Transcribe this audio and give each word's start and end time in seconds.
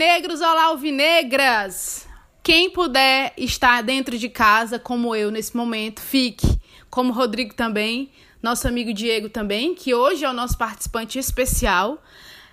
alvinegros, 0.00 0.40
olá 0.40 0.64
alvinegras! 0.64 2.08
Quem 2.42 2.70
puder 2.70 3.34
estar 3.36 3.82
dentro 3.82 4.16
de 4.16 4.30
casa, 4.30 4.78
como 4.78 5.14
eu 5.14 5.30
nesse 5.30 5.54
momento, 5.54 6.00
fique. 6.00 6.58
Como 6.88 7.12
Rodrigo 7.12 7.52
também, 7.54 8.10
nosso 8.42 8.66
amigo 8.66 8.94
Diego 8.94 9.28
também, 9.28 9.74
que 9.74 9.94
hoje 9.94 10.24
é 10.24 10.30
o 10.30 10.32
nosso 10.32 10.56
participante 10.56 11.18
especial. 11.18 12.02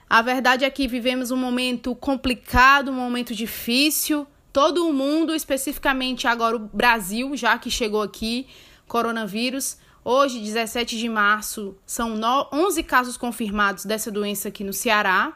A 0.09 0.21
verdade 0.21 0.65
é 0.65 0.69
que 0.69 0.89
vivemos 0.89 1.31
um 1.31 1.37
momento 1.37 1.95
complicado, 1.95 2.91
um 2.91 2.95
momento 2.95 3.33
difícil. 3.33 4.27
Todo 4.51 4.85
o 4.85 4.91
mundo, 4.91 5.33
especificamente 5.33 6.27
agora 6.27 6.57
o 6.57 6.59
Brasil, 6.59 7.37
já 7.37 7.57
que 7.57 7.71
chegou 7.71 8.01
aqui, 8.01 8.45
coronavírus. 8.89 9.77
Hoje, 10.03 10.41
17 10.41 10.97
de 10.97 11.07
março, 11.07 11.77
são 11.85 12.19
11 12.51 12.83
casos 12.83 13.15
confirmados 13.15 13.85
dessa 13.85 14.11
doença 14.11 14.49
aqui 14.49 14.65
no 14.65 14.73
Ceará. 14.73 15.33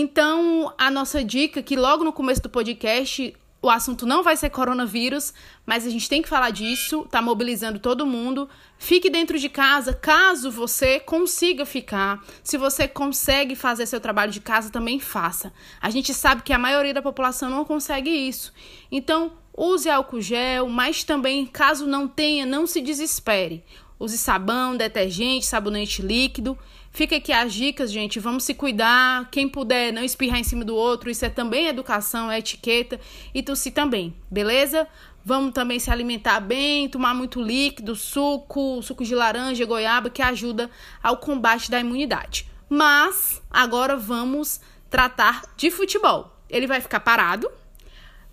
Então, 0.00 0.72
a 0.78 0.92
nossa 0.92 1.24
dica, 1.24 1.60
que 1.60 1.74
logo 1.74 2.04
no 2.04 2.12
começo 2.12 2.40
do 2.40 2.48
podcast, 2.48 3.34
o 3.60 3.68
assunto 3.68 4.06
não 4.06 4.22
vai 4.22 4.36
ser 4.36 4.48
coronavírus, 4.48 5.34
mas 5.66 5.84
a 5.84 5.90
gente 5.90 6.08
tem 6.08 6.22
que 6.22 6.28
falar 6.28 6.50
disso, 6.50 7.04
tá 7.10 7.20
mobilizando 7.20 7.80
todo 7.80 8.06
mundo. 8.06 8.48
Fique 8.78 9.10
dentro 9.10 9.36
de 9.40 9.48
casa, 9.48 9.92
caso 9.92 10.52
você 10.52 11.00
consiga 11.00 11.66
ficar. 11.66 12.24
Se 12.44 12.56
você 12.56 12.86
consegue 12.86 13.56
fazer 13.56 13.86
seu 13.86 13.98
trabalho 13.98 14.30
de 14.30 14.40
casa, 14.40 14.70
também 14.70 15.00
faça. 15.00 15.52
A 15.80 15.90
gente 15.90 16.14
sabe 16.14 16.42
que 16.42 16.52
a 16.52 16.58
maioria 16.60 16.94
da 16.94 17.02
população 17.02 17.50
não 17.50 17.64
consegue 17.64 18.08
isso. 18.08 18.52
Então, 18.92 19.32
use 19.52 19.90
álcool 19.90 20.20
gel, 20.20 20.68
mas 20.68 21.02
também, 21.02 21.44
caso 21.44 21.88
não 21.88 22.06
tenha, 22.06 22.46
não 22.46 22.68
se 22.68 22.80
desespere. 22.80 23.64
Use 23.98 24.16
sabão, 24.16 24.76
detergente, 24.76 25.44
sabonete 25.44 26.02
líquido 26.02 26.56
Fica 26.98 27.14
aqui 27.14 27.32
as 27.32 27.54
dicas, 27.54 27.92
gente. 27.92 28.18
Vamos 28.18 28.42
se 28.42 28.52
cuidar. 28.54 29.30
Quem 29.30 29.48
puder 29.48 29.92
não 29.92 30.02
espirrar 30.02 30.40
em 30.40 30.42
cima 30.42 30.64
do 30.64 30.74
outro, 30.74 31.08
isso 31.08 31.24
é 31.24 31.28
também 31.28 31.68
educação, 31.68 32.28
é 32.28 32.40
etiqueta. 32.40 32.98
E 33.32 33.40
tossir 33.40 33.72
também, 33.72 34.16
beleza? 34.28 34.84
Vamos 35.24 35.52
também 35.52 35.78
se 35.78 35.92
alimentar 35.92 36.40
bem, 36.40 36.88
tomar 36.88 37.14
muito 37.14 37.40
líquido, 37.40 37.94
suco, 37.94 38.82
suco 38.82 39.04
de 39.04 39.14
laranja, 39.14 39.64
goiaba, 39.64 40.10
que 40.10 40.20
ajuda 40.20 40.68
ao 41.00 41.18
combate 41.18 41.70
da 41.70 41.78
imunidade. 41.78 42.48
Mas 42.68 43.40
agora 43.48 43.96
vamos 43.96 44.60
tratar 44.90 45.42
de 45.56 45.70
futebol. 45.70 46.36
Ele 46.50 46.66
vai 46.66 46.80
ficar 46.80 46.98
parado, 46.98 47.48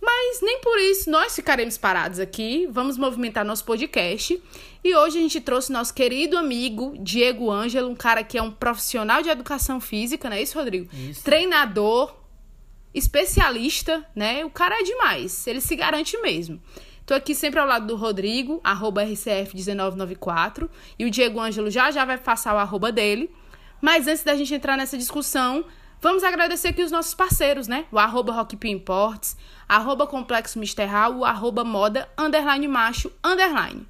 mas 0.05 0.39
nem 0.41 0.61
por 0.61 0.77
isso 0.77 1.09
nós 1.09 1.35
ficaremos 1.35 1.77
parados 1.77 2.19
aqui. 2.19 2.67
Vamos 2.69 2.97
movimentar 2.97 3.43
nosso 3.43 3.65
podcast. 3.65 4.41
E 4.83 4.95
hoje 4.95 5.17
a 5.17 5.21
gente 5.21 5.41
trouxe 5.41 5.71
nosso 5.71 5.93
querido 5.93 6.37
amigo 6.37 6.95
Diego 6.99 7.49
Ângelo, 7.49 7.89
um 7.89 7.95
cara 7.95 8.23
que 8.23 8.37
é 8.37 8.41
um 8.41 8.51
profissional 8.51 9.23
de 9.23 9.29
educação 9.29 9.81
física, 9.81 10.29
não 10.29 10.37
é 10.37 10.43
isso, 10.43 10.57
Rodrigo? 10.57 10.87
Isso. 10.93 11.23
Treinador, 11.23 12.15
especialista, 12.93 14.05
né? 14.15 14.45
O 14.45 14.49
cara 14.51 14.79
é 14.79 14.83
demais. 14.83 15.47
Ele 15.47 15.59
se 15.59 15.75
garante 15.75 16.15
mesmo. 16.21 16.61
Tô 17.03 17.15
aqui 17.15 17.33
sempre 17.33 17.59
ao 17.59 17.67
lado 17.67 17.87
do 17.87 17.95
Rodrigo, 17.95 18.61
arroba 18.63 19.03
RCF1994. 19.03 20.69
E 20.99 21.05
o 21.05 21.09
Diego 21.09 21.39
Ângelo 21.39 21.71
já 21.71 21.89
já 21.89 22.05
vai 22.05 22.17
passar 22.19 22.53
o 22.53 22.57
arroba 22.57 22.91
dele. 22.91 23.29
Mas 23.81 24.07
antes 24.07 24.23
da 24.23 24.35
gente 24.35 24.53
entrar 24.53 24.77
nessa 24.77 24.97
discussão, 24.97 25.65
Vamos 26.05 26.23
agradecer 26.23 26.67
aqui 26.67 26.83
os 26.83 26.91
nossos 26.91 27.15
parceiros, 27.15 27.67
né? 27.67 27.85
O 27.91 27.97
arroba 27.97 28.31
Rockpin 28.31 28.71
Imports, 28.71 29.35
arroba 29.67 30.07
Complexo 30.07 30.59
Misterral, 30.59 31.23
arroba 31.23 31.63
Moda, 31.63 32.09
underline 32.17 32.67
macho, 32.67 33.11
underline. 33.23 33.87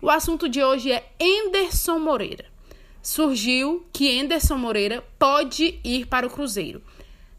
O 0.00 0.08
assunto 0.10 0.48
de 0.48 0.62
hoje 0.62 0.92
é 0.92 1.10
Enderson 1.18 1.98
Moreira. 1.98 2.44
Surgiu 3.02 3.86
que 3.92 4.10
Enderson 4.10 4.56
Moreira 4.56 5.04
pode 5.18 5.80
ir 5.82 6.06
para 6.06 6.26
o 6.26 6.30
Cruzeiro. 6.30 6.82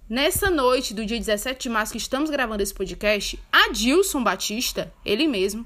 Nessa 0.09 0.50
noite 0.50 0.94
do 0.94 1.05
dia 1.05 1.19
17 1.19 1.61
de 1.61 1.69
março 1.69 1.91
que 1.91 2.00
estamos 2.00 2.29
gravando 2.29 2.63
esse 2.63 2.73
podcast, 2.73 3.39
Adilson 3.51 4.23
Batista, 4.23 4.91
ele 5.06 5.27
mesmo, 5.27 5.66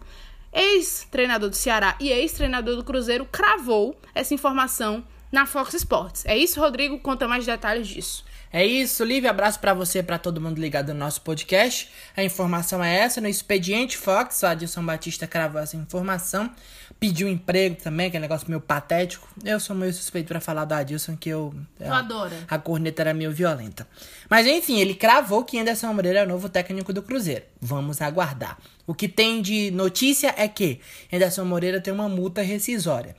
ex-treinador 0.51 1.50
do 1.50 1.55
Ceará 1.55 1.95
e 2.00 2.09
ex-treinador 2.09 2.75
do 2.75 2.84
Cruzeiro, 2.84 3.25
cravou 3.31 3.97
essa 4.13 4.34
informação 4.34 5.03
na 5.31 5.45
Fox 5.45 5.73
Sports. 5.73 6.25
É 6.25 6.38
isso, 6.38 6.59
Rodrigo? 6.59 7.00
Conta 7.00 7.28
mais 7.28 7.45
detalhes 7.45 7.88
disso. 7.88 8.23
É 8.56 8.64
isso, 8.64 9.03
Lívia. 9.03 9.31
Abraço 9.31 9.59
para 9.59 9.74
você 9.74 9.97
e 9.97 10.03
para 10.03 10.19
todo 10.19 10.40
mundo 10.40 10.62
ligado 10.62 10.94
no 10.94 11.00
nosso 11.00 11.22
podcast. 11.22 11.90
A 12.16 12.24
informação 12.24 12.84
é 12.84 12.97
essa. 12.97 13.19
No 13.19 13.28
Expediente 13.28 13.97
Fox, 13.97 14.44
o 14.44 14.46
Adilson 14.46 14.86
Batista 14.86 15.25
cravou 15.25 15.59
essa 15.59 15.75
informação. 15.75 16.52
Pediu 17.00 17.28
emprego 17.28 17.78
também, 17.81 18.12
que 18.12 18.16
é 18.16 18.19
um 18.19 18.22
negócio 18.22 18.47
meio 18.47 18.62
patético. 18.62 19.28
Eu 19.44 19.59
sou 19.59 19.75
meio 19.75 19.91
suspeito 19.91 20.28
para 20.28 20.40
falar 20.40 20.66
do 20.66 20.74
Adilson, 20.75 21.18
que 21.18 21.30
eu. 21.30 21.52
Eu 21.80 21.91
adoro. 21.91 22.31
A 22.47 22.59
corneta 22.59 23.02
era 23.02 23.12
meio 23.12 23.31
violenta. 23.31 23.88
Mas 24.30 24.46
enfim, 24.46 24.80
ele 24.80 24.94
cravou 24.94 25.44
que 25.44 25.58
Anderson 25.58 25.91
Moreira 25.91 26.20
é 26.20 26.24
o 26.24 26.28
novo 26.28 26.47
técnico 26.47 26.94
do 26.94 27.02
Cruzeiro. 27.02 27.46
Vamos 27.59 28.03
aguardar. 28.03 28.59
O 28.85 28.94
que 28.94 29.08
tem 29.08 29.41
de 29.41 29.72
notícia 29.72 30.31
é 30.38 30.47
que 30.47 30.80
Anderson 31.12 31.44
Moreira 31.44 31.81
tem 31.81 31.91
uma 31.91 32.08
multa 32.08 32.44
rescisória. 32.44 33.16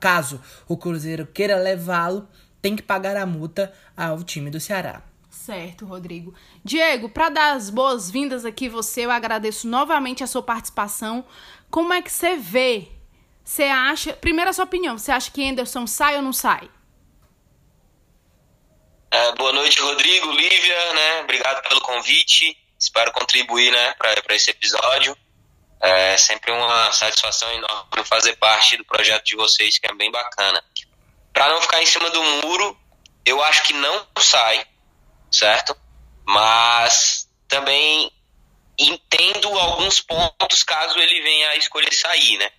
Caso 0.00 0.40
o 0.66 0.78
Cruzeiro 0.78 1.26
queira 1.26 1.56
levá-lo, 1.56 2.26
tem 2.62 2.76
que 2.76 2.82
pagar 2.82 3.16
a 3.16 3.26
multa 3.26 3.74
ao 3.96 4.22
time 4.22 4.48
do 4.48 4.60
Ceará. 4.60 5.02
Certo, 5.28 5.84
Rodrigo. 5.84 6.32
Diego, 6.64 7.08
para 7.08 7.28
dar 7.28 7.56
as 7.56 7.68
boas-vindas 7.68 8.44
aqui 8.44 8.68
você, 8.68 9.04
eu 9.04 9.10
agradeço 9.10 9.66
novamente 9.66 10.22
a 10.22 10.26
sua 10.26 10.42
participação. 10.42 11.26
Como 11.68 11.92
é 11.92 12.00
que 12.00 12.12
você 12.12 12.36
vê? 12.36 12.88
Você 13.44 13.64
acha, 13.64 14.12
primeiro 14.12 14.50
a 14.50 14.52
sua 14.52 14.64
opinião, 14.64 14.96
você 14.96 15.10
acha 15.10 15.30
que 15.30 15.44
Anderson 15.44 15.86
sai 15.86 16.16
ou 16.16 16.22
não 16.22 16.32
sai? 16.32 16.70
É, 19.10 19.34
boa 19.34 19.52
noite, 19.52 19.82
Rodrigo, 19.82 20.30
Lívia, 20.30 20.92
né? 20.94 21.22
Obrigado 21.22 21.68
pelo 21.68 21.80
convite. 21.80 22.56
Espero 22.78 23.12
contribuir, 23.12 23.70
né, 23.70 23.94
para 23.94 24.34
esse 24.34 24.50
episódio. 24.50 25.16
É 25.80 26.16
sempre 26.16 26.52
uma 26.52 26.92
satisfação 26.92 27.50
enorme 27.52 28.04
fazer 28.04 28.36
parte 28.36 28.76
do 28.76 28.84
projeto 28.84 29.24
de 29.24 29.36
vocês, 29.36 29.78
que 29.78 29.86
é 29.86 29.94
bem 29.94 30.10
bacana. 30.10 30.62
Para 31.32 31.48
não 31.48 31.60
ficar 31.60 31.82
em 31.82 31.86
cima 31.86 32.10
do 32.10 32.22
muro, 32.22 32.76
eu 33.24 33.42
acho 33.42 33.62
que 33.64 33.72
não 33.72 34.06
sai, 34.18 34.64
certo? 35.30 35.76
Mas 36.24 37.28
também 37.48 38.12
entendo 38.78 39.48
alguns 39.58 40.00
pontos 40.00 40.62
caso 40.62 40.98
ele 40.98 41.20
venha 41.22 41.50
a 41.50 41.56
escolher 41.56 41.92
sair, 41.92 42.38
né? 42.38 42.50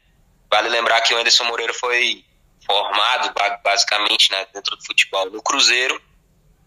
Vale 0.50 0.70
lembrar 0.70 1.02
que 1.02 1.14
o 1.14 1.18
Anderson 1.18 1.46
Moreira 1.46 1.74
foi 1.74 2.24
formado 2.66 3.34
basicamente 3.64 4.32
né, 4.32 4.46
dentro 4.54 4.76
do 4.76 4.86
futebol 4.86 5.30
no 5.30 5.42
Cruzeiro, 5.42 6.02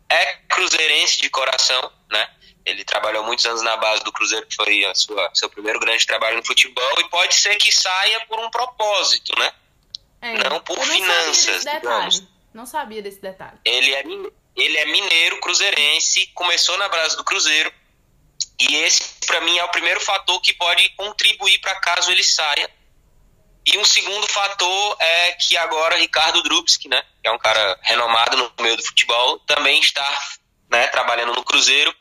é 0.09 0.35
cruzeirense 0.49 1.21
de 1.21 1.31
coração, 1.31 1.93
né? 2.11 2.29
Ele 2.65 2.85
trabalhou 2.85 3.25
muitos 3.25 3.47
anos 3.47 3.63
na 3.63 3.77
base 3.77 4.03
do 4.03 4.13
Cruzeiro, 4.13 4.47
que 4.47 4.57
foi 4.57 4.83
sua, 4.95 5.31
seu 5.35 5.49
primeiro 5.49 5.79
grande 5.79 6.05
trabalho 6.05 6.37
no 6.37 6.45
futebol, 6.45 7.01
e 7.01 7.09
pode 7.09 7.35
ser 7.35 7.55
que 7.57 7.71
saia 7.73 8.27
por 8.27 8.41
um 8.41 8.51
propósito, 8.51 9.39
né? 9.39 9.53
É, 10.21 10.49
não 10.49 10.61
por 10.61 10.79
finanças, 10.79 11.65
digamos. 11.65 12.23
Não 12.53 12.65
sabia 12.65 13.03
desse 13.03 13.21
detalhe. 13.21 13.59
Ele 13.65 13.95
é, 13.95 14.03
ele 14.57 14.79
é 14.79 14.87
mineiro, 14.87 15.41
cruzeirense, 15.41 16.27
começou 16.35 16.77
na 16.79 16.89
base 16.89 17.17
do 17.17 17.25
Cruzeiro. 17.25 17.73
E 18.59 18.77
esse, 18.77 19.27
para 19.27 19.41
mim, 19.43 19.59
é 19.59 19.65
o 19.65 19.71
primeiro 19.71 20.01
fator 20.01 20.41
que 20.41 20.55
pode 20.55 20.89
contribuir 20.91 21.59
para 21.59 21.75
caso 21.81 22.11
ele 22.11 22.25
saia. 22.25 22.71
E 23.67 23.77
um 23.77 23.85
segundo 23.85 24.27
fator 24.29 24.97
é 25.01 25.33
que 25.33 25.57
agora 25.57 25.99
Ricardo 25.99 26.43
Drubski, 26.43 26.89
né, 26.89 27.03
que 27.21 27.29
é 27.29 27.33
um 27.33 27.39
cara 27.39 27.79
renomado 27.83 28.37
no 28.37 28.53
meio 28.61 28.77
do 28.77 28.85
futebol, 28.85 29.41
também 29.41 29.81
está 29.81 30.07
né, 30.71 30.87
trabalhando 30.87 31.35
no 31.35 31.45
Cruzeiro 31.45 31.95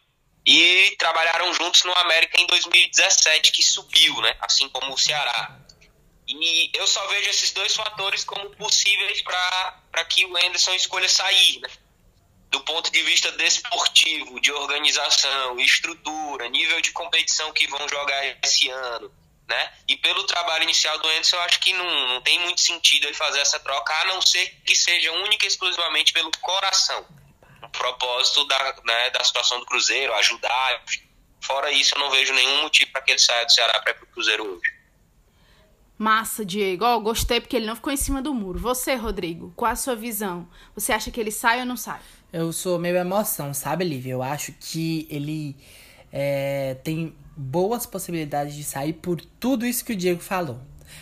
e 0.46 0.96
trabalharam 1.00 1.52
juntos 1.56 1.84
no 1.84 1.94
América 1.98 2.40
em 2.40 2.46
2017, 2.46 3.52
que 3.52 3.64
subiu, 3.64 4.22
né, 4.22 4.38
assim 4.42 4.70
como 4.70 4.94
o 4.94 4.98
Ceará. 4.98 5.58
E 6.42 6.70
eu 6.74 6.86
só 6.86 7.06
vejo 7.08 7.30
esses 7.30 7.52
dois 7.52 7.74
fatores 7.76 8.24
como 8.24 8.50
possíveis 8.52 9.22
para 9.22 10.06
que 10.10 10.26
o 10.26 10.38
Anderson 10.38 10.74
escolha 10.74 11.08
sair, 11.08 11.60
né? 11.62 11.70
Do 12.50 12.60
ponto 12.62 12.92
de 12.92 13.02
vista 13.04 13.32
desportivo, 13.34 14.40
de 14.40 14.52
organização, 14.52 15.60
estrutura, 15.60 16.50
nível 16.50 16.80
de 16.82 16.92
competição 16.92 17.52
que 17.54 17.68
vão 17.68 17.88
jogar 17.88 18.38
esse 18.44 18.70
ano, 18.70 19.12
né? 19.48 19.74
E 19.88 19.96
pelo 19.98 20.26
trabalho 20.26 20.64
inicial 20.64 20.98
do 21.00 21.08
Anderson, 21.08 21.38
eu 21.38 21.42
acho 21.44 21.60
que 21.60 21.74
não, 21.74 22.08
não 22.08 22.22
tem 22.22 22.40
muito 22.40 22.62
sentido 22.62 23.06
ele 23.06 23.14
fazer 23.14 23.40
essa 23.40 23.60
troca, 23.60 23.94
a 24.02 24.06
não 24.06 24.22
ser 24.22 24.48
que 24.66 24.76
seja 24.76 25.12
única 25.14 25.46
e 25.46 25.48
exclusivamente 25.48 26.12
pelo 26.12 26.32
coração. 26.42 27.06
O 27.62 27.70
propósito 27.70 28.46
da, 28.46 28.76
né, 28.84 29.10
da 29.12 29.24
situação 29.24 29.60
do 29.60 29.66
Cruzeiro, 29.66 30.14
ajudar. 30.16 30.84
Fora 31.42 31.72
isso, 31.72 31.96
eu 31.96 32.00
não 32.00 32.10
vejo 32.10 32.34
nenhum 32.34 32.62
motivo 32.62 32.92
para 32.92 33.02
que 33.02 33.12
ele 33.12 33.20
saia 33.20 33.46
do 33.46 33.54
Ceará 33.54 33.80
para 33.80 33.92
ir 33.92 33.96
para 33.96 34.04
o 34.04 34.08
Cruzeiro 34.08 34.46
hoje. 34.46 34.75
Massa, 35.98 36.46
Diego. 36.46 36.84
Ó, 36.84 36.98
oh, 36.98 37.02
gostei 37.02 37.40
porque 37.40 37.56
ele 37.56 37.66
não 37.66 37.76
ficou 37.76 37.92
em 37.92 37.98
cima 37.98 38.22
do 38.22 38.34
muro. 38.34 38.60
Você, 38.60 38.96
Rodrigo, 38.96 39.54
qual 39.56 39.72
a 39.72 39.76
sua 39.76 39.96
visão? 39.96 40.48
Você 40.76 40.92
acha 40.92 41.10
que 41.10 41.20
ele 41.20 41.32
sai 41.32 41.60
ou 41.60 41.66
não 41.66 41.78
sai? 41.78 42.00
Eu 42.34 42.52
sou 42.52 42.78
meio 42.78 42.98
emoção, 42.98 43.54
sabe, 43.54 43.86
Lívia? 43.86 44.12
Eu 44.12 44.22
acho 44.22 44.52
que 44.60 45.08
ele 45.10 45.56
é, 46.12 46.76
tem 46.84 47.16
boas 47.36 47.86
possibilidades 47.86 48.56
de 48.56 48.64
sair 48.64 48.94
por 48.94 49.22
tudo 49.40 49.66
isso 49.66 49.86
que 49.86 49.94
o 49.94 49.96
Diego 49.96 50.22
falou. 50.22 50.60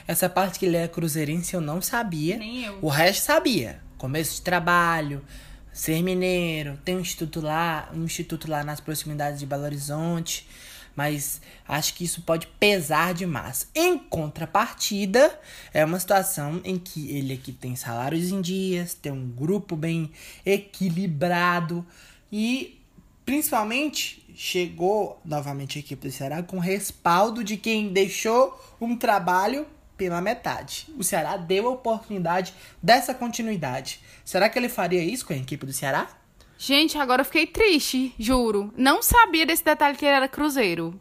Essa 0.07 0.29
parte 0.29 0.59
que 0.59 0.65
ele 0.65 0.77
é 0.77 0.87
cruzeirense 0.87 1.53
eu 1.53 1.61
não 1.61 1.81
sabia. 1.81 2.37
Nem 2.37 2.65
eu. 2.65 2.79
O 2.81 2.87
resto 2.87 3.23
sabia. 3.23 3.81
Começo 3.97 4.35
de 4.35 4.41
trabalho, 4.41 5.23
ser 5.71 6.03
mineiro, 6.03 6.77
tem 6.85 6.97
um 6.97 6.99
instituto 6.99 7.41
lá, 7.41 7.89
um 7.93 8.03
instituto 8.03 8.49
lá 8.49 8.63
nas 8.63 8.79
proximidades 8.79 9.39
de 9.39 9.45
Belo 9.45 9.63
Horizonte, 9.63 10.47
mas 10.95 11.41
acho 11.67 11.93
que 11.93 12.03
isso 12.03 12.21
pode 12.21 12.47
pesar 12.59 13.13
demais. 13.13 13.67
Em 13.73 13.97
contrapartida, 13.97 15.39
é 15.73 15.83
uma 15.83 15.99
situação 15.99 16.61
em 16.63 16.77
que 16.77 17.09
ele 17.15 17.33
aqui 17.33 17.51
tem 17.51 17.75
salários 17.75 18.31
em 18.31 18.41
dias, 18.41 18.93
tem 18.93 19.11
um 19.11 19.27
grupo 19.29 19.75
bem 19.75 20.11
equilibrado 20.45 21.85
e 22.31 22.79
principalmente 23.25 24.25
chegou 24.35 25.19
novamente 25.23 25.77
a 25.77 25.81
equipe 25.81 26.07
do 26.07 26.11
Ceará 26.11 26.41
com 26.43 26.59
respaldo 26.59 27.43
de 27.43 27.57
quem 27.57 27.93
deixou 27.93 28.59
um 28.81 28.97
trabalho 28.97 29.65
pela 29.95 30.21
metade. 30.21 30.87
O 30.97 31.03
Ceará 31.03 31.37
deu 31.37 31.67
a 31.67 31.71
oportunidade 31.71 32.53
dessa 32.81 33.13
continuidade. 33.13 33.99
Será 34.25 34.49
que 34.49 34.57
ele 34.57 34.69
faria 34.69 35.03
isso 35.03 35.25
com 35.25 35.33
a 35.33 35.37
equipe 35.37 35.65
do 35.65 35.73
Ceará? 35.73 36.09
Gente, 36.57 36.97
agora 36.97 37.21
eu 37.21 37.25
fiquei 37.25 37.47
triste, 37.47 38.13
juro. 38.17 38.73
Não 38.77 39.01
sabia 39.01 39.45
desse 39.45 39.63
detalhe 39.63 39.97
que 39.97 40.05
ele 40.05 40.15
era 40.15 40.27
cruzeiro. 40.27 40.99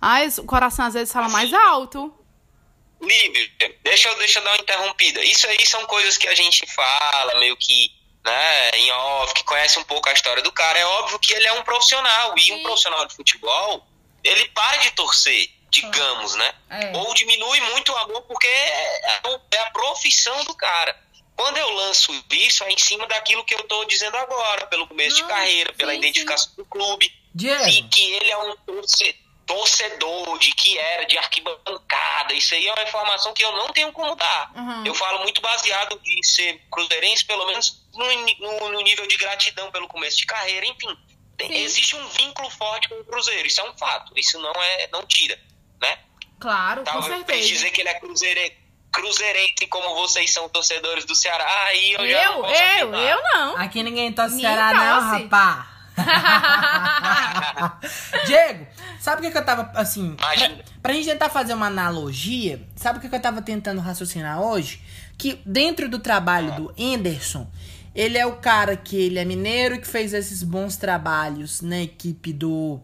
Ai, 0.00 0.28
o 0.38 0.44
coração 0.44 0.86
às 0.86 0.94
vezes 0.94 1.12
fala 1.12 1.28
mais 1.28 1.52
alto. 1.52 2.12
Lívia, 3.00 3.50
deixa 3.82 4.08
eu, 4.08 4.18
deixa 4.18 4.38
eu 4.38 4.44
dar 4.44 4.50
uma 4.52 4.62
interrompida. 4.62 5.22
Isso 5.22 5.46
aí 5.46 5.66
são 5.66 5.84
coisas 5.86 6.16
que 6.16 6.28
a 6.28 6.34
gente 6.34 6.66
fala, 6.66 7.38
meio 7.38 7.56
que 7.56 7.90
né, 8.24 8.70
em 8.70 8.90
off, 8.92 9.34
que 9.34 9.44
conhece 9.44 9.78
um 9.78 9.84
pouco 9.84 10.08
a 10.08 10.12
história 10.12 10.42
do 10.42 10.52
cara. 10.52 10.78
É 10.78 10.86
óbvio 10.86 11.18
que 11.18 11.32
ele 11.32 11.46
é 11.46 11.52
um 11.52 11.62
profissional. 11.62 12.34
E 12.36 12.40
Sim. 12.40 12.54
um 12.54 12.62
profissional 12.62 13.06
de 13.06 13.14
futebol, 13.14 13.86
ele 14.24 14.48
para 14.48 14.78
de 14.78 14.90
torcer 14.92 15.48
digamos, 15.72 16.34
né? 16.34 16.54
É. 16.68 16.92
Ou 16.94 17.14
diminui 17.14 17.60
muito 17.72 17.90
o 17.90 17.96
amor 17.96 18.22
porque 18.22 18.46
é, 18.46 19.20
é 19.52 19.58
a 19.58 19.70
profissão 19.70 20.44
do 20.44 20.54
cara. 20.54 20.94
Quando 21.36 21.56
eu 21.56 21.70
lanço 21.70 22.12
isso, 22.30 22.62
é 22.64 22.70
em 22.70 22.78
cima 22.78 23.06
daquilo 23.06 23.44
que 23.44 23.54
eu 23.54 23.62
tô 23.64 23.84
dizendo 23.84 24.16
agora, 24.16 24.66
pelo 24.66 24.86
começo 24.86 25.16
de 25.16 25.24
carreira, 25.24 25.72
pela 25.72 25.92
sim, 25.92 25.98
identificação 25.98 26.50
sim. 26.50 26.56
do 26.56 26.64
clube. 26.66 27.12
Diego. 27.34 27.68
E 27.68 27.82
que 27.84 28.12
ele 28.14 28.30
é 28.30 28.38
um 28.38 28.54
torcedor, 29.46 30.38
de 30.38 30.52
que 30.52 30.78
era, 30.78 31.04
de 31.04 31.18
arquibancada. 31.18 32.34
Isso 32.34 32.54
aí 32.54 32.66
é 32.66 32.72
uma 32.72 32.82
informação 32.82 33.32
que 33.32 33.44
eu 33.44 33.52
não 33.52 33.68
tenho 33.68 33.90
como 33.92 34.14
dar. 34.14 34.52
Uhum. 34.54 34.86
Eu 34.86 34.94
falo 34.94 35.20
muito 35.20 35.40
baseado 35.40 35.98
de 36.00 36.26
ser 36.26 36.60
cruzeirense, 36.70 37.24
pelo 37.24 37.46
menos 37.46 37.82
no, 37.92 38.06
no, 38.06 38.68
no 38.70 38.80
nível 38.82 39.06
de 39.06 39.16
gratidão 39.16 39.70
pelo 39.70 39.88
começo 39.88 40.18
de 40.18 40.26
carreira, 40.26 40.66
enfim. 40.66 40.96
Tem, 41.36 41.52
existe 41.62 41.96
um 41.96 42.06
vínculo 42.08 42.50
forte 42.50 42.88
com 42.88 42.94
o 42.96 43.04
Cruzeiro, 43.04 43.46
isso 43.48 43.60
é 43.60 43.64
um 43.68 43.76
fato, 43.76 44.12
isso 44.16 44.38
não 44.38 44.52
é, 44.52 44.88
não 44.92 45.04
tira 45.06 45.38
né? 45.82 45.98
Claro, 46.38 46.82
Talvez 46.84 47.04
com 47.06 47.26
certeza. 47.26 47.48
dizer 47.48 47.70
que 47.70 47.80
ele 47.82 47.88
é 47.90 47.94
cruzeire, 47.94 48.56
cruzeirense 48.92 49.66
como 49.68 49.94
vocês 49.94 50.32
são 50.32 50.48
torcedores 50.48 51.04
do 51.04 51.14
Ceará, 51.14 51.48
aí 51.66 51.92
eu, 51.92 52.00
eu 52.00 52.10
já 52.10 52.26
não 52.26 52.46
Eu, 52.46 52.94
eu 52.94 53.22
não. 53.22 53.56
Aqui 53.56 53.82
ninguém 53.82 54.12
torce 54.12 54.38
Ceará 54.38 54.72
não, 54.72 55.00
rapá. 55.00 55.68
Diego, 58.26 58.66
sabe 58.98 59.20
o 59.20 59.24
que, 59.24 59.30
que 59.30 59.38
eu 59.38 59.44
tava, 59.44 59.70
assim, 59.74 60.14
pra, 60.14 60.28
pra, 60.82 60.92
gente 60.94 61.06
tentar 61.06 61.28
fazer 61.28 61.52
uma 61.52 61.66
analogia, 61.66 62.66
sabe 62.76 62.98
o 62.98 63.00
que, 63.02 63.08
que 63.08 63.14
eu 63.14 63.20
tava 63.20 63.42
tentando 63.42 63.80
raciocinar 63.80 64.40
hoje? 64.40 64.80
Que 65.18 65.40
dentro 65.44 65.88
do 65.88 65.98
trabalho 65.98 66.52
do 66.52 66.74
Anderson, 66.78 67.46
ele 67.94 68.16
é 68.16 68.24
o 68.24 68.36
cara 68.36 68.74
que 68.76 68.96
ele 68.96 69.18
é 69.18 69.24
mineiro 69.24 69.78
que 69.78 69.86
fez 69.86 70.14
esses 70.14 70.42
bons 70.42 70.76
trabalhos 70.76 71.60
na 71.60 71.82
equipe 71.82 72.32
do, 72.32 72.80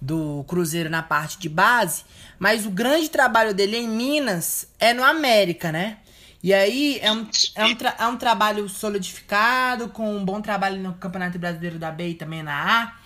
do 0.00 0.44
Cruzeiro 0.48 0.88
na 0.88 1.02
parte 1.02 1.38
de 1.38 1.48
base, 1.48 2.04
mas 2.38 2.64
o 2.64 2.70
grande 2.70 3.08
trabalho 3.08 3.52
dele 3.52 3.76
em 3.76 3.88
Minas 3.88 4.68
é 4.78 4.94
no 4.94 5.04
América, 5.04 5.70
né? 5.70 5.98
E 6.42 6.54
aí 6.54 6.98
é 7.02 7.12
um, 7.12 7.28
é 7.54 7.64
um, 7.66 7.76
é 7.98 8.06
um 8.06 8.16
trabalho 8.16 8.66
solidificado, 8.68 9.90
com 9.90 10.16
um 10.16 10.24
bom 10.24 10.40
trabalho 10.40 10.80
no 10.80 10.94
Campeonato 10.94 11.38
Brasileiro 11.38 11.78
da 11.78 11.90
B 11.90 12.08
e 12.08 12.14
também 12.14 12.42
na 12.42 12.82
A. 12.82 12.96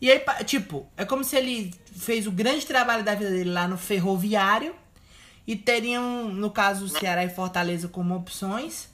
E 0.00 0.10
aí, 0.10 0.22
tipo, 0.44 0.86
é 0.96 1.04
como 1.04 1.24
se 1.24 1.36
ele 1.36 1.74
fez 1.96 2.26
o 2.26 2.30
grande 2.30 2.64
trabalho 2.64 3.02
da 3.02 3.14
vida 3.14 3.30
dele 3.30 3.50
lá 3.50 3.66
no 3.66 3.76
Ferroviário. 3.76 4.74
E 5.46 5.56
teriam, 5.56 6.28
no 6.28 6.50
caso, 6.50 6.88
Ceará 6.88 7.24
e 7.24 7.28
Fortaleza 7.28 7.88
como 7.88 8.14
opções. 8.14 8.88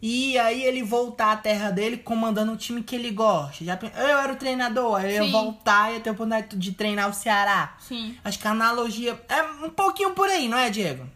E 0.00 0.38
aí 0.38 0.64
ele 0.64 0.82
voltar 0.82 1.32
à 1.32 1.36
terra 1.36 1.70
dele 1.70 1.96
comandando 1.96 2.52
um 2.52 2.56
time 2.56 2.82
que 2.82 2.94
ele 2.94 3.10
gosta. 3.10 3.64
Já, 3.64 3.78
eu 3.82 4.18
era 4.18 4.32
o 4.32 4.36
treinador, 4.36 4.96
aí 4.96 5.16
eu 5.16 5.24
ia 5.24 5.30
voltar 5.30 5.90
e 5.90 5.94
ia 5.94 6.00
ter 6.00 6.10
a 6.10 6.12
oportunidade 6.12 6.56
de 6.56 6.72
treinar 6.72 7.08
o 7.08 7.14
Ceará. 7.14 7.76
Sim. 7.80 8.18
Acho 8.22 8.38
que 8.38 8.46
a 8.46 8.50
analogia 8.50 9.18
é 9.28 9.42
um 9.42 9.70
pouquinho 9.70 10.10
por 10.12 10.28
aí, 10.28 10.46
não 10.48 10.58
é, 10.58 10.68
Diego? 10.68 11.08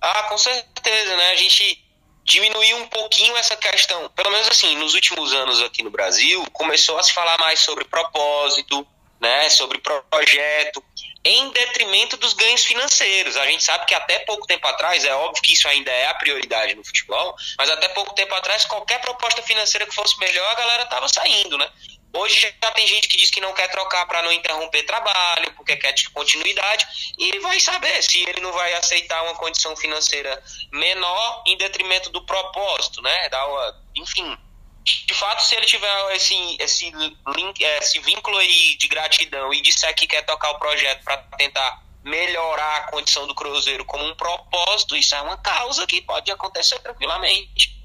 Ah, 0.00 0.24
com 0.24 0.38
certeza, 0.38 1.16
né? 1.16 1.30
A 1.30 1.36
gente 1.36 1.84
diminuiu 2.24 2.76
um 2.76 2.88
pouquinho 2.88 3.36
essa 3.36 3.56
questão. 3.56 4.08
Pelo 4.10 4.30
menos 4.30 4.48
assim, 4.48 4.76
nos 4.76 4.94
últimos 4.94 5.32
anos 5.32 5.60
aqui 5.62 5.82
no 5.82 5.90
Brasil, 5.90 6.44
começou 6.52 6.98
a 6.98 7.02
se 7.02 7.12
falar 7.12 7.38
mais 7.38 7.60
sobre 7.60 7.84
propósito, 7.84 8.86
né? 9.20 9.48
Sobre 9.50 9.78
projeto 9.78 10.82
em 11.24 11.50
detrimento 11.50 12.16
dos 12.16 12.32
ganhos 12.32 12.64
financeiros. 12.64 13.36
A 13.36 13.46
gente 13.46 13.62
sabe 13.62 13.86
que 13.86 13.94
até 13.94 14.20
pouco 14.20 14.46
tempo 14.46 14.66
atrás, 14.66 15.04
é 15.04 15.14
óbvio 15.14 15.42
que 15.42 15.52
isso 15.52 15.68
ainda 15.68 15.90
é 15.90 16.06
a 16.06 16.14
prioridade 16.14 16.74
no 16.74 16.84
futebol, 16.84 17.34
mas 17.58 17.70
até 17.70 17.88
pouco 17.88 18.14
tempo 18.14 18.34
atrás, 18.34 18.64
qualquer 18.64 19.00
proposta 19.00 19.42
financeira 19.42 19.86
que 19.86 19.94
fosse 19.94 20.18
melhor, 20.18 20.50
a 20.50 20.54
galera 20.54 20.86
tava 20.86 21.08
saindo, 21.08 21.56
né? 21.56 21.70
Hoje 22.14 22.40
já 22.62 22.70
tem 22.72 22.86
gente 22.86 23.08
que 23.08 23.16
diz 23.16 23.30
que 23.30 23.40
não 23.40 23.54
quer 23.54 23.70
trocar 23.70 24.04
para 24.06 24.22
não 24.22 24.32
interromper 24.32 24.82
trabalho, 24.82 25.50
porque 25.54 25.76
quer 25.76 25.94
continuidade, 26.12 26.86
e 27.18 27.38
vai 27.38 27.58
saber 27.58 28.02
se 28.02 28.22
ele 28.28 28.40
não 28.40 28.52
vai 28.52 28.74
aceitar 28.74 29.22
uma 29.22 29.34
condição 29.36 29.74
financeira 29.74 30.42
menor 30.70 31.42
em 31.46 31.56
detrimento 31.56 32.10
do 32.10 32.24
propósito, 32.26 33.00
né? 33.00 33.28
Da, 33.30 33.74
enfim, 33.96 34.36
de 34.84 35.14
fato, 35.14 35.44
se 35.44 35.54
ele 35.54 35.66
tiver 35.66 36.16
esse, 36.16 36.56
esse, 36.58 36.92
link, 37.36 37.62
esse 37.62 37.98
vínculo 38.00 38.36
aí 38.36 38.76
de 38.76 38.88
gratidão 38.88 39.52
e 39.54 39.60
disser 39.60 39.94
que 39.94 40.06
quer 40.06 40.22
tocar 40.22 40.50
o 40.50 40.58
projeto 40.58 41.04
para 41.04 41.18
tentar 41.38 41.82
melhorar 42.02 42.78
a 42.78 42.90
condição 42.90 43.26
do 43.28 43.34
Cruzeiro 43.34 43.84
como 43.84 44.04
um 44.04 44.14
propósito, 44.16 44.96
isso 44.96 45.14
é 45.14 45.22
uma 45.22 45.36
causa 45.36 45.86
que 45.86 46.02
pode 46.02 46.30
acontecer 46.32 46.78
tranquilamente. 46.80 47.80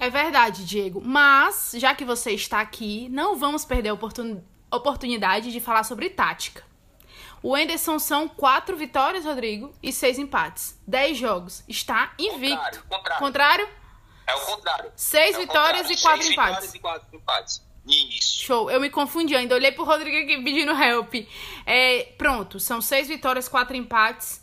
É 0.00 0.10
verdade, 0.10 0.64
Diego. 0.64 1.00
Mas, 1.04 1.72
já 1.76 1.94
que 1.94 2.04
você 2.04 2.32
está 2.32 2.60
aqui, 2.60 3.08
não 3.10 3.36
vamos 3.36 3.64
perder 3.64 3.90
a 3.90 3.94
oportun 3.94 4.42
oportunidade 4.70 5.50
de 5.50 5.60
falar 5.60 5.82
sobre 5.82 6.10
tática. 6.10 6.62
O 7.42 7.56
Enderson 7.56 7.98
são 7.98 8.28
quatro 8.28 8.76
vitórias, 8.76 9.24
Rodrigo, 9.24 9.72
e 9.82 9.92
seis 9.92 10.18
empates. 10.18 10.78
Dez 10.86 11.16
jogos. 11.16 11.64
Está 11.66 12.12
invicto. 12.18 12.58
Contrário. 12.58 12.82
contrário. 12.88 13.18
contrário? 13.18 13.68
É 14.28 14.34
o 14.34 14.40
contrário. 14.40 14.92
Seis 14.94 15.34
é 15.34 15.40
vitórias 15.40 15.88
contrário. 15.88 15.92
e 15.92 16.02
quatro 16.02 16.22
Seis 16.22 16.32
empates. 16.32 16.72
Vitórias 16.72 16.74
e 16.74 16.78
quatro 16.78 17.16
empates. 17.16 17.68
Isso. 17.86 18.44
Show. 18.44 18.70
Eu 18.70 18.78
me 18.78 18.90
confundi 18.90 19.34
ainda. 19.34 19.54
Olhei 19.54 19.72
pro 19.72 19.84
Rodrigo 19.84 20.18
aqui 20.18 20.42
pedindo 20.44 20.72
help. 20.72 21.14
É, 21.64 22.12
pronto, 22.18 22.60
são 22.60 22.82
seis 22.82 23.08
vitórias, 23.08 23.48
quatro 23.48 23.74
empates. 23.74 24.42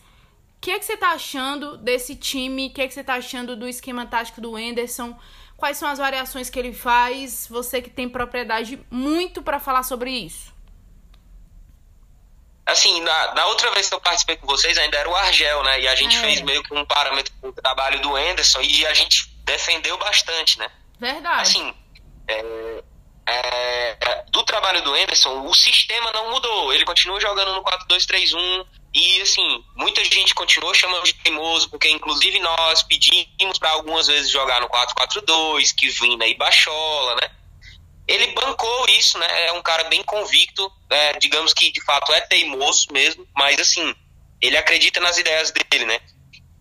O 0.57 0.61
que 0.61 0.71
é 0.71 0.79
que 0.79 0.85
você 0.85 0.97
tá 0.97 1.09
achando 1.09 1.77
desse 1.77 2.15
time? 2.15 2.67
O 2.67 2.73
que 2.73 2.81
é 2.81 2.87
que 2.87 2.93
você 2.95 3.03
tá 3.03 3.13
achando 3.13 3.55
do 3.55 3.67
esquema 3.67 4.07
tático 4.07 4.41
do 4.41 4.57
Enderson? 4.57 5.15
Quais 5.55 5.77
são 5.77 5.87
as 5.87 5.99
variações 5.99 6.49
que 6.49 6.57
ele 6.57 6.73
faz? 6.73 7.47
Você 7.47 7.79
que 7.81 7.89
tem 7.89 8.09
propriedade 8.09 8.83
muito 8.89 9.43
para 9.43 9.59
falar 9.59 9.83
sobre 9.83 10.09
isso. 10.09 10.51
Assim, 12.65 12.99
na, 13.01 13.35
na, 13.35 13.45
outra 13.45 13.69
vez 13.71 13.87
que 13.87 13.93
eu 13.93 14.01
participei 14.01 14.37
com 14.37 14.47
vocês, 14.47 14.75
ainda 14.79 14.97
era 14.97 15.07
o 15.07 15.15
Argel, 15.15 15.63
né? 15.63 15.81
E 15.81 15.87
a 15.87 15.93
gente 15.93 16.17
é. 16.17 16.21
fez 16.21 16.41
meio 16.41 16.63
que 16.63 16.73
um 16.73 16.83
parâmetro 16.83 17.31
com 17.39 17.49
o 17.49 17.53
trabalho 17.53 18.01
do 18.01 18.17
Enderson 18.17 18.59
e 18.61 18.87
a 18.87 18.93
gente 18.95 19.34
defendeu 19.45 19.97
bastante, 19.97 20.59
né? 20.59 20.69
Verdade. 20.99 21.41
Assim, 21.41 21.73
é, 22.27 22.83
é, 23.27 24.25
do 24.29 24.43
trabalho 24.43 24.83
do 24.83 24.93
Anderson, 24.93 25.47
o 25.47 25.53
sistema 25.53 26.11
não 26.11 26.31
mudou. 26.31 26.73
Ele 26.73 26.85
continua 26.85 27.19
jogando 27.19 27.53
no 27.53 27.63
4-2-3-1 27.63 28.65
e, 28.93 29.21
assim, 29.21 29.63
muita 29.75 30.03
gente 30.03 30.33
continuou 30.33 30.73
chamando 30.73 31.03
de 31.03 31.13
teimoso, 31.13 31.69
porque 31.69 31.89
inclusive 31.89 32.39
nós 32.39 32.83
pedimos 32.83 33.57
para 33.59 33.71
algumas 33.71 34.07
vezes 34.07 34.29
jogar 34.29 34.61
no 34.61 34.69
4-4-2, 34.69 35.73
que 35.75 35.89
vinha 35.89 36.27
e 36.27 36.35
baixola, 36.35 37.15
né? 37.15 37.29
Ele 38.07 38.27
bancou 38.33 38.85
isso, 38.89 39.17
né? 39.17 39.47
É 39.47 39.51
um 39.53 39.61
cara 39.63 39.85
bem 39.85 40.03
convicto, 40.03 40.71
né? 40.89 41.13
digamos 41.13 41.53
que 41.53 41.71
de 41.71 41.83
fato 41.83 42.13
é 42.13 42.21
teimoso 42.21 42.87
mesmo, 42.91 43.27
mas 43.35 43.59
assim, 43.59 43.95
ele 44.39 44.55
acredita 44.55 44.99
nas 44.99 45.17
ideias 45.17 45.51
dele, 45.51 45.85
né? 45.85 45.99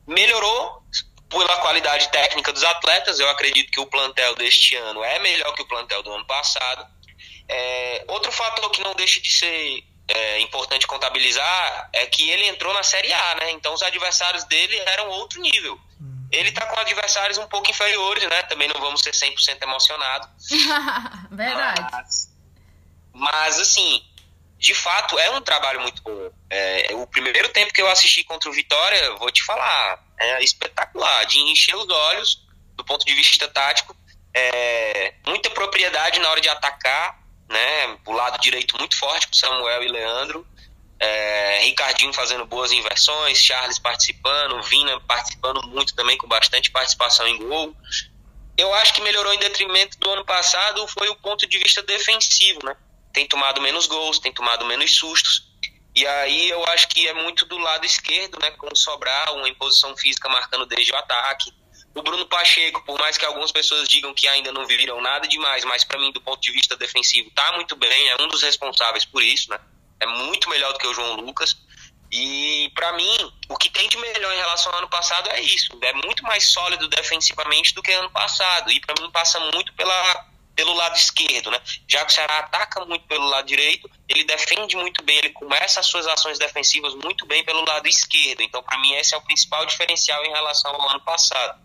Melhorou 0.07 0.84
pela 1.38 1.57
qualidade 1.59 2.09
técnica 2.11 2.53
dos 2.53 2.64
atletas. 2.64 3.19
Eu 3.19 3.29
acredito 3.29 3.71
que 3.71 3.81
o 3.81 3.87
plantel 3.87 4.35
deste 4.35 4.76
ano 4.76 5.03
é 5.03 5.19
melhor 5.19 5.55
que 5.55 5.62
o 5.62 5.69
plantel 5.69 6.03
do 6.03 6.12
ano 6.12 6.25
passado. 6.26 6.87
É, 7.49 8.05
outro 8.09 8.33
fator 8.33 8.71
que 8.71 8.83
não 8.83 8.95
deixa 8.95 9.21
de 9.21 9.31
ser 9.31 9.85
é, 10.09 10.41
importante 10.41 10.87
contabilizar 10.87 11.91
é 11.93 12.07
que 12.07 12.31
ele 12.31 12.47
entrou 12.47 12.73
na 12.73 12.83
Série 12.83 13.12
A, 13.12 13.35
né? 13.37 13.50
Então 13.53 13.75
os 13.75 13.83
adversários 13.83 14.45
dele 14.45 14.76
eram 14.87 15.09
outro 15.09 15.41
nível. 15.41 15.79
Ele 16.31 16.50
tá 16.50 16.67
com 16.67 16.81
adversários 16.81 17.38
um 17.38 17.47
pouco 17.47 17.71
inferiores, 17.71 18.29
né? 18.29 18.43
Também 18.45 18.69
não 18.69 18.81
vamos 18.81 19.03
ser 19.03 19.12
100% 19.12 19.62
emocionados. 19.62 20.29
Verdade. 21.31 21.87
Mas, 21.93 22.29
mas, 23.12 23.61
assim, 23.61 24.05
de 24.64 24.75
fato, 24.75 25.18
é 25.18 25.30
um 25.30 25.42
trabalho 25.42 25.80
muito 25.83 26.02
bom. 26.02 26.30
É, 26.49 26.88
o 26.94 27.06
primeiro 27.06 27.50
tempo 27.50 27.71
que 27.71 27.83
eu 27.83 27.88
assisti 27.88 28.25
contra 28.25 28.49
o 28.49 28.52
Vitória, 28.52 29.14
vou 29.16 29.30
te 29.30 29.44
falar, 29.44 30.02
é 30.18 30.42
espetacular, 30.42 31.26
de 31.26 31.38
encher 31.38 31.76
os 31.76 31.87
olhos 31.87 32.42
do 32.75 32.83
ponto 32.83 33.04
de 33.04 33.14
vista 33.14 33.47
tático. 33.47 33.94
é, 34.33 35.14
muita 35.26 35.50
propriedade 35.50 36.18
na 36.18 36.30
hora 36.30 36.40
de 36.40 36.49
atacar, 36.49 37.21
né? 37.49 37.99
O 38.06 38.12
lado 38.12 38.40
direito 38.40 38.76
muito 38.78 38.97
forte 38.97 39.28
com 39.28 39.35
Samuel 39.35 39.83
e 39.83 39.88
Leandro. 39.88 40.47
É, 40.99 41.59
Ricardinho 41.64 42.12
fazendo 42.14 42.47
boas 42.47 42.73
inversões, 42.73 43.38
Charles 43.38 43.78
participando, 43.78 44.62
Vina 44.62 44.99
participando 45.00 45.62
muito 45.68 45.94
também, 45.94 46.16
com 46.16 46.26
bastante 46.26 46.71
participação 46.71 47.28
em 47.28 47.37
gol. 47.37 47.76
Eu 48.56 48.73
acho 48.75 48.94
que 48.94 49.02
melhorou 49.02 49.35
em 49.35 49.38
detrimento 49.38 49.99
do 49.99 50.11
ano 50.11 50.25
passado 50.25 50.88
foi 50.88 51.09
o 51.11 51.16
ponto 51.16 51.47
de 51.47 51.59
vista 51.59 51.83
defensivo, 51.83 52.61
né? 52.64 52.75
Tem 53.14 53.26
tomado 53.26 53.62
menos 53.62 53.87
gols, 53.87 54.18
tem 54.18 54.33
tomado 54.33 54.66
menos 54.66 54.94
sustos. 54.94 55.47
E 55.94 56.04
aí 56.04 56.50
eu 56.50 56.64
acho 56.66 56.88
que 56.88 57.06
é 57.06 57.14
muito 57.14 57.47
do 57.47 57.56
lado 57.56 57.87
esquerdo, 57.87 58.38
né? 58.40 58.50
Com 58.50 58.75
Sobral, 58.75 59.37
uma 59.37 59.49
imposição 59.49 59.97
física 59.97 60.28
marcando 60.28 60.66
desde 60.66 60.92
o 60.92 60.97
ataque. 60.97 61.50
O 61.94 62.02
Bruno 62.02 62.26
Pacheco, 62.26 62.85
por 62.85 62.99
mais 62.99 63.16
que 63.16 63.25
algumas 63.25 63.52
pessoas 63.52 63.88
digam 63.88 64.12
que 64.12 64.26
ainda 64.26 64.50
não 64.50 64.66
viram 64.66 65.00
nada 65.00 65.28
demais, 65.28 65.64
mas 65.64 65.85
para 65.85 65.97
mim, 65.97 66.11
do 66.11 66.21
ponto 66.21 66.40
de 66.40 66.50
vista 66.50 66.76
defensivo, 66.76 67.30
tá 67.30 67.52
muito 67.52 67.76
bem, 67.76 68.09
é 68.09 68.21
um 68.21 68.26
dos 68.26 68.42
responsáveis 68.42 69.04
por 69.04 69.23
isso, 69.23 69.49
né? 69.49 69.61
É 70.00 70.06
muito 70.06 70.50
melhor 70.50 70.73
do 70.73 70.78
que 70.80 70.87
o 70.88 70.92
João 70.92 71.14
Lucas. 71.14 71.56
E 72.11 72.71
para 72.75 72.92
mim, 72.94 73.33
o 73.49 73.56
que 73.56 73.71
tem 73.71 73.88
de 73.88 73.97
melhor 73.97 74.33
em 74.35 74.38
relação 74.38 74.73
ao 74.73 74.78
ano 74.78 74.88
passado 74.88 75.30
é 75.30 75.40
isso. 75.40 75.78
É 75.80 75.92
muito 75.92 76.25
mais 76.25 76.44
sólido 76.49 76.88
defensivamente 76.88 77.73
do 77.75 77.83
que 77.83 77.92
ano 77.92 78.11
passado. 78.11 78.73
E 78.73 78.80
para 78.80 79.00
mim 79.00 79.11
passa 79.12 79.38
muito 79.52 79.73
pela 79.75 80.26
pelo 80.55 80.73
lado 80.73 80.97
esquerdo, 80.97 81.51
né? 81.51 81.61
Já 81.89 82.05
que 82.05 82.13
o 82.13 82.15
Ceará 82.15 82.39
ataca 82.39 82.85
muito 82.85 83.07
pelo 83.07 83.27
lado 83.27 83.47
direito, 83.47 83.91
ele 84.09 84.25
defende 84.25 84.77
muito 84.77 85.03
bem, 85.03 85.19
ele 85.19 85.31
começa 85.31 85.81
as 85.81 85.87
suas 85.87 86.07
ações 86.07 86.39
defensivas 86.39 86.95
muito 86.95 87.27
bem 87.27 87.45
pelo 87.45 87.65
lado 87.65 87.89
esquerdo. 87.89 88.41
Então, 88.43 88.63
para 88.63 88.79
mim, 88.79 88.93
esse 88.95 89.15
é 89.15 89.19
o 89.19 89.23
principal 89.23 89.67
diferencial 89.67 90.25
em 90.25 90.31
relação 90.31 90.71
ao 90.75 90.91
ano 90.91 91.01
passado. 91.01 91.63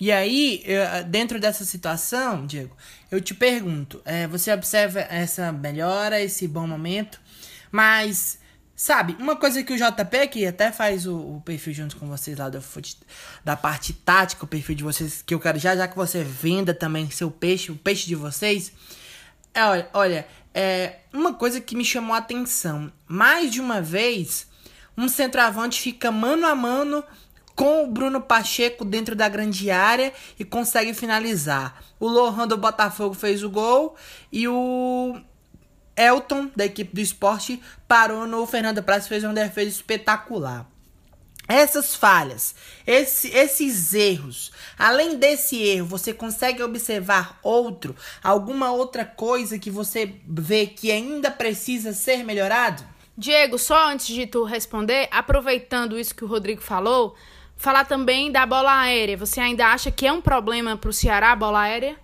E 0.00 0.10
aí, 0.10 0.64
dentro 1.06 1.38
dessa 1.38 1.64
situação, 1.64 2.44
Diego, 2.44 2.76
eu 3.10 3.20
te 3.20 3.34
pergunto: 3.34 4.02
é, 4.04 4.26
você 4.26 4.52
observa 4.52 5.00
essa 5.00 5.52
melhora, 5.52 6.20
esse 6.20 6.48
bom 6.48 6.66
momento, 6.66 7.20
mas 7.70 8.41
Sabe, 8.82 9.16
uma 9.20 9.36
coisa 9.36 9.62
que 9.62 9.72
o 9.72 9.76
JP, 9.76 10.26
que 10.26 10.44
até 10.44 10.72
faz 10.72 11.06
o, 11.06 11.36
o 11.36 11.42
perfil 11.44 11.72
junto 11.72 11.96
com 11.96 12.08
vocês 12.08 12.36
lá 12.36 12.48
do, 12.48 12.60
da 13.44 13.56
parte 13.56 13.92
tática, 13.92 14.44
o 14.44 14.48
perfil 14.48 14.74
de 14.74 14.82
vocês, 14.82 15.22
que 15.22 15.32
eu 15.32 15.38
quero 15.38 15.56
já 15.56 15.76
já 15.76 15.86
que 15.86 15.94
você 15.94 16.24
venda 16.24 16.74
também 16.74 17.08
seu 17.08 17.30
peixe, 17.30 17.70
o 17.70 17.76
peixe 17.76 18.08
de 18.08 18.16
vocês. 18.16 18.72
É, 19.54 19.64
olha, 19.64 19.88
olha 19.94 20.26
é, 20.52 20.96
uma 21.12 21.32
coisa 21.32 21.60
que 21.60 21.76
me 21.76 21.84
chamou 21.84 22.12
a 22.12 22.18
atenção. 22.18 22.92
Mais 23.06 23.52
de 23.52 23.60
uma 23.60 23.80
vez, 23.80 24.48
um 24.98 25.06
centroavante 25.08 25.80
fica 25.80 26.10
mano 26.10 26.44
a 26.44 26.54
mano 26.56 27.04
com 27.54 27.84
o 27.84 27.86
Bruno 27.86 28.20
Pacheco 28.20 28.84
dentro 28.84 29.14
da 29.14 29.28
grande 29.28 29.70
área 29.70 30.12
e 30.36 30.44
consegue 30.44 30.92
finalizar. 30.92 31.80
O 32.00 32.08
Lohan 32.08 32.48
do 32.48 32.56
Botafogo 32.56 33.14
fez 33.14 33.44
o 33.44 33.48
gol 33.48 33.94
e 34.32 34.48
o 34.48 35.22
Elton, 35.96 36.50
da 36.56 36.64
equipe 36.64 36.94
do 36.94 37.00
esporte, 37.00 37.62
parou 37.86 38.26
no 38.26 38.46
Fernando 38.46 38.82
Praz 38.82 39.06
e 39.06 39.08
fez 39.08 39.24
uma 39.24 39.34
defesa 39.34 39.70
espetacular. 39.70 40.66
Essas 41.48 41.94
falhas, 41.94 42.54
esse, 42.86 43.28
esses 43.28 43.92
erros, 43.92 44.52
além 44.78 45.16
desse 45.16 45.60
erro, 45.60 45.86
você 45.86 46.14
consegue 46.14 46.62
observar 46.62 47.38
outro, 47.42 47.96
alguma 48.22 48.70
outra 48.70 49.04
coisa 49.04 49.58
que 49.58 49.70
você 49.70 50.14
vê 50.26 50.66
que 50.66 50.90
ainda 50.90 51.30
precisa 51.30 51.92
ser 51.92 52.24
melhorado? 52.24 52.82
Diego, 53.18 53.58
só 53.58 53.88
antes 53.88 54.06
de 54.06 54.26
tu 54.26 54.44
responder, 54.44 55.08
aproveitando 55.10 55.98
isso 55.98 56.14
que 56.14 56.24
o 56.24 56.28
Rodrigo 56.28 56.62
falou, 56.62 57.14
falar 57.56 57.84
também 57.84 58.32
da 58.32 58.46
bola 58.46 58.80
aérea. 58.80 59.16
Você 59.16 59.40
ainda 59.40 59.66
acha 59.66 59.90
que 59.90 60.06
é 60.06 60.12
um 60.12 60.20
problema 60.20 60.76
para 60.76 60.90
o 60.90 60.92
Ceará 60.92 61.32
a 61.32 61.36
bola 61.36 61.60
aérea? 61.60 61.96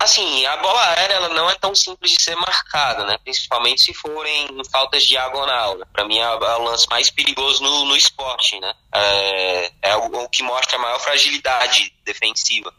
Assim, 0.00 0.46
a 0.46 0.56
bola 0.58 0.80
aérea 0.90 1.14
ela 1.14 1.28
não 1.30 1.50
é 1.50 1.56
tão 1.56 1.74
simples 1.74 2.12
de 2.12 2.22
ser 2.22 2.36
marcada, 2.36 3.04
né? 3.04 3.18
Principalmente 3.18 3.82
se 3.82 3.92
forem 3.92 4.46
faltas 4.70 5.04
diagonal. 5.04 5.76
Né? 5.76 5.84
Para 5.92 6.04
mim 6.04 6.18
é, 6.18 6.22
é 6.22 6.34
o 6.34 6.62
lance 6.62 6.88
mais 6.88 7.10
perigoso 7.10 7.62
no, 7.62 7.84
no 7.86 7.96
esporte, 7.96 8.60
né? 8.60 8.72
É, 8.94 9.72
é 9.82 9.96
o, 9.96 10.06
o, 10.22 10.28
que 10.28 10.44
mostra 10.44 10.78
a 10.78 10.80
maior 10.80 11.00
fragilidade 11.00 11.92
defensiva. 12.04 12.72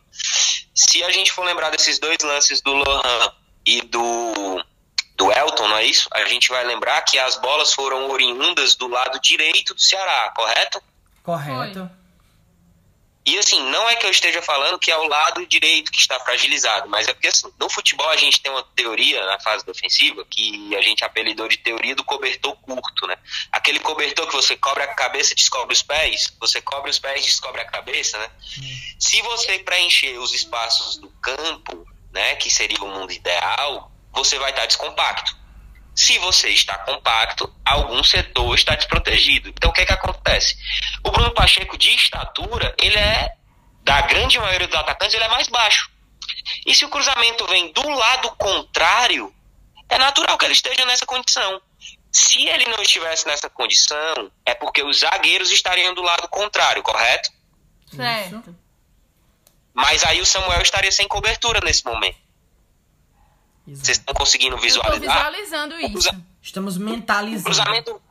Se 0.74 1.04
a 1.04 1.12
gente 1.12 1.32
for 1.34 1.44
lembrar 1.44 1.72
desses 1.72 2.00
dois 2.00 2.18
lances 2.24 2.62
do 2.62 2.72
Lohan 2.72 3.34
e 3.66 3.82
do, 3.82 4.64
do 5.18 5.32
Elton, 5.32 5.68
não 5.68 5.78
é 5.78 5.86
isso? 5.86 6.08
A 6.14 6.24
gente 6.24 6.48
vai 6.48 6.64
lembrar 6.64 7.02
que 7.02 7.20
as 7.20 7.36
bolas 7.36 7.74
foram 7.74 8.10
oriundas 8.10 8.76
do 8.76 8.88
lado 8.88 9.20
direito 9.20 9.74
do 9.74 9.82
Ceará, 9.82 10.32
correto? 10.34 10.82
Correto. 11.22 11.80
Foi. 11.80 12.00
E 13.26 13.38
assim, 13.38 13.62
não 13.70 13.88
é 13.90 13.96
que 13.96 14.06
eu 14.06 14.10
esteja 14.10 14.42
falando 14.42 14.80
que 14.80 14.90
é 14.90 14.98
o 14.98 15.08
lado 15.08 15.46
direito 15.46 15.92
que 15.92 16.00
está 16.00 16.20
fragilizado, 16.20 16.90
mas 16.90 17.08
é 17.08 17.14
porque 17.14 17.28
assim, 17.28 17.52
no 17.60 17.70
futebol 17.70 18.10
a 18.10 18.16
gente 18.16 18.42
tem 18.42 18.52
uma 18.52 18.64
teoria 18.76 19.24
na 19.26 19.40
fase 19.40 19.66
defensiva 19.66 20.26
que 20.26 20.76
a 20.76 20.82
gente 20.82 21.04
apelidou 21.04 21.48
de 21.48 21.58
teoria 21.58 21.96
do 21.96 22.04
cobertor 22.04 22.56
curto, 22.56 23.06
né? 23.08 23.18
Aquele 23.52 23.80
cobertor 23.80 24.28
que 24.28 24.36
você 24.36 24.56
cobre 24.56 24.84
a 24.84 24.88
cabeça 24.88 25.34
e 25.34 25.36
descobre 25.36 25.74
os 25.74 25.84
pés, 25.84 26.34
você 26.40 26.62
cobre 26.62 26.90
os 26.90 26.98
pés 26.98 27.24
e 27.24 27.28
descobre 27.28 27.62
a 27.62 27.66
cabeça, 27.66 28.18
né? 28.18 28.30
Hum. 28.58 28.80
Se 28.98 29.22
você 29.22 29.60
preencher 29.60 30.18
os 30.18 30.34
espaços 30.34 30.98
do 30.98 31.10
campo, 31.22 31.86
né, 32.12 32.36
que 32.36 32.50
seria 32.50 32.82
o 32.84 32.88
mundo 32.88 33.12
ideal, 33.12 33.92
você 34.12 34.40
vai 34.40 34.50
estar 34.52 34.66
descompacto. 34.66 35.39
Se 36.00 36.18
você 36.20 36.48
está 36.52 36.78
compacto, 36.78 37.54
algum 37.66 38.02
setor 38.06 38.56
está 38.56 38.74
desprotegido. 38.74 39.50
Então, 39.50 39.70
o 39.70 39.74
que, 39.74 39.82
é 39.82 39.86
que 39.86 39.92
acontece? 39.92 40.56
O 41.04 41.12
Bruno 41.12 41.34
Pacheco, 41.34 41.78
de 41.78 41.94
estatura, 41.94 42.74
ele 42.82 42.96
é, 42.96 43.36
da 43.84 44.00
grande 44.04 44.40
maioria 44.40 44.66
dos 44.66 44.80
atacantes, 44.80 45.14
ele 45.14 45.26
é 45.26 45.28
mais 45.28 45.50
baixo. 45.50 45.92
E 46.66 46.74
se 46.74 46.86
o 46.86 46.90
cruzamento 46.90 47.46
vem 47.48 47.74
do 47.74 47.90
lado 47.90 48.32
contrário, 48.38 49.36
é 49.90 49.98
natural 49.98 50.38
que 50.38 50.46
ele 50.46 50.54
esteja 50.54 50.86
nessa 50.86 51.06
condição. 51.06 51.62
Se 52.10 52.48
ele 52.48 52.64
não 52.70 52.82
estivesse 52.82 53.28
nessa 53.28 53.50
condição, 53.50 54.32
é 54.46 54.56
porque 54.56 54.82
os 54.82 55.00
zagueiros 55.00 55.52
estariam 55.52 55.94
do 55.94 56.02
lado 56.02 56.30
contrário, 56.30 56.82
correto? 56.82 57.30
Certo. 57.94 58.56
Mas 59.74 60.06
aí 60.06 60.22
o 60.22 60.26
Samuel 60.26 60.62
estaria 60.62 60.94
sem 60.94 61.10
cobertura 61.10 61.60
nesse 61.60 61.84
momento. 61.84 62.29
Vocês 63.76 63.98
estão 63.98 64.14
conseguindo 64.14 64.58
visualizar? 64.58 64.96
Eu 64.96 65.02
visualizando 65.02 65.80
isso. 65.80 65.92
Cruza... 65.92 66.26
Estamos 66.42 66.78
mentalizando. 66.78 67.42
O 67.42 67.44
cruzamento, 67.44 68.02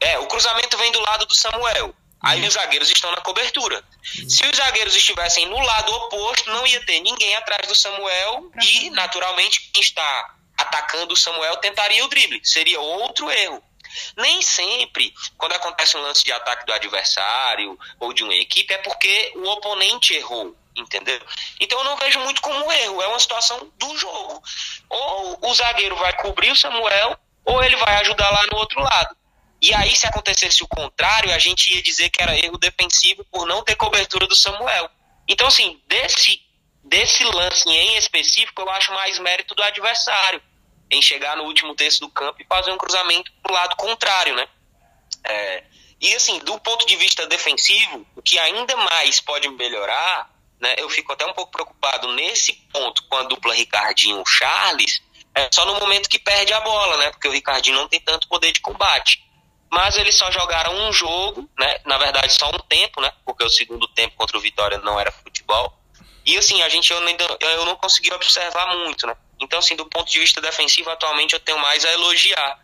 é, 0.00 0.18
o 0.18 0.26
cruzamento 0.26 0.76
vem 0.78 0.92
do 0.92 1.00
lado 1.00 1.26
do 1.26 1.34
Samuel. 1.34 1.94
Aí 2.22 2.46
os 2.46 2.52
zagueiros 2.52 2.90
estão 2.90 3.10
na 3.12 3.20
cobertura. 3.22 3.82
Se 4.02 4.44
os 4.44 4.56
zagueiros 4.56 4.94
estivessem 4.94 5.48
no 5.48 5.58
lado 5.58 5.90
oposto, 5.92 6.50
não 6.50 6.66
ia 6.66 6.84
ter 6.84 7.00
ninguém 7.00 7.34
atrás 7.36 7.66
do 7.66 7.74
Samuel 7.74 8.50
e, 8.62 8.90
naturalmente, 8.90 9.70
quem 9.72 9.82
está 9.82 10.34
atacando 10.56 11.14
o 11.14 11.16
Samuel 11.16 11.56
tentaria 11.56 12.04
o 12.04 12.08
drible. 12.08 12.40
Seria 12.44 12.78
outro 12.78 13.30
erro. 13.30 13.62
Nem 14.16 14.42
sempre, 14.42 15.12
quando 15.36 15.54
acontece 15.54 15.96
um 15.96 16.02
lance 16.02 16.22
de 16.22 16.30
ataque 16.30 16.66
do 16.66 16.72
adversário 16.72 17.78
ou 17.98 18.12
de 18.12 18.22
uma 18.22 18.34
equipe, 18.34 18.72
é 18.72 18.78
porque 18.78 19.32
o 19.36 19.48
oponente 19.48 20.14
errou 20.14 20.54
entendeu? 20.80 21.20
Então 21.60 21.78
eu 21.78 21.84
não 21.84 21.96
vejo 21.96 22.18
muito 22.20 22.40
como 22.42 22.70
erro, 22.72 23.02
é 23.02 23.06
uma 23.08 23.18
situação 23.18 23.70
do 23.76 23.96
jogo. 23.96 24.42
Ou 24.88 25.38
o 25.42 25.54
zagueiro 25.54 25.96
vai 25.96 26.12
cobrir 26.16 26.50
o 26.50 26.56
Samuel, 26.56 27.18
ou 27.44 27.62
ele 27.62 27.76
vai 27.76 27.96
ajudar 27.96 28.30
lá 28.30 28.46
no 28.50 28.58
outro 28.58 28.80
lado. 28.80 29.16
E 29.62 29.74
aí, 29.74 29.94
se 29.94 30.06
acontecesse 30.06 30.62
o 30.62 30.68
contrário, 30.68 31.32
a 31.32 31.38
gente 31.38 31.74
ia 31.74 31.82
dizer 31.82 32.08
que 32.08 32.22
era 32.22 32.38
erro 32.38 32.56
defensivo 32.56 33.24
por 33.24 33.46
não 33.46 33.62
ter 33.62 33.76
cobertura 33.76 34.26
do 34.26 34.34
Samuel. 34.34 34.90
Então, 35.28 35.46
assim, 35.46 35.78
desse, 35.86 36.40
desse 36.82 37.22
lance 37.24 37.68
em 37.68 37.96
específico, 37.96 38.62
eu 38.62 38.70
acho 38.70 38.92
mais 38.94 39.18
mérito 39.18 39.54
do 39.54 39.62
adversário 39.62 40.42
em 40.90 41.02
chegar 41.02 41.36
no 41.36 41.44
último 41.44 41.74
terço 41.74 42.00
do 42.00 42.08
campo 42.08 42.40
e 42.40 42.46
fazer 42.46 42.72
um 42.72 42.78
cruzamento 42.78 43.30
pro 43.42 43.54
lado 43.54 43.76
contrário, 43.76 44.34
né? 44.34 44.48
É, 45.24 45.64
e 46.00 46.14
assim, 46.14 46.38
do 46.40 46.58
ponto 46.60 46.86
de 46.86 46.96
vista 46.96 47.26
defensivo, 47.26 48.06
o 48.16 48.22
que 48.22 48.38
ainda 48.38 48.74
mais 48.76 49.20
pode 49.20 49.48
melhorar 49.50 50.28
né, 50.60 50.74
eu 50.78 50.88
fico 50.90 51.12
até 51.12 51.24
um 51.26 51.32
pouco 51.32 51.50
preocupado 51.50 52.12
nesse 52.12 52.52
ponto 52.72 53.02
com 53.04 53.16
a 53.16 53.22
dupla 53.24 53.54
Ricardinho-Charles, 53.54 55.02
é 55.34 55.48
só 55.52 55.64
no 55.64 55.74
momento 55.80 56.08
que 56.08 56.18
perde 56.18 56.52
a 56.52 56.60
bola, 56.60 56.96
né? 56.98 57.10
Porque 57.10 57.28
o 57.28 57.32
Ricardinho 57.32 57.76
não 57.76 57.88
tem 57.88 58.00
tanto 58.00 58.28
poder 58.28 58.52
de 58.52 58.60
combate. 58.60 59.24
Mas 59.70 59.96
eles 59.96 60.16
só 60.16 60.30
jogaram 60.32 60.74
um 60.74 60.92
jogo, 60.92 61.48
né? 61.56 61.80
Na 61.84 61.96
verdade, 61.96 62.32
só 62.32 62.48
um 62.48 62.58
tempo, 62.58 63.00
né? 63.00 63.12
Porque 63.24 63.44
o 63.44 63.48
segundo 63.48 63.86
tempo 63.88 64.16
contra 64.16 64.36
o 64.36 64.40
Vitória 64.40 64.78
não 64.78 64.98
era 64.98 65.12
futebol. 65.12 65.78
E 66.26 66.36
assim, 66.36 66.60
a 66.62 66.68
gente 66.68 66.92
eu, 66.92 66.98
ainda, 66.98 67.24
eu 67.40 67.64
não 67.64 67.76
consegui 67.76 68.12
observar 68.12 68.76
muito, 68.76 69.06
né? 69.06 69.16
Então, 69.38 69.60
assim, 69.60 69.76
do 69.76 69.86
ponto 69.86 70.10
de 70.10 70.18
vista 70.18 70.40
defensivo, 70.40 70.90
atualmente 70.90 71.34
eu 71.34 71.40
tenho 71.40 71.58
mais 71.58 71.84
a 71.84 71.92
elogiar. 71.92 72.58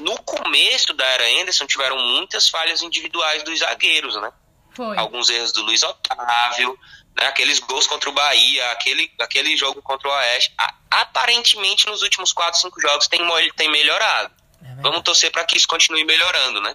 No 0.00 0.16
começo 0.22 0.92
da 0.92 1.04
era 1.04 1.40
Anderson, 1.40 1.66
tiveram 1.66 1.98
muitas 1.98 2.48
falhas 2.48 2.82
individuais 2.82 3.42
dos 3.42 3.58
zagueiros, 3.58 4.14
né? 4.16 4.30
Foi. 4.74 4.96
Alguns 4.96 5.28
erros 5.28 5.52
do 5.52 5.62
Luiz 5.62 5.82
Otávio, 5.82 6.78
né, 7.16 7.26
aqueles 7.26 7.58
gols 7.58 7.86
contra 7.86 8.08
o 8.08 8.12
Bahia, 8.12 8.70
aquele, 8.72 9.10
aquele 9.20 9.56
jogo 9.56 9.82
contra 9.82 10.08
o 10.08 10.12
Oeste, 10.12 10.54
aparentemente 10.90 11.86
nos 11.86 12.02
últimos 12.02 12.32
4, 12.32 12.60
5 12.60 12.80
jogos 12.80 13.08
tem, 13.08 13.20
tem 13.56 13.70
melhorado. 13.70 14.34
É 14.62 14.82
Vamos 14.82 15.02
torcer 15.02 15.30
para 15.30 15.44
que 15.44 15.56
isso 15.56 15.68
continue 15.68 16.04
melhorando, 16.04 16.60
né? 16.60 16.74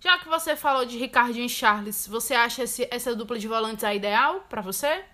Já 0.00 0.18
que 0.18 0.28
você 0.28 0.56
falou 0.56 0.84
de 0.84 0.98
Ricardinho 0.98 1.46
e 1.46 1.48
Charles, 1.48 2.08
você 2.08 2.34
acha 2.34 2.64
esse, 2.64 2.88
essa 2.90 3.14
dupla 3.14 3.38
de 3.38 3.46
volantes 3.46 3.84
a 3.84 3.94
ideal 3.94 4.40
para 4.48 4.60
você? 4.60 5.04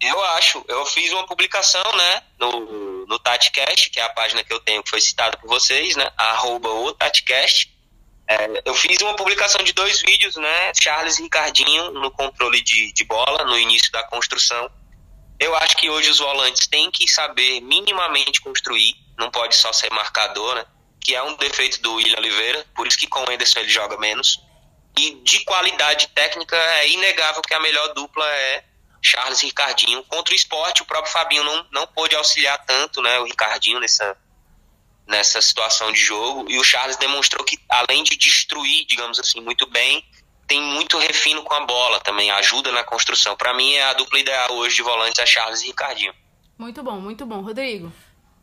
Eu 0.00 0.22
acho. 0.36 0.64
Eu 0.68 0.84
fiz 0.86 1.10
uma 1.12 1.26
publicação, 1.26 1.96
né, 1.96 2.22
no, 2.38 3.06
no 3.06 3.18
TatiCast, 3.18 3.90
que 3.90 3.98
é 3.98 4.04
a 4.04 4.08
página 4.10 4.44
que 4.44 4.52
eu 4.52 4.60
tenho, 4.60 4.82
que 4.82 4.90
foi 4.90 5.00
citada 5.00 5.36
por 5.38 5.48
vocês, 5.48 5.96
né, 5.96 6.10
arroba 6.16 6.68
o 6.68 6.92
TatiCast. 6.92 7.74
É, 8.28 8.62
eu 8.64 8.74
fiz 8.74 9.00
uma 9.02 9.14
publicação 9.14 9.62
de 9.62 9.72
dois 9.72 10.00
vídeos, 10.00 10.34
né, 10.36 10.72
Charles 10.80 11.18
e 11.18 11.22
Ricardinho 11.22 11.92
no 11.92 12.10
controle 12.10 12.60
de, 12.60 12.92
de 12.92 13.04
bola, 13.04 13.44
no 13.44 13.58
início 13.58 13.90
da 13.92 14.02
construção. 14.04 14.68
Eu 15.38 15.54
acho 15.54 15.76
que 15.76 15.88
hoje 15.88 16.10
os 16.10 16.18
volantes 16.18 16.66
têm 16.66 16.90
que 16.90 17.06
saber 17.06 17.60
minimamente 17.60 18.40
construir, 18.40 18.94
não 19.18 19.30
pode 19.30 19.54
só 19.54 19.72
ser 19.72 19.90
marcador, 19.92 20.54
né? 20.56 20.66
que 21.00 21.14
é 21.14 21.22
um 21.22 21.36
defeito 21.36 21.80
do 21.82 21.94
William 21.94 22.18
Oliveira, 22.18 22.66
por 22.74 22.86
isso 22.86 22.98
que 22.98 23.06
com 23.06 23.20
o 23.20 23.30
Anderson 23.30 23.60
ele 23.60 23.68
joga 23.68 23.96
menos. 23.96 24.40
E 24.98 25.14
de 25.22 25.44
qualidade 25.44 26.08
técnica 26.08 26.56
é 26.56 26.88
inegável 26.88 27.42
que 27.42 27.54
a 27.54 27.60
melhor 27.60 27.94
dupla 27.94 28.26
é 28.26 28.64
Charles 29.00 29.42
e 29.42 29.46
Ricardinho. 29.46 30.02
Contra 30.04 30.32
o 30.32 30.36
esporte, 30.36 30.82
o 30.82 30.84
próprio 30.84 31.12
Fabinho 31.12 31.44
não, 31.44 31.66
não 31.70 31.86
pôde 31.86 32.16
auxiliar 32.16 32.58
tanto 32.64 33.00
né, 33.02 33.20
o 33.20 33.24
Ricardinho 33.24 33.78
nessa, 33.78 34.16
nessa 35.06 35.40
situação 35.40 35.92
de 35.92 36.00
jogo. 36.00 36.46
E 36.48 36.58
o 36.58 36.64
Charles 36.64 36.96
demonstrou 36.96 37.44
que, 37.44 37.58
além 37.68 38.02
de 38.02 38.16
destruir, 38.16 38.86
digamos 38.86 39.18
assim, 39.18 39.40
muito 39.40 39.66
bem, 39.70 40.04
tem 40.46 40.60
muito 40.60 40.98
refino 40.98 41.42
com 41.42 41.54
a 41.54 41.64
bola 41.66 42.00
também, 42.00 42.30
ajuda 42.30 42.70
na 42.72 42.84
construção. 42.84 43.36
Para 43.36 43.54
mim, 43.54 43.72
é 43.74 43.84
a 43.84 43.94
dupla 43.94 44.18
ideal 44.18 44.52
hoje 44.52 44.76
de 44.76 44.82
volantes 44.82 45.18
é 45.18 45.26
Charles 45.26 45.62
e 45.62 45.66
Ricardinho. 45.66 46.14
Muito 46.58 46.82
bom, 46.82 47.00
muito 47.00 47.26
bom. 47.26 47.40
Rodrigo? 47.40 47.92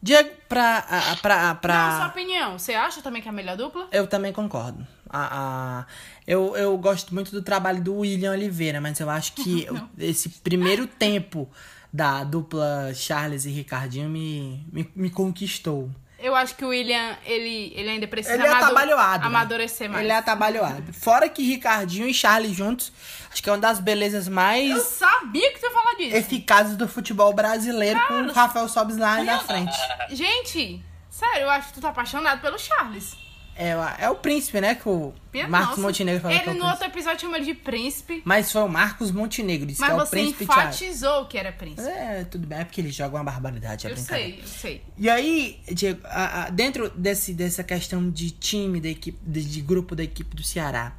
Diego, 0.02 0.32
pra. 0.50 0.86
pra, 1.22 1.56
pra... 1.56 1.90
Não, 1.90 1.98
sua 1.98 2.08
opinião. 2.08 2.60
Você 2.60 2.74
acha 2.74 3.02
também 3.02 3.22
que 3.22 3.28
é 3.28 3.32
a 3.32 3.34
melhor 3.34 3.56
dupla? 3.56 3.88
Eu 3.92 4.06
também 4.06 4.34
concordo. 4.34 4.86
A, 5.10 5.80
a, 5.80 5.86
eu, 6.28 6.58
eu 6.58 6.78
gosto 6.78 7.14
muito 7.14 7.32
do 7.32 7.42
trabalho 7.42 7.82
do 7.82 8.00
William 8.00 8.32
Oliveira, 8.32 8.82
mas 8.82 9.00
eu 9.00 9.10
acho 9.10 9.34
que 9.34 9.66
esse 9.98 10.28
primeiro 10.28 10.88
tempo 10.88 11.50
da 11.92 12.24
dupla 12.24 12.92
Charles 12.94 13.46
e 13.46 13.52
Ricardinho 13.52 14.10
me, 14.10 14.66
me, 14.72 14.92
me 14.94 15.10
conquistou. 15.10 15.90
Eu 16.24 16.34
acho 16.34 16.56
que 16.56 16.64
o 16.64 16.70
William, 16.70 17.18
ele, 17.26 17.74
ele 17.76 17.90
ainda 17.90 18.08
precisa 18.08 18.36
ele 18.36 18.48
é 18.48 18.50
amadurecer 18.50 19.90
né? 19.90 19.94
mais. 19.94 20.06
Ele 20.06 20.14
é 20.14 20.16
atabalhoado. 20.16 20.94
Fora 20.94 21.28
que 21.28 21.44
Ricardinho 21.44 22.08
e 22.08 22.14
Charles 22.14 22.56
juntos, 22.56 22.94
acho 23.30 23.44
que 23.44 23.50
é 23.50 23.52
uma 23.52 23.58
das 23.58 23.82
belezas 23.82 24.30
mais... 24.30 24.72
Eu 24.72 24.80
sabia 24.80 25.52
que 25.52 25.60
você 25.60 25.68
ia 25.68 25.74
falar 25.74 25.96
disso. 25.96 26.16
Eficazes 26.16 26.78
do 26.78 26.88
futebol 26.88 27.34
brasileiro, 27.34 28.00
Cara, 28.00 28.24
com 28.24 28.30
o 28.30 28.32
Rafael 28.32 28.70
Sobis 28.70 28.96
lá 28.96 29.22
na 29.22 29.40
frente. 29.40 29.78
Gente, 30.12 30.82
sério, 31.10 31.42
eu 31.42 31.50
acho 31.50 31.68
que 31.68 31.74
tu 31.74 31.82
tá 31.82 31.90
apaixonado 31.90 32.40
pelo 32.40 32.58
Charles. 32.58 33.18
É, 33.56 33.72
é 34.00 34.10
o 34.10 34.16
príncipe, 34.16 34.60
né? 34.60 34.76
Que 34.76 34.90
o 34.90 35.14
Minha 35.32 35.48
Marcos 35.48 35.78
nossa. 35.78 35.82
Montenegro 35.82 36.22
falou 36.22 36.36
ele 36.36 36.44
que 36.44 36.50
é 36.50 36.54
no 36.54 36.66
outro 36.66 36.86
episódio 36.86 37.22
chama 37.22 37.38
ele 37.38 37.46
de 37.46 37.54
príncipe. 37.54 38.22
Mas 38.26 38.52
foi 38.52 38.62
o 38.62 38.68
Marcos 38.68 39.12
Montenegro, 39.12 39.68
disse 39.68 39.82
Mas 39.82 39.90
que 39.90 40.00
é 40.00 40.04
o 40.04 40.08
príncipe 40.08 40.46
Mas 40.46 40.56
você 40.56 40.86
enfatizou 40.86 41.26
que 41.26 41.38
era 41.38 41.52
príncipe. 41.52 41.88
É, 41.88 42.24
tudo 42.24 42.48
bem, 42.48 42.60
é 42.60 42.66
porque 42.66 42.82
ele 42.82 42.92
joga 42.92 43.18
uma 43.18 43.24
barbaridade, 43.24 43.86
é 43.86 43.92
eu 43.92 43.98
sei, 43.98 44.40
eu 44.42 44.48
sei. 44.48 44.82
E 44.98 45.10
aí, 45.10 45.60
Diego, 45.72 46.02
a, 46.06 46.46
a, 46.46 46.50
dentro 46.50 46.90
desse, 46.90 47.34
dessa 47.34 47.64
questão 47.64 48.10
de 48.10 48.32
time, 48.32 48.82
da 48.82 48.90
equipe, 48.90 49.20
de, 49.22 49.44
de 49.44 49.62
grupo 49.62 49.96
da 49.96 50.04
equipe 50.04 50.36
do 50.36 50.44
Ceará, 50.44 50.94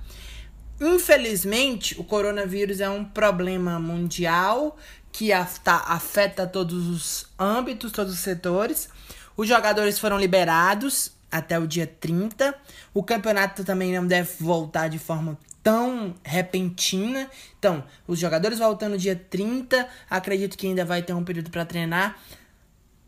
infelizmente, 0.81 1.99
o 2.01 2.05
coronavírus 2.05 2.81
é 2.81 2.89
um 2.89 3.05
problema 3.05 3.81
mundial 3.81 4.77
que 5.11 5.33
afeta 5.33 6.47
todos 6.47 6.89
os 6.89 7.27
âmbitos, 7.39 7.93
todos 7.93 8.13
os 8.13 8.19
setores. 8.19 8.89
Os 9.37 9.49
jogadores 9.49 9.99
foram 9.99 10.19
liberados, 10.19 11.13
até 11.35 11.59
o 11.59 11.67
dia 11.67 11.85
30. 11.85 12.55
O 12.95 13.03
campeonato 13.03 13.65
também 13.65 13.93
não 13.93 14.07
deve 14.07 14.31
voltar 14.39 14.87
de 14.87 15.01
forma 15.01 15.37
tão 15.65 16.15
repentina. 16.23 17.29
Então, 17.59 17.83
os 18.07 18.21
jogadores 18.21 18.61
voltando 18.61 18.97
dia 18.97 19.17
30, 19.17 19.89
acredito 20.09 20.57
que 20.57 20.69
ainda 20.69 20.85
vai 20.85 21.03
ter 21.03 21.13
um 21.13 21.25
período 21.25 21.51
para 21.51 21.65
treinar. 21.65 22.17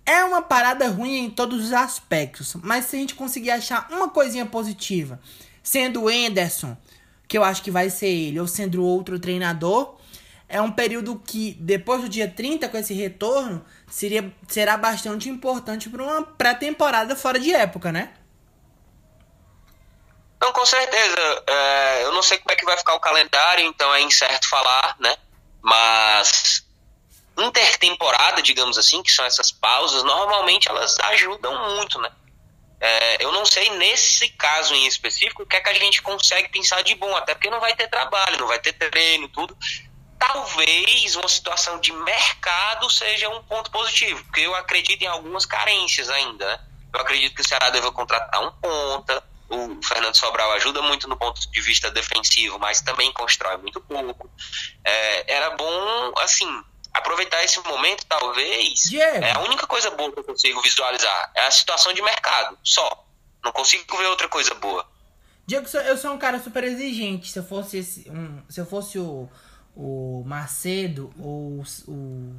É 0.04 0.24
uma 0.24 0.42
parada 0.42 0.88
ruim 0.88 1.26
em 1.26 1.30
todos 1.30 1.66
os 1.66 1.72
aspectos, 1.72 2.56
mas 2.62 2.86
se 2.86 2.96
a 2.96 2.98
gente 2.98 3.14
conseguir 3.14 3.52
achar 3.52 3.86
uma 3.90 4.08
coisinha 4.08 4.46
positiva, 4.46 5.20
sendo 5.62 6.02
o 6.02 6.08
Anderson, 6.08 6.76
que 7.28 7.38
eu 7.38 7.44
acho 7.44 7.62
que 7.62 7.70
vai 7.70 7.90
ser 7.90 8.08
ele, 8.08 8.40
ou 8.40 8.48
sendo 8.48 8.84
outro 8.84 9.20
treinador, 9.20 9.96
é 10.48 10.60
um 10.60 10.70
período 10.70 11.20
que, 11.24 11.56
depois 11.60 12.02
do 12.02 12.08
dia 12.08 12.28
30, 12.28 12.68
com 12.68 12.76
esse 12.76 12.94
retorno, 12.94 13.64
seria, 13.88 14.32
será 14.48 14.76
bastante 14.76 15.28
importante 15.28 15.90
para 15.90 16.02
uma 16.02 16.22
pré-temporada 16.22 17.16
fora 17.16 17.38
de 17.38 17.52
época, 17.52 17.90
né? 17.90 18.10
Não, 20.40 20.52
com 20.52 20.66
certeza. 20.66 21.44
É, 21.46 22.04
eu 22.04 22.12
não 22.12 22.22
sei 22.22 22.38
como 22.38 22.52
é 22.52 22.56
que 22.56 22.64
vai 22.64 22.76
ficar 22.76 22.94
o 22.94 23.00
calendário, 23.00 23.64
então 23.64 23.94
é 23.94 24.00
incerto 24.00 24.48
falar, 24.48 24.96
né? 24.98 25.16
Mas 25.62 26.64
intertemporada, 27.38 28.40
digamos 28.40 28.78
assim, 28.78 29.02
que 29.02 29.12
são 29.12 29.24
essas 29.24 29.52
pausas, 29.52 30.02
normalmente 30.02 30.68
elas 30.68 30.98
ajudam 31.00 31.74
muito, 31.74 32.00
né? 32.00 32.10
É, 32.80 33.24
eu 33.24 33.32
não 33.32 33.44
sei 33.44 33.70
nesse 33.70 34.28
caso 34.30 34.74
em 34.74 34.86
específico 34.86 35.42
o 35.42 35.46
que 35.46 35.56
é 35.56 35.60
que 35.60 35.68
a 35.68 35.74
gente 35.74 36.02
consegue 36.02 36.48
pensar 36.48 36.82
de 36.82 36.94
bom, 36.94 37.14
até 37.16 37.34
porque 37.34 37.50
não 37.50 37.60
vai 37.60 37.74
ter 37.74 37.88
trabalho, 37.88 38.38
não 38.38 38.46
vai 38.46 38.58
ter 38.58 38.72
treino, 38.74 39.28
tudo 39.28 39.56
talvez 40.18 41.14
uma 41.16 41.28
situação 41.28 41.80
de 41.80 41.92
mercado 41.92 42.90
seja 42.90 43.28
um 43.28 43.42
ponto 43.42 43.70
positivo, 43.70 44.22
porque 44.24 44.40
eu 44.40 44.54
acredito 44.54 45.02
em 45.02 45.06
algumas 45.06 45.46
carências 45.46 46.08
ainda. 46.10 46.46
Né? 46.46 46.60
Eu 46.92 47.00
acredito 47.00 47.34
que 47.34 47.42
o 47.42 47.48
Ceará 47.48 47.70
deva 47.70 47.92
contratar 47.92 48.42
um 48.42 48.50
ponta. 48.52 49.22
O 49.48 49.82
Fernando 49.82 50.14
Sobral 50.16 50.52
ajuda 50.52 50.82
muito 50.82 51.08
no 51.08 51.16
ponto 51.16 51.40
de 51.50 51.60
vista 51.60 51.90
defensivo, 51.90 52.58
mas 52.58 52.80
também 52.80 53.12
constrói 53.12 53.56
muito 53.58 53.80
pouco. 53.80 54.30
É, 54.84 55.34
era 55.34 55.50
bom, 55.50 56.12
assim, 56.18 56.48
aproveitar 56.92 57.42
esse 57.44 57.60
momento, 57.60 58.04
talvez. 58.06 58.86
Yeah. 58.90 59.26
É 59.26 59.32
a 59.32 59.40
única 59.40 59.66
coisa 59.66 59.90
boa 59.90 60.12
que 60.12 60.18
eu 60.18 60.24
consigo 60.24 60.60
visualizar. 60.62 61.32
É 61.34 61.46
a 61.46 61.50
situação 61.50 61.92
de 61.92 62.02
mercado, 62.02 62.58
só. 62.62 63.04
Não 63.44 63.52
consigo 63.52 63.96
ver 63.96 64.06
outra 64.06 64.28
coisa 64.28 64.54
boa. 64.54 64.86
Diego, 65.46 65.68
eu 65.86 65.96
sou 65.96 66.12
um 66.12 66.18
cara 66.18 66.42
super 66.42 66.64
exigente. 66.64 67.30
Se 67.30 67.38
eu 67.38 67.44
fosse 67.44 67.78
esse, 67.78 68.10
um, 68.10 68.42
se 68.48 68.60
eu 68.60 68.66
fosse 68.66 68.98
o 68.98 69.30
o 69.76 70.24
Macedo 70.26 71.12
ou 71.18 71.62
o. 71.86 72.34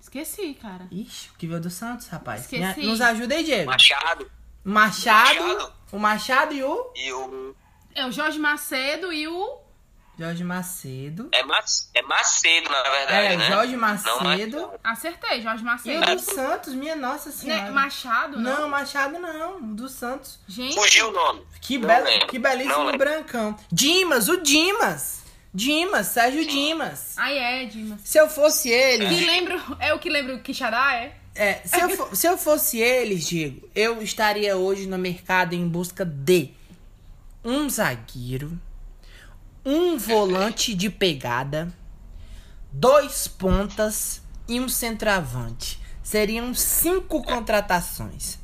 Esqueci, 0.00 0.54
cara. 0.54 0.88
Ixi, 0.90 1.28
o 1.28 1.34
que 1.34 1.46
veio 1.46 1.60
do 1.60 1.68
Santos, 1.68 2.08
rapaz. 2.08 2.42
Esqueci. 2.42 2.80
Nos 2.80 3.02
ajuda 3.02 3.34
aí, 3.34 3.44
Diego. 3.44 3.70
Machado. 3.70 4.28
Machado. 4.68 5.40
Machado. 5.40 5.72
O 5.90 5.98
Machado 5.98 6.54
e 6.54 6.62
o. 6.62 6.92
E 6.94 7.12
o. 7.12 7.56
É 7.94 8.06
o 8.06 8.12
Jorge 8.12 8.38
Macedo 8.38 9.12
e 9.12 9.26
o. 9.26 9.58
Jorge 10.18 10.42
Macedo. 10.42 11.28
É, 11.30 11.44
Mas, 11.44 11.88
é 11.94 12.02
Macedo, 12.02 12.68
na 12.68 12.82
verdade. 12.82 13.26
É, 13.26 13.36
né? 13.36 13.48
Jorge 13.48 13.76
Macedo. 13.76 14.56
Não, 14.58 14.74
Acertei, 14.82 15.40
Jorge 15.40 15.62
Macedo. 15.62 16.10
E 16.10 16.12
o 16.12 16.16
do 16.16 16.20
Santos, 16.20 16.74
minha 16.74 16.96
nossa 16.96 17.30
senhora. 17.30 17.62
Né? 17.62 17.70
Machado? 17.70 18.40
Não, 18.40 18.62
não, 18.62 18.68
Machado 18.68 19.18
não. 19.18 19.62
Do 19.74 19.88
Santos. 19.88 20.40
Gente. 20.48 20.74
Fugiu 20.74 21.08
o 21.08 21.12
nome. 21.12 21.46
Que, 21.60 21.78
be 21.78 21.86
que 22.28 22.38
belíssimo 22.38 22.98
brancão. 22.98 23.56
Dimas, 23.70 24.28
o 24.28 24.38
Dimas. 24.38 25.22
Dimas, 25.54 26.08
Sérgio 26.08 26.44
Dimas. 26.46 27.14
Ah, 27.16 27.32
é, 27.32 27.64
Dimas. 27.64 28.00
Se 28.04 28.18
eu 28.18 28.28
fosse 28.28 28.68
ele. 28.68 29.08
Que 29.08 29.24
lembro, 29.24 29.78
é 29.80 29.94
o 29.94 29.98
que 29.98 30.10
lembra 30.10 30.34
o 30.34 30.40
Quixadá, 30.40 30.94
é? 30.94 31.16
É, 31.40 31.60
se 31.64 31.80
eu, 31.80 31.90
for, 31.90 32.16
se 32.16 32.26
eu 32.26 32.36
fosse 32.36 32.78
eles, 32.78 33.24
Diego, 33.24 33.68
eu 33.72 34.02
estaria 34.02 34.56
hoje 34.56 34.88
no 34.88 34.98
mercado 34.98 35.54
em 35.54 35.68
busca 35.68 36.04
de 36.04 36.50
um 37.44 37.70
zagueiro, 37.70 38.60
um 39.64 39.96
volante 39.96 40.74
de 40.74 40.90
pegada, 40.90 41.72
dois 42.72 43.28
pontas 43.28 44.20
e 44.48 44.58
um 44.58 44.68
centroavante. 44.68 45.80
Seriam 46.02 46.52
cinco 46.54 47.22
contratações. 47.22 48.36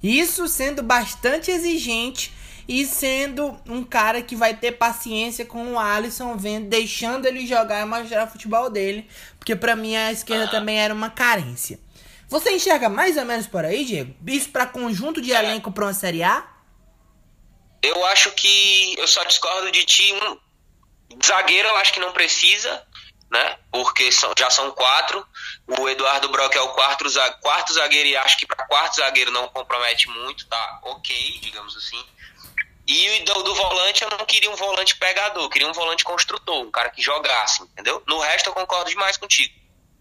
Isso 0.00 0.46
sendo 0.46 0.84
bastante 0.84 1.50
exigente 1.50 2.32
e 2.68 2.86
sendo 2.86 3.58
um 3.68 3.82
cara 3.82 4.22
que 4.22 4.36
vai 4.36 4.54
ter 4.54 4.70
paciência 4.70 5.44
com 5.44 5.72
o 5.72 5.78
Alisson, 5.80 6.36
vendo, 6.36 6.68
deixando 6.68 7.26
ele 7.26 7.44
jogar 7.44 7.82
e 7.82 7.84
mostrar 7.84 8.24
o 8.24 8.30
futebol 8.30 8.70
dele, 8.70 9.08
porque 9.36 9.56
para 9.56 9.74
mim 9.74 9.96
a 9.96 10.12
esquerda 10.12 10.46
também 10.46 10.78
era 10.78 10.94
uma 10.94 11.10
carência. 11.10 11.84
Você 12.28 12.50
enxerga 12.50 12.88
mais 12.88 13.16
ou 13.16 13.24
menos 13.24 13.46
por 13.46 13.64
aí, 13.64 13.84
Diego? 13.84 14.16
Isso 14.26 14.50
para 14.50 14.66
conjunto 14.66 15.20
de 15.20 15.30
elenco 15.30 15.70
para 15.70 15.84
uma 15.84 15.94
Série 15.94 16.22
A? 16.22 16.46
Eu 17.82 18.04
acho 18.06 18.32
que 18.32 18.94
eu 18.98 19.06
só 19.06 19.22
discordo 19.24 19.70
de 19.70 19.84
ti. 19.84 20.12
Um 20.12 20.38
zagueiro 21.24 21.68
eu 21.68 21.76
acho 21.76 21.92
que 21.92 22.00
não 22.00 22.12
precisa, 22.12 22.84
né? 23.30 23.58
Porque 23.70 24.10
são, 24.10 24.32
já 24.36 24.50
são 24.50 24.72
quatro. 24.72 25.24
O 25.78 25.88
Eduardo 25.88 26.28
Brock 26.28 26.56
é 26.56 26.60
o 26.60 26.70
quarto, 26.70 27.04
quarto 27.40 27.72
zagueiro 27.74 28.08
e 28.08 28.16
acho 28.16 28.36
que 28.38 28.46
para 28.46 28.66
quarto 28.66 28.96
zagueiro 28.96 29.30
não 29.30 29.46
compromete 29.48 30.08
muito, 30.08 30.46
tá? 30.48 30.80
Ok, 30.82 31.38
digamos 31.40 31.76
assim. 31.76 32.04
E 32.88 33.20
do, 33.20 33.42
do, 33.42 33.54
volante 33.54 34.02
eu 34.02 34.10
não 34.10 34.24
queria 34.24 34.50
um 34.50 34.54
volante 34.54 34.96
pegador, 34.96 35.42
eu 35.42 35.50
queria 35.50 35.68
um 35.68 35.72
volante 35.72 36.04
construtor, 36.04 36.62
um 36.62 36.70
cara 36.70 36.88
que 36.90 37.02
jogasse, 37.02 37.62
entendeu? 37.62 38.02
No 38.06 38.20
resto 38.20 38.48
eu 38.48 38.54
concordo 38.54 38.90
demais 38.90 39.16
contigo. 39.16 39.52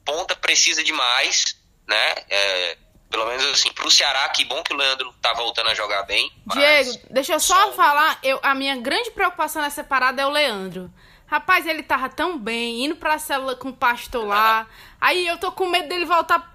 Ponta 0.06 0.36
precisa 0.36 0.84
demais, 0.84 1.56
né? 1.88 2.16
É, 2.30 2.78
Pelo 3.08 3.28
menos 3.28 3.46
assim, 3.46 3.72
pro 3.72 3.90
Ceará, 3.90 4.28
que 4.30 4.44
bom 4.44 4.62
que 4.64 4.74
o 4.74 4.76
Leandro 4.78 5.14
tá 5.22 5.32
voltando 5.34 5.70
a 5.70 5.74
jogar 5.76 6.04
bem. 6.04 6.30
mas- 6.44 6.58
Diego, 6.58 7.08
deixa 7.12 7.34
eu 7.34 7.40
só 7.40 7.72
falar, 7.72 8.20
eu, 8.22 8.40
a 8.44 8.54
minha 8.54 8.76
grande 8.76 9.12
preocupação 9.12 9.62
nessa 9.62 9.84
parada 9.86 10.22
é 10.22 10.26
o 10.26 10.30
Leandro. 10.32 10.92
Rapaz, 11.28 11.66
ele 11.66 11.82
tava 11.82 12.10
tão 12.10 12.38
bem, 12.38 12.84
indo 12.84 12.96
pra 12.98 13.18
célula 13.18 13.56
com 13.56 13.70
o 13.70 13.74
pastor 13.74 14.26
lá. 14.28 14.68
Aí 15.00 15.26
eu 15.26 15.38
tô 15.38 15.52
com 15.52 15.68
medo 15.70 15.88
dele 15.88 16.04
voltar 16.04 16.54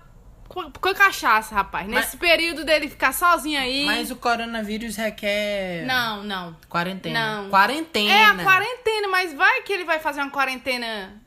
com, 0.49 0.71
com 0.71 0.89
a 0.89 0.95
cachaça, 0.95 1.55
rapaz. 1.55 1.87
Nesse 1.89 2.17
período 2.19 2.63
dele 2.65 2.91
ficar 2.91 3.13
sozinho 3.15 3.59
aí. 3.59 3.87
Mas 3.87 4.11
o 4.11 4.17
coronavírus 4.17 4.97
requer. 4.97 5.85
Não, 5.87 6.23
não. 6.23 6.57
Quarentena. 6.69 7.43
Não. 7.43 7.49
Quarentena. 7.51 8.11
É 8.13 8.25
a 8.27 8.35
quarentena, 8.35 9.09
mas 9.09 9.33
vai 9.33 9.63
que 9.63 9.73
ele 9.73 9.85
vai 9.85 9.99
fazer 9.99 10.21
uma 10.21 10.31
quarentena. 10.31 11.21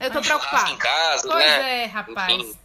Eu 0.00 0.10
tô 0.10 0.20
churrasco 0.22 0.48
preocupada. 0.48 0.70
em 0.72 0.76
casa, 0.78 1.28
pois 1.28 1.44
né? 1.44 1.82
é, 1.82 1.86
rapaz. 1.86 2.32
Enfim. 2.32 2.58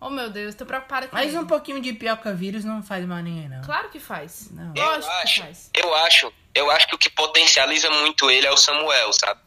Oh, 0.00 0.10
meu 0.10 0.30
Deus, 0.30 0.54
tô 0.54 0.64
preocupada 0.64 1.08
com 1.08 1.16
Mas 1.16 1.28
ele. 1.30 1.38
um 1.38 1.46
pouquinho 1.46 1.80
de 1.80 1.92
pioca 1.92 2.32
vírus 2.32 2.64
não 2.64 2.82
faz 2.82 3.04
mal 3.04 3.18
a 3.18 3.22
ninguém, 3.22 3.48
não. 3.48 3.62
Claro 3.62 3.88
que 3.90 3.98
faz. 3.98 4.48
Não. 4.52 4.72
Eu 4.76 4.84
Lógico 4.84 5.06
que 5.08 5.22
acho, 5.22 5.40
faz. 5.42 5.70
eu 5.74 5.94
acho, 5.96 6.32
eu 6.54 6.70
acho 6.70 6.86
que 6.86 6.94
o 6.94 6.98
que 6.98 7.10
potencializa 7.10 7.90
muito 7.90 8.30
ele 8.30 8.46
é 8.46 8.50
o 8.50 8.56
Samuel, 8.56 9.12
sabe? 9.12 9.40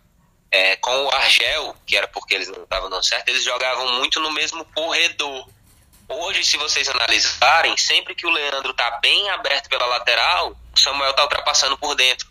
É, 0.51 0.75
com 0.75 1.05
o 1.05 1.09
Argel, 1.15 1.73
que 1.85 1.95
era 1.95 2.07
porque 2.09 2.33
eles 2.35 2.49
não 2.49 2.63
estavam 2.63 2.89
dando 2.89 3.03
certo, 3.05 3.29
eles 3.29 3.43
jogavam 3.45 3.93
muito 3.93 4.19
no 4.19 4.31
mesmo 4.31 4.65
corredor. 4.75 5.47
Hoje, 6.09 6.43
se 6.43 6.57
vocês 6.57 6.89
analisarem, 6.89 7.77
sempre 7.77 8.13
que 8.13 8.27
o 8.27 8.29
Leandro 8.29 8.73
tá 8.73 8.99
bem 9.01 9.29
aberto 9.29 9.69
pela 9.69 9.85
lateral, 9.85 10.51
o 10.73 10.77
Samuel 10.77 11.13
tá 11.13 11.23
ultrapassando 11.23 11.77
por 11.77 11.95
dentro. 11.95 12.29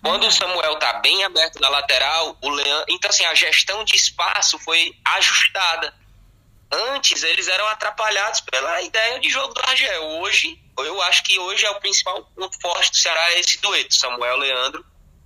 Quando 0.00 0.24
o 0.28 0.30
Samuel 0.30 0.76
tá 0.78 0.92
bem 1.00 1.24
aberto 1.24 1.58
na 1.58 1.68
lateral, 1.68 2.38
o 2.40 2.48
Leandro. 2.50 2.84
Então, 2.88 3.10
assim, 3.10 3.24
a 3.24 3.34
gestão 3.34 3.82
de 3.82 3.96
espaço 3.96 4.56
foi 4.60 4.94
ajustada. 5.04 5.92
Antes 6.70 7.22
eles 7.22 7.46
eram 7.48 7.66
atrapalhados 7.68 8.40
pela 8.40 8.82
ideia 8.82 9.20
de 9.20 9.30
jogo 9.30 9.54
do 9.54 9.60
Argel. 9.60 10.02
Hoje, 10.20 10.60
eu 10.78 11.00
acho 11.02 11.22
que 11.22 11.38
hoje 11.38 11.64
é 11.64 11.70
o 11.70 11.80
principal 11.80 12.24
ponto 12.34 12.60
forte 12.60 12.90
do 12.90 12.96
Ceará 12.96 13.32
é 13.32 13.40
esse 13.40 13.60
dueto, 13.60 13.94
Samuel 13.94 14.36
Leandro. 14.36 14.84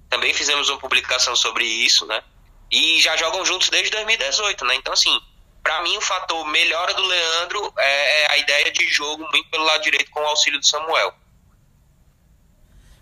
Também 0.08 0.34
fizemos 0.34 0.68
uma 0.68 0.78
publicação 0.78 1.34
sobre 1.34 1.64
isso, 1.64 2.04
né? 2.06 2.22
E 2.70 3.00
já 3.00 3.16
jogam 3.16 3.44
juntos 3.44 3.70
desde 3.70 3.90
2018, 3.90 4.64
né? 4.64 4.74
Então, 4.74 4.92
assim, 4.92 5.18
pra 5.62 5.82
mim 5.82 5.96
o 5.96 6.00
fator 6.00 6.46
melhora 6.46 6.92
do 6.94 7.02
Leandro 7.02 7.72
é 7.78 8.10
é 8.20 8.30
a 8.32 8.38
ideia 8.38 8.70
de 8.70 8.86
jogo 8.88 9.26
muito 9.32 9.48
pelo 9.50 9.64
lado 9.64 9.82
direito 9.82 10.10
com 10.10 10.20
o 10.20 10.26
auxílio 10.26 10.60
do 10.60 10.66
Samuel. 10.66 11.14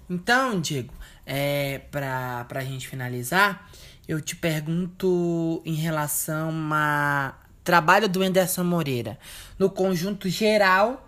Então, 0.09 0.61
Diego, 0.61 0.95
é, 1.27 1.81
pra, 1.91 2.47
pra 2.49 2.63
gente 2.63 2.89
finalizar, 2.89 3.69
eu 4.07 4.21
te 4.21 4.35
pergunto 4.35 5.63
em 5.67 5.75
relação 5.75 6.51
a 6.73 7.35
trabalho 7.69 8.09
do 8.09 8.23
Anderson 8.23 8.65
Moreira 8.65 9.19
no 9.59 9.69
conjunto 9.69 10.27
geral 10.27 11.07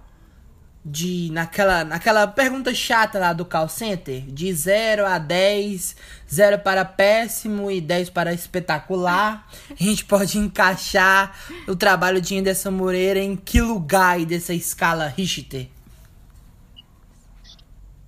de 0.84 1.30
naquela 1.32 1.84
naquela 1.84 2.26
pergunta 2.26 2.74
chata 2.74 3.18
lá 3.18 3.32
do 3.32 3.46
call 3.46 3.66
center, 3.66 4.20
de 4.26 4.52
0 4.52 5.06
a 5.06 5.16
10, 5.18 5.96
0 6.30 6.58
para 6.58 6.84
péssimo 6.84 7.70
e 7.70 7.80
10 7.80 8.10
para 8.10 8.34
espetacular. 8.34 9.48
A 9.70 9.82
gente 9.82 10.04
pode 10.04 10.36
encaixar 10.36 11.34
o 11.66 11.74
trabalho 11.74 12.20
de 12.20 12.38
Anderson 12.38 12.72
Moreira 12.72 13.20
em 13.20 13.36
que 13.36 13.62
lugar 13.62 14.16
aí 14.16 14.26
dessa 14.26 14.52
escala 14.52 15.08
Richter? 15.08 15.66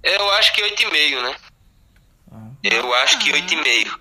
Eu 0.03 0.31
acho 0.33 0.53
que 0.53 0.61
8,5, 0.61 1.23
né? 1.23 1.37
Eu 2.63 2.95
acho 2.97 3.19
que 3.19 3.33
8,5. 3.33 3.99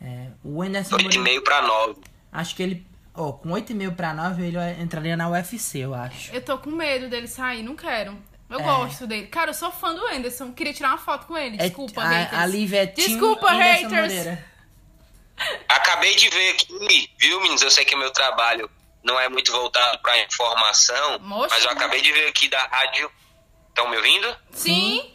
É, 0.00 0.28
o 0.44 0.62
Anderson 0.62 0.96
Moreira 0.96 1.40
8,5 1.40 1.42
pra 1.42 1.62
9. 1.62 2.00
Acho 2.32 2.54
que 2.54 2.62
ele. 2.62 2.89
Ó, 3.20 3.32
com 3.32 3.50
8,5 3.50 3.94
pra 3.94 4.14
9 4.14 4.42
ele 4.46 4.56
entraria 4.82 5.16
na 5.16 5.28
UFC, 5.28 5.78
eu 5.80 5.92
acho. 5.94 6.32
Eu 6.34 6.40
tô 6.42 6.56
com 6.58 6.70
medo 6.70 7.08
dele 7.08 7.26
sair, 7.28 7.62
não 7.62 7.76
quero. 7.76 8.16
Eu 8.48 8.58
É. 8.60 8.62
gosto 8.62 9.06
dele. 9.06 9.26
Cara, 9.26 9.50
eu 9.50 9.54
sou 9.54 9.70
fã 9.70 9.94
do 9.94 10.06
Anderson. 10.06 10.52
Queria 10.52 10.72
tirar 10.72 10.88
uma 10.88 10.98
foto 10.98 11.26
com 11.26 11.36
ele. 11.36 11.56
Desculpa, 11.56 12.02
é, 12.02 12.22
haters. 12.24 12.72
a, 12.72 12.76
é 12.78 12.86
Desculpa, 12.86 13.50
Anderson 13.52 13.88
haters. 13.88 13.90
Moreira. 14.14 14.44
Acabei 15.68 16.14
de 16.16 16.28
ver 16.28 16.50
aqui, 16.50 17.10
viu, 17.18 17.40
meninos? 17.40 17.62
Eu 17.62 17.70
sei 17.70 17.84
que 17.84 17.94
o 17.94 17.98
meu 17.98 18.10
trabalho 18.10 18.70
não 19.02 19.18
é 19.20 19.28
muito 19.28 19.52
voltado 19.52 19.98
pra 20.00 20.18
informação, 20.22 21.18
Moxa. 21.20 21.48
mas 21.54 21.64
eu 21.64 21.70
acabei 21.70 22.00
de 22.02 22.12
ver 22.12 22.26
aqui 22.28 22.48
da 22.48 22.62
rádio. 22.66 23.10
Estão 23.68 23.88
me 23.88 23.96
ouvindo? 23.96 24.36
Sim. 24.52 25.14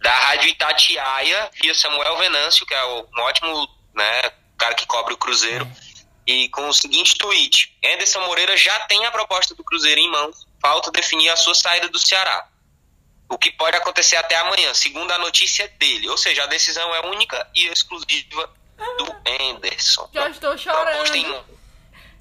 Da 0.00 0.12
rádio 0.12 0.48
Itatiaia, 0.50 1.50
via 1.60 1.74
Samuel 1.74 2.16
Venâncio, 2.18 2.64
que 2.64 2.72
é 2.74 2.84
o- 2.84 3.06
um 3.16 3.20
ótimo 3.22 3.68
né, 3.94 4.30
cara 4.56 4.74
que 4.74 4.86
cobre 4.86 5.12
o 5.12 5.18
Cruzeiro, 5.18 5.66
e 6.28 6.48
com 6.50 6.68
o 6.68 6.72
seguinte 6.74 7.16
tweet: 7.16 7.74
Anderson 7.84 8.20
Moreira 8.26 8.54
já 8.56 8.78
tem 8.80 9.04
a 9.06 9.10
proposta 9.10 9.54
do 9.54 9.64
Cruzeiro 9.64 9.98
em 9.98 10.10
mãos, 10.10 10.46
falta 10.60 10.90
definir 10.92 11.30
a 11.30 11.36
sua 11.36 11.54
saída 11.54 11.88
do 11.88 11.98
Ceará. 11.98 12.46
O 13.30 13.38
que 13.38 13.50
pode 13.52 13.76
acontecer 13.76 14.16
até 14.16 14.36
amanhã, 14.36 14.72
segundo 14.74 15.10
a 15.10 15.18
notícia 15.18 15.66
dele. 15.78 16.08
Ou 16.08 16.16
seja, 16.16 16.44
a 16.44 16.46
decisão 16.46 16.94
é 16.94 17.06
única 17.06 17.46
e 17.54 17.66
exclusiva 17.68 18.50
do 18.98 19.16
Anderson. 19.42 20.08
Já 20.14 20.28
estou 20.28 20.54
em 20.54 20.58
chorando. 20.58 21.28
mãos. 21.28 21.44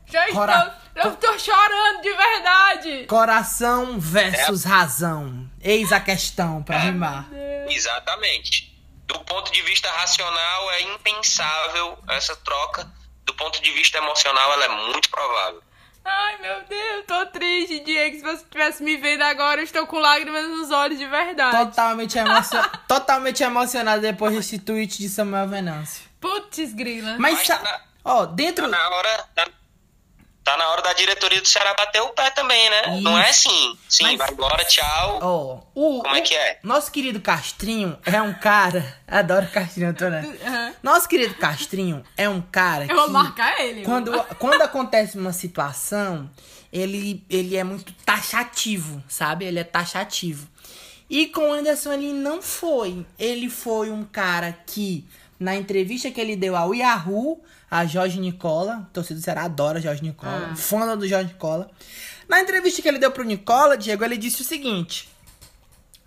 Já 0.10 0.28
Cora- 0.32 0.78
estou. 0.96 1.04
Eu 1.04 1.14
estou 1.14 1.38
chorando 1.40 2.02
de 2.02 2.14
verdade. 2.14 3.06
Coração 3.08 4.00
versus 4.00 4.64
razão. 4.64 5.50
Eis 5.62 5.92
a 5.92 6.00
questão 6.00 6.64
pra 6.64 6.78
rimar. 6.80 7.28
Exatamente. 7.70 8.74
Do 9.06 9.20
ponto 9.22 9.52
de 9.52 9.62
vista 9.62 9.90
racional, 9.92 10.72
é 10.72 10.82
impensável 10.82 11.98
essa 12.10 12.36
troca. 12.38 12.90
Do 13.28 13.34
ponto 13.36 13.62
de 13.62 13.72
vista 13.72 13.98
emocional, 13.98 14.54
ela 14.54 14.66
é 14.66 14.70
muito 14.90 15.10
provável. 15.10 15.62
Ai, 16.04 16.38
meu 16.38 16.64
Deus, 16.64 17.06
tô 17.06 17.26
triste, 17.26 17.82
Diego. 17.82 18.16
Se 18.16 18.22
você 18.24 18.44
estivesse 18.44 18.82
me 18.82 18.96
vendo 18.96 19.24
agora, 19.24 19.60
eu 19.60 19.66
estou 19.66 19.86
com 19.86 20.00
lágrimas 20.00 20.48
nos 20.48 20.72
olhos 20.72 20.98
de 20.98 21.06
verdade. 21.06 21.58
Totalmente, 21.58 22.18
emocio... 22.18 22.58
Totalmente 22.88 23.44
emocionado 23.44 24.02
depois 24.02 24.34
desse 24.34 24.58
tweet 24.58 24.98
de 24.98 25.10
Samuel 25.10 25.50
Venâncio. 25.50 26.08
Putz, 26.22 26.74
grila. 26.74 27.18
Mas, 27.20 27.34
Mas 27.40 27.48
tá 27.48 27.82
ó, 28.06 28.26
dentro. 28.26 28.64
Tá 28.64 28.78
na 28.78 28.90
hora. 28.90 29.26
Tá, 29.36 29.48
tá 30.46 30.58
na 30.58 30.70
hora 30.70 30.82
da 30.82 30.87
diretoria 30.98 31.42
do 31.42 31.48
Ceará 31.48 31.74
bater 31.74 32.02
o 32.02 32.10
pé 32.10 32.30
também, 32.32 32.70
né? 32.70 33.00
Não 33.02 33.18
é 33.18 33.30
assim. 33.30 33.78
Sim, 33.88 34.04
Mas- 34.04 34.18
vai 34.18 34.32
embora, 34.32 34.66
tchau. 34.66 35.20
Ó, 35.22 35.60
o, 35.74 36.02
Como 36.04 36.16
é 36.16 36.20
o- 36.20 36.24
que 36.24 36.36
é? 36.36 36.60
Nosso 36.64 36.92
querido 36.92 37.22
Castrinho 37.22 37.98
é 38.06 38.22
um 38.22 38.34
cara. 38.34 38.98
Adoro 39.08 39.48
Castrinho, 39.48 39.94
tô, 39.94 40.10
né? 40.10 40.22
Aham. 40.46 40.74
Nosso 40.84 41.08
querido 41.08 41.36
Castrinho 41.36 42.04
é 42.18 42.28
um 42.28 42.42
cara 42.42 42.86
que. 42.86 42.92
Eu 42.92 42.96
vou 42.98 43.10
marcar 43.10 43.60
ele. 43.62 43.84
Quando, 43.84 44.12
quando 44.40 44.62
acontece 44.62 45.18
uma 45.18 45.32
situação, 45.34 46.30
ele, 46.74 47.24
ele 47.30 47.56
é 47.56 47.64
muito 47.64 47.94
taxativo, 48.06 49.02
sabe? 49.08 49.46
Ele 49.46 49.60
é 49.60 49.64
taxativo. 49.64 50.48
E 51.10 51.28
com 51.28 51.50
o 51.50 51.54
Anderson 51.54 51.94
ele 51.94 52.12
não 52.12 52.42
foi. 52.42 53.06
Ele 53.18 53.50
foi 53.50 53.90
um 53.90 54.04
cara 54.04 54.58
que, 54.66 55.06
na 55.40 55.56
entrevista 55.56 56.12
que 56.12 56.20
ele 56.20 56.36
deu 56.36 56.56
ao 56.56 56.76
Yahoo, 56.76 57.42
a 57.70 57.86
Jorge 57.86 58.20
Nicola, 58.20 58.90
torcedor 58.94 59.20
do 59.22 59.24
Ceará 59.24 59.44
adora 59.44 59.82
Jorge 59.82 60.02
Nicola, 60.04 60.50
Ah. 60.52 60.56
fã 60.56 60.98
do 60.98 61.08
Jorge 61.08 61.34
Nicola. 61.34 61.70
Na 62.28 62.40
entrevista 62.42 62.82
que 62.82 62.88
ele 62.88 63.00
deu 63.00 63.12
pro 63.12 63.24
Nicola, 63.24 63.78
Diego, 63.78 64.04
ele 64.04 64.18
disse 64.18 64.42
o 64.42 64.46
seguinte: 64.46 65.10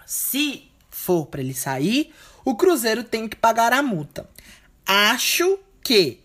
se 0.06 0.70
for 0.88 1.26
pra 1.26 1.40
ele 1.40 1.54
sair, 1.54 2.12
o 2.44 2.54
Cruzeiro 2.56 3.04
tem 3.04 3.28
que 3.28 3.36
pagar 3.36 3.72
a 3.72 3.82
multa. 3.82 4.28
Acho 4.86 5.58
que 5.82 6.20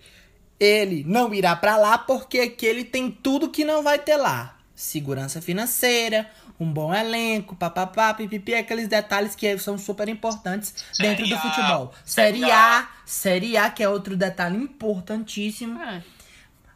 ele 0.59 1.03
não 1.05 1.33
irá 1.33 1.55
pra 1.55 1.77
lá 1.77 1.97
porque 1.97 2.39
aqui 2.39 2.65
ele 2.65 2.83
tem 2.83 3.11
tudo 3.11 3.49
que 3.49 3.65
não 3.65 3.83
vai 3.83 3.99
ter 3.99 4.15
lá. 4.17 4.57
Segurança 4.73 5.41
financeira, 5.41 6.29
um 6.59 6.71
bom 6.71 6.93
elenco, 6.93 7.55
papapá, 7.55 8.13
pipipi, 8.13 8.53
aqueles 8.53 8.87
detalhes 8.87 9.35
que 9.35 9.57
são 9.57 9.77
super 9.77 10.07
importantes 10.07 10.73
dentro 10.97 11.23
do 11.23 11.29
Série 11.29 11.33
A, 11.33 11.41
futebol. 11.41 11.93
Série 12.05 12.39
Série 12.39 12.51
A, 12.51 12.89
Série 13.05 13.57
A, 13.57 13.69
que 13.69 13.83
é 13.83 13.89
outro 13.89 14.15
detalhe 14.15 14.57
importantíssimo. 14.57 15.81
É. 15.81 16.01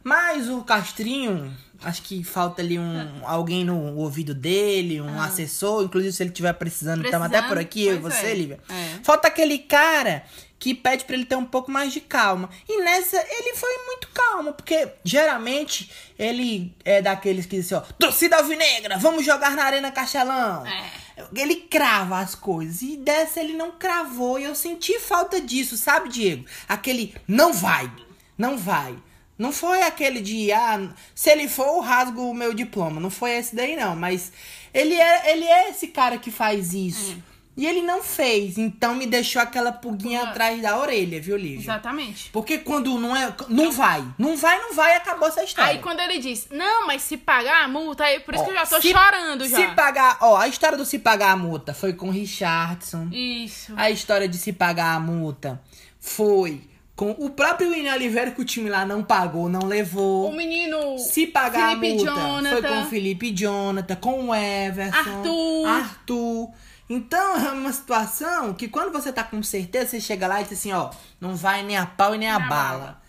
Mas 0.02 0.48
o 0.48 0.62
Castrinho, 0.62 1.54
acho 1.82 2.02
que 2.02 2.24
falta 2.24 2.62
ali 2.62 2.78
um 2.78 3.20
alguém 3.22 3.64
no 3.64 3.96
ouvido 3.96 4.34
dele, 4.34 5.00
um 5.00 5.20
assessor, 5.20 5.84
inclusive 5.84 6.12
se 6.12 6.22
ele 6.22 6.30
estiver 6.30 6.54
precisando, 6.54 7.04
estamos 7.04 7.26
até 7.26 7.42
por 7.42 7.58
Ah. 7.58 7.60
Precisando, 7.60 7.66
aqui, 7.66 7.86
eu 7.86 7.96
e 7.96 7.98
você, 7.98 8.26
é. 8.26 8.34
Lívia. 8.34 8.60
É. 8.68 8.98
Falta 9.02 9.28
aquele 9.28 9.58
cara 9.58 10.24
que 10.60 10.74
pede 10.74 11.04
pra 11.04 11.16
ele 11.16 11.24
ter 11.24 11.36
um 11.36 11.44
pouco 11.44 11.70
mais 11.70 11.90
de 11.90 12.02
calma. 12.02 12.50
E 12.68 12.82
nessa 12.84 13.16
ele 13.16 13.56
foi 13.56 13.76
muito 13.86 14.08
calmo, 14.12 14.52
porque 14.52 14.88
geralmente 15.02 15.90
ele 16.18 16.76
é 16.84 17.00
daqueles 17.00 17.46
que 17.46 17.56
dizem, 17.56 17.78
ó, 17.78 17.80
torcida 17.98 18.36
alvinegra, 18.36 18.98
vamos 18.98 19.24
jogar 19.24 19.56
na 19.56 19.64
Arena 19.64 19.90
Castelão. 19.90 20.66
É. 20.66 20.90
Ele 21.34 21.56
crava 21.56 22.18
as 22.18 22.34
coisas. 22.34 22.82
E 22.82 22.96
dessa 22.96 23.40
ele 23.40 23.54
não 23.54 23.72
cravou. 23.72 24.38
E 24.38 24.44
eu 24.44 24.54
senti 24.54 24.98
falta 25.00 25.40
disso, 25.40 25.76
sabe, 25.76 26.08
Diego? 26.10 26.44
Aquele 26.68 27.14
não 27.26 27.52
vai. 27.52 27.90
Não 28.36 28.56
vai. 28.56 28.96
Não 29.38 29.52
foi 29.52 29.82
aquele 29.82 30.20
de, 30.20 30.52
ah, 30.52 30.90
se 31.14 31.30
ele 31.30 31.48
for, 31.48 31.66
eu 31.66 31.80
rasgo 31.80 32.30
o 32.30 32.34
meu 32.34 32.52
diploma. 32.52 33.00
Não 33.00 33.10
foi 33.10 33.32
esse 33.32 33.56
daí, 33.56 33.76
não. 33.76 33.96
Mas 33.96 34.32
ele 34.72 34.94
é, 34.94 35.32
ele 35.32 35.44
é 35.44 35.70
esse 35.70 35.88
cara 35.88 36.18
que 36.18 36.30
faz 36.30 36.74
isso. 36.74 37.16
E 37.60 37.66
ele 37.66 37.82
não 37.82 38.02
fez, 38.02 38.56
então 38.56 38.94
me 38.94 39.06
deixou 39.06 39.42
aquela 39.42 39.70
pulguinha 39.70 40.20
Pulga. 40.20 40.30
atrás 40.30 40.62
da 40.62 40.78
orelha, 40.78 41.20
viu, 41.20 41.36
Lívia? 41.36 41.58
Exatamente. 41.60 42.30
Porque 42.30 42.56
quando 42.56 42.98
não 42.98 43.14
é. 43.14 43.34
Não 43.50 43.70
vai. 43.70 44.02
Não 44.16 44.34
vai, 44.34 44.58
não 44.60 44.72
vai, 44.74 44.96
acabou 44.96 45.28
essa 45.28 45.44
história. 45.44 45.72
Aí 45.72 45.78
quando 45.78 46.00
ele 46.00 46.18
diz, 46.18 46.48
não, 46.50 46.86
mas 46.86 47.02
se 47.02 47.18
pagar 47.18 47.64
a 47.64 47.68
multa, 47.68 48.04
aí 48.04 48.18
por 48.20 48.32
isso 48.34 48.42
Ó, 48.44 48.46
que 48.46 48.52
eu 48.52 48.54
já 48.56 48.64
tô 48.66 48.80
se- 48.80 48.90
chorando 48.90 49.46
já. 49.46 49.56
Se 49.58 49.66
pagar. 49.74 50.16
Ó, 50.22 50.36
a 50.38 50.48
história 50.48 50.78
do 50.78 50.86
se 50.86 50.98
pagar 50.98 51.32
a 51.32 51.36
multa 51.36 51.74
foi 51.74 51.92
com 51.92 52.08
o 52.08 52.10
Richardson. 52.10 53.08
Isso. 53.12 53.74
A 53.76 53.90
história 53.90 54.26
de 54.26 54.38
se 54.38 54.54
pagar 54.54 54.94
a 54.94 55.00
multa 55.00 55.60
foi 56.00 56.62
com 56.96 57.10
o 57.18 57.30
próprio 57.30 57.70
William 57.70 57.94
Oliveira, 57.94 58.30
que 58.30 58.40
o 58.40 58.44
time 58.44 58.68
lá 58.70 58.84
não 58.86 59.02
pagou, 59.02 59.48
não 59.48 59.66
levou. 59.66 60.30
O 60.30 60.32
menino 60.34 60.98
Se 60.98 61.26
pagar 61.26 61.78
Felipe 61.78 62.08
a 62.08 62.12
multa, 62.14 62.20
Jonathan. 62.22 62.50
foi 62.50 62.62
com 62.70 62.80
o 62.82 62.86
Felipe 62.86 63.30
Jonathan, 63.32 63.96
com 63.96 64.28
o 64.28 64.34
Everson, 64.34 64.96
Arthur. 64.96 65.66
Arthur. 65.68 66.48
Então 66.90 67.36
é 67.46 67.52
uma 67.52 67.72
situação 67.72 68.52
que 68.52 68.68
quando 68.68 68.92
você 68.92 69.12
tá 69.12 69.22
com 69.24 69.42
certeza, 69.42 69.90
você 69.90 70.00
chega 70.00 70.26
lá 70.26 70.40
e 70.40 70.44
diz 70.44 70.54
assim, 70.58 70.72
ó, 70.72 70.90
não 71.20 71.36
vai 71.36 71.62
nem 71.62 71.76
a 71.76 71.86
pau 71.86 72.14
e 72.16 72.18
nem 72.18 72.28
a 72.28 72.38
Nem 72.38 72.46
a 72.46 72.48
bala. 72.48 72.99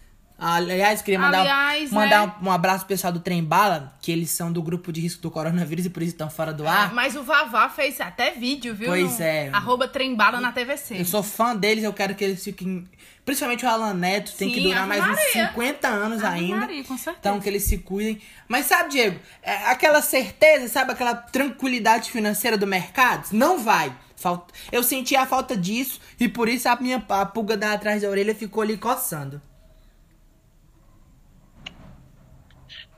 Aliás, 0.43 1.04
queria 1.04 1.19
mandar, 1.19 1.41
Aliás, 1.41 1.91
mandar 1.91 2.25
né? 2.25 2.34
um, 2.41 2.47
um 2.47 2.51
abraço 2.51 2.80
pro 2.80 2.88
pessoal 2.88 3.13
do 3.13 3.19
Trem 3.19 3.43
Bala, 3.43 3.95
que 4.01 4.12
eles 4.12 4.32
são 4.32 4.51
do 4.51 4.60
grupo 4.60 4.91
de 4.91 4.99
risco 4.99 5.21
do 5.21 5.30
coronavírus 5.30 5.86
e 5.86 5.89
por 5.91 6.01
isso 6.01 6.13
estão 6.13 6.32
fora 6.32 6.51
do 6.51 6.67
ar. 6.67 6.91
Mas 6.95 7.15
o 7.15 7.21
Vavá 7.21 7.69
fez 7.69 8.01
até 8.01 8.32
vídeo, 8.32 8.73
viu? 8.73 8.88
Pois 8.88 9.19
No 9.19 9.23
é. 9.23 9.49
Arroba 9.54 9.88
trembala 9.88 10.41
na 10.41 10.51
TVC. 10.51 10.99
Eu 10.99 11.06
sou 11.06 11.21
fã 11.21 11.56
deles, 11.56 11.84
eu 11.84 11.93
quero 11.93 12.15
que 12.15 12.23
eles 12.23 12.43
fiquem. 12.43 12.88
Principalmente 13.23 13.63
o 13.63 13.69
Alan 13.69 13.93
Neto, 13.93 14.34
tem 14.36 14.49
Sim, 14.49 14.56
que 14.56 14.62
durar 14.62 14.88
mais 14.88 15.04
uns 15.04 15.10
Maria. 15.10 15.49
50 15.49 15.88
anos 15.88 16.23
Ave 16.23 16.39
ainda. 16.39 16.56
Maria, 16.62 16.84
com 16.86 16.97
certeza. 16.97 17.17
Então 17.19 17.39
que 17.39 17.47
eles 17.47 17.63
se 17.63 17.77
cuidem. 17.77 18.19
Mas 18.47 18.65
sabe, 18.65 18.89
Diego, 18.89 19.19
é, 19.43 19.67
aquela 19.67 20.01
certeza, 20.01 20.67
sabe, 20.67 20.91
aquela 20.91 21.13
tranquilidade 21.13 22.10
financeira 22.10 22.58
do 22.58 22.65
mercado? 22.65 23.27
Não 23.32 23.60
vai. 23.60 23.95
Falta... 24.15 24.51
Eu 24.71 24.82
senti 24.82 25.15
a 25.15 25.27
falta 25.27 25.56
disso 25.56 26.01
e 26.19 26.27
por 26.27 26.49
isso 26.49 26.67
a 26.67 26.75
minha 26.77 27.04
a 27.10 27.25
pulga 27.27 27.56
da 27.56 27.73
atrás 27.73 28.01
da 28.01 28.10
orelha 28.10 28.34
ficou 28.34 28.63
ali 28.63 28.75
coçando. 28.75 29.39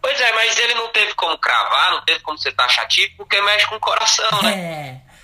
Pois 0.03 0.19
é, 0.19 0.33
mas 0.33 0.57
ele 0.59 0.73
não 0.75 0.89
teve 0.91 1.13
como 1.15 1.37
cravar, 1.37 1.91
não 1.91 2.03
teve 2.03 2.19
como 2.19 2.37
ser 2.37 2.51
taxativo, 2.51 3.13
porque 3.17 3.41
mexe 3.41 3.65
com 3.67 3.75
o 3.75 3.79
coração, 3.79 4.41
né? 4.43 4.53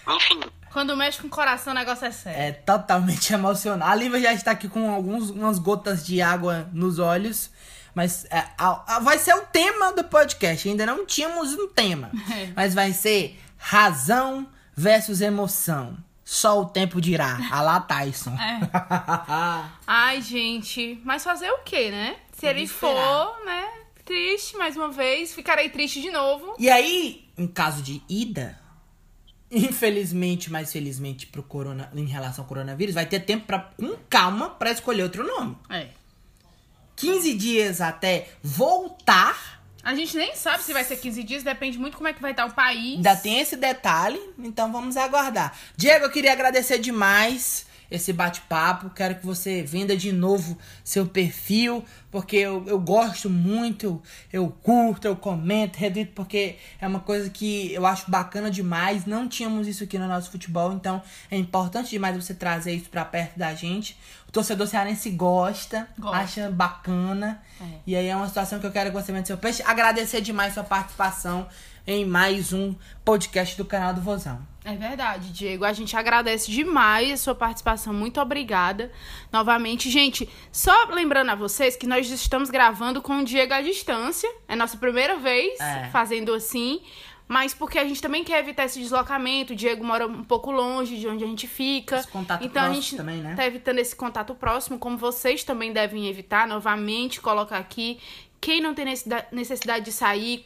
É. 0.08 0.12
Enfim. 0.14 0.40
Quando 0.72 0.96
mexe 0.96 1.20
com 1.20 1.28
o 1.28 1.30
coração, 1.30 1.74
o 1.74 1.76
negócio 1.76 2.06
é 2.06 2.12
sério. 2.12 2.40
É 2.42 2.52
totalmente 2.54 3.34
emocional. 3.34 3.88
A 3.90 3.94
Lívia 3.94 4.22
já 4.22 4.34
está 4.34 4.52
aqui 4.52 4.70
com 4.70 4.90
alguns, 4.94 5.30
umas 5.32 5.60
gotas 5.60 6.06
de 6.06 6.22
água 6.22 6.70
nos 6.72 6.98
olhos. 6.98 7.52
Mas 7.94 8.24
é, 8.32 8.38
a- 8.58 8.84
a- 8.96 9.00
vai 9.00 9.18
ser 9.18 9.34
o 9.34 9.42
tema 9.48 9.92
do 9.92 10.04
podcast. 10.06 10.70
Ainda 10.70 10.86
não 10.86 11.06
tínhamos 11.06 11.54
um 11.56 11.68
tema. 11.68 12.10
É. 12.32 12.50
Mas 12.56 12.74
vai 12.74 12.94
ser 12.94 13.38
razão 13.58 14.48
versus 14.76 15.20
emoção. 15.20 15.98
Só 16.24 16.62
o 16.62 16.66
tempo 16.68 17.02
dirá. 17.02 17.38
A 17.52 17.62
lá 17.62 17.82
Tyson. 17.82 18.32
É. 18.40 18.60
Ai, 19.86 20.22
gente, 20.22 21.02
mas 21.04 21.24
fazer 21.24 21.50
o 21.52 21.58
quê, 21.66 21.90
né? 21.90 22.16
Se 22.34 22.42
Vamos 22.46 22.56
ele 22.56 22.62
esperar. 22.64 22.94
for, 22.96 23.46
né? 23.46 23.66
Triste 24.10 24.58
mais 24.58 24.76
uma 24.76 24.90
vez, 24.90 25.36
ficarei 25.36 25.70
triste 25.70 26.02
de 26.02 26.10
novo. 26.10 26.56
e 26.58 26.68
aí, 26.68 27.30
em 27.38 27.46
caso 27.46 27.84
de 27.84 28.02
ida, 28.10 28.60
infelizmente, 29.52 30.52
mas 30.52 30.72
felizmente 30.72 31.28
pro 31.28 31.44
corona, 31.44 31.92
em 31.96 32.08
relação 32.08 32.44
ao 32.44 32.48
coronavírus, 32.48 32.96
vai 32.96 33.06
ter 33.06 33.20
tempo 33.20 33.46
pra, 33.46 33.60
com 33.60 33.96
calma 34.10 34.50
pra 34.50 34.72
escolher 34.72 35.04
outro 35.04 35.24
nome. 35.24 35.56
É. 35.70 35.90
15 36.96 37.36
dias 37.36 37.82
até 37.82 38.30
voltar. 38.42 39.62
A 39.84 39.94
gente 39.94 40.18
nem 40.18 40.36
sabe 40.36 40.64
se 40.64 40.74
vai 40.74 40.84
ser 40.84 40.98
15 40.98 41.24
dias, 41.24 41.44
depende 41.44 41.78
muito 41.78 41.96
como 41.96 42.08
é 42.08 42.14
que 42.14 42.20
vai 42.20 42.32
estar 42.32 42.48
o 42.48 42.52
país. 42.52 42.96
Ainda 42.96 43.16
tem 43.16 43.40
esse 43.40 43.56
detalhe, 43.56 44.20
então 44.40 44.72
vamos 44.72 44.98
aguardar. 44.98 45.56
Diego, 45.78 46.06
eu 46.06 46.10
queria 46.10 46.34
agradecer 46.34 46.80
demais 46.80 47.69
esse 47.90 48.14
bate-papo. 48.14 48.90
Quero 48.90 49.16
que 49.16 49.26
você 49.26 49.64
venda 49.64 49.96
de 49.96 50.12
novo 50.12 50.58
seu 50.84 51.06
perfil, 51.08 51.84
porque 52.12 52.38
eu, 52.38 52.64
eu 52.68 52.80
gosto 52.80 53.30
muito, 53.30 53.86
eu, 54.32 54.44
eu 54.44 54.50
curto, 54.50 55.08
eu 55.08 55.16
comento, 55.16 55.78
reduito, 55.78 56.12
porque 56.14 56.58
é 56.80 56.88
uma 56.88 57.00
coisa 57.00 57.30
que 57.30 57.74
eu 57.74 57.86
acho 57.86 58.10
bacana 58.10 58.50
demais. 58.52 59.06
Não 59.06 59.28
tínhamos 59.28 59.68
isso 59.68 59.84
aqui 59.84 59.98
no 59.98 60.08
nosso 60.08 60.32
futebol, 60.32 60.74
então 60.74 61.02
é 61.30 61.38
importante 61.38 61.90
demais 61.90 62.16
você 62.16 62.34
trazer 62.34 62.74
isso 62.74 62.90
pra 62.90 63.06
perto 63.06 63.38
da 63.38 63.54
gente. 63.54 63.98
O 64.28 64.32
torcedor 64.32 64.68
cearense 64.68 65.10
gosta, 65.10 65.88
Gosta. 65.98 66.18
acha 66.18 66.52
bacana. 66.52 67.42
É. 67.60 67.66
E 67.88 67.96
aí 67.96 68.08
é 68.08 68.16
uma 68.16 68.28
situação 68.28 68.60
que 68.60 68.66
eu 68.66 68.72
quero 68.72 68.92
que 68.92 68.96
você 68.96 69.12
venda 69.12 69.26
seu 69.26 69.38
peixe. 69.38 69.64
Agradecer 69.64 70.22
demais 70.22 70.54
sua 70.54 70.64
participação 70.64 71.48
em 71.88 72.06
mais 72.06 72.54
um 72.54 72.76
podcast 73.04 73.58
do 73.58 73.66
canal 73.66 73.94
do 73.94 74.02
Vozão. 74.02 74.40
É 74.64 74.76
verdade, 74.76 75.32
Diego. 75.32 75.64
A 75.64 75.72
gente 75.74 75.96
agradece 75.96 76.52
demais 76.52 77.12
a 77.14 77.18
sua 77.18 77.34
participação. 77.36 77.94
Muito 77.94 78.20
obrigada. 78.20 78.92
Novamente, 79.32 79.90
gente, 79.90 80.28
só 80.52 80.86
lembrando 80.92 81.30
a 81.32 81.36
vocês 81.36 81.76
que 81.76 81.88
nós 81.88 82.10
estamos 82.10 82.50
gravando 82.50 83.02
com 83.02 83.20
o 83.20 83.24
Diego 83.24 83.54
à 83.54 83.62
distância. 83.62 84.30
É 84.48 84.56
nossa 84.56 84.78
primeira 84.78 85.16
vez 85.16 85.60
É. 85.60 85.90
fazendo 85.92 86.34
assim. 86.34 86.82
Mas 87.28 87.54
porque 87.54 87.78
a 87.78 87.86
gente 87.86 88.02
também 88.02 88.24
quer 88.24 88.40
evitar 88.40 88.66
esse 88.66 88.80
deslocamento. 88.80 89.54
O 89.54 89.56
Diego 89.56 89.84
mora 89.86 90.08
um 90.08 90.24
pouco 90.24 90.52
longe 90.52 90.98
de 90.98 91.08
onde 91.08 91.24
a 91.24 91.28
gente 91.28 91.48
fica. 91.48 91.98
Esse 91.98 92.08
contato 92.08 92.44
então 92.44 92.62
a 92.64 92.66
próximo 92.66 92.82
gente 92.84 92.98
também, 92.98 93.18
né? 93.22 93.36
tá 93.36 93.46
evitando 93.46 93.78
esse 93.78 93.96
contato 93.96 94.34
próximo, 94.36 94.80
como 94.80 94.98
vocês 94.98 95.44
também 95.44 95.72
devem 95.72 96.08
evitar. 96.08 96.48
Novamente, 96.48 97.22
colocar 97.22 97.58
aqui. 97.60 98.00
Quem 98.42 98.60
não 98.62 98.74
tem 98.74 98.86
necessida- 98.86 99.28
necessidade 99.32 99.86
de 99.86 99.92
sair, 99.92 100.44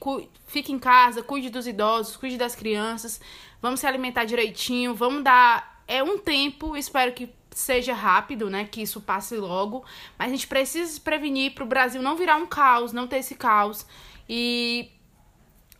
fique 0.47 0.71
em 0.73 0.79
casa, 0.79 1.23
cuide 1.23 1.49
dos 1.49 1.67
idosos, 1.67 2.17
cuide 2.17 2.37
das 2.37 2.53
crianças. 2.53 3.21
Vamos 3.63 3.79
se 3.79 3.87
alimentar 3.87 4.25
direitinho, 4.25 4.93
vamos 4.93 5.23
dar. 5.23 5.81
É 5.87 6.03
um 6.03 6.17
tempo, 6.17 6.75
espero 6.75 7.13
que 7.13 7.29
seja 7.51 7.93
rápido, 7.93 8.49
né? 8.49 8.67
Que 8.69 8.81
isso 8.81 8.99
passe 8.99 9.37
logo. 9.37 9.85
Mas 10.19 10.27
a 10.27 10.31
gente 10.31 10.47
precisa 10.47 10.91
se 10.91 10.99
prevenir 10.99 11.53
pro 11.53 11.65
Brasil 11.65 12.01
não 12.01 12.17
virar 12.17 12.35
um 12.35 12.45
caos, 12.45 12.91
não 12.91 13.07
ter 13.07 13.19
esse 13.19 13.35
caos. 13.35 13.87
E 14.27 14.91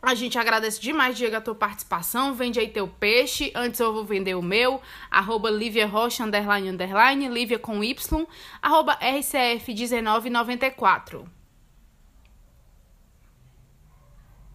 a 0.01 0.15
gente 0.15 0.39
agradece 0.39 0.79
demais, 0.79 1.17
Diego, 1.17 1.35
a 1.35 1.41
tua 1.41 1.55
participação. 1.55 2.33
Vende 2.33 2.57
aí 2.57 2.69
teu 2.69 2.87
peixe. 2.87 3.51
Antes 3.53 3.81
eu 3.81 3.91
vou 3.91 4.05
vender 4.05 4.35
o 4.35 4.41
meu. 4.41 4.81
Arroba 5.11 5.51
Lívia 5.51 5.85
Rocha, 5.85 6.23
underline, 6.23 6.69
underline. 6.69 7.27
Lívia 7.27 7.59
com 7.59 7.83
Y. 7.83 8.25
Arroba 8.61 8.97
RCF1994. 8.99 11.25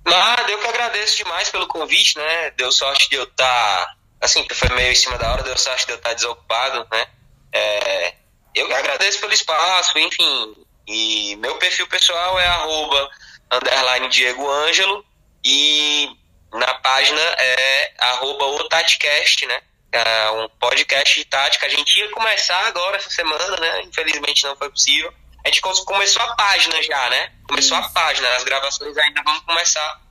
Nada, 0.08 0.50
eu 0.50 0.58
que 0.58 0.66
agradeço 0.66 1.16
demais 1.16 1.50
pelo 1.50 1.66
convite, 1.66 2.16
né? 2.18 2.50
Deu 2.52 2.72
sorte 2.72 3.08
de 3.08 3.16
eu 3.16 3.24
estar. 3.24 3.96
assim, 4.20 4.44
que 4.44 4.54
foi 4.54 4.68
meio 4.70 4.92
em 4.92 4.96
cima 4.96 5.18
da 5.18 5.32
hora, 5.32 5.42
deu 5.42 5.56
sorte 5.56 5.86
de 5.86 5.92
eu 5.92 5.96
estar 5.96 6.14
desocupado, 6.14 6.86
né? 6.90 7.06
É, 7.52 8.14
eu 8.54 8.66
que 8.66 8.74
agradeço 8.74 9.20
pelo 9.20 9.32
espaço, 9.32 9.98
enfim. 9.98 10.56
E 10.86 11.36
meu 11.36 11.56
perfil 11.56 11.86
pessoal 11.86 12.38
é 12.40 12.46
arroba 12.46 13.10
underline 13.52 14.08
Diego 14.08 14.50
Ângelo 14.50 15.04
e 15.44 16.08
na 16.52 16.74
página 16.74 17.20
é 17.20 17.92
arroba 17.98 18.46
o 18.46 18.68
Taticast, 18.68 19.46
né? 19.46 19.60
É 19.92 20.30
um 20.30 20.48
podcast 20.48 21.18
de 21.18 21.24
tática. 21.24 21.66
A 21.66 21.68
gente 21.68 21.98
ia 21.98 22.10
começar 22.10 22.66
agora 22.66 22.96
essa 22.96 23.10
semana, 23.10 23.56
né? 23.58 23.82
Infelizmente 23.82 24.44
não 24.44 24.56
foi 24.56 24.70
possível. 24.70 25.12
A 25.44 25.48
gente 25.48 25.60
começou 25.60 26.22
a 26.22 26.34
página 26.34 26.82
já, 26.82 27.10
né? 27.10 27.32
Começou 27.48 27.76
a 27.76 27.88
página, 27.90 28.28
as 28.36 28.44
gravações 28.44 28.96
ainda 28.98 29.22
vamos 29.22 29.40
começar, 29.44 30.02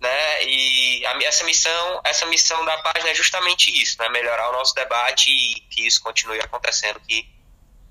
né? 0.00 0.44
E 0.44 1.06
a, 1.06 1.22
essa 1.24 1.44
missão, 1.44 2.00
essa 2.04 2.26
missão 2.26 2.64
da 2.64 2.76
página 2.78 3.10
é 3.10 3.14
justamente 3.14 3.70
isso, 3.80 3.96
né? 4.00 4.08
Melhorar 4.10 4.50
o 4.50 4.52
nosso 4.52 4.74
debate 4.74 5.30
e 5.30 5.60
que 5.70 5.86
isso 5.86 6.02
continue 6.02 6.40
acontecendo, 6.40 7.00
que, 7.00 7.26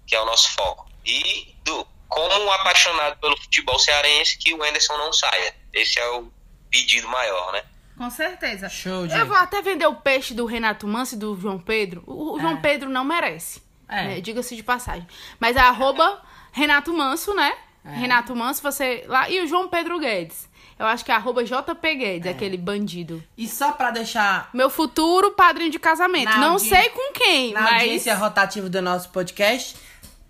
que 0.05 0.15
é 0.15 0.21
o 0.21 0.25
nosso 0.25 0.51
foco. 0.53 0.89
E 1.05 1.55
do, 1.63 1.87
como 2.07 2.43
um 2.43 2.51
apaixonado 2.51 3.17
pelo 3.19 3.35
futebol 3.37 3.79
cearense, 3.79 4.37
que 4.37 4.53
o 4.53 4.61
Anderson 4.63 4.97
não 4.97 5.11
saia. 5.13 5.55
Esse 5.73 5.99
é 5.99 6.07
o 6.09 6.31
pedido 6.69 7.07
maior, 7.07 7.51
né? 7.53 7.63
Com 7.97 8.09
certeza. 8.09 8.69
Show, 8.69 9.01
Eu 9.03 9.07
Diego. 9.07 9.25
vou 9.27 9.37
até 9.37 9.61
vender 9.61 9.85
o 9.87 9.95
peixe 9.95 10.33
do 10.33 10.45
Renato 10.45 10.87
Manso 10.87 11.15
e 11.15 11.17
do 11.17 11.39
João 11.39 11.59
Pedro. 11.59 12.03
O, 12.05 12.35
o 12.35 12.39
João 12.39 12.57
É. 12.57 12.61
Pedro 12.61 12.89
não 12.89 13.03
merece. 13.03 13.61
É. 13.87 14.03
né? 14.07 14.21
Diga-se 14.21 14.55
de 14.55 14.63
passagem. 14.63 15.07
Mas 15.39 15.55
é 15.55 15.59
arroba 15.59 16.21
Renato 16.51 16.93
Manso, 16.93 17.33
né? 17.33 17.53
É. 17.85 17.89
Renato 17.95 18.35
Manso, 18.35 18.61
você 18.61 19.03
lá. 19.07 19.29
E 19.29 19.39
o 19.41 19.47
João 19.47 19.67
Pedro 19.67 19.99
Guedes. 19.99 20.49
Eu 20.77 20.85
acho 20.87 21.05
que 21.05 21.11
é 21.11 21.15
arroba 21.15 21.43
JP 21.43 21.95
Guedes, 21.95 22.25
É. 22.25 22.31
aquele 22.31 22.57
bandido. 22.57 23.23
E 23.37 23.47
só 23.47 23.71
pra 23.71 23.91
deixar 23.91 24.49
Meu 24.53 24.69
futuro 24.69 25.31
padrinho 25.31 25.69
de 25.71 25.77
casamento. 25.77 26.25
Na 26.29 26.37
não 26.39 26.53
audi- 26.53 26.69
sei 26.69 26.89
com 26.89 27.13
quem, 27.13 27.53
na 27.53 27.61
mas. 27.61 27.73
audiência 27.83 28.15
rotativa 28.15 28.67
do 28.67 28.81
nosso 28.81 29.09
podcast, 29.09 29.75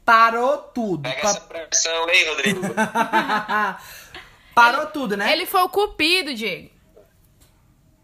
parou 0.03 0.57
tudo. 0.57 1.03
Pega 1.03 1.21
essa 1.27 1.39
pressão 1.41 2.05
aí, 2.09 2.25
Rodrigo. 2.29 2.61
parou 4.53 4.85
tudo, 4.87 5.15
né? 5.15 5.31
Ele 5.31 5.45
foi 5.45 5.61
o 5.61 5.69
cupido, 5.69 6.33
Diego. 6.33 6.69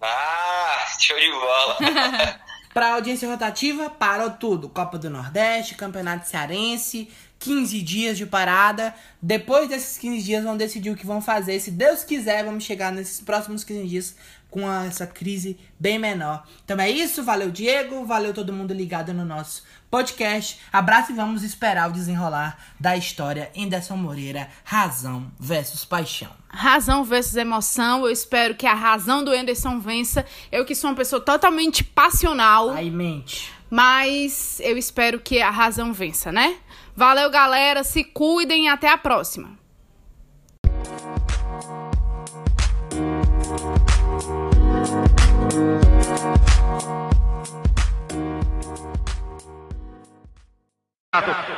ah, 0.02 0.86
show 1.00 1.18
de 1.20 1.32
bola. 1.32 1.78
Pra 2.74 2.94
audiência 2.94 3.28
rotativa, 3.28 3.90
parou 3.90 4.30
tudo. 4.30 4.70
Copa 4.70 5.00
do 5.00 5.10
Nordeste, 5.10 5.74
Campeonato 5.74 6.28
Cearense, 6.30 7.12
15 7.39 7.82
dias 7.82 8.17
de 8.17 8.26
parada. 8.26 8.93
Depois 9.21 9.69
desses 9.69 9.97
15 9.97 10.23
dias 10.23 10.43
vão 10.43 10.58
decidir 10.58 10.89
o 10.89 10.95
que 10.95 11.06
vão 11.06 11.21
fazer. 11.21 11.60
Se 11.60 11.71
Deus 11.71 12.04
quiser, 12.04 12.43
vamos 12.43 12.63
chegar 12.63 12.91
nesses 12.91 13.19
próximos 13.21 13.63
15 13.63 13.88
dias 13.88 14.15
com 14.50 14.71
essa 14.71 15.06
crise 15.06 15.58
bem 15.80 16.00
menor. 16.00 16.43
Então 16.63 16.80
é 16.80 16.89
isso, 16.89 17.23
valeu 17.23 17.52
Diego, 17.52 18.06
valeu 18.06 18.34
todo 18.34 18.54
mundo 18.54 18.73
ligado 18.73 19.13
no 19.13 19.26
nosso 19.26 19.63
podcast. 19.91 20.60
Abraço 20.71 21.12
e 21.12 21.15
vamos 21.15 21.43
esperar 21.43 21.89
o 21.89 21.93
desenrolar 21.93 22.58
da 22.80 22.95
história 22.95 23.52
Anderson 23.58 23.97
Moreira, 23.97 24.50
razão 24.63 25.32
versus 25.39 25.84
paixão. 25.84 26.32
Razão 26.47 27.04
versus 27.04 27.36
emoção. 27.36 28.06
Eu 28.06 28.12
espero 28.12 28.56
que 28.56 28.65
a 28.65 28.73
razão 28.73 29.23
do 29.23 29.32
Anderson 29.32 29.80
vença. 29.80 30.26
Eu 30.52 30.65
que 30.65 30.73
sou 30.73 30.89
uma 30.89 30.95
pessoa 30.95 31.21
totalmente 31.21 31.84
passional. 31.84 32.71
Aí 32.71 32.89
mente. 32.89 33.52
Mas 33.69 34.62
eu 34.62 34.78
espero 34.78 35.19
que 35.19 35.41
a 35.41 35.50
razão 35.50 35.91
vença, 35.91 36.32
né? 36.32 36.56
Valeu, 36.98 37.30
galera. 37.30 37.84
Se 37.84 38.04
cuidem 38.04 38.66
e 38.66 38.68
até 38.68 38.90
a 38.90 38.98
próxima. 38.98 39.56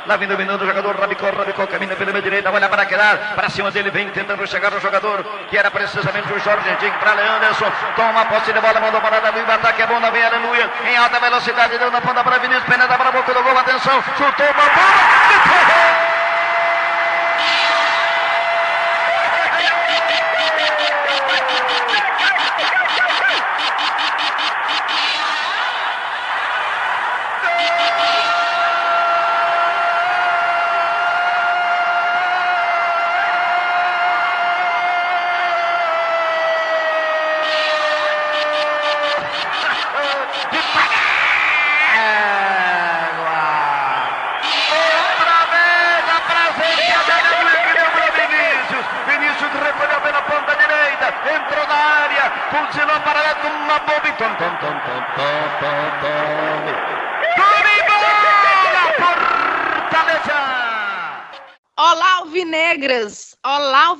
Lá 0.06 0.16
vem 0.16 0.28
dominando 0.28 0.62
o 0.62 0.66
jogador 0.66 0.98
Rabicó, 0.98 1.30
Rabicó 1.30 1.66
caminha 1.66 1.96
pela 1.96 2.10
minha 2.10 2.22
direita, 2.22 2.50
olha 2.50 2.68
para 2.68 2.86
quedar, 2.86 3.34
para 3.34 3.48
cima 3.48 3.70
dele 3.70 3.90
vem 3.90 4.08
tentando 4.10 4.46
chegar 4.46 4.72
o 4.72 4.80
jogador, 4.80 5.24
que 5.48 5.56
era 5.56 5.70
precisamente 5.70 6.32
o 6.32 6.38
Jorge 6.38 6.68
Jim 6.80 6.90
para 6.98 7.14
Leanderson, 7.14 7.70
toma 7.96 8.24
posse 8.26 8.52
de 8.52 8.60
bola, 8.60 8.80
mandou 8.80 9.00
para 9.00 9.20
Davi, 9.20 9.40
o 9.40 9.50
ataque 9.50 9.82
é 9.82 9.86
bom, 9.86 10.00
Davi, 10.00 10.22
aleluia, 10.22 10.70
em 10.86 10.96
alta 10.96 11.20
velocidade, 11.20 11.78
deu 11.78 11.90
na 11.90 12.00
ponta 12.00 12.22
para 12.22 12.38
Vinícius, 12.38 12.64
penetra 12.64 12.96
para 12.96 13.08
a 13.08 13.12
boca 13.12 13.32
do 13.32 13.42
gol, 13.42 13.58
atenção, 13.58 14.02
chutou, 14.16 14.54
bola, 14.54 14.70
Fuzilou 15.50 15.69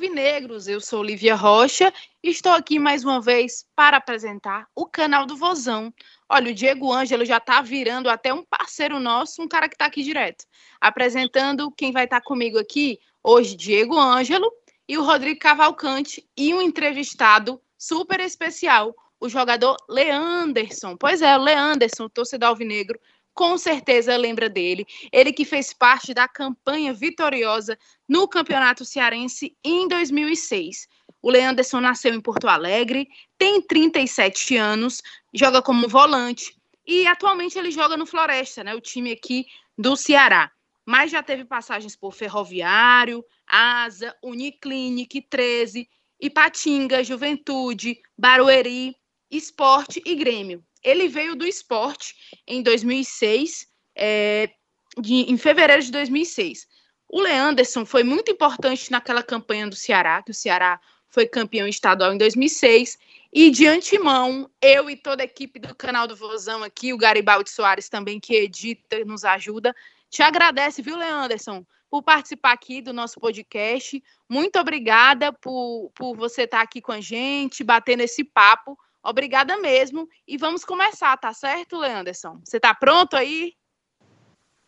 alvinegros! 0.00 0.66
Eu 0.66 0.80
sou 0.80 1.02
Lívia 1.02 1.34
Rocha 1.34 1.92
e 2.24 2.30
estou 2.30 2.52
aqui 2.52 2.78
mais 2.78 3.04
uma 3.04 3.20
vez 3.20 3.66
para 3.76 3.98
apresentar 3.98 4.66
o 4.74 4.86
canal 4.86 5.26
do 5.26 5.36
Vozão. 5.36 5.92
Olha, 6.26 6.50
o 6.50 6.54
Diego 6.54 6.90
Ângelo 6.90 7.22
já 7.22 7.36
está 7.36 7.60
virando 7.60 8.08
até 8.08 8.32
um 8.32 8.42
parceiro 8.42 8.98
nosso, 8.98 9.42
um 9.42 9.46
cara 9.46 9.68
que 9.68 9.74
está 9.74 9.84
aqui 9.84 10.02
direto. 10.02 10.46
Apresentando 10.80 11.70
quem 11.70 11.92
vai 11.92 12.04
estar 12.04 12.20
tá 12.20 12.26
comigo 12.26 12.58
aqui 12.58 12.98
hoje, 13.22 13.54
Diego 13.54 13.98
Ângelo 13.98 14.50
e 14.88 14.96
o 14.96 15.04
Rodrigo 15.04 15.38
Cavalcante 15.38 16.26
e 16.34 16.54
um 16.54 16.62
entrevistado 16.62 17.60
super 17.76 18.20
especial, 18.20 18.96
o 19.20 19.28
jogador 19.28 19.76
Leanderson. 19.86 20.96
Pois 20.96 21.20
é, 21.20 21.36
o 21.36 21.42
Leanderson, 21.42 22.08
torcedor 22.08 22.48
alvinegro, 22.48 22.98
com 23.34 23.56
certeza 23.56 24.16
lembra 24.16 24.48
dele. 24.48 24.86
Ele 25.12 25.32
que 25.32 25.44
fez 25.44 25.72
parte 25.72 26.12
da 26.12 26.28
campanha 26.28 26.92
vitoriosa 26.92 27.78
no 28.08 28.28
Campeonato 28.28 28.84
Cearense 28.84 29.56
em 29.64 29.88
2006. 29.88 30.86
O 31.22 31.30
Leanderson 31.30 31.80
nasceu 31.80 32.14
em 32.14 32.20
Porto 32.20 32.48
Alegre, 32.48 33.08
tem 33.36 33.60
37 33.60 34.56
anos, 34.56 35.02
joga 35.34 35.60
como 35.60 35.88
volante 35.88 36.56
e 36.86 37.06
atualmente 37.06 37.58
ele 37.58 37.70
joga 37.70 37.96
no 37.96 38.06
Floresta, 38.06 38.64
né, 38.64 38.74
o 38.74 38.80
time 38.80 39.12
aqui 39.12 39.46
do 39.76 39.96
Ceará. 39.96 40.50
Mas 40.86 41.10
já 41.10 41.22
teve 41.22 41.44
passagens 41.44 41.94
por 41.94 42.14
Ferroviário, 42.14 43.24
Asa, 43.46 44.16
Uniclinic, 44.22 45.20
13 45.28 45.88
Ipatinga, 46.20 47.02
Juventude, 47.02 48.00
Barueri, 48.16 48.94
Esporte 49.30 50.02
e 50.04 50.14
Grêmio. 50.14 50.64
Ele 50.82 51.08
veio 51.08 51.36
do 51.36 51.46
esporte 51.46 52.14
em 52.46 52.62
2006, 52.62 53.66
é, 53.94 54.50
de, 54.98 55.30
em 55.30 55.36
fevereiro 55.36 55.82
de 55.82 55.92
2006. 55.92 56.66
O 57.08 57.20
Leanderson 57.20 57.84
foi 57.84 58.02
muito 58.02 58.30
importante 58.30 58.90
naquela 58.90 59.22
campanha 59.22 59.68
do 59.68 59.76
Ceará, 59.76 60.22
que 60.22 60.30
o 60.30 60.34
Ceará 60.34 60.80
foi 61.08 61.26
campeão 61.26 61.66
estadual 61.66 62.14
em 62.14 62.18
2006. 62.18 62.98
E 63.32 63.50
de 63.50 63.66
antemão, 63.66 64.50
eu 64.60 64.88
e 64.88 64.96
toda 64.96 65.22
a 65.22 65.24
equipe 65.24 65.58
do 65.58 65.74
canal 65.74 66.06
do 66.06 66.16
Vozão 66.16 66.62
aqui, 66.62 66.92
o 66.92 66.98
Garibaldi 66.98 67.50
Soares 67.50 67.88
também, 67.88 68.18
que 68.18 68.34
edita, 68.34 69.04
nos 69.04 69.24
ajuda, 69.24 69.74
te 70.08 70.22
agradece, 70.22 70.82
viu, 70.82 70.96
Leanderson? 70.96 71.64
por 71.90 72.02
participar 72.02 72.52
aqui 72.52 72.80
do 72.80 72.92
nosso 72.92 73.18
podcast. 73.18 74.02
Muito 74.28 74.58
obrigada 74.60 75.32
por, 75.32 75.90
por 75.92 76.16
você 76.16 76.42
estar 76.42 76.60
aqui 76.60 76.80
com 76.80 76.92
a 76.92 77.00
gente, 77.00 77.64
batendo 77.64 78.02
esse 78.02 78.22
papo. 78.22 78.78
Obrigada 79.02 79.56
mesmo. 79.56 80.08
E 80.26 80.36
vamos 80.36 80.64
começar, 80.64 81.16
tá 81.16 81.32
certo, 81.32 81.78
Leanderson? 81.78 82.40
Você 82.44 82.58
está 82.58 82.74
pronto 82.74 83.16
aí? 83.16 83.54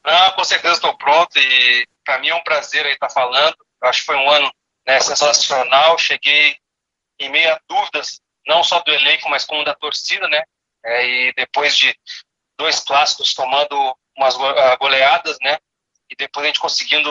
Não, 0.05 0.33
com 0.33 0.45
certeza 0.45 0.75
estou 0.75 0.97
pronto. 0.97 1.39
E 1.39 1.87
para 2.05 2.19
mim 2.19 2.29
é 2.29 2.35
um 2.35 2.43
prazer 2.43 2.87
aí 2.87 2.93
estar 2.93 3.11
falando. 3.11 3.57
Eu 3.83 3.89
acho 3.89 4.01
que 4.01 4.07
foi 4.07 4.17
um 4.17 4.31
ano 4.31 4.53
né, 4.87 5.01
sensacional. 5.01 5.99
Cheguei 5.99 6.57
em 7.19 7.31
meio 7.31 7.53
a 7.53 7.61
dúvidas, 7.69 8.21
não 8.47 8.65
só 8.65 8.81
do 8.81 8.91
elenco, 8.91 9.29
mas 9.29 9.45
como 9.45 9.65
da 9.65 9.75
torcida, 9.75 10.29
né? 10.29 10.43
É, 10.85 11.07
e 11.07 11.33
depois 11.35 11.77
de 11.77 11.95
dois 12.59 12.81
clássicos 12.81 13.35
tomando 13.35 13.97
umas 14.17 14.35
ah, 14.37 14.77
goleadas, 14.77 15.37
né? 15.43 15.59
e 16.13 16.17
depois 16.17 16.45
a 16.45 16.47
gente 16.49 16.61
conseguindo 16.61 17.11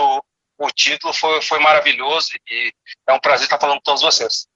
o 0.57 0.71
título 0.71 1.11
foi, 1.11 1.41
foi 1.41 1.59
maravilhoso 1.59 2.31
e 2.47 2.71
é 3.07 3.13
um 3.13 3.19
prazer 3.19 3.45
estar 3.45 3.59
falando 3.59 3.77
com 3.77 3.83
todos 3.83 4.01
vocês. 4.01 4.47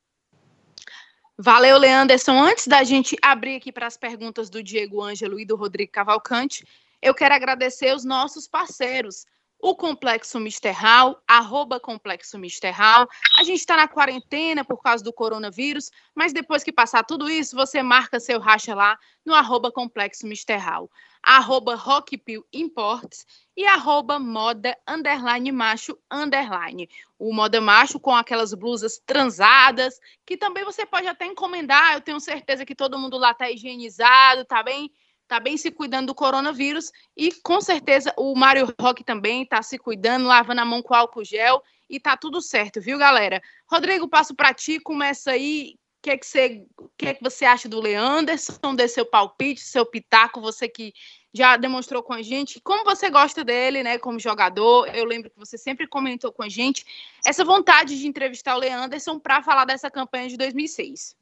Valeu, 1.38 1.78
Leanderson. 1.78 2.39
Antes 2.41 2.65
da 2.65 2.82
gente 2.86 3.17
abrir 3.21 3.58
aqui 3.58 3.69
para 3.69 3.88
as 3.88 3.98
perguntas 3.98 4.50
do 4.50 4.63
Diego 4.63 5.02
Ângelo 5.02 5.38
e 5.38 5.45
do 5.45 5.58
Rodrigo 5.58 5.91
Cavalcante, 5.91 6.65
eu 7.02 7.13
quero 7.13 7.36
agradecer 7.36 7.93
os 7.93 8.06
nossos 8.06 8.48
parceiros, 8.48 9.26
o 9.60 9.76
Complexo 9.76 10.39
Misterral, 10.39 11.21
arroba 11.28 11.78
Complexo 11.78 12.39
Misterral. 12.39 13.06
A 13.38 13.43
gente 13.43 13.60
está 13.60 13.76
na 13.76 13.86
quarentena 13.86 14.63
por 14.63 14.82
causa 14.82 15.04
do 15.04 15.12
coronavírus, 15.12 15.91
mas 16.15 16.32
depois 16.32 16.63
que 16.63 16.71
passar 16.71 17.04
tudo 17.04 17.30
isso, 17.30 17.54
você 17.54 17.84
marca 17.84 18.17
seu 18.17 18.39
racha 18.39 18.74
lá 18.74 18.98
no 19.26 19.34
arroba 19.34 19.69
Complexo 19.69 20.26
Misterral, 20.26 20.89
arroba 21.26 21.74
Rockpill 21.74 22.46
Imports 22.54 23.26
e 23.58 23.66
arroba 23.66 24.20
moda 24.20 24.78
underline 24.88 25.52
macho 25.52 25.98
underline. 26.12 26.88
O 27.18 27.34
moda 27.34 27.60
macho 27.60 28.00
com 28.00 28.16
aquelas 28.16 28.54
blusas 28.54 29.02
transadas, 29.04 30.00
que 30.24 30.38
também 30.38 30.64
você 30.64 30.86
pode 30.86 31.08
até 31.08 31.26
encomendar. 31.26 31.96
Eu 31.96 32.02
tenho 32.02 32.20
certeza 32.20 32.64
que 32.64 32.76
todo 32.76 33.00
mundo 33.00 33.18
lá 33.18 33.32
está 33.32 33.50
higienizado, 33.50 34.46
tá 34.46 34.62
bem 34.62 34.92
tá 35.28 35.40
bem 35.40 35.58
se 35.58 35.72
cuidando 35.72 36.06
do 36.08 36.14
coronavírus 36.16 36.92
e 37.18 37.32
com 37.42 37.60
certeza 37.60 38.14
o 38.16 38.36
Mário 38.36 38.72
Rock 38.80 39.04
também 39.04 39.44
tá 39.44 39.60
se 39.64 39.76
cuidando, 39.80 40.28
lavando 40.28 40.62
a 40.62 40.66
mão 40.66 40.84
com 40.84 40.94
álcool 40.94 41.26
gel 41.26 41.64
e 41.90 42.00
tá 42.00 42.16
tudo 42.16 42.44
certo, 42.44 42.80
viu, 42.80 43.00
galera? 43.00 43.42
Rodrigo, 43.68 44.08
passo 44.08 44.36
para 44.36 44.54
ti, 44.54 44.80
começa 44.80 45.32
aí. 45.32 45.80
Que, 46.06 46.12
é 46.12 46.18
que, 46.20 46.28
você, 46.28 46.63
que 46.96 47.08
é 47.08 47.13
que 47.15 47.24
você 47.24 47.46
acha 47.46 47.68
do 47.68 47.82
Leanderson, 47.82 48.76
desse 48.76 48.94
seu 48.94 49.08
palpite, 49.08 49.60
seu 49.62 49.84
pitaco, 49.84 50.39
você 50.39 50.70
que 50.70 50.94
já 51.34 51.58
demonstrou 51.58 52.04
com 52.04 52.13
a 52.13 52.22
gente 52.22 52.62
como 52.63 52.84
você 52.84 53.10
gosta 53.10 53.44
dele, 53.44 53.82
né, 53.82 53.98
como 53.98 54.20
jogador. 54.20 54.88
Eu 54.96 55.04
lembro 55.04 55.32
que 55.32 55.39
você 55.39 55.58
sempre 55.58 55.88
comentou 55.88 56.32
com 56.32 56.44
a 56.44 56.48
gente 56.48 56.86
essa 57.26 57.44
vontade 57.44 57.98
de 57.98 58.06
entrevistar 58.06 58.56
o 58.56 58.60
Leanderson 58.60 59.17
para 59.17 59.42
falar 59.42 59.65
dessa 59.65 59.90
campanha 59.90 60.29
de 60.29 60.38
2006. 60.38 61.15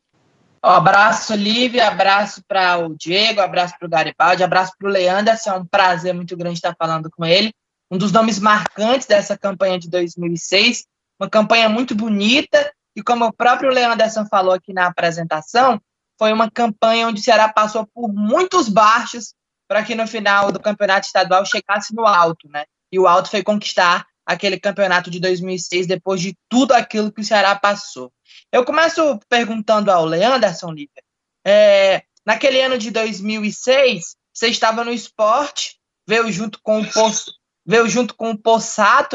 abraço, 0.62 1.34
Lívia, 1.34 1.88
abraço 1.88 2.44
para 2.46 2.78
o 2.86 2.94
Diego, 2.94 3.40
abraço 3.40 3.76
para 3.80 3.86
o 3.86 3.90
Garibaldi, 3.90 4.44
abraço 4.44 4.74
para 4.78 4.90
o 4.90 4.92
Leanderson. 4.92 5.50
É 5.50 5.60
um 5.60 5.66
prazer 5.66 6.14
muito 6.14 6.36
grande 6.36 6.58
estar 6.58 6.76
falando 6.78 7.10
com 7.10 7.24
ele. 7.24 7.54
Um 7.90 7.98
dos 7.98 8.12
nomes 8.12 8.38
marcantes 8.38 9.08
dessa 9.08 9.38
campanha 9.38 9.80
de 9.80 9.90
2006, 9.90 10.84
uma 11.18 11.30
campanha 11.30 11.70
muito 11.70 11.96
bonita 11.96 12.70
e 12.96 13.02
como 13.02 13.26
o 13.26 13.34
próprio 13.34 13.70
Leanderson 13.70 14.26
falou 14.26 14.54
aqui 14.54 14.74
na 14.74 14.88
apresentação, 14.88 15.82
foi 16.18 16.32
uma 16.32 16.50
campanha 16.50 17.08
onde 17.08 17.20
o 17.20 17.24
Ceará 17.24 17.52
passou 17.52 17.88
por 17.88 18.14
muitos 18.14 18.70
baixos 18.70 19.34
para 19.68 19.84
que 19.84 19.96
no 19.96 20.08
final 20.08 20.52
do 20.52 20.60
campeonato 20.60 21.08
estadual 21.08 21.46
chegasse 21.46 21.96
no 21.96 22.06
alto, 22.06 22.48
né? 22.50 22.66
E 22.92 23.00
o 23.00 23.08
alto 23.08 23.30
foi 23.30 23.42
conquistar 23.44 24.06
aquele 24.26 24.60
campeonato 24.60 25.10
de 25.10 25.20
2006 25.20 25.88
depois 25.88 26.22
de 26.22 26.38
tudo 26.48 26.74
aquilo 26.74 27.12
que 27.12 27.22
o 27.22 27.24
Ceará 27.24 27.56
passou. 27.56 28.12
Eu 28.52 28.64
começo 28.64 29.20
perguntando 29.28 29.92
ao 29.92 30.06
Leanderson 30.06 30.72
Lívia. 30.72 31.04
É, 31.46 32.04
naquele 32.26 32.62
ano 32.62 32.78
de 32.78 32.92
2006, 32.92 34.16
você 34.34 34.48
estava 34.48 34.84
no 34.84 34.92
esporte, 34.92 35.78
veio 36.08 36.32
junto 36.32 36.60
com 36.62 36.82
o 36.82 36.86
veio 37.66 37.88
junto 37.90 38.16
com 38.16 38.32
o 38.32 38.38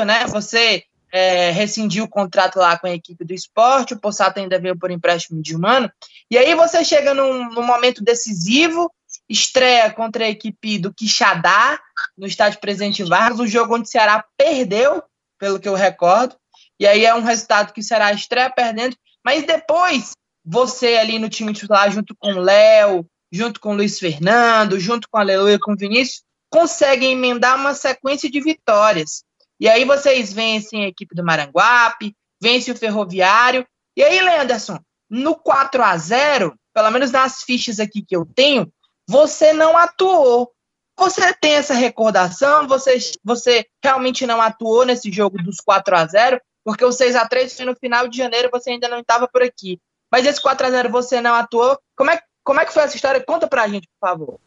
né? 0.05 0.27
Você 0.27 0.85
é, 1.13 1.51
rescindiu 1.51 2.05
o 2.05 2.09
contrato 2.09 2.59
lá 2.59 2.79
com 2.79 2.87
a 2.87 2.95
equipe 2.95 3.25
do 3.25 3.33
esporte, 3.33 3.95
o 3.95 4.01
Possato 4.01 4.39
ainda 4.39 4.59
veio 4.59 4.79
por 4.79 4.91
empréstimo 4.91 5.43
de 5.43 5.57
um 5.57 5.67
ano. 5.67 5.91
E 6.31 6.37
aí 6.37 6.55
você 6.55 6.85
chega 6.85 7.15
num, 7.15 7.51
num 7.51 7.63
momento 7.63 8.03
decisivo, 8.03 8.93
estreia 9.29 9.91
contra 9.91 10.25
a 10.25 10.29
equipe 10.29 10.79
do 10.79 10.93
Quixadá, 10.93 11.79
no 12.17 12.27
estádio 12.27 12.61
Presidente 12.61 13.05
Vargas, 13.05 13.41
um 13.41 13.47
jogo 13.47 13.75
onde 13.75 13.89
o 13.89 13.91
Ceará 13.91 14.25
perdeu, 14.37 15.03
pelo 15.39 15.61
que 15.61 15.69
eu 15.69 15.75
recordo. 15.75 16.37
E 16.79 16.87
aí 16.87 17.05
é 17.05 17.15
um 17.15 17.23
resultado 17.23 17.73
que 17.73 17.81
o 17.81 17.85
Ceará 17.85 18.13
estreia 18.13 18.51
perdendo, 18.51 18.97
mas 19.25 19.45
depois 19.45 20.13
você 20.45 20.97
ali 20.97 21.19
no 21.19 21.29
time 21.29 21.53
titular, 21.53 21.91
junto 21.91 22.15
com 22.17 22.33
o 22.33 22.41
Léo, 22.41 23.07
junto 23.31 23.61
com 23.61 23.73
o 23.73 23.77
Luiz 23.77 23.99
Fernando, 23.99 24.79
junto 24.79 25.09
com 25.11 25.19
a 25.19 25.21
Aleluia, 25.21 25.59
com 25.59 25.73
o 25.73 25.77
Vinícius, 25.77 26.23
conseguem 26.51 27.13
emendar 27.13 27.57
uma 27.57 27.75
sequência 27.75 28.31
de 28.31 28.41
vitórias. 28.41 29.23
E 29.61 29.69
aí 29.69 29.85
vocês 29.85 30.33
vencem 30.33 30.85
a 30.85 30.89
equipe 30.89 31.15
do 31.15 31.25
Maranguape, 31.25 32.15
vencem 32.41 32.73
o 32.73 32.77
Ferroviário. 32.77 33.67
E 33.97 34.03
aí, 34.03 34.21
Leanderson, 34.21 34.79
no 35.11 35.35
4 35.35 35.83
a 35.83 35.97
0 35.97 36.55
pelo 36.73 36.91
menos 36.93 37.11
nas 37.11 37.43
fichas 37.43 37.81
aqui 37.81 38.05
que 38.07 38.15
eu 38.15 38.25
tenho, 38.25 38.73
você 39.09 39.53
não 39.53 39.77
atuou. 39.77 40.53
Você 40.97 41.35
tem 41.35 41.55
essa 41.55 41.75
recordação? 41.75 42.69
Você, 42.69 42.99
você 43.25 43.67
realmente 43.83 44.27
não 44.27 44.41
atuou 44.41 44.85
nesse 44.85 45.11
jogo 45.11 45.43
dos 45.43 45.57
4 45.57 45.97
a 45.97 46.07
0 46.07 46.41
Porque 46.65 46.85
o 46.85 46.93
6 46.93 47.17
a 47.17 47.27
3 47.27 47.57
foi 47.57 47.65
no 47.65 47.75
final 47.75 48.07
de 48.07 48.17
janeiro 48.19 48.51
você 48.53 48.71
ainda 48.71 48.89
não 48.89 49.01
estava 49.01 49.27
por 49.27 49.43
aqui. 49.43 49.81
Mas 50.11 50.27
esse 50.27 50.41
4 50.41 50.67
a 50.67 50.71
0 50.71 50.89
você 50.91 51.21
não 51.21 51.35
atuou. 51.35 51.79
Como 51.97 52.11
é, 52.11 52.21
como 52.45 52.61
é 52.61 52.65
que 52.65 52.73
foi 52.73 52.83
essa 52.85 52.95
história? 52.95 53.25
Conta 53.25 53.49
pra 53.49 53.67
gente, 53.67 53.89
por 53.99 54.09
favor. 54.09 54.41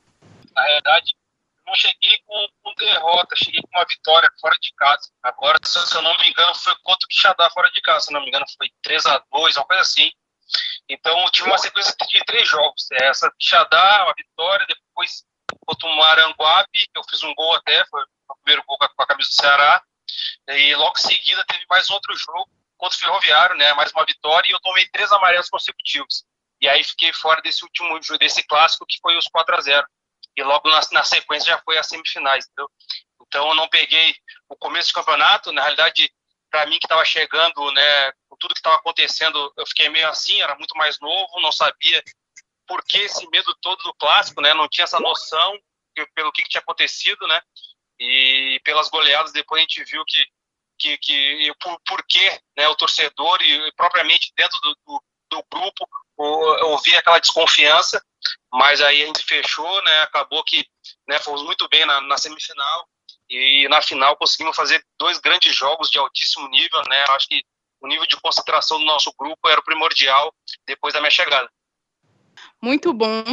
Na 0.55 0.63
verdade, 0.63 1.15
não 1.71 1.75
cheguei 1.75 2.17
com, 2.25 2.47
com, 2.61 2.73
derrota, 2.75 3.35
cheguei 3.37 3.61
com 3.61 3.77
uma 3.77 3.85
vitória 3.85 4.29
fora 4.41 4.55
de 4.61 4.73
casa. 4.75 5.09
Agora, 5.23 5.57
se, 5.63 5.95
eu 5.95 6.01
não 6.01 6.17
me 6.17 6.29
engano, 6.29 6.53
foi 6.53 6.75
contra 6.83 7.05
o 7.05 7.07
Quixadá 7.07 7.49
fora 7.49 7.71
de 7.71 7.81
casa. 7.81 8.07
Se 8.07 8.13
não 8.13 8.19
me 8.19 8.27
engano, 8.27 8.45
foi 8.57 8.69
3 8.83 9.05
a 9.05 9.23
2 9.31 9.55
uma 9.55 9.65
coisa 9.65 9.81
assim. 9.81 10.11
Então, 10.89 11.31
tive 11.31 11.47
uma 11.47 11.57
sequência 11.57 11.95
de 12.09 12.25
três 12.25 12.47
jogos. 12.47 12.91
É, 12.91 13.05
essa 13.05 13.31
Quixadá, 13.39 14.03
uma 14.03 14.13
vitória, 14.15 14.65
depois 14.67 15.23
contra 15.65 15.87
o 15.87 15.95
Maranguape, 15.95 16.89
eu 16.93 17.03
fiz 17.09 17.23
um 17.23 17.33
gol 17.35 17.55
até, 17.55 17.85
foi 17.85 18.01
o 18.03 18.35
primeiro 18.43 18.63
gol 18.65 18.77
com 18.77 19.03
a 19.03 19.07
camisa 19.07 19.29
do 19.29 19.33
Ceará. 19.33 19.81
E 20.49 20.75
logo 20.75 20.97
em 20.97 21.01
seguida 21.01 21.45
teve 21.45 21.65
mais 21.69 21.89
outro 21.89 22.13
jogo 22.17 22.49
contra 22.77 22.97
o 22.97 22.99
Ferroviário, 22.99 23.55
né? 23.55 23.73
Mais 23.73 23.91
uma 23.93 24.05
vitória 24.05 24.49
e 24.49 24.51
eu 24.51 24.59
tomei 24.59 24.85
três 24.89 25.09
amarelos 25.13 25.49
consecutivos. 25.49 26.25
E 26.59 26.67
aí 26.67 26.83
fiquei 26.83 27.13
fora 27.13 27.41
desse 27.41 27.63
último 27.63 27.97
desse 28.19 28.43
clássico 28.43 28.85
que 28.85 28.99
foi 29.01 29.17
os 29.17 29.27
4 29.27 29.55
a 29.55 29.61
0 29.61 29.87
e 30.35 30.43
logo 30.43 30.69
na, 30.69 30.81
na 30.91 31.03
sequência 31.03 31.53
já 31.53 31.61
foi 31.61 31.77
as 31.77 31.87
semifinais, 31.87 32.45
entendeu? 32.45 32.69
Então 33.21 33.47
eu 33.49 33.55
não 33.55 33.67
peguei 33.67 34.15
o 34.49 34.55
começo 34.55 34.89
do 34.89 34.95
campeonato, 34.95 35.51
na 35.51 35.61
realidade, 35.61 36.11
para 36.49 36.65
mim 36.65 36.79
que 36.79 36.85
estava 36.85 37.05
chegando, 37.05 37.71
né, 37.71 38.11
com 38.29 38.37
tudo 38.37 38.53
que 38.53 38.59
estava 38.59 38.75
acontecendo, 38.75 39.53
eu 39.57 39.65
fiquei 39.67 39.89
meio 39.89 40.07
assim, 40.09 40.41
era 40.41 40.55
muito 40.55 40.75
mais 40.77 40.99
novo, 40.99 41.39
não 41.41 41.51
sabia 41.51 42.03
por 42.67 42.83
que 42.83 42.97
esse 42.97 43.27
medo 43.29 43.55
todo 43.61 43.81
do 43.83 43.93
clássico, 43.93 44.41
né, 44.41 44.53
não 44.53 44.67
tinha 44.67 44.83
essa 44.83 44.99
noção 44.99 45.57
pelo 46.15 46.31
que, 46.31 46.43
que 46.43 46.49
tinha 46.49 46.61
acontecido, 46.61 47.27
né, 47.27 47.41
e 47.99 48.59
pelas 48.63 48.89
goleadas 48.89 49.31
depois 49.31 49.59
a 49.59 49.61
gente 49.61 49.83
viu 49.85 50.03
que 50.05 50.25
que, 50.81 50.97
que 50.97 51.53
por, 51.59 51.79
por 51.85 52.03
que 52.07 52.41
né, 52.57 52.67
o 52.67 52.75
torcedor 52.75 53.39
e 53.43 53.71
propriamente 53.73 54.33
dentro 54.35 54.59
do, 54.61 54.75
do, 54.83 55.03
do 55.29 55.45
grupo 55.51 55.87
ouvia 56.17 56.97
aquela 56.97 57.19
desconfiança 57.19 58.03
mas 58.53 58.81
aí 58.81 59.03
a 59.03 59.05
gente 59.05 59.23
fechou, 59.23 59.83
né? 59.83 60.01
Acabou 60.01 60.43
que 60.43 60.65
né, 61.07 61.19
fomos 61.19 61.43
muito 61.43 61.67
bem 61.69 61.85
na, 61.85 62.01
na 62.01 62.17
semifinal 62.17 62.87
e 63.29 63.67
na 63.69 63.81
final 63.81 64.17
conseguimos 64.17 64.55
fazer 64.55 64.85
dois 64.99 65.19
grandes 65.19 65.55
jogos 65.55 65.89
de 65.89 65.97
altíssimo 65.97 66.47
nível, 66.49 66.81
né? 66.89 67.05
Acho 67.09 67.27
que 67.27 67.43
o 67.79 67.87
nível 67.87 68.05
de 68.05 68.19
concentração 68.19 68.77
do 68.77 68.85
nosso 68.85 69.11
grupo 69.17 69.47
era 69.49 69.59
o 69.59 69.63
primordial 69.63 70.33
depois 70.65 70.93
da 70.93 70.99
minha 70.99 71.11
chegada. 71.11 71.49
Muito 72.61 72.93
bom. 72.93 73.23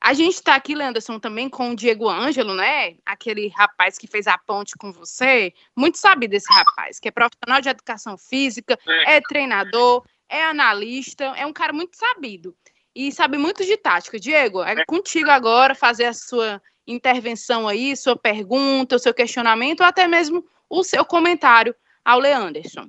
A 0.00 0.12
gente 0.12 0.34
está 0.34 0.54
aqui, 0.54 0.74
Leanderson, 0.74 1.18
também 1.18 1.48
com 1.48 1.70
o 1.70 1.76
Diego 1.76 2.10
Ângelo, 2.10 2.54
né? 2.54 2.96
Aquele 3.06 3.48
rapaz 3.48 3.96
que 3.96 4.06
fez 4.06 4.26
a 4.26 4.36
ponte 4.36 4.74
com 4.76 4.92
você. 4.92 5.54
Muito 5.74 5.96
sabe 5.96 6.28
desse 6.28 6.52
rapaz, 6.52 7.00
que 7.00 7.08
é 7.08 7.10
profissional 7.10 7.60
de 7.62 7.70
educação 7.70 8.18
física, 8.18 8.78
é 9.06 9.20
treinador, 9.22 10.04
é 10.28 10.44
analista, 10.44 11.24
é 11.36 11.46
um 11.46 11.52
cara 11.52 11.72
muito 11.72 11.96
sabido 11.96 12.54
e 12.94 13.10
sabe 13.10 13.36
muito 13.36 13.64
de 13.64 13.76
tática. 13.76 14.18
Diego, 14.18 14.62
é 14.62 14.84
contigo 14.84 15.30
agora 15.30 15.74
fazer 15.74 16.04
a 16.04 16.12
sua 16.12 16.60
intervenção 16.86 17.66
aí, 17.66 17.96
sua 17.96 18.16
pergunta, 18.16 18.96
o 18.96 18.98
seu 18.98 19.12
questionamento, 19.12 19.80
ou 19.80 19.86
até 19.86 20.06
mesmo 20.06 20.44
o 20.68 20.84
seu 20.84 21.04
comentário 21.04 21.74
ao 22.04 22.18
Leanderson. 22.18 22.88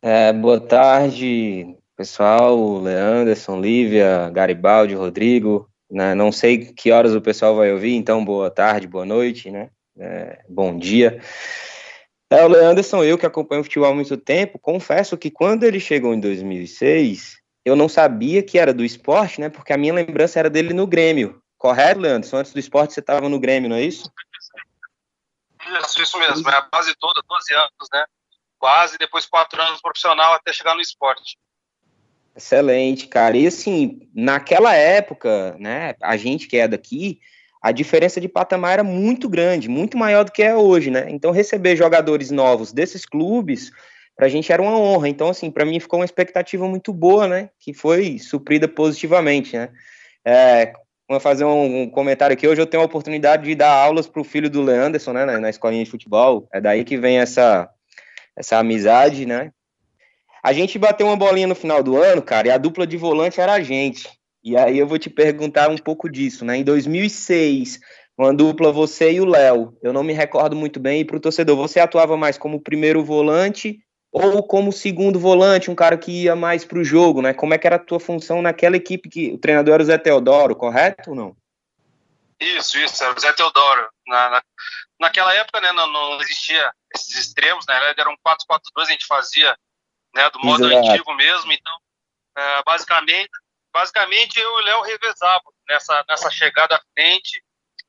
É, 0.00 0.32
boa 0.32 0.60
tarde, 0.60 1.76
pessoal, 1.96 2.78
Leanderson, 2.78 3.60
Lívia, 3.60 4.30
Garibaldi, 4.30 4.94
Rodrigo. 4.94 5.68
Né? 5.90 6.14
Não 6.14 6.32
sei 6.32 6.72
que 6.72 6.90
horas 6.90 7.14
o 7.14 7.20
pessoal 7.20 7.56
vai 7.56 7.72
ouvir, 7.72 7.94
então 7.94 8.24
boa 8.24 8.50
tarde, 8.50 8.86
boa 8.86 9.04
noite, 9.04 9.50
né? 9.50 9.68
É, 9.98 10.40
bom 10.48 10.78
dia. 10.78 11.20
É, 12.30 12.42
o 12.44 12.48
Leanderson, 12.48 13.04
eu 13.04 13.18
que 13.18 13.26
acompanho 13.26 13.60
o 13.60 13.64
futebol 13.64 13.90
há 13.90 13.94
muito 13.94 14.16
tempo, 14.16 14.58
confesso 14.58 15.18
que 15.18 15.30
quando 15.30 15.64
ele 15.64 15.78
chegou 15.78 16.14
em 16.14 16.20
2006, 16.20 17.41
eu 17.64 17.76
não 17.76 17.88
sabia 17.88 18.42
que 18.42 18.58
era 18.58 18.74
do 18.74 18.84
esporte, 18.84 19.40
né? 19.40 19.48
Porque 19.48 19.72
a 19.72 19.78
minha 19.78 19.94
lembrança 19.94 20.38
era 20.38 20.50
dele 20.50 20.72
no 20.72 20.86
Grêmio. 20.86 21.40
Correto, 21.56 22.00
Leandro? 22.00 22.36
Antes 22.36 22.52
do 22.52 22.58
esporte 22.58 22.92
você 22.92 23.00
estava 23.00 23.28
no 23.28 23.38
Grêmio, 23.38 23.70
não 23.70 23.76
é 23.76 23.82
isso? 23.82 24.10
Isso, 25.80 26.02
isso 26.02 26.18
mesmo. 26.18 26.48
É 26.50 26.56
a 26.56 26.62
base 26.62 26.94
toda, 26.98 27.22
12 27.28 27.54
anos, 27.54 27.88
né? 27.92 28.04
Quase, 28.58 28.98
depois 28.98 29.26
quatro 29.26 29.60
anos 29.60 29.80
profissional 29.80 30.34
até 30.34 30.52
chegar 30.52 30.74
no 30.74 30.80
esporte. 30.80 31.38
Excelente, 32.34 33.06
cara. 33.06 33.36
E 33.36 33.46
assim, 33.46 34.08
naquela 34.14 34.74
época, 34.74 35.54
né, 35.58 35.94
a 36.00 36.16
gente 36.16 36.48
que 36.48 36.56
é 36.56 36.66
daqui, 36.66 37.20
a 37.62 37.70
diferença 37.70 38.20
de 38.20 38.28
patamar 38.28 38.72
era 38.72 38.84
muito 38.84 39.28
grande, 39.28 39.68
muito 39.68 39.96
maior 39.96 40.24
do 40.24 40.32
que 40.32 40.42
é 40.42 40.56
hoje, 40.56 40.90
né? 40.90 41.06
Então, 41.10 41.30
receber 41.30 41.76
jogadores 41.76 42.30
novos 42.30 42.72
desses 42.72 43.06
clubes 43.06 43.70
para 44.16 44.26
a 44.26 44.28
gente 44.28 44.52
era 44.52 44.62
uma 44.62 44.78
honra. 44.78 45.08
Então, 45.08 45.28
assim, 45.28 45.50
para 45.50 45.64
mim 45.64 45.80
ficou 45.80 45.98
uma 45.98 46.04
expectativa 46.04 46.66
muito 46.68 46.92
boa, 46.92 47.26
né? 47.26 47.50
Que 47.58 47.72
foi 47.72 48.18
suprida 48.18 48.68
positivamente, 48.68 49.56
né? 49.56 49.70
É, 50.24 50.72
vou 51.08 51.20
fazer 51.20 51.44
um, 51.44 51.82
um, 51.82 51.90
comentário 51.90 52.34
aqui. 52.34 52.46
Hoje 52.46 52.60
eu 52.60 52.66
tenho 52.66 52.82
a 52.82 52.86
oportunidade 52.86 53.44
de 53.44 53.54
dar 53.54 53.72
aulas 53.72 54.06
para 54.06 54.20
o 54.20 54.24
filho 54.24 54.50
do 54.50 54.62
Leanderson, 54.62 55.12
né? 55.12 55.24
Na, 55.24 55.40
na 55.40 55.50
escolinha 55.50 55.84
de 55.84 55.90
futebol. 55.90 56.48
É 56.52 56.60
daí 56.60 56.84
que 56.84 56.96
vem 56.96 57.18
essa, 57.18 57.68
essa 58.36 58.58
amizade, 58.58 59.26
né? 59.26 59.50
A 60.44 60.52
gente 60.52 60.78
bateu 60.78 61.06
uma 61.06 61.16
bolinha 61.16 61.46
no 61.46 61.54
final 61.54 61.82
do 61.82 61.96
ano, 61.96 62.20
cara, 62.20 62.48
e 62.48 62.50
a 62.50 62.58
dupla 62.58 62.86
de 62.86 62.96
volante 62.96 63.40
era 63.40 63.52
a 63.52 63.62
gente. 63.62 64.08
E 64.42 64.56
aí 64.56 64.76
eu 64.76 64.88
vou 64.88 64.98
te 64.98 65.08
perguntar 65.08 65.70
um 65.70 65.78
pouco 65.78 66.10
disso, 66.10 66.44
né? 66.44 66.56
Em 66.56 66.64
2006, 66.64 67.78
uma 68.18 68.34
dupla 68.34 68.72
você 68.72 69.12
e 69.12 69.20
o 69.20 69.24
Léo. 69.24 69.72
Eu 69.80 69.92
não 69.92 70.02
me 70.02 70.12
recordo 70.12 70.56
muito 70.56 70.80
bem. 70.80 71.00
E 71.00 71.04
para 71.04 71.16
o 71.16 71.20
torcedor, 71.20 71.56
você 71.56 71.78
atuava 71.78 72.16
mais 72.16 72.36
como 72.36 72.60
primeiro 72.60 73.04
volante 73.04 73.78
ou 74.12 74.42
como 74.46 74.70
segundo 74.70 75.18
volante, 75.18 75.70
um 75.70 75.74
cara 75.74 75.96
que 75.96 76.24
ia 76.24 76.36
mais 76.36 76.66
para 76.66 76.78
o 76.78 76.84
jogo, 76.84 77.22
né? 77.22 77.32
Como 77.32 77.54
é 77.54 77.58
que 77.58 77.66
era 77.66 77.76
a 77.76 77.82
tua 77.84 77.98
função 77.98 78.42
naquela 78.42 78.76
equipe 78.76 79.08
que 79.08 79.32
o 79.32 79.38
treinador 79.38 79.74
era 79.74 79.82
o 79.82 79.86
Zé 79.86 79.96
Teodoro, 79.96 80.54
correto 80.54 81.10
ou 81.10 81.16
não? 81.16 81.36
Isso, 82.38 82.76
isso, 82.78 83.02
era 83.02 83.16
o 83.16 83.18
Zé 83.18 83.32
Teodoro. 83.32 83.88
Na, 84.06 84.28
na, 84.28 84.42
naquela 85.00 85.32
época, 85.34 85.62
né, 85.62 85.72
não, 85.72 85.90
não, 85.90 86.20
existia 86.20 86.70
esses 86.94 87.16
extremos, 87.16 87.64
né? 87.66 87.74
Era 87.96 88.10
um 88.10 88.16
4-4-2, 88.16 88.60
a 88.76 88.84
gente 88.84 89.06
fazia 89.06 89.56
né, 90.14 90.28
do 90.28 90.40
modo 90.40 90.70
Exato. 90.70 90.90
antigo 90.90 91.14
mesmo, 91.14 91.50
então, 91.50 91.78
é, 92.36 92.62
basicamente, 92.64 93.30
basicamente 93.72 94.38
eu 94.38 94.50
e 94.58 94.62
o 94.62 94.64
Léo 94.64 94.82
revezávamos 94.82 95.54
nessa, 95.66 96.04
nessa 96.06 96.30
chegada 96.30 96.76
à 96.76 96.80
frente 96.92 97.42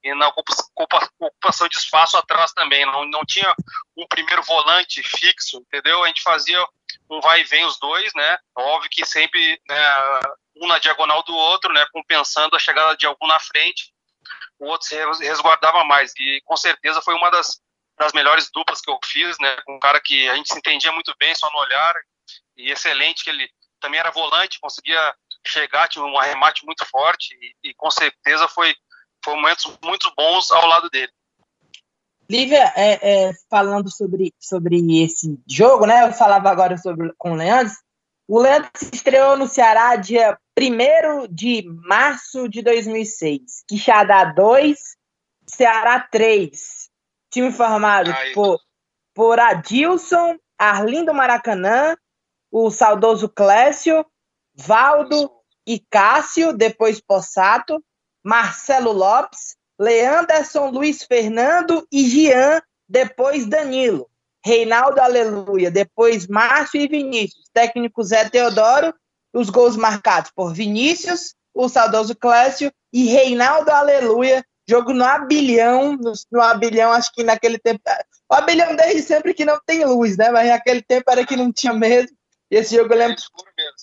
e 0.04 0.14
na 0.14 0.28
ocupação 0.28 1.68
de 1.68 1.78
espaço 1.78 2.18
atrás 2.18 2.51
também. 2.51 2.86
Não, 2.86 3.06
não 3.06 3.26
tinha 3.26 3.54
um 3.97 4.06
primeiro 4.08 4.43
volante 4.43 5.01
fixo, 5.01 5.58
entendeu? 5.58 6.04
A 6.04 6.08
gente 6.08 6.22
fazia 6.22 6.62
um 7.10 7.22
vai 7.22 7.41
e 7.41 7.45
vem 7.45 7.66
os 7.66 7.80
dois, 7.80 8.12
né? 8.14 8.38
Óbvio 8.56 8.89
que 8.89 9.06
sempre 9.06 9.62
né, 9.68 10.22
um 10.58 10.68
na 10.68 10.80
diagonal 10.80 11.24
do 11.24 11.34
outro, 11.34 11.72
né? 11.72 11.86
Compensando 11.91 12.56
a 12.56 12.60
chegada 12.60 12.97
de 12.97 13.06
algum 13.06 13.28
na 13.28 13.39
frente, 13.39 13.93
o 14.60 14.66
outro 14.66 14.88
se 14.88 14.95
resguardava 15.24 15.84
mais. 15.84 16.12
E 16.20 16.41
com 16.45 16.58
certeza 16.58 17.01
foi 17.01 17.16
uma 17.16 17.30
das, 17.30 17.62
das 17.97 18.14
melhores 18.14 18.49
duplas 18.51 18.82
que 18.82 18.91
eu 18.91 18.99
fiz, 19.06 19.38
né? 19.39 19.56
Com 19.66 19.76
um 19.76 19.80
cara 19.80 20.01
que 20.01 20.30
a 20.30 20.36
gente 20.36 20.51
se 20.51 20.58
entendia 20.58 20.91
muito 20.91 21.14
bem 21.18 21.34
só 21.36 21.49
no 21.51 21.60
olhar 21.60 21.95
e 22.58 22.72
excelente, 22.72 23.24
que 23.24 23.30
ele 23.30 23.49
também 23.80 23.99
era 23.99 24.12
volante, 24.12 24.60
conseguia 24.60 25.14
chegar, 25.45 25.89
tinha 25.89 26.04
um 26.04 26.18
arremate 26.18 26.66
muito 26.66 26.86
forte 26.86 27.38
e, 27.41 27.70
e 27.70 27.74
com 27.74 27.91
certeza 27.91 28.47
foi 28.47 28.74
foram 29.24 29.41
momentos 29.41 29.78
muito 29.84 30.11
bons 30.15 30.51
ao 30.51 30.65
lado 30.67 30.89
dele. 30.89 31.11
Lívia, 32.30 32.71
é, 32.76 33.28
é, 33.28 33.32
falando 33.49 33.89
sobre, 33.89 34.34
sobre 34.39 35.03
esse 35.03 35.38
jogo, 35.47 35.86
né? 35.86 36.07
Eu 36.07 36.13
falava 36.13 36.49
agora 36.49 36.78
sobre, 36.78 37.11
com 37.17 37.34
o 37.34 37.36
Leandro. 37.36 37.74
O 38.28 38.39
Leandro 38.39 38.69
se 38.76 38.89
estreou 38.93 39.38
no 39.38 39.47
Ceará 39.47 39.95
dia 39.97 40.38
1 40.57 41.28
de 41.30 41.63
março 41.86 42.47
de 42.47 42.61
2006. 42.61 43.63
Quixadá 43.67 44.26
2, 44.26 44.80
Ceará 45.45 45.99
3. 45.99 46.89
Time 47.30 47.51
formado 47.51 48.11
por, 48.34 48.59
por 49.13 49.39
Adilson, 49.39 50.38
Arlindo 50.57 51.13
Maracanã, 51.13 51.95
o 52.49 52.71
saudoso 52.71 53.28
Clécio, 53.28 54.05
Valdo 54.55 55.30
e 55.67 55.80
Cássio, 55.80 56.53
depois 56.53 57.01
Possato, 57.01 57.84
Marcelo 58.24 58.91
Lopes, 58.91 59.55
Leanderson, 59.80 60.69
Luiz 60.69 61.03
Fernando 61.03 61.86
e 61.91 62.07
Gian, 62.07 62.61
depois 62.88 63.45
Danilo. 63.45 64.09
Reinaldo 64.45 64.99
Aleluia, 64.99 65.71
depois 65.71 66.28
Márcio 66.28 66.82
e 66.82 66.88
Vinícius. 66.88 67.49
Técnico 67.53 68.03
Zé 68.03 68.30
Teodoro, 68.30 68.93
os 69.34 69.49
gols 69.49 69.78
marcados 69.78 70.32
por 70.36 70.53
Vinícius, 70.53 71.34
o 71.53 71.69
saudoso 71.69 72.15
Clécio 72.15 72.71
e 72.91 73.05
Reinaldo 73.05 73.71
Aleluia. 73.71 74.45
Jogo 74.67 74.93
no 74.93 75.03
Abilhão, 75.03 75.97
no, 75.97 76.13
no 76.32 76.41
Abilhão, 76.41 76.91
acho 76.91 77.11
que 77.13 77.24
naquele 77.24 77.57
tempo. 77.57 77.82
O 78.30 78.34
Abilhão 78.34 78.76
desde 78.76 79.01
sempre 79.01 79.34
que 79.34 79.43
não 79.43 79.59
tem 79.65 79.84
luz, 79.86 80.15
né? 80.15 80.32
Mas 80.32 80.47
naquele 80.47 80.82
tempo 80.82 81.11
era 81.11 81.26
que 81.26 81.36
não 81.36 81.51
tinha 81.51 81.74
mesmo. 81.74 82.15
E 82.49 82.55
esse 82.55 82.76
jogo 82.76 82.93
eu 82.93 82.97
lembro. 82.97 83.17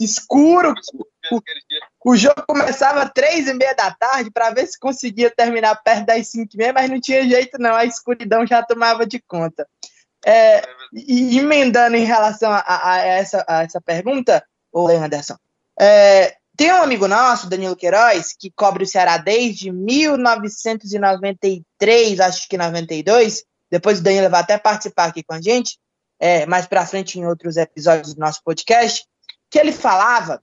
Escuro. 0.00 0.74
escuro. 0.78 1.09
O, 1.30 2.12
o, 2.12 2.16
jogo 2.16 2.42
começava 2.46 3.02
às 3.02 3.10
três 3.12 3.46
e 3.46 3.54
meia 3.54 3.74
da 3.74 3.90
tarde 3.90 4.30
para 4.30 4.50
ver 4.50 4.66
se 4.66 4.78
conseguia 4.78 5.30
terminar 5.30 5.74
perto 5.82 6.06
das 6.06 6.28
cinco 6.28 6.54
e 6.54 6.56
meia, 6.56 6.72
mas 6.72 6.88
não 6.88 7.00
tinha 7.00 7.28
jeito, 7.28 7.58
não. 7.58 7.74
A 7.74 7.84
escuridão 7.84 8.46
já 8.46 8.62
tomava 8.62 9.06
de 9.06 9.20
conta. 9.20 9.68
É, 10.24 10.62
e 10.92 11.38
emendando 11.38 11.96
em 11.96 12.04
relação 12.04 12.52
a, 12.52 12.62
a, 12.66 12.98
essa, 12.98 13.44
a 13.48 13.62
essa 13.62 13.80
pergunta, 13.80 14.44
o 14.72 14.86
Anderson, 14.88 15.36
é, 15.78 16.36
tem 16.56 16.72
um 16.72 16.82
amigo 16.82 17.06
nosso, 17.08 17.48
Danilo 17.48 17.74
Queiroz, 17.74 18.34
que 18.38 18.50
cobre 18.50 18.84
o 18.84 18.86
Ceará 18.86 19.16
desde 19.16 19.72
1993, 19.72 22.20
acho 22.20 22.46
que 22.46 22.58
92. 22.58 23.44
Depois 23.70 23.98
o 23.98 24.02
Danilo 24.02 24.28
vai 24.28 24.42
até 24.42 24.58
participar 24.58 25.06
aqui 25.06 25.22
com 25.22 25.32
a 25.32 25.40
gente, 25.40 25.78
é, 26.18 26.44
mais 26.44 26.66
para 26.66 26.84
frente 26.84 27.18
em 27.18 27.26
outros 27.26 27.56
episódios 27.56 28.12
do 28.12 28.20
nosso 28.20 28.42
podcast, 28.44 29.06
que 29.48 29.58
ele 29.58 29.72
falava 29.72 30.42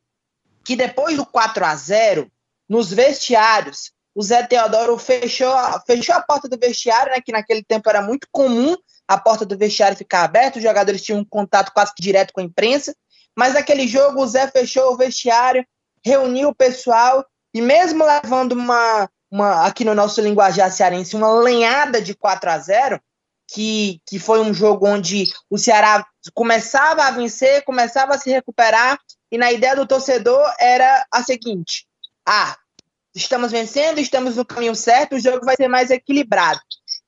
que 0.68 0.76
depois 0.76 1.16
do 1.16 1.26
4 1.26 1.64
a 1.64 1.74
0 1.74 2.30
nos 2.68 2.92
vestiários, 2.92 3.94
o 4.14 4.22
Zé 4.22 4.44
Teodoro 4.44 4.98
fechou, 4.98 5.56
fechou 5.86 6.14
a 6.14 6.22
porta 6.22 6.50
do 6.50 6.60
vestiário, 6.60 7.14
né, 7.14 7.22
que 7.22 7.32
naquele 7.32 7.64
tempo 7.64 7.90
era 7.90 8.02
muito 8.02 8.28
comum 8.30 8.76
a 9.08 9.18
porta 9.18 9.46
do 9.46 9.58
vestiário 9.58 9.98
ficar 9.98 10.26
aberta, 10.26 10.58
os 10.58 10.64
jogadores 10.64 11.02
tinham 11.02 11.22
um 11.22 11.26
contato 11.26 11.72
quase 11.72 11.96
que 11.96 12.04
direto 12.04 12.34
com 12.34 12.42
a 12.42 12.44
imprensa, 12.44 12.94
mas 13.34 13.54
naquele 13.54 13.88
jogo 13.88 14.22
o 14.22 14.28
Zé 14.28 14.46
fechou 14.48 14.92
o 14.92 14.98
vestiário, 14.98 15.66
reuniu 16.04 16.50
o 16.50 16.56
pessoal 16.56 17.26
e 17.54 17.62
mesmo 17.62 18.04
levando 18.04 18.52
uma, 18.52 19.10
uma 19.32 19.66
aqui 19.66 19.86
no 19.86 19.96
nosso 19.96 20.20
linguajar 20.20 20.70
cearense, 20.70 21.16
uma 21.16 21.32
lenhada 21.40 22.02
de 22.02 22.14
4 22.14 22.50
a 22.50 22.60
0 22.60 23.02
que, 23.50 24.02
que 24.06 24.20
foi 24.20 24.42
um 24.42 24.54
jogo 24.54 24.86
onde 24.86 25.32
o 25.50 25.58
Ceará 25.58 26.06
começava 26.34 27.06
a 27.06 27.12
vencer, 27.12 27.64
começava 27.64 28.16
a 28.16 28.18
se 28.18 28.30
recuperar, 28.30 29.00
e 29.32 29.38
na 29.38 29.52
ideia 29.52 29.76
do 29.76 29.88
torcedor 29.88 30.44
era 30.60 31.06
a 31.12 31.24
seguinte: 31.24 31.86
ah, 32.26 32.56
estamos 33.16 33.52
vencendo, 33.52 34.00
estamos 34.00 34.36
no 34.36 34.46
caminho 34.46 34.76
certo, 34.76 35.16
o 35.16 35.20
jogo 35.20 35.46
vai 35.46 35.56
ser 35.56 35.68
mais 35.68 35.90
equilibrado. 35.90 36.60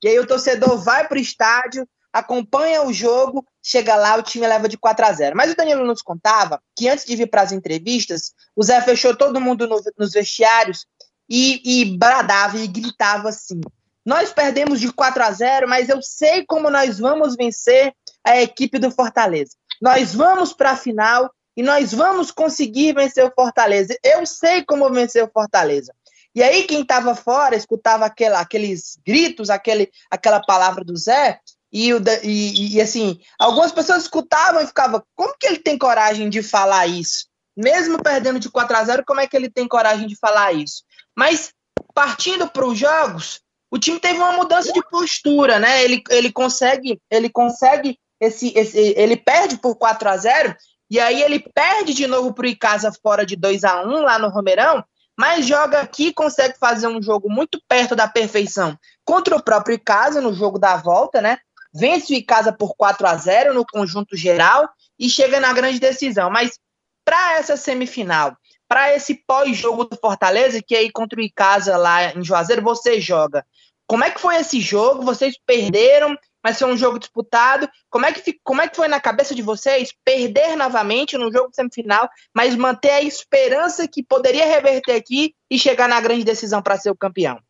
E 0.04 0.08
aí 0.08 0.20
o 0.20 0.28
torcedor 0.28 0.78
vai 0.78 1.08
para 1.08 1.18
o 1.18 1.22
estádio, 1.22 1.88
acompanha 2.12 2.84
o 2.84 2.94
jogo, 2.94 3.46
chega 3.62 3.96
lá, 3.96 4.16
o 4.16 4.24
time 4.24 4.48
leva 4.48 4.68
de 4.68 4.78
4 4.78 5.06
a 5.06 5.14
0. 5.14 5.36
Mas 5.36 5.52
o 5.52 5.56
Danilo 5.56 5.86
nos 5.86 6.02
contava 6.02 6.62
que 6.76 6.88
antes 6.88 7.06
de 7.06 7.16
vir 7.16 7.30
para 7.30 7.42
as 7.42 7.52
entrevistas, 7.52 8.34
o 8.56 8.64
Zé 8.64 8.82
fechou 8.82 9.16
todo 9.16 9.42
mundo 9.42 9.68
no, 9.68 9.80
nos 9.98 10.12
vestiários 10.12 10.86
e, 11.30 11.82
e 11.82 11.98
bradava 11.98 12.58
e 12.58 12.68
gritava 12.68 13.30
assim: 13.30 13.62
Nós 14.06 14.32
perdemos 14.34 14.80
de 14.80 14.92
4 14.92 15.24
a 15.24 15.32
0, 15.32 15.68
mas 15.68 15.90
eu 15.90 16.02
sei 16.02 16.46
como 16.46 16.70
nós 16.70 17.00
vamos 17.00 17.36
vencer 17.36 17.94
a 18.24 18.42
equipe 18.42 18.80
do 18.80 18.92
Fortaleza. 18.92 19.52
Nós 19.82 20.14
vamos 20.14 20.54
para 20.54 20.72
a 20.72 20.78
final 20.78 21.32
e 21.56 21.64
nós 21.64 21.94
vamos 21.94 22.32
conseguir 22.32 22.94
vencer 22.94 23.26
o 23.26 23.34
Fortaleza. 23.34 23.98
Eu 24.04 24.26
sei 24.26 24.64
como 24.64 24.90
vencer 24.92 25.24
o 25.24 25.32
Fortaleza. 25.32 25.94
E 26.34 26.44
aí, 26.44 26.64
quem 26.64 26.82
estava 26.82 27.16
fora, 27.16 27.56
escutava 27.56 28.06
aquela, 28.06 28.40
aqueles 28.40 28.98
gritos, 29.06 29.50
aquele, 29.50 29.92
aquela 30.10 30.40
palavra 30.40 30.84
do 30.84 30.96
Zé, 30.96 31.40
e, 31.72 31.92
e, 32.24 32.76
e, 32.76 32.82
assim, 32.82 33.20
algumas 33.38 33.72
pessoas 33.72 34.04
escutavam 34.04 34.62
e 34.62 34.68
ficavam, 34.68 35.04
como 35.16 35.36
que 35.40 35.48
ele 35.48 35.60
tem 35.60 35.78
coragem 35.78 36.30
de 36.30 36.42
falar 36.42 36.88
isso? 36.88 37.28
Mesmo 37.56 38.02
perdendo 38.02 38.40
de 38.40 38.50
4 38.50 38.76
a 38.76 38.84
0 38.84 39.04
como 39.06 39.20
é 39.20 39.28
que 39.28 39.36
ele 39.36 39.50
tem 39.50 39.68
coragem 39.68 40.08
de 40.08 40.16
falar 40.16 40.54
isso? 40.54 40.84
Mas, 41.16 41.52
partindo 41.94 42.48
para 42.48 42.66
os 42.66 42.78
jogos, 42.78 43.42
o 43.72 43.78
time 43.78 44.00
teve 44.00 44.18
uma 44.18 44.32
mudança 44.32 44.72
de 44.72 44.82
postura, 44.90 45.60
né? 45.60 45.84
Ele, 45.84 46.02
ele 46.10 46.32
consegue, 46.32 47.00
ele 47.10 47.30
consegue 47.30 48.00
esse, 48.20 48.52
esse 48.58 48.78
ele 48.78 49.16
perde 49.16 49.58
por 49.58 49.76
4 49.76 50.10
a 50.10 50.18
0 50.18 50.56
e 50.90 51.00
aí 51.00 51.22
ele 51.22 51.40
perde 51.40 51.94
de 51.94 52.08
novo 52.08 52.34
para 52.34 52.46
o 52.46 52.50
Icasa 52.50 52.92
fora 52.92 53.26
de 53.26 53.36
2 53.36 53.64
a 53.64 53.82
1 53.82 54.02
lá 54.02 54.18
no 54.18 54.30
Romeirão, 54.30 54.84
mas 55.18 55.46
joga 55.46 55.82
aqui 55.82 56.14
consegue 56.14 56.58
fazer 56.58 56.88
um 56.88 57.02
jogo 57.02 57.30
muito 57.30 57.60
perto 57.68 57.96
da 57.96 58.08
perfeição 58.08 58.78
contra 59.04 59.36
o 59.36 59.44
próprio 59.44 59.76
Icasa 59.76 60.22
no 60.22 60.34
jogo 60.34 60.58
da 60.58 60.78
volta, 60.78 61.22
né? 61.22 61.38
Vence 61.74 62.14
o 62.14 62.16
Icasa 62.16 62.52
por 62.52 62.76
4 62.76 63.06
a 63.06 63.16
0 63.16 63.54
no 63.54 63.66
conjunto 63.66 64.16
geral 64.16 64.68
e 64.98 65.10
chega 65.10 65.40
na 65.40 65.54
grande 65.54 65.80
decisão. 65.80 66.30
Mas 66.30 66.58
para 67.06 67.34
essa 67.34 67.58
semifinal, 67.58 68.36
para 68.68 68.96
esse 68.96 69.16
pós-jogo 69.26 69.86
do 69.86 69.98
Fortaleza, 69.98 70.62
que 70.66 70.76
aí 70.76 70.92
contra 70.92 71.20
o 71.20 71.24
Icasa 71.24 71.76
lá 71.76 72.14
em 72.14 72.24
Juazeiro, 72.24 72.62
você 72.62 73.00
joga. 73.02 73.46
Como 73.88 74.04
é 74.04 74.12
que 74.12 74.22
foi 74.22 74.36
esse 74.36 74.62
jogo? 74.62 75.04
Vocês 75.04 75.36
perderam? 75.46 76.16
Mas 76.44 76.58
foi 76.58 76.72
um 76.72 76.78
jogo 76.78 77.00
disputado. 77.00 77.70
Como 77.90 78.06
é, 78.06 78.14
que, 78.14 78.40
como 78.44 78.62
é 78.62 78.68
que 78.68 78.76
foi 78.76 78.88
na 78.88 79.00
cabeça 79.00 79.36
de 79.36 79.42
vocês 79.42 79.94
perder 80.04 80.56
novamente 80.56 81.18
no 81.18 81.32
jogo 81.32 81.54
semifinal, 81.54 82.10
mas 82.34 82.56
manter 82.56 82.92
a 82.92 83.02
esperança 83.02 83.88
que 83.88 84.04
poderia 84.04 84.46
reverter 84.46 84.96
aqui 84.96 85.36
e 85.50 85.60
chegar 85.60 85.88
na 85.88 86.00
grande 86.00 86.24
decisão 86.24 86.62
para 86.62 86.78
ser 86.78 86.90
o 86.90 86.98
campeão? 86.98 87.42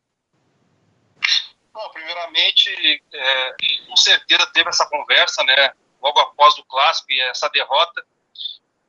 Bom, 1.73 1.89
primeiramente, 1.91 2.69
é, 3.13 3.55
com 3.87 3.95
certeza 3.95 4.45
teve 4.53 4.69
essa 4.69 4.85
conversa, 4.87 5.43
né, 5.43 5.71
logo 6.01 6.19
após 6.19 6.57
o 6.57 6.65
clássico 6.65 7.11
e 7.11 7.21
essa 7.21 7.49
derrota. 7.49 8.05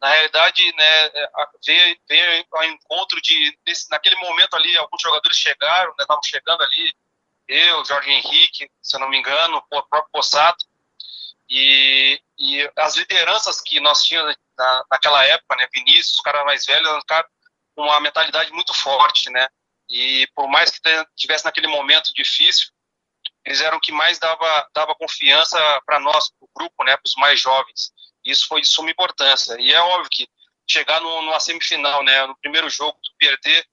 Na 0.01 0.09
realidade, 0.09 0.75
né, 0.75 1.07
é, 1.07 1.31
veio, 2.09 2.45
ao 2.53 2.65
encontro 2.65 3.21
de, 3.21 3.57
desse, 3.65 3.89
naquele 3.91 4.17
momento 4.17 4.55
ali, 4.57 4.77
alguns 4.77 5.01
jogadores 5.01 5.37
chegaram, 5.37 5.93
estavam 5.93 6.17
né, 6.17 6.23
chegando 6.25 6.63
ali, 6.63 6.93
eu, 7.51 7.85
Jorge 7.85 8.11
Henrique, 8.11 8.71
se 8.81 8.97
eu 8.97 9.01
não 9.01 9.09
me 9.09 9.19
engano, 9.19 9.57
o 9.57 9.63
próprio 9.63 10.11
Possato, 10.13 10.65
e, 11.49 12.21
e 12.39 12.71
as 12.77 12.97
lideranças 12.97 13.61
que 13.61 13.81
nós 13.81 14.05
tínhamos 14.05 14.37
na, 14.57 14.85
naquela 14.91 15.25
época, 15.25 15.57
né, 15.57 15.69
Vinícius, 15.75 16.19
o 16.19 16.23
cara 16.23 16.45
mais 16.45 16.65
velho, 16.65 16.97
um 16.97 17.03
cara 17.07 17.27
com 17.75 17.83
uma 17.83 18.01
mentalidade 18.01 18.53
muito 18.53 18.73
forte, 18.73 19.31
né, 19.31 19.49
e 19.89 20.29
por 20.35 20.49
mais 20.49 20.71
que 20.71 20.81
tivesse 21.17 21.45
naquele 21.45 21.67
momento 21.67 22.13
difícil, 22.15 22.69
eles 23.45 23.61
eram 23.61 23.79
o 23.79 23.81
que 23.81 23.91
mais 23.91 24.19
dava, 24.19 24.69
dava 24.73 24.95
confiança 24.95 25.59
para 25.85 25.99
nós, 25.99 26.31
para 26.31 26.45
o 26.45 26.51
grupo, 26.55 26.85
né, 26.85 26.97
para 26.97 27.07
os 27.07 27.15
mais 27.17 27.41
jovens. 27.41 27.91
Isso 28.25 28.47
foi 28.47 28.61
de 28.61 28.69
suma 28.69 28.91
importância. 28.91 29.57
E 29.59 29.73
é 29.73 29.81
óbvio 29.81 30.11
que 30.11 30.29
chegar 30.69 31.01
no, 31.01 31.23
numa 31.23 31.41
semifinal, 31.41 32.05
né, 32.05 32.27
no 32.27 32.37
primeiro 32.37 32.69
jogo, 32.69 32.99
tu 33.03 33.11
perder 33.19 33.67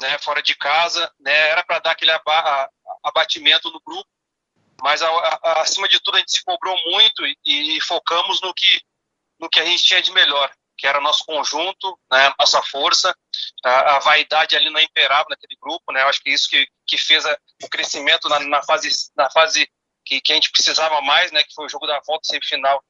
né, 0.00 0.18
fora 0.18 0.42
de 0.42 0.54
casa, 0.54 1.12
né, 1.20 1.50
era 1.50 1.62
para 1.62 1.78
dar 1.78 1.90
aquele 1.92 2.12
abatimento 3.02 3.70
no 3.70 3.80
grupo, 3.80 4.08
mas 4.82 5.02
a, 5.02 5.08
a, 5.08 5.62
acima 5.62 5.88
de 5.88 6.00
tudo 6.00 6.16
a 6.16 6.18
gente 6.18 6.32
se 6.32 6.44
cobrou 6.44 6.76
muito 6.86 7.24
e, 7.26 7.36
e, 7.46 7.80
focamos 7.80 8.40
no 8.40 8.52
que 8.52 8.80
no 9.38 9.48
que 9.48 9.58
a 9.58 9.64
gente 9.64 9.82
tinha 9.82 10.00
de 10.00 10.12
melhor, 10.12 10.52
que 10.76 10.86
era 10.86 11.00
nosso 11.00 11.24
conjunto, 11.24 11.98
né, 12.10 12.32
nossa 12.38 12.62
força, 12.62 13.14
a, 13.64 13.96
a, 13.96 13.98
vaidade 13.98 14.56
ali 14.56 14.70
não 14.70 14.80
imperava 14.80 15.26
naquele 15.28 15.56
grupo, 15.60 15.92
né, 15.92 16.02
eu 16.02 16.08
acho 16.08 16.22
que 16.22 16.30
isso 16.30 16.48
que, 16.48 16.66
que 16.86 16.96
fez 16.96 17.24
a, 17.26 17.36
o 17.62 17.68
crescimento 17.68 18.28
na, 18.28 18.40
na, 18.40 18.62
fase 18.62 18.88
na 19.16 19.30
fase 19.30 19.68
que, 20.04 20.20
que 20.20 20.32
a 20.32 20.34
gente 20.34 20.50
precisava 20.50 21.00
mais, 21.00 21.32
né, 21.32 21.42
que 21.42 21.54
foi 21.54 21.66
o 21.66 21.68
jogo 21.68 21.86
da 21.86 22.00
volta 22.06 22.26
semifinal. 22.26 22.82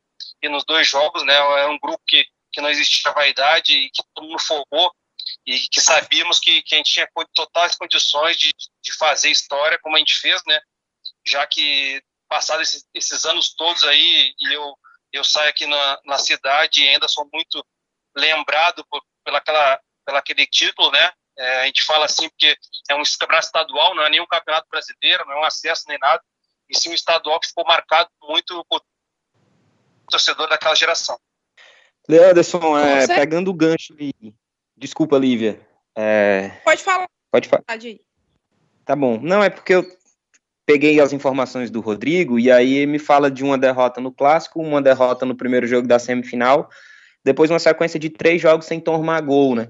E 0.42 0.48
nos 0.48 0.64
dois 0.64 0.86
jogos, 0.86 1.22
né, 1.24 1.34
é 1.34 1.66
um 1.66 1.78
grupo 1.78 2.02
que 2.06 2.26
que 2.54 2.60
não 2.60 2.70
existia 2.70 3.10
vaidade 3.10 3.74
e 3.74 3.90
que 3.90 4.02
todo 4.14 4.28
mundo 4.28 4.38
focou 4.38 4.94
e 5.46 5.58
que 5.68 5.80
sabíamos 5.80 6.38
que, 6.40 6.62
que 6.62 6.74
a 6.74 6.78
gente 6.78 6.92
tinha 6.92 7.08
totais 7.34 7.76
condições 7.76 8.36
de, 8.36 8.52
de 8.82 8.92
fazer 8.96 9.30
história 9.30 9.78
como 9.82 9.96
a 9.96 9.98
gente 9.98 10.16
fez, 10.16 10.42
né? 10.46 10.60
Já 11.26 11.46
que 11.46 12.02
passados 12.28 12.68
esses, 12.68 12.86
esses 12.94 13.24
anos 13.24 13.54
todos 13.54 13.84
aí 13.84 14.34
e 14.40 14.52
eu 14.52 14.74
eu 15.12 15.22
saio 15.22 15.48
aqui 15.48 15.64
na, 15.66 16.00
na 16.04 16.18
cidade 16.18 16.82
e 16.82 16.88
ainda 16.88 17.06
sou 17.06 17.28
muito 17.32 17.64
lembrado 18.16 18.84
por, 18.90 19.00
pela 19.24 19.38
aquela 19.38 19.80
pela 20.04 20.18
aquele 20.18 20.46
título, 20.46 20.90
né? 20.90 21.12
É, 21.36 21.62
a 21.62 21.66
gente 21.66 21.82
fala 21.82 22.04
assim 22.04 22.28
porque 22.28 22.56
é 22.88 22.94
um 22.94 23.02
campeonato 23.18 23.46
estadual, 23.46 23.94
não 23.94 24.04
é 24.04 24.10
nenhum 24.10 24.26
campeonato 24.26 24.68
brasileiro, 24.68 25.24
não 25.26 25.34
é 25.34 25.40
um 25.40 25.44
acesso 25.44 25.84
nem 25.88 25.98
nada. 25.98 26.22
e 26.68 26.78
sim 26.78 26.90
um 26.90 26.94
estadual 26.94 27.40
que 27.40 27.48
ficou 27.48 27.64
marcado 27.64 28.08
muito 28.22 28.64
por 28.68 28.82
torcedor 30.10 30.48
daquela 30.48 30.74
geração. 30.74 31.18
Leanderson, 32.08 32.78
é, 32.78 33.06
pegando 33.06 33.50
o 33.50 33.54
gancho 33.54 33.92
ali. 33.94 34.12
Desculpa, 34.76 35.18
Lívia. 35.18 35.60
É... 35.96 36.50
Pode 36.64 36.82
falar. 36.82 37.06
Pode 37.30 37.48
falar. 37.48 37.62
Tá 38.84 38.94
bom. 38.94 39.18
Não, 39.20 39.42
é 39.42 39.50
porque 39.50 39.74
eu 39.74 39.86
peguei 40.66 41.00
as 41.00 41.12
informações 41.12 41.70
do 41.70 41.80
Rodrigo 41.80 42.38
e 42.38 42.50
aí 42.50 42.86
me 42.86 42.98
fala 42.98 43.30
de 43.30 43.44
uma 43.44 43.58
derrota 43.58 44.00
no 44.00 44.12
clássico, 44.12 44.60
uma 44.60 44.80
derrota 44.80 45.26
no 45.26 45.34
primeiro 45.34 45.66
jogo 45.66 45.86
da 45.86 45.98
semifinal, 45.98 46.68
depois 47.24 47.50
uma 47.50 47.58
sequência 47.58 47.98
de 47.98 48.10
três 48.10 48.40
jogos 48.40 48.66
sem 48.66 48.80
tomar 48.80 49.20
gol, 49.20 49.54
né? 49.54 49.68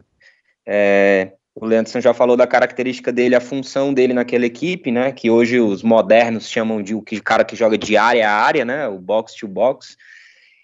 É, 0.67 1.33
o 1.55 1.65
Leandro 1.65 2.01
já 2.01 2.13
falou 2.13 2.37
da 2.37 2.47
característica 2.47 3.13
dele, 3.13 3.37
a 3.37 3.41
função 3.41 3.95
dele 3.95 4.13
naquela 4.13 4.47
equipe, 4.47 4.91
né? 4.91 5.13
Que 5.13 5.31
hoje 5.31 5.61
os 5.61 5.83
modernos 5.83 6.49
chamam 6.49 6.83
de 6.83 6.95
o 6.95 7.05
cara 7.23 7.45
que 7.45 7.55
joga 7.55 7.79
de 7.79 7.97
área 7.97 8.29
a 8.29 8.33
área, 8.33 8.65
né? 8.65 8.89
O 8.89 8.99
box 8.99 9.35
to 9.37 9.47
box. 9.47 9.97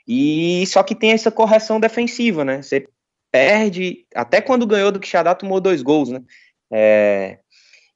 E 0.07 0.65
só 0.67 0.83
que 0.83 0.95
tem 0.95 1.13
essa 1.13 1.31
correção 1.31 1.79
defensiva, 1.79 2.45
né? 2.45 2.63
Você 2.63 2.89
perde, 3.31 4.07
até 4.15 4.41
quando 4.41 4.67
ganhou 4.67 4.91
do 4.91 5.01
Quixadá, 5.01 5.35
tomou 5.35 5.61
dois 5.61 5.83
gols, 5.83 6.09
né? 6.09 6.23
É, 6.73 7.39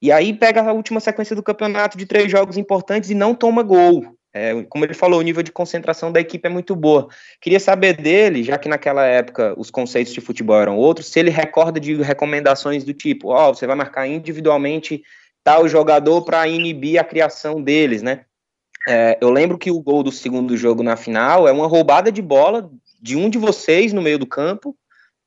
e 0.01 0.13
aí 0.13 0.33
pega 0.35 0.63
a 0.63 0.73
última 0.73 1.01
sequência 1.01 1.35
do 1.35 1.43
campeonato 1.43 1.97
de 1.97 2.07
três 2.07 2.31
jogos 2.31 2.57
importantes 2.57 3.11
e 3.11 3.15
não 3.15 3.35
toma 3.35 3.63
gol. 3.63 4.15
É, 4.37 4.65
como 4.65 4.85
ele 4.85 4.95
falou, 4.95 5.21
o 5.21 5.23
nível 5.23 5.45
de 5.45 5.53
concentração 5.53 6.11
da 6.11 6.21
equipe 6.21 6.45
é 6.47 6.51
muito 6.51 6.75
boa. 6.75 7.09
Queria 7.41 7.61
saber 7.61 7.97
dele, 7.97 8.43
já 8.43 8.59
que 8.59 8.69
naquela 8.69 9.07
época 9.07 9.55
os 9.57 9.71
conceitos 9.71 10.13
de 10.13 10.21
futebol 10.21 10.61
eram 10.61 10.77
outros, 10.77 11.07
se 11.07 11.21
ele 11.21 11.31
recorda 11.31 11.79
de 11.79 11.95
recomendações 12.03 12.83
do 12.83 12.93
tipo, 12.93 13.29
ó, 13.29 13.49
oh, 13.49 13.55
você 13.55 13.65
vai 13.65 13.77
marcar 13.77 14.09
individualmente 14.09 15.05
tal 15.45 15.69
jogador 15.69 16.23
para 16.23 16.49
inibir 16.49 16.99
a 16.99 17.05
criação 17.05 17.63
deles, 17.63 18.03
né? 18.03 18.25
É, 18.89 19.17
eu 19.21 19.31
lembro 19.31 19.57
que 19.57 19.71
o 19.71 19.81
gol 19.81 20.03
do 20.03 20.11
segundo 20.11 20.57
jogo 20.57 20.83
na 20.83 20.97
final 20.97 21.49
é 21.49 21.53
uma 21.53 21.67
roubada 21.67 22.11
de 22.11 22.21
bola 22.21 22.71
de 23.01 23.17
um 23.17 23.31
de 23.31 23.39
vocês 23.39 23.93
no 23.93 24.03
meio 24.03 24.19
do 24.19 24.27
campo, 24.27 24.77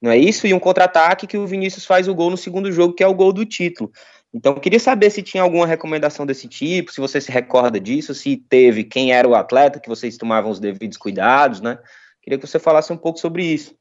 não 0.02 0.12
é 0.12 0.18
isso? 0.18 0.46
E 0.46 0.54
um 0.54 0.60
contra-ataque 0.60 1.28
que 1.28 1.38
o 1.38 1.48
Vinícius 1.48 1.86
faz 1.86 2.08
o 2.08 2.16
gol 2.16 2.30
no 2.30 2.38
segundo 2.38 2.72
jogo, 2.72 2.94
que 2.94 3.04
é 3.04 3.08
o 3.08 3.14
gol 3.14 3.34
do 3.34 3.46
título. 3.46 3.92
Então, 4.34 4.54
queria 4.60 4.80
saber 4.80 5.10
se 5.10 5.24
tinha 5.24 5.42
alguma 5.42 5.66
recomendação 5.66 6.26
desse 6.26 6.48
tipo, 6.48 6.92
se 6.92 7.00
você 7.00 7.20
se 7.20 7.32
recorda 7.32 7.80
disso, 7.80 8.14
se 8.14 8.38
teve, 8.38 8.84
quem 8.84 9.12
era 9.12 9.28
o 9.28 9.36
atleta, 9.36 9.80
que 9.80 9.90
vocês 9.90 10.18
tomavam 10.18 10.52
os 10.52 10.60
devidos 10.60 10.98
cuidados, 10.98 11.62
né? 11.62 11.80
Queria 12.22 12.38
que 12.38 12.46
você 12.46 12.60
falasse 12.60 12.92
um 12.92 12.98
pouco 12.98 13.20
sobre 13.20 13.44
isso. 13.44 13.76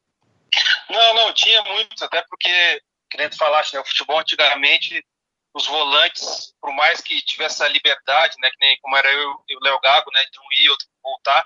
Não, 0.88 1.14
não, 1.14 1.34
tinha 1.34 1.62
muitos, 1.64 2.00
até 2.00 2.22
porque, 2.28 2.80
que 3.10 3.18
nem 3.18 3.28
tu 3.28 3.36
falaste, 3.36 3.74
né, 3.74 3.80
o 3.80 3.84
futebol 3.84 4.20
antigamente, 4.20 5.04
os 5.52 5.66
volantes, 5.66 6.54
por 6.60 6.72
mais 6.72 7.00
que 7.00 7.20
tivesse 7.22 7.62
a 7.62 7.68
liberdade, 7.68 8.36
né, 8.40 8.48
que 8.50 8.64
nem 8.64 8.78
como 8.80 8.96
era 8.96 9.10
eu 9.10 9.34
e 9.48 9.56
o 9.56 9.60
Léo 9.62 9.80
Gago, 9.80 10.10
né, 10.12 10.20
de 10.30 10.38
um 10.38 10.64
ir, 10.64 10.70
outro 10.70 10.86
voltar, 11.02 11.44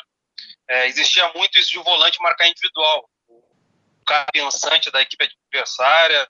é, 0.69 0.87
existia 0.89 1.33
muito 1.35 1.59
isso 1.59 1.71
de 1.71 1.79
um 1.79 1.83
volante 1.83 2.21
marcar 2.21 2.47
individual. 2.47 3.09
Cara 4.11 4.27
pensante 4.33 4.91
da 4.91 5.01
equipe 5.01 5.25
adversária, 5.25 6.29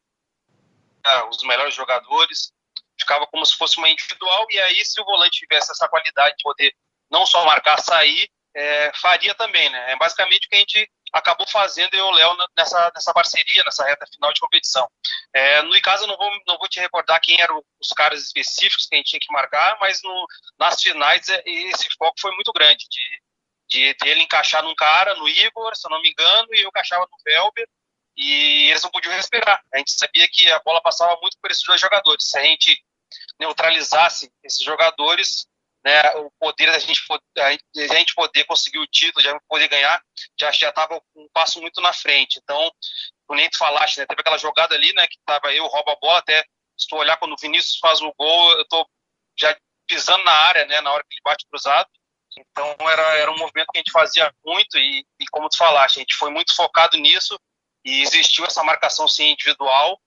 ah, 1.02 1.24
os 1.30 1.42
melhores 1.44 1.74
jogadores, 1.74 2.52
ficava 3.00 3.26
como 3.26 3.46
se 3.46 3.56
fosse 3.56 3.78
uma 3.78 3.88
individual, 3.88 4.46
e 4.50 4.60
aí 4.60 4.84
se 4.84 5.00
o 5.00 5.04
volante 5.06 5.38
tivesse 5.38 5.72
essa 5.72 5.88
qualidade 5.88 6.36
de 6.36 6.42
poder 6.42 6.74
não 7.10 7.24
só 7.24 7.42
marcar, 7.42 7.80
sair, 7.80 8.30
é, 8.54 8.92
faria 8.96 9.34
também, 9.34 9.70
né? 9.70 9.92
É 9.92 9.96
basicamente 9.96 10.46
o 10.46 10.50
que 10.50 10.56
a 10.56 10.58
gente 10.58 10.90
acabou 11.10 11.46
fazendo 11.48 11.94
eu 11.94 12.04
e 12.04 12.08
o 12.08 12.10
Léo 12.10 12.36
nessa, 12.54 12.92
nessa 12.94 13.14
parceria, 13.14 13.64
nessa 13.64 13.82
reta 13.86 14.06
final 14.12 14.30
de 14.30 14.40
competição. 14.40 14.86
É, 15.32 15.62
no 15.62 15.74
eu 15.74 16.06
não 16.06 16.18
vou, 16.18 16.30
não 16.46 16.58
vou 16.58 16.68
te 16.68 16.80
recordar 16.80 17.18
quem 17.22 17.40
eram 17.40 17.64
os 17.80 17.88
caras 17.96 18.22
específicos 18.22 18.86
que 18.86 18.94
a 18.94 18.98
gente 18.98 19.08
tinha 19.08 19.20
que 19.20 19.32
marcar, 19.32 19.78
mas 19.80 20.02
no, 20.02 20.26
nas 20.58 20.82
finais 20.82 21.30
é, 21.30 21.42
esse 21.46 21.88
foco 21.96 22.20
foi 22.20 22.32
muito 22.32 22.52
grande, 22.52 22.84
de, 22.90 23.22
de, 23.70 23.94
de, 23.94 24.08
ele 24.08 24.22
encaixar 24.22 24.62
num 24.62 24.74
cara, 24.74 25.14
no 25.14 25.28
Igor, 25.28 25.74
se 25.76 25.86
eu 25.86 25.90
não 25.90 26.02
me 26.02 26.10
engano, 26.10 26.48
e 26.52 26.62
eu 26.62 26.68
encaixava 26.68 27.06
no 27.10 27.18
Velber, 27.24 27.68
e 28.16 28.70
eles 28.70 28.82
não 28.82 28.90
podiam 28.90 29.14
respirar. 29.14 29.62
A 29.72 29.78
gente 29.78 29.92
sabia 29.92 30.28
que 30.28 30.50
a 30.50 30.58
bola 30.60 30.82
passava 30.82 31.16
muito 31.22 31.38
por 31.40 31.50
esses 31.50 31.62
dois 31.64 31.80
jogadores. 31.80 32.28
Se 32.28 32.38
a 32.38 32.42
gente 32.42 32.78
neutralizasse 33.38 34.30
esses 34.42 34.62
jogadores, 34.62 35.46
né, 35.84 36.10
o 36.16 36.30
poder 36.38 36.66
da 36.66 36.78
gente, 36.78 37.02
a 37.38 37.94
gente 37.94 38.14
poder 38.14 38.44
conseguir 38.44 38.78
o 38.78 38.86
título, 38.86 39.24
já 39.24 39.38
poder 39.48 39.68
ganhar, 39.68 40.02
já 40.38 40.50
já 40.52 40.68
estava 40.68 41.00
um 41.16 41.28
passo 41.32 41.60
muito 41.60 41.80
na 41.80 41.92
frente. 41.92 42.38
Então, 42.42 42.70
o 43.28 43.34
nem 43.34 43.48
tu 43.48 43.56
falaste, 43.56 43.98
né, 43.98 44.06
teve 44.06 44.20
aquela 44.20 44.38
jogada 44.38 44.74
ali, 44.74 44.92
né, 44.92 45.06
que 45.06 45.16
tava 45.24 45.54
eu 45.54 45.66
rouba 45.66 45.92
a 45.92 45.96
bola, 45.96 46.18
até 46.18 46.44
se 46.76 46.88
tu 46.88 46.96
olhar 46.96 47.16
quando 47.16 47.32
o 47.32 47.40
Vinícius 47.40 47.78
faz 47.78 48.00
o 48.00 48.12
gol, 48.18 48.52
eu 48.52 48.66
tô 48.68 48.86
já 49.38 49.56
pisando 49.86 50.24
na 50.24 50.32
área, 50.32 50.66
né, 50.66 50.80
na 50.80 50.92
hora 50.92 51.04
que 51.08 51.14
ele 51.14 51.22
bate 51.24 51.46
cruzado. 51.48 51.88
Então 52.38 52.76
era, 52.88 53.16
era 53.16 53.30
um 53.30 53.38
movimento 53.38 53.68
que 53.72 53.78
a 53.78 53.80
gente 53.80 53.92
fazia 53.92 54.32
muito 54.44 54.78
e, 54.78 55.04
e 55.18 55.26
como 55.30 55.48
tu 55.48 55.56
falaste, 55.56 55.96
a 55.96 56.00
gente 56.00 56.14
foi 56.14 56.30
muito 56.30 56.54
focado 56.54 56.96
nisso 56.96 57.38
e 57.84 58.02
existiu 58.02 58.44
essa 58.44 58.62
marcação 58.62 59.08
sim 59.08 59.32
individual, 59.32 60.00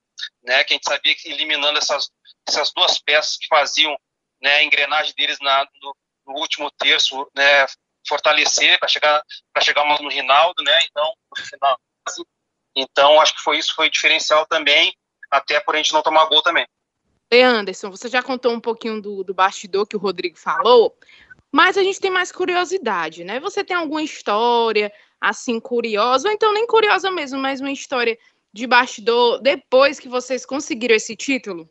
né, 0.43 0.63
que 0.63 0.73
a 0.73 0.75
gente 0.75 0.87
sabia 0.87 1.15
que 1.15 1.29
eliminando 1.29 1.77
essas 1.77 2.09
essas 2.47 2.71
duas 2.73 2.99
peças 2.99 3.37
que 3.37 3.47
faziam 3.47 3.97
né, 4.41 4.55
a 4.55 4.63
engrenagem 4.63 5.13
deles 5.15 5.37
na, 5.41 5.65
no, 5.81 5.95
no 6.27 6.39
último 6.39 6.69
terço, 6.71 7.29
né, 7.35 7.65
fortalecer 8.07 8.77
para 8.79 8.87
chegar 8.87 9.23
para 9.53 9.63
chegar 9.63 9.85
no 9.85 10.09
Rinaldo, 10.09 10.61
né? 10.63 10.79
Então, 10.85 11.13
no 11.37 11.45
final, 11.45 11.79
então 12.75 13.21
acho 13.21 13.35
que 13.35 13.41
foi 13.41 13.57
isso, 13.57 13.73
foi 13.73 13.89
diferencial 13.89 14.45
também, 14.45 14.93
até 15.31 15.59
por 15.59 15.75
a 15.75 15.77
gente 15.77 15.93
não 15.93 16.01
tomar 16.01 16.25
gol 16.25 16.41
também. 16.41 16.67
Anderson, 17.33 17.89
você 17.89 18.07
já 18.09 18.21
contou 18.21 18.51
um 18.51 18.59
pouquinho 18.59 19.01
do, 19.01 19.23
do 19.23 19.33
bastidor 19.33 19.87
que 19.87 19.95
o 19.95 19.99
Rodrigo 19.99 20.37
falou, 20.37 20.95
mas 21.53 21.77
a 21.77 21.83
gente 21.83 21.99
tem 21.99 22.09
mais 22.09 22.31
curiosidade, 22.31 23.23
né? 23.23 23.39
Você 23.39 23.63
tem 23.63 23.77
alguma 23.77 24.01
história 24.01 24.91
assim 25.21 25.59
curiosa, 25.59 26.27
ou 26.27 26.33
então 26.33 26.51
nem 26.51 26.65
curiosa 26.65 27.11
mesmo, 27.11 27.39
mas 27.39 27.61
uma 27.61 27.71
história 27.71 28.17
de 28.51 28.65
bastidor 28.65 29.39
depois 29.39 29.99
que 29.99 30.09
vocês 30.09 30.47
conseguiram 30.47 30.95
esse 30.95 31.15
título? 31.15 31.69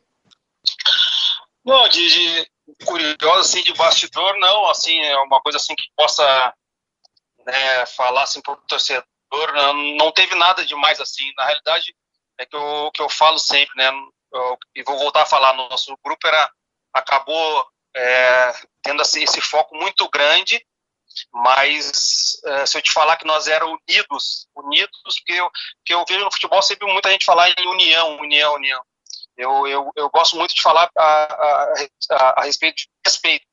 Não, 1.65 1.87
de, 1.89 2.07
de 2.07 2.49
curioso, 2.85 3.39
assim, 3.39 3.61
de 3.61 3.73
bastidor, 3.73 4.39
não, 4.39 4.69
assim, 4.69 4.97
é 4.99 5.17
uma 5.17 5.41
coisa 5.41 5.57
assim 5.57 5.75
que 5.75 5.89
possa 5.97 6.53
né, 7.45 7.85
falar 7.87 8.23
assim 8.23 8.41
para 8.41 8.53
o 8.53 8.57
torcedor, 8.67 9.05
não, 9.53 9.73
não, 9.97 10.11
teve 10.13 10.33
nada 10.35 10.65
demais 10.65 11.01
assim, 11.01 11.29
na 11.35 11.43
realidade 11.43 11.93
é 12.37 12.45
que 12.45 12.55
eu, 12.55 12.91
que 12.93 13.01
eu 13.01 13.09
falo 13.09 13.37
sempre, 13.37 13.75
né, 13.75 13.91
e 14.73 14.81
vou 14.83 14.97
voltar 14.97 15.23
a 15.23 15.25
falar, 15.25 15.53
nosso 15.53 15.93
grupo 16.01 16.25
era, 16.25 16.49
acabou 16.93 17.67
é, 17.95 18.53
tendo 18.81 19.01
assim, 19.01 19.23
esse 19.23 19.41
foco 19.41 19.75
muito 19.75 20.09
grande, 20.09 20.65
mas 21.31 22.41
é, 22.45 22.65
se 22.65 22.77
eu 22.77 22.81
te 22.81 22.91
falar 22.91 23.17
que 23.17 23.25
nós 23.25 23.47
éramos 23.47 23.79
unidos, 23.87 24.47
unidos, 24.55 25.19
porque 25.19 25.33
eu, 25.33 25.51
que 25.85 25.93
eu 25.93 26.05
vejo 26.07 26.23
no 26.23 26.31
futebol 26.31 26.61
sempre 26.61 26.91
muita 26.91 27.11
gente 27.11 27.25
falar 27.25 27.49
em 27.49 27.67
união, 27.67 28.17
união, 28.17 28.55
união, 28.55 28.83
eu, 29.37 29.67
eu, 29.67 29.91
eu 29.95 30.09
gosto 30.09 30.35
muito 30.37 30.53
de 30.53 30.61
falar 30.61 30.89
a, 30.97 31.03
a, 31.03 31.73
a, 32.11 32.41
a 32.41 32.43
respeito 32.43 32.77
de 32.77 32.89
respeito. 33.05 33.45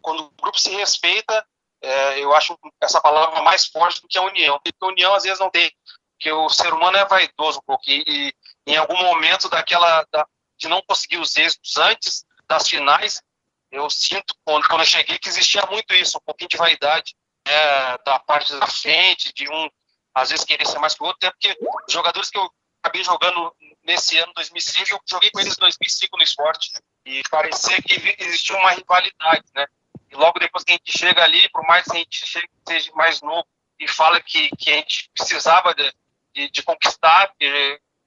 Quando 0.00 0.24
o 0.24 0.30
grupo 0.42 0.58
se 0.58 0.70
respeita, 0.70 1.46
é, 1.82 2.18
eu 2.18 2.34
acho 2.34 2.58
essa 2.80 3.00
palavra 3.00 3.42
mais 3.42 3.66
forte 3.66 4.00
do 4.00 4.08
que 4.08 4.18
a 4.18 4.22
união. 4.22 4.58
Porque 4.58 4.76
a 4.80 4.86
união 4.86 5.14
às 5.14 5.22
vezes 5.22 5.38
não 5.38 5.50
tem, 5.50 5.70
porque 6.12 6.32
o 6.32 6.48
ser 6.48 6.72
humano 6.72 6.96
é 6.96 7.04
vaidoso 7.04 7.58
um 7.58 7.62
pouco 7.62 7.84
e, 7.86 8.04
e 8.06 8.34
em 8.66 8.76
algum 8.76 8.96
momento 8.96 9.48
daquela 9.48 10.04
da, 10.10 10.26
de 10.58 10.68
não 10.68 10.82
conseguir 10.82 11.18
os 11.18 11.36
êxitos 11.36 11.76
antes 11.76 12.24
das 12.48 12.68
finais, 12.68 13.22
eu 13.70 13.88
sinto 13.88 14.34
quando, 14.44 14.66
quando 14.68 14.80
eu 14.80 14.86
cheguei 14.86 15.18
que 15.18 15.28
existia 15.28 15.62
muito 15.70 15.94
isso, 15.94 16.18
um 16.18 16.24
pouquinho 16.24 16.48
de 16.48 16.56
vaidade 16.56 17.14
é, 17.44 17.98
da 18.04 18.18
parte 18.18 18.54
da 18.56 18.66
frente, 18.66 19.32
de 19.32 19.48
um 19.50 19.70
às 20.14 20.30
vezes 20.30 20.44
querer 20.44 20.66
ser 20.66 20.78
mais 20.78 20.94
que 20.94 21.02
o 21.02 21.06
outro, 21.06 21.18
até 21.18 21.30
porque 21.30 21.56
os 21.86 21.92
jogadores 21.92 22.30
que 22.30 22.38
eu 22.38 22.50
acabei 22.82 23.04
jogando 23.04 23.54
nesse 23.84 24.18
ano 24.18 24.32
2005, 24.34 24.90
eu 24.90 25.00
joguei 25.08 25.30
com 25.30 25.40
eles 25.40 25.56
em 25.56 25.60
2005 25.60 26.16
no 26.16 26.22
esporte 26.22 26.72
e 27.04 27.22
parecia 27.30 27.80
que 27.82 28.16
existia 28.18 28.56
uma 28.56 28.72
rivalidade, 28.72 29.44
né? 29.54 29.66
E 30.10 30.16
logo 30.16 30.38
depois 30.38 30.64
que 30.64 30.72
a 30.72 30.74
gente 30.74 30.98
chega 30.98 31.22
ali, 31.22 31.48
por 31.50 31.62
mais 31.66 31.84
que 31.84 31.92
a 31.92 31.98
gente 31.98 32.26
seja 32.66 32.92
mais 32.94 33.20
novo 33.22 33.46
e 33.78 33.86
fala 33.86 34.20
que, 34.20 34.50
que 34.56 34.70
a 34.70 34.76
gente 34.76 35.10
precisava 35.14 35.74
de, 35.74 35.94
de, 36.34 36.50
de 36.50 36.62
conquistar, 36.62 37.32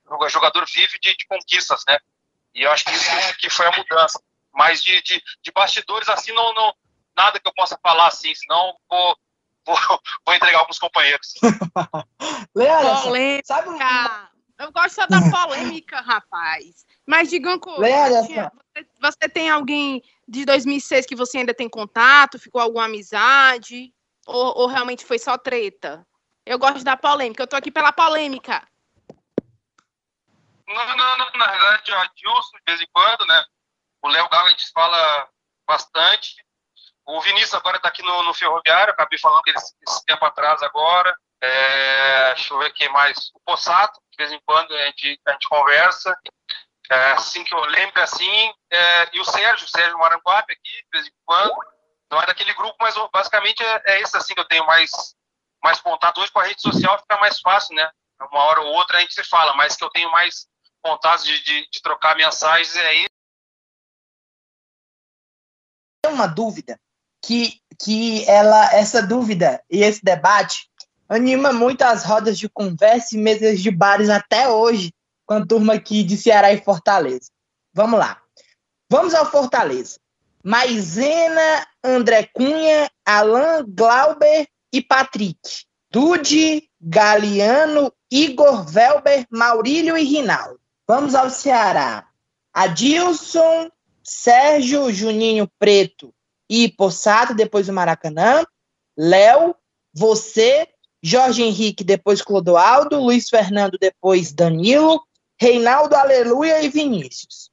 o 0.05 0.29
jogador 0.29 0.65
vive 0.67 0.99
de, 0.99 1.15
de, 1.15 1.25
conquistas, 1.25 1.83
né? 1.87 1.97
E 2.53 2.61
eu 2.61 2.71
acho 2.71 2.85
que 2.85 2.91
isso 2.91 3.09
é, 3.09 3.33
que 3.33 3.49
foi 3.49 3.65
a 3.65 3.71
mudança. 3.71 4.21
Mas 4.53 4.83
de, 4.83 5.01
de, 5.01 5.21
de 5.41 5.51
bastidores 5.51 6.07
assim, 6.09 6.31
não, 6.33 6.53
não, 6.53 6.73
nada 7.15 7.39
que 7.39 7.47
eu 7.47 7.53
possa 7.53 7.77
falar 7.81 8.07
assim, 8.07 8.33
senão 8.35 8.75
vou, 8.89 9.17
vou, 9.65 9.75
vou 10.25 10.35
entregar 10.35 10.59
alguns 10.59 10.79
companheiros. 10.79 11.33
Leandro, 12.55 13.11
sabe 13.45 13.69
um, 13.69 13.77
eu 14.59 14.71
gosto 14.71 14.95
só 14.95 15.07
da 15.07 15.19
polêmica, 15.29 15.99
rapaz. 16.01 16.85
Mas 17.05 17.29
diga 17.29 17.49
uma 17.49 17.59
coisa. 17.59 17.81
Você, 18.21 18.87
você 19.01 19.29
tem 19.29 19.49
alguém 19.49 20.01
de 20.27 20.45
2006 20.45 21.05
que 21.05 21.15
você 21.15 21.39
ainda 21.39 21.53
tem 21.53 21.67
contato? 21.67 22.39
Ficou 22.39 22.61
alguma 22.61 22.85
amizade? 22.85 23.93
Ou, 24.25 24.59
ou, 24.59 24.67
realmente 24.67 25.05
foi 25.05 25.19
só 25.19 25.37
treta? 25.37 26.05
Eu 26.45 26.57
gosto 26.57 26.83
da 26.83 26.95
polêmica. 26.95 27.43
Eu 27.43 27.47
tô 27.47 27.55
aqui 27.55 27.71
pela 27.71 27.91
polêmica. 27.91 28.65
Não, 30.67 30.97
não, 30.97 31.17
não. 31.17 31.31
Na 31.35 31.47
verdade, 31.47 31.91
o 31.91 31.97
Adilson, 31.97 32.57
de 32.57 32.63
vez 32.65 32.81
em 32.81 32.87
quando, 32.93 33.25
né? 33.25 33.43
O 34.03 34.09
Léo 34.09 34.27
gente 34.49 34.69
fala 34.71 35.29
bastante. 35.65 36.35
O 37.05 37.21
Vinícius 37.21 37.53
agora 37.53 37.77
está 37.77 37.87
aqui 37.87 38.01
no, 38.03 38.23
no 38.23 38.33
Ferroviário, 38.33 38.93
acabei 38.93 39.17
falando 39.17 39.41
dele 39.43 39.57
esse 39.57 40.05
tempo 40.05 40.23
atrás 40.25 40.61
agora. 40.61 41.15
É, 41.41 42.33
deixa 42.33 42.53
eu 42.53 42.59
ver 42.59 42.73
quem 42.73 42.89
mais. 42.89 43.31
O 43.33 43.39
Possato, 43.45 43.99
de 44.11 44.17
vez 44.17 44.31
em 44.31 44.39
quando 44.45 44.73
a 44.73 44.85
gente, 44.87 45.19
a 45.25 45.31
gente 45.31 45.47
conversa. 45.47 46.17
É, 46.89 47.11
assim 47.13 47.43
que 47.43 47.53
eu 47.53 47.59
lembro, 47.65 48.01
assim. 48.01 48.53
É, 48.71 49.09
e 49.13 49.19
o 49.19 49.25
Sérgio, 49.25 49.65
o 49.65 49.69
Sérgio 49.69 49.97
Maranguape 49.97 50.53
aqui, 50.53 50.71
de 50.71 50.89
vez 50.91 51.07
em 51.07 51.11
quando. 51.25 51.55
Não 52.11 52.21
é 52.21 52.25
daquele 52.25 52.53
grupo, 52.53 52.75
mas 52.79 52.95
basicamente 53.11 53.63
é, 53.63 53.81
é 53.85 54.01
esse 54.01 54.15
assim 54.15 54.33
que 54.33 54.39
eu 54.39 54.47
tenho 54.47 54.65
mais, 54.65 54.91
mais 55.63 55.79
contato. 55.81 56.21
Hoje 56.21 56.31
com 56.31 56.39
a 56.39 56.43
rede 56.43 56.61
social 56.61 56.99
fica 56.99 57.17
mais 57.17 57.39
fácil, 57.39 57.75
né? 57.75 57.89
Uma 58.31 58.43
hora 58.43 58.61
ou 58.61 58.73
outra 58.73 58.97
a 58.97 59.01
gente 59.01 59.13
se 59.13 59.23
fala, 59.23 59.53
mas 59.55 59.75
que 59.75 59.83
eu 59.83 59.89
tenho 59.89 60.11
mais 60.11 60.45
contatos 60.81 61.25
de, 61.25 61.41
de, 61.43 61.69
de 61.69 61.81
trocar 61.81 62.15
mensagens 62.15 62.75
é. 62.75 63.12
Uma 66.07 66.27
dúvida 66.27 66.79
que, 67.21 67.59
que 67.79 68.25
ela, 68.25 68.73
essa 68.73 69.01
dúvida 69.01 69.61
e 69.69 69.83
esse 69.83 70.03
debate 70.03 70.69
anima 71.07 71.53
muito 71.53 71.81
as 71.81 72.03
rodas 72.03 72.37
de 72.37 72.49
conversa 72.49 73.15
e 73.15 73.17
mesas 73.17 73.61
de 73.61 73.71
bares 73.71 74.09
até 74.09 74.47
hoje 74.47 74.93
com 75.25 75.35
a 75.35 75.45
turma 75.45 75.73
aqui 75.73 76.03
de 76.03 76.17
Ceará 76.17 76.51
e 76.51 76.61
Fortaleza. 76.61 77.29
Vamos 77.73 77.99
lá. 77.99 78.21
Vamos 78.89 79.13
ao 79.13 79.29
Fortaleza. 79.29 79.99
Maisena, 80.43 81.65
André 81.83 82.29
Cunha, 82.33 82.89
Alan 83.05 83.65
Glauber 83.67 84.47
e 84.71 84.81
Patrick. 84.81 85.39
Dude, 85.89 86.69
Galeano, 86.81 87.93
Igor 88.11 88.65
Velber, 88.65 89.25
Maurílio 89.29 89.97
e 89.97 90.03
Rinaldo. 90.03 90.59
Vamos 90.87 91.15
ao 91.15 91.29
Ceará. 91.29 92.05
Adilson, 92.53 93.69
Sérgio, 94.03 94.91
Juninho 94.91 95.49
Preto 95.57 96.13
e 96.49 96.69
Possato, 96.69 97.33
depois 97.33 97.69
o 97.69 97.73
Maracanã. 97.73 98.43
Léo, 98.97 99.55
você, 99.93 100.67
Jorge 101.01 101.41
Henrique, 101.41 101.83
depois 101.83 102.21
Clodoaldo, 102.21 102.99
Luiz 102.99 103.29
Fernando, 103.29 103.77
depois 103.79 104.31
Danilo, 104.31 105.01
Reinaldo, 105.39 105.95
Aleluia 105.95 106.61
e 106.61 106.69
Vinícius. 106.69 107.49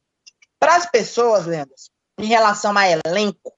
Para 0.59 0.77
as 0.77 0.91
pessoas, 0.91 1.47
lendas, 1.47 1.91
em 2.19 2.27
relação 2.27 2.77
a 2.77 2.85
elenco, 2.87 3.53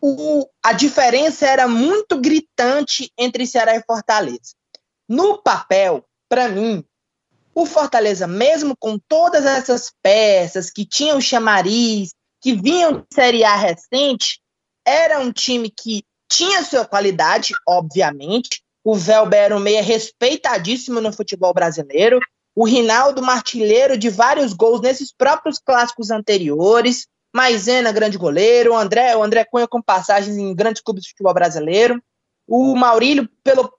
o, 0.00 0.48
a 0.62 0.72
diferença 0.72 1.46
era 1.46 1.66
muito 1.68 2.20
gritante 2.20 3.12
entre 3.16 3.46
Ceará 3.46 3.76
e 3.76 3.82
Fortaleza. 3.82 4.54
No 5.08 5.38
papel, 5.42 6.04
para 6.28 6.48
mim, 6.48 6.84
o 7.54 7.66
Fortaleza, 7.66 8.26
mesmo 8.26 8.76
com 8.76 8.98
todas 8.98 9.44
essas 9.44 9.92
peças 10.02 10.70
que 10.70 10.86
tinham 10.86 11.20
chamariz, 11.20 12.10
que 12.40 12.54
vinham 12.54 12.94
de 12.94 13.04
Série 13.12 13.44
A 13.44 13.54
recente, 13.54 14.40
era 14.84 15.20
um 15.20 15.32
time 15.32 15.70
que 15.70 16.04
tinha 16.30 16.64
sua 16.64 16.84
qualidade, 16.84 17.52
obviamente. 17.68 18.62
O 18.84 18.94
Velber 18.94 19.38
era 19.38 19.56
um 19.56 19.60
meia 19.60 19.82
respeitadíssimo 19.82 21.00
no 21.00 21.12
futebol 21.12 21.52
brasileiro. 21.52 22.18
O 22.54 22.64
Rinaldo, 22.64 23.22
martilheiro 23.22 23.96
de 23.96 24.08
vários 24.08 24.52
gols 24.52 24.80
nesses 24.80 25.12
próprios 25.12 25.58
clássicos 25.58 26.10
anteriores. 26.10 27.06
Maisena, 27.34 27.92
grande 27.92 28.18
goleiro. 28.18 28.72
O 28.72 28.76
André, 28.76 29.14
o 29.14 29.22
André 29.22 29.44
Cunha 29.44 29.68
com 29.68 29.80
passagens 29.80 30.36
em 30.36 30.54
grandes 30.54 30.82
clubes 30.82 31.04
de 31.04 31.10
futebol 31.10 31.32
brasileiro. 31.32 32.02
O 32.48 32.74
Maurílio, 32.74 33.28
pelo, 33.44 33.72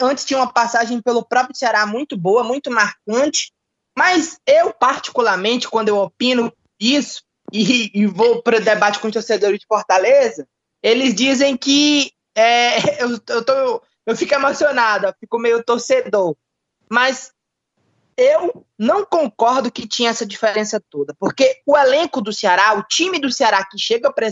antes 0.00 0.24
tinha 0.24 0.38
uma 0.38 0.52
passagem 0.52 1.00
pelo 1.00 1.24
próprio 1.24 1.56
Ceará 1.56 1.86
muito 1.86 2.16
boa, 2.16 2.44
muito 2.44 2.70
marcante. 2.70 3.52
Mas 3.96 4.38
eu, 4.46 4.72
particularmente, 4.72 5.68
quando 5.68 5.88
eu 5.88 5.98
opino 5.98 6.52
isso, 6.80 7.22
e, 7.52 7.90
e 7.94 8.06
vou 8.06 8.42
para 8.42 8.56
o 8.56 8.60
debate 8.60 8.98
com 8.98 9.06
os 9.06 9.12
torcedores 9.12 9.60
de 9.60 9.66
Fortaleza, 9.66 10.48
eles 10.82 11.14
dizem 11.14 11.56
que 11.56 12.10
é, 12.34 12.78
eu, 13.02 13.10
eu, 13.28 13.44
tô, 13.44 13.82
eu 14.06 14.16
fico 14.16 14.34
emocionado, 14.34 15.06
eu 15.06 15.14
fico 15.18 15.38
meio 15.38 15.62
torcedor. 15.62 16.36
Mas 16.90 17.32
eu 18.16 18.66
não 18.78 19.04
concordo 19.04 19.70
que 19.70 19.86
tinha 19.86 20.10
essa 20.10 20.26
diferença 20.26 20.82
toda, 20.90 21.14
porque 21.18 21.60
o 21.66 21.76
elenco 21.76 22.20
do 22.20 22.32
Ceará, 22.32 22.74
o 22.74 22.82
time 22.82 23.18
do 23.18 23.30
Ceará 23.30 23.64
que 23.64 23.78
chega 23.78 24.12
para 24.12 24.26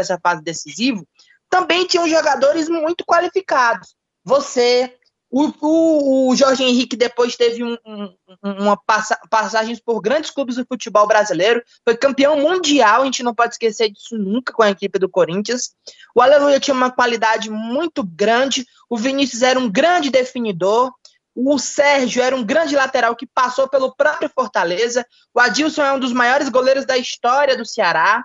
essa 0.00 0.18
fase 0.22 0.42
decisiva, 0.42 1.02
também 1.48 1.86
tinha 1.86 2.06
jogadores 2.08 2.68
muito 2.68 3.04
qualificados. 3.04 3.94
Você, 4.24 4.96
o, 5.30 5.50
o, 5.60 6.30
o 6.30 6.36
Jorge 6.36 6.62
Henrique 6.62 6.94
depois 6.94 7.36
teve 7.36 7.64
um, 7.64 7.76
um, 7.86 8.14
uma 8.42 8.76
passa, 8.76 9.18
passagens 9.30 9.80
por 9.80 10.00
grandes 10.00 10.30
clubes 10.30 10.56
do 10.56 10.66
futebol 10.66 11.06
brasileiro, 11.06 11.62
foi 11.84 11.96
campeão 11.96 12.38
mundial, 12.38 13.02
a 13.02 13.04
gente 13.06 13.22
não 13.22 13.34
pode 13.34 13.54
esquecer 13.54 13.90
disso 13.90 14.18
nunca 14.18 14.52
com 14.52 14.62
a 14.62 14.70
equipe 14.70 14.98
do 14.98 15.08
Corinthians. 15.08 15.70
O 16.14 16.20
Aleluia 16.20 16.60
tinha 16.60 16.74
uma 16.74 16.90
qualidade 16.90 17.50
muito 17.50 18.04
grande, 18.04 18.66
o 18.90 18.96
Vinícius 18.96 19.42
era 19.42 19.58
um 19.58 19.70
grande 19.70 20.10
definidor, 20.10 20.92
o 21.34 21.58
Sérgio 21.58 22.22
era 22.22 22.36
um 22.36 22.44
grande 22.44 22.76
lateral 22.76 23.16
que 23.16 23.26
passou 23.26 23.66
pelo 23.66 23.94
próprio 23.96 24.30
Fortaleza, 24.34 25.04
o 25.34 25.40
Adilson 25.40 25.82
é 25.82 25.92
um 25.94 25.98
dos 25.98 26.12
maiores 26.12 26.50
goleiros 26.50 26.84
da 26.84 26.98
história 26.98 27.56
do 27.56 27.64
Ceará, 27.64 28.22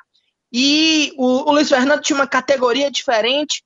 e 0.51 1.13
o, 1.17 1.49
o 1.49 1.51
Luiz 1.53 1.69
Fernando 1.69 2.01
tinha 2.01 2.17
uma 2.17 2.27
categoria 2.27 2.91
diferente, 2.91 3.63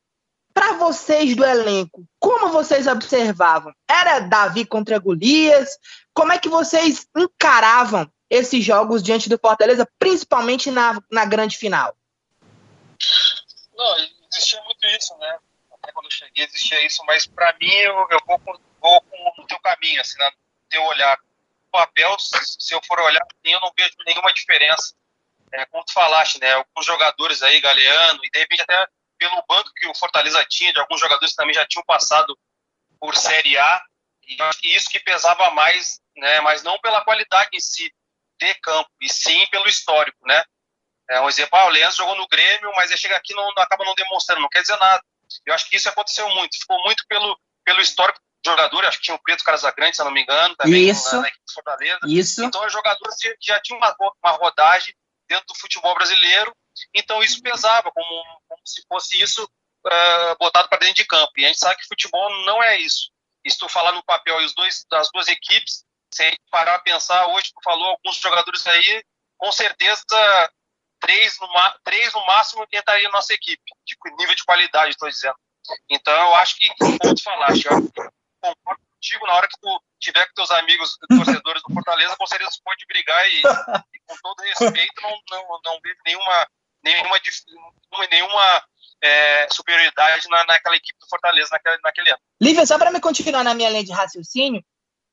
para 0.53 0.73
vocês 0.73 1.35
do 1.35 1.45
elenco, 1.45 2.05
como 2.19 2.49
vocês 2.49 2.87
observavam? 2.87 3.73
Era 3.87 4.19
Davi 4.19 4.65
contra 4.65 4.99
Golias? 4.99 5.77
Como 6.13 6.31
é 6.31 6.37
que 6.39 6.49
vocês 6.49 7.07
encaravam 7.15 8.11
esses 8.29 8.63
jogos 8.63 9.03
diante 9.03 9.29
do 9.29 9.37
Fortaleza, 9.37 9.87
principalmente 9.99 10.71
na, 10.71 10.99
na 11.11 11.25
grande 11.25 11.57
final? 11.57 11.95
Não, 13.75 13.95
existia 14.31 14.61
muito 14.63 14.85
isso, 14.87 15.17
né? 15.17 15.37
Até 15.73 15.91
quando 15.91 16.05
eu 16.05 16.11
cheguei 16.11 16.45
existia 16.45 16.85
isso, 16.85 17.03
mas 17.05 17.25
para 17.25 17.53
mim 17.59 17.71
eu, 17.71 18.07
eu 18.11 18.19
vou, 18.25 18.39
com, 18.39 18.53
vou 18.79 19.01
com 19.01 19.41
o 19.41 19.47
teu 19.47 19.59
caminho, 19.59 19.99
assim, 19.99 20.17
no 20.17 20.31
teu 20.69 20.83
olhar. 20.83 21.17
O 21.67 21.71
papel, 21.71 22.15
se 22.19 22.73
eu 22.73 22.81
for 22.85 22.99
olhar, 22.99 23.25
eu 23.43 23.59
não 23.61 23.71
vejo 23.77 23.95
nenhuma 24.05 24.33
diferença. 24.33 24.93
É, 25.53 25.65
como 25.65 25.83
tu 25.83 25.93
falaste, 25.93 26.39
né? 26.39 26.53
Alguns 26.53 26.85
jogadores 26.85 27.41
aí, 27.41 27.59
Galeano, 27.59 28.19
e 28.23 28.29
de 28.29 28.39
repente 28.39 28.61
até 28.61 28.87
pelo 29.21 29.45
banco 29.47 29.71
que 29.75 29.87
o 29.87 29.93
Fortaleza 29.93 30.43
tinha, 30.49 30.73
de 30.73 30.79
alguns 30.79 30.99
jogadores 30.99 31.29
que 31.29 31.35
também 31.35 31.53
já 31.53 31.63
tinham 31.67 31.85
passado 31.85 32.35
por 32.99 33.15
Série 33.15 33.55
A, 33.55 33.83
e 34.23 34.75
isso 34.75 34.89
que 34.89 34.99
pesava 34.99 35.51
mais, 35.51 35.99
né, 36.17 36.41
mas 36.41 36.63
não 36.63 36.79
pela 36.79 37.03
qualidade 37.03 37.51
em 37.53 37.59
si 37.59 37.93
de 38.39 38.53
campo, 38.55 38.89
e 38.99 39.13
sim 39.13 39.45
pelo 39.51 39.67
histórico, 39.67 40.17
né? 40.25 40.43
É, 41.07 41.21
um 41.21 41.29
exemplo, 41.29 41.59
ah, 41.59 41.65
o 41.65 41.69
Leandro 41.69 41.97
jogou 41.97 42.15
no 42.15 42.27
Grêmio, 42.27 42.71
mas 42.75 42.89
ele 42.89 42.99
chega 42.99 43.15
aqui 43.15 43.33
e 43.33 43.35
não, 43.35 43.47
acaba 43.57 43.85
não 43.85 43.93
demonstrando, 43.93 44.41
não 44.41 44.49
quer 44.49 44.61
dizer 44.61 44.77
nada. 44.77 45.03
Eu 45.45 45.53
acho 45.53 45.69
que 45.69 45.75
isso 45.75 45.89
aconteceu 45.89 46.27
muito, 46.29 46.57
ficou 46.57 46.81
muito 46.83 47.05
pelo, 47.07 47.37
pelo 47.63 47.81
histórico 47.81 48.19
do 48.43 48.49
jogador, 48.49 48.85
acho 48.85 48.97
que 48.97 49.03
tinha 49.03 49.15
o 49.15 49.21
Preto 49.21 49.43
Casagrande, 49.43 49.95
se 49.95 50.01
eu 50.01 50.05
não 50.05 50.11
me 50.11 50.23
engano, 50.23 50.55
também 50.55 50.89
isso, 50.89 51.15
na, 51.15 51.21
na 51.21 51.27
equipe 51.27 51.45
de 51.45 51.53
Fortaleza. 51.53 51.99
Isso. 52.07 52.43
Então, 52.43 52.65
os 52.65 52.73
jogadores 52.73 53.15
já 53.39 53.59
tinham 53.59 53.77
uma, 53.77 53.95
uma 54.23 54.31
rodagem 54.31 54.95
dentro 55.27 55.45
do 55.45 55.55
futebol 55.55 55.93
brasileiro 55.93 56.51
então 56.93 57.21
isso 57.21 57.41
pesava, 57.41 57.91
como 57.91 58.40
se 58.65 58.83
fosse 58.87 59.21
isso 59.21 59.43
uh, 59.43 60.35
botado 60.39 60.69
para 60.69 60.79
dentro 60.79 60.95
de 60.95 61.05
campo. 61.05 61.31
E 61.37 61.45
a 61.45 61.47
gente 61.47 61.59
sabe 61.59 61.77
que 61.77 61.87
futebol 61.87 62.29
não 62.45 62.61
é 62.61 62.77
isso. 62.77 63.11
E 63.43 63.51
se 63.51 63.57
tu 63.57 63.67
falar 63.67 63.91
no 63.91 64.03
papel 64.03 64.39
e 64.41 64.45
os 64.45 64.53
dois, 64.53 64.85
das 64.89 65.09
duas 65.11 65.27
equipes, 65.27 65.83
se 66.13 66.23
a 66.23 66.25
gente 66.25 66.41
parar 66.49 66.75
a 66.75 66.79
pensar, 66.79 67.27
hoje 67.27 67.51
tu 67.53 67.61
falou 67.63 67.87
alguns 67.87 68.17
jogadores 68.17 68.65
aí, 68.67 69.03
com 69.37 69.51
certeza 69.51 70.03
três 70.99 71.37
no, 71.39 71.47
três 71.83 72.13
no 72.13 72.25
máximo 72.27 72.65
entraria 72.71 73.07
na 73.07 73.15
nossa 73.15 73.33
equipe, 73.33 73.63
de 73.85 73.95
nível 74.17 74.35
de 74.35 74.43
qualidade, 74.43 74.91
estou 74.91 75.09
dizendo. 75.09 75.35
Então 75.89 76.13
eu 76.13 76.35
acho 76.35 76.55
que, 76.57 76.69
como 76.77 77.15
tu 77.15 77.23
falaste, 77.23 77.65
eu 77.65 77.91
concordo 78.39 78.81
contigo, 78.93 79.25
na 79.25 79.33
hora 79.33 79.47
que 79.47 79.59
tu 79.59 79.83
tiver 79.99 80.25
com 80.27 80.33
teus 80.33 80.51
amigos 80.51 80.97
torcedores 81.09 81.61
do 81.67 81.73
Fortaleza, 81.73 82.15
com 82.17 82.27
certeza 82.27 82.51
pode 82.63 82.85
brigar 82.85 83.27
e, 83.29 83.37
e, 83.37 83.99
com 84.05 84.15
todo 84.21 84.41
respeito, 84.41 85.01
não, 85.01 85.19
não, 85.29 85.61
não 85.65 85.79
vejo 85.81 85.99
nenhuma 86.05 86.47
nenhuma, 86.83 87.19
nenhuma 88.09 88.63
é, 89.01 89.47
superioridade 89.51 90.27
na, 90.29 90.45
naquela 90.45 90.75
equipe 90.75 90.99
do 90.99 91.07
Fortaleza 91.07 91.49
naquele, 91.51 91.77
naquele 91.83 92.09
ano. 92.11 92.19
Lívia, 92.39 92.65
só 92.65 92.77
para 92.77 92.91
me 92.91 92.99
continuar 92.99 93.43
na 93.43 93.53
minha 93.53 93.69
linha 93.69 93.83
de 93.83 93.91
raciocínio, 93.91 94.63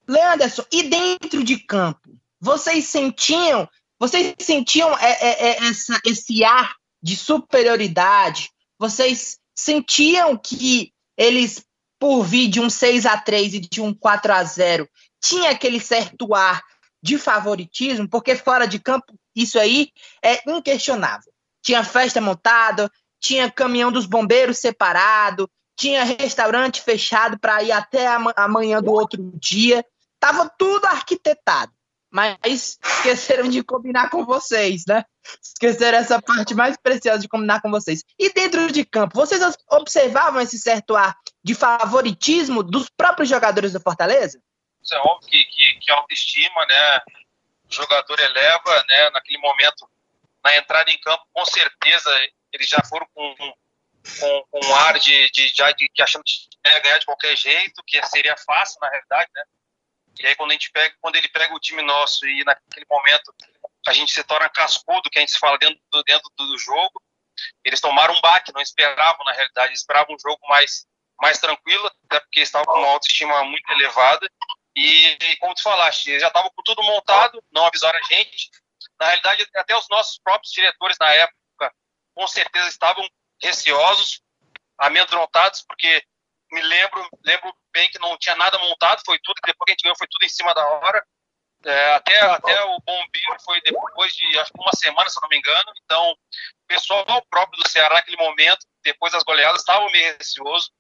Leanderson, 0.07 0.65
e 0.73 0.85
dentro 0.85 1.43
de 1.43 1.59
campo, 1.59 2.11
vocês 2.41 2.87
sentiam, 2.87 3.69
vocês 3.99 4.35
sentiam 4.39 4.97
é, 4.99 5.11
é, 5.11 5.49
é, 5.49 5.69
essa, 5.69 6.01
esse 6.05 6.45
ar 6.45 6.75
de 7.03 7.17
superioridade? 7.17 8.51
Vocês 8.79 9.39
sentiam 9.55 10.37
que 10.37 10.93
eles, 11.17 11.65
por 11.99 12.23
vir 12.23 12.49
de 12.49 12.61
um 12.61 12.71
6 12.71 13.07
a 13.07 13.19
3 13.19 13.55
e 13.55 13.61
de 13.61 13.81
um 13.81 13.93
4 13.93 14.33
a 14.33 14.45
0 14.45 14.89
tinha 15.21 15.51
aquele 15.51 15.81
certo 15.81 16.33
ar 16.35 16.63
de 17.03 17.19
favoritismo? 17.19 18.09
Porque 18.09 18.37
fora 18.37 18.67
de 18.67 18.79
campo, 18.79 19.13
isso 19.35 19.59
aí 19.59 19.91
é 20.23 20.49
inquestionável 20.51 21.33
tinha 21.63 21.85
festa 21.85 22.21
montada, 22.21 22.91
tinha 23.21 23.51
caminhão 23.51 23.91
dos 23.91 24.07
bombeiros 24.07 24.59
separado, 24.59 25.51
tinha 25.77 26.05
restaurante 26.05 26.83
fechado 26.83 27.39
para 27.39 27.63
ir 27.63 27.73
até 27.73 28.07
amanhã 28.37 28.83
do 28.83 28.93
outro 28.93 29.19
dia. 29.35 29.85
Tava 30.19 30.51
tudo 30.59 30.87
arquitetado, 30.87 31.73
mas 32.11 32.37
esqueceram 32.45 33.49
de 33.49 33.63
combinar 33.63 34.11
com 34.11 34.25
vocês, 34.25 34.83
né? 34.87 35.05
Esqueceram 35.43 35.99
essa 35.99 36.21
parte 36.21 36.55
mais 36.55 36.77
preciosa 36.77 37.21
de 37.21 37.29
combinar 37.29 37.61
com 37.61 37.71
vocês. 37.71 38.03
E 38.19 38.33
dentro 38.33 38.73
de 38.73 38.85
campo, 38.85 39.15
vocês 39.15 39.41
observavam 39.71 40.41
esse 40.41 40.59
certo 40.59 40.97
ar 40.97 41.15
de 41.45 41.55
favoritismo 41.55 42.63
dos 42.63 42.89
próprios 42.89 43.29
jogadores 43.29 43.73
do 43.73 43.81
Fortaleza? 43.81 44.41
Isso 44.83 44.95
é 44.95 44.99
óbvio 44.99 45.29
que, 45.29 45.45
que, 45.45 45.79
que 45.81 45.93
a 45.93 45.97
autoestima, 45.97 46.67
né? 46.67 47.01
O 47.71 47.73
jogador 47.73 48.19
eleva, 48.19 48.85
né? 48.89 49.11
Naquele 49.11 49.39
momento, 49.39 49.89
na 50.45 50.57
entrada 50.57 50.91
em 50.91 51.01
campo, 51.01 51.25
com 51.33 51.45
certeza 51.45 52.11
eles 52.53 52.69
já 52.69 52.83
foram 52.89 53.07
com, 53.15 53.37
com, 53.37 53.55
com 54.51 54.67
um 54.67 54.75
ar 54.75 54.99
de, 54.99 55.31
de, 55.31 55.53
de, 55.53 55.75
de 55.95 56.03
achando 56.03 56.23
que 56.25 56.49
ia 56.67 56.81
ganhar 56.81 56.99
de 56.99 57.07
qualquer 57.07 57.37
jeito, 57.37 57.83
que 57.87 58.03
seria 58.07 58.37
fácil, 58.37 58.79
na 58.81 58.89
realidade, 58.89 59.31
né? 59.35 59.43
E 60.21 60.27
aí 60.27 60.35
quando 60.37 60.51
a 60.51 60.55
gente 60.55 60.71
pega, 60.71 60.95
quando 61.01 61.17
ele 61.17 61.29
pega 61.29 61.55
o 61.55 61.61
time 61.61 61.83
nosso 61.83 62.27
e 62.27 62.43
naquele 62.45 62.87
momento 62.91 63.33
a 63.87 63.93
gente 63.93 64.13
se 64.13 64.25
torna 64.25 64.49
cascudo, 64.49 65.09
que 65.11 65.19
a 65.19 65.21
gente 65.21 65.33
se 65.33 65.39
fala 65.39 65.59
dentro 65.59 65.81
do, 65.91 66.03
dentro 66.03 66.31
do 66.37 66.59
jogo, 66.59 67.03
eles 67.65 67.81
tomaram 67.81 68.15
um 68.15 68.21
baque, 68.21 68.53
não 68.53 68.61
esperavam 68.61 69.25
na 69.25 69.33
realidade, 69.33 69.73
esperavam 69.75 70.15
um 70.15 70.19
jogo 70.19 70.41
mais 70.49 70.87
mais 71.21 71.39
tranquilo, 71.39 71.85
até 72.05 72.21
porque 72.21 72.41
estavam 72.41 72.67
com 72.67 72.79
uma 72.79 72.91
autoestima 72.91 73.43
muito 73.43 73.69
elevada 73.73 74.31
e, 74.79 75.37
como 75.41 75.55
tu 75.55 75.63
falaste, 75.63 76.09
eles 76.09 76.23
já 76.23 76.29
estavam 76.29 76.51
com 76.55 76.63
tudo 76.63 76.83
montado, 76.85 77.43
não 77.51 77.67
avisaram 77.67 77.99
a 77.99 78.03
gente. 78.03 78.49
Na 79.01 79.07
realidade, 79.07 79.47
até 79.57 79.77
os 79.77 79.89
nossos 79.89 80.19
próprios 80.19 80.53
diretores 80.53 80.97
na 81.01 81.13
época, 81.13 81.73
com 82.15 82.27
certeza 82.27 82.69
estavam 82.69 83.07
receosos, 83.43 84.21
amedrontados, 84.79 85.63
porque 85.67 86.03
me 86.51 86.63
lembro, 86.63 87.09
lembro 87.25 87.55
bem 87.73 87.89
que 87.91 87.99
não 87.99 88.17
tinha 88.19 88.35
nada 88.37 88.59
montado, 88.59 89.03
foi 89.05 89.19
tudo, 89.23 89.37
depois 89.45 89.67
que 89.67 89.71
a 89.71 89.73
gente 89.73 89.83
ganhou, 89.83 89.99
foi 89.99 90.09
tudo 90.09 90.25
em 90.25 90.29
cima 90.29 90.55
da 90.55 90.67
hora. 90.67 91.05
É, 91.65 91.95
até, 91.95 92.21
até 92.21 92.65
o 92.65 92.79
bombeiro 92.81 93.37
foi 93.45 93.61
depois 93.63 94.15
de 94.15 94.39
acho 94.39 94.53
uma 94.57 94.73
semana, 94.73 95.11
se 95.11 95.21
não 95.21 95.29
me 95.29 95.39
engano. 95.39 95.73
Então, 95.85 96.13
o 96.13 96.17
pessoal 96.69 97.05
próprio 97.29 97.61
do 97.61 97.69
Ceará 97.69 97.97
naquele 97.97 98.17
momento, 98.17 98.65
depois 98.85 99.13
das 99.13 99.25
goleadas, 99.25 99.61
estava 99.61 99.85
meio 99.91 100.17
receoso. 100.17 100.71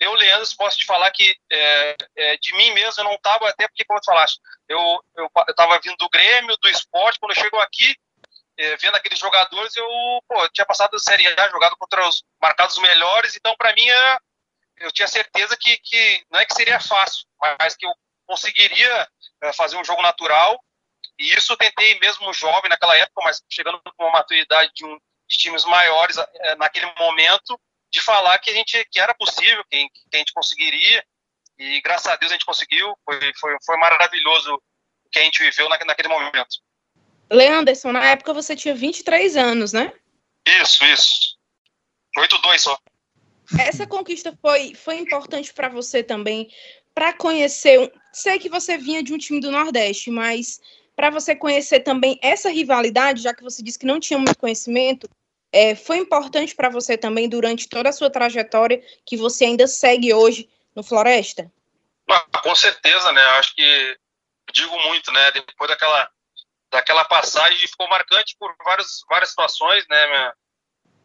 Eu, 0.00 0.14
Leandro, 0.14 0.48
posso 0.56 0.78
te 0.78 0.84
falar 0.84 1.10
que 1.10 1.36
é, 1.50 1.96
é, 2.16 2.36
de 2.36 2.54
mim 2.56 2.72
mesmo 2.72 3.00
eu 3.00 3.04
não 3.04 3.14
estava, 3.14 3.48
até 3.48 3.66
porque, 3.68 3.84
como 3.84 4.00
tu 4.00 4.06
falaste, 4.06 4.40
eu 4.68 5.04
estava 5.48 5.78
vindo 5.80 5.96
do 5.96 6.08
Grêmio, 6.08 6.56
do 6.58 6.68
esporte, 6.68 7.18
quando 7.18 7.34
chego 7.34 7.58
aqui, 7.58 7.94
é, 8.56 8.76
vendo 8.76 8.96
aqueles 8.96 9.18
jogadores, 9.18 9.76
eu 9.76 9.86
pô, 10.28 10.48
tinha 10.48 10.66
passado 10.66 10.90
da 10.90 10.98
Série 10.98 11.26
A, 11.26 11.48
jogado 11.48 11.76
contra 11.76 12.06
os 12.08 12.24
marcados 12.40 12.76
melhores, 12.78 13.36
então 13.36 13.54
para 13.56 13.72
mim 13.72 13.88
é, 13.88 14.18
eu 14.80 14.92
tinha 14.92 15.06
certeza 15.06 15.56
que, 15.56 15.78
que 15.78 16.24
não 16.30 16.40
é 16.40 16.44
que 16.44 16.54
seria 16.54 16.80
fácil, 16.80 17.26
mas 17.60 17.76
que 17.76 17.86
eu 17.86 17.92
conseguiria 18.26 19.08
é, 19.42 19.52
fazer 19.52 19.76
um 19.76 19.84
jogo 19.84 20.02
natural. 20.02 20.62
E 21.18 21.34
isso 21.34 21.52
eu 21.52 21.56
tentei 21.56 21.98
mesmo 21.98 22.32
jovem 22.32 22.68
naquela 22.68 22.96
época, 22.96 23.22
mas 23.24 23.42
chegando 23.50 23.80
com 23.96 24.04
uma 24.04 24.12
maturidade 24.12 24.70
de, 24.74 24.84
um, 24.84 24.98
de 25.28 25.36
times 25.36 25.64
maiores 25.64 26.16
é, 26.16 26.54
naquele 26.56 26.86
momento, 26.94 27.58
de 27.90 28.00
falar 28.00 28.38
que 28.38 28.50
a 28.50 28.54
gente 28.54 28.84
que 28.90 29.00
era 29.00 29.14
possível, 29.14 29.64
que, 29.70 29.88
que, 29.88 30.16
a 30.16 30.18
gente 30.18 30.32
conseguiria. 30.32 31.04
E 31.58 31.80
graças 31.80 32.06
a 32.06 32.16
Deus 32.16 32.30
a 32.30 32.34
gente 32.34 32.46
conseguiu. 32.46 32.94
Foi, 33.04 33.18
foi, 33.38 33.56
foi 33.64 33.76
maravilhoso 33.78 34.54
o 35.04 35.10
que 35.10 35.18
a 35.18 35.22
gente 35.22 35.42
viveu 35.42 35.68
naquele 35.68 36.08
momento. 36.08 36.58
Leanderson, 37.30 37.92
na 37.92 38.04
época 38.04 38.32
você 38.32 38.56
tinha 38.56 38.74
23 38.74 39.36
anos, 39.36 39.72
né? 39.72 39.92
Isso, 40.46 40.84
isso. 40.84 41.36
8-2 42.16 42.58
só. 42.58 42.78
Essa 43.58 43.86
conquista 43.86 44.36
foi, 44.42 44.74
foi 44.74 44.96
importante 44.98 45.52
para 45.52 45.68
você 45.68 46.02
também, 46.02 46.50
para 46.94 47.12
conhecer. 47.12 47.92
Sei 48.12 48.38
que 48.38 48.48
você 48.48 48.76
vinha 48.76 49.02
de 49.02 49.12
um 49.12 49.18
time 49.18 49.40
do 49.40 49.50
Nordeste, 49.50 50.10
mas 50.10 50.60
para 50.94 51.10
você 51.10 51.34
conhecer 51.34 51.80
também 51.80 52.18
essa 52.22 52.50
rivalidade, 52.50 53.22
já 53.22 53.32
que 53.32 53.42
você 53.42 53.62
disse 53.62 53.78
que 53.78 53.86
não 53.86 54.00
tinha 54.00 54.18
muito 54.18 54.38
conhecimento, 54.38 55.08
é, 55.52 55.74
foi 55.74 55.98
importante 55.98 56.54
para 56.54 56.68
você 56.68 56.96
também 56.96 57.28
durante 57.28 57.68
toda 57.68 57.88
a 57.88 57.92
sua 57.92 58.10
trajetória 58.10 58.82
que 59.06 59.16
você 59.16 59.46
ainda 59.46 59.66
segue 59.66 60.12
hoje 60.12 60.48
no 60.74 60.82
Floresta? 60.82 61.50
Ah, 62.08 62.40
com 62.42 62.54
certeza, 62.54 63.12
né? 63.12 63.22
Acho 63.38 63.54
que 63.54 63.98
digo 64.52 64.78
muito, 64.88 65.10
né? 65.12 65.30
Depois 65.32 65.68
daquela 65.68 66.10
daquela 66.70 67.04
passagem 67.04 67.66
ficou 67.66 67.88
marcante 67.88 68.36
por 68.38 68.54
várias 68.62 69.00
várias 69.08 69.30
situações, 69.30 69.86
né? 69.88 70.32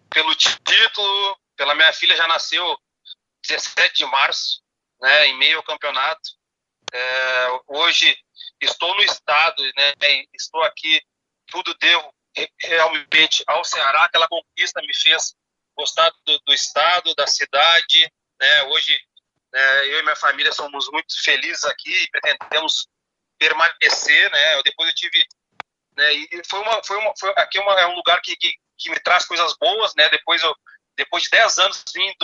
Pelo 0.09 0.35
título, 0.35 1.39
pela 1.55 1.75
minha 1.75 1.91
filha 1.93 2.15
já 2.15 2.27
nasceu 2.27 2.77
17 3.47 3.95
de 3.95 4.05
março, 4.05 4.61
né? 5.01 5.27
Em 5.27 5.37
meio 5.37 5.57
ao 5.57 5.63
campeonato. 5.63 6.31
É, 6.93 7.47
hoje 7.67 8.15
estou 8.61 8.93
no 8.95 9.03
estado, 9.03 9.63
né? 9.75 9.93
Estou 10.33 10.61
aqui, 10.63 11.01
tudo 11.47 11.73
devo 11.75 12.13
realmente 12.61 13.43
ao 13.47 13.63
Ceará. 13.63 14.03
Aquela 14.03 14.27
conquista 14.27 14.81
me 14.81 14.95
fez 14.95 15.35
gostar 15.75 16.11
do, 16.25 16.39
do 16.39 16.53
estado, 16.53 17.13
da 17.15 17.27
cidade. 17.27 18.11
Né? 18.39 18.63
Hoje, 18.63 18.99
né, 19.51 19.87
eu 19.87 19.99
e 19.99 20.03
minha 20.03 20.15
família 20.15 20.51
somos 20.51 20.89
muito 20.91 21.21
felizes 21.23 21.63
aqui 21.65 21.91
e 21.91 22.09
pretendemos 22.09 22.87
permanecer. 23.37 24.31
Né? 24.31 24.55
Eu, 24.55 24.63
depois 24.63 24.89
eu 24.89 24.95
tive. 24.95 25.25
Né, 25.95 26.13
e 26.13 26.41
foi 26.49 26.59
uma, 26.59 26.83
foi 26.83 26.97
uma, 26.97 27.13
foi, 27.19 27.33
aqui 27.37 27.57
é, 27.57 27.61
uma, 27.61 27.79
é 27.79 27.87
um 27.87 27.95
lugar 27.95 28.19
que, 28.21 28.35
que, 28.35 28.51
que, 28.77 28.89
me 28.89 28.99
traz 28.99 29.25
coisas 29.25 29.55
boas. 29.57 29.93
Né? 29.95 30.09
Depois, 30.09 30.41
eu, 30.41 30.55
depois 30.95 31.23
de 31.23 31.29
10 31.29 31.57
anos, 31.59 31.83
vim 31.93 32.03
em 32.03 32.15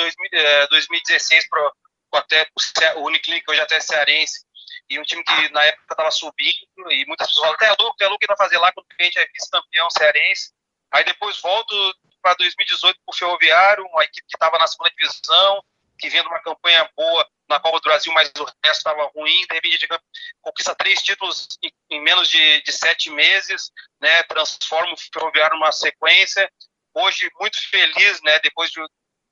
2016 0.70 1.47
para 1.49 1.72
até 2.12 2.47
o 2.95 3.05
Uniclinic, 3.05 3.45
hoje 3.47 3.62
até 3.62 3.80
cearense, 3.80 4.43
e 4.90 5.00
um 5.00 5.04
time 5.04 5.24
que 5.24 5.50
na 5.50 5.64
época 5.64 5.94
estava 5.94 6.12
subindo, 6.12 6.92
e 6.92 7.06
muitas 7.06 7.28
pessoas 7.28 7.46
falam, 7.46 7.56
até 7.56 7.66
é 7.66 7.76
louco, 7.84 7.96
até 7.96 8.08
louco 8.08 8.20
que 8.20 8.28
vai 8.28 8.38
fazer 8.38 8.58
lá 8.58 8.72
quando 8.72 8.88
a 8.98 9.04
gente 9.04 9.20
é 9.20 9.26
vice-campeão 9.28 9.90
cearense. 9.90 10.52
Aí 10.92 11.04
depois 11.04 11.40
volto 11.40 11.76
para 12.22 12.34
2018 12.36 13.00
para 13.06 13.14
o 13.14 13.16
Ferroviário, 13.16 13.86
uma 13.86 14.04
equipe 14.04 14.28
que 14.28 14.36
estava 14.36 14.58
na 14.58 14.68
segunda 14.68 14.92
divisão, 14.92 15.64
que 16.00 16.10
de 16.10 16.20
uma 16.22 16.40
campanha 16.42 16.90
boa 16.96 17.28
na 17.48 17.60
Copa 17.60 17.80
do 17.80 17.84
Brasil, 17.84 18.14
mas 18.14 18.32
o 18.38 18.46
resto 18.64 18.78
estava 18.78 19.12
ruim. 19.16 19.46
De 19.48 19.54
repente, 19.54 19.76
a 19.76 19.80
gente 19.80 20.04
conquista 20.42 20.76
três 20.76 21.02
títulos 21.04 21.48
em, 21.90 22.02
menos 22.02 22.30
de, 22.30 22.62
de, 22.62 22.72
sete 22.72 23.10
meses, 23.10 23.72
né? 24.00 24.24
transforma 24.24 24.94
o 24.94 24.98
Ferroviário 24.98 25.58
numa 25.58 25.72
sequência. 25.72 26.50
Hoje, 26.94 27.30
muito 27.40 27.60
feliz, 27.70 28.22
né? 28.22 28.40
depois 28.40 28.72
de, 28.72 28.82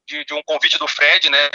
de, 0.08 0.26
de 0.26 0.34
um 0.34 0.44
convite 0.44 0.78
do 0.78 0.88
Fred, 0.88 1.30
né? 1.30 1.50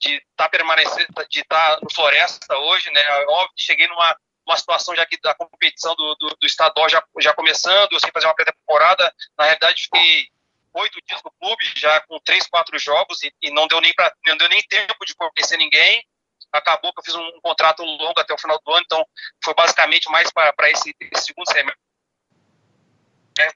De 0.00 0.14
estar 0.16 0.24
tá 0.36 0.48
permanecendo, 0.48 1.06
de 1.28 1.40
estar 1.40 1.74
tá 1.76 1.80
no 1.82 1.92
Floresta 1.92 2.56
hoje, 2.56 2.90
né? 2.90 3.02
Óbvio 3.28 3.54
que 3.56 3.62
cheguei 3.62 3.86
numa 3.88 4.16
uma 4.46 4.56
situação 4.56 4.94
já 4.94 5.06
que 5.06 5.18
da 5.20 5.34
competição 5.34 5.94
do, 5.94 6.14
do, 6.16 6.36
do 6.38 6.46
estadual 6.46 6.88
já, 6.88 7.02
já 7.18 7.32
começando, 7.32 7.92
eu 7.92 8.00
sei 8.00 8.10
fazer 8.12 8.26
uma 8.26 8.34
pré-temporada, 8.34 9.12
na 9.38 9.44
realidade 9.44 9.84
fiquei 9.84 10.28
oito 10.74 11.00
dias 11.06 11.22
no 11.24 11.30
clube, 11.32 11.64
já 11.76 12.00
com 12.02 12.18
três, 12.20 12.46
quatro 12.46 12.78
jogos, 12.78 13.22
e, 13.22 13.32
e 13.40 13.50
não 13.50 13.66
deu 13.66 13.80
nem 13.80 13.94
para 13.94 14.12
não 14.26 14.36
deu 14.36 14.48
nem 14.48 14.62
tempo 14.64 15.04
de 15.06 15.14
conhecer 15.14 15.56
ninguém. 15.56 16.04
Acabou 16.52 16.92
que 16.92 17.00
eu 17.00 17.04
fiz 17.04 17.14
um, 17.14 17.26
um, 17.26 17.40
contrato 17.40 17.82
longo 17.82 18.20
até 18.20 18.32
o 18.32 18.38
final 18.38 18.60
do 18.64 18.72
ano, 18.72 18.82
então 18.84 19.04
foi 19.42 19.54
basicamente 19.54 20.08
mais 20.10 20.30
para 20.30 20.70
esse, 20.70 20.94
esse, 21.12 21.26
segundo 21.26 21.50
semestre 21.50 21.80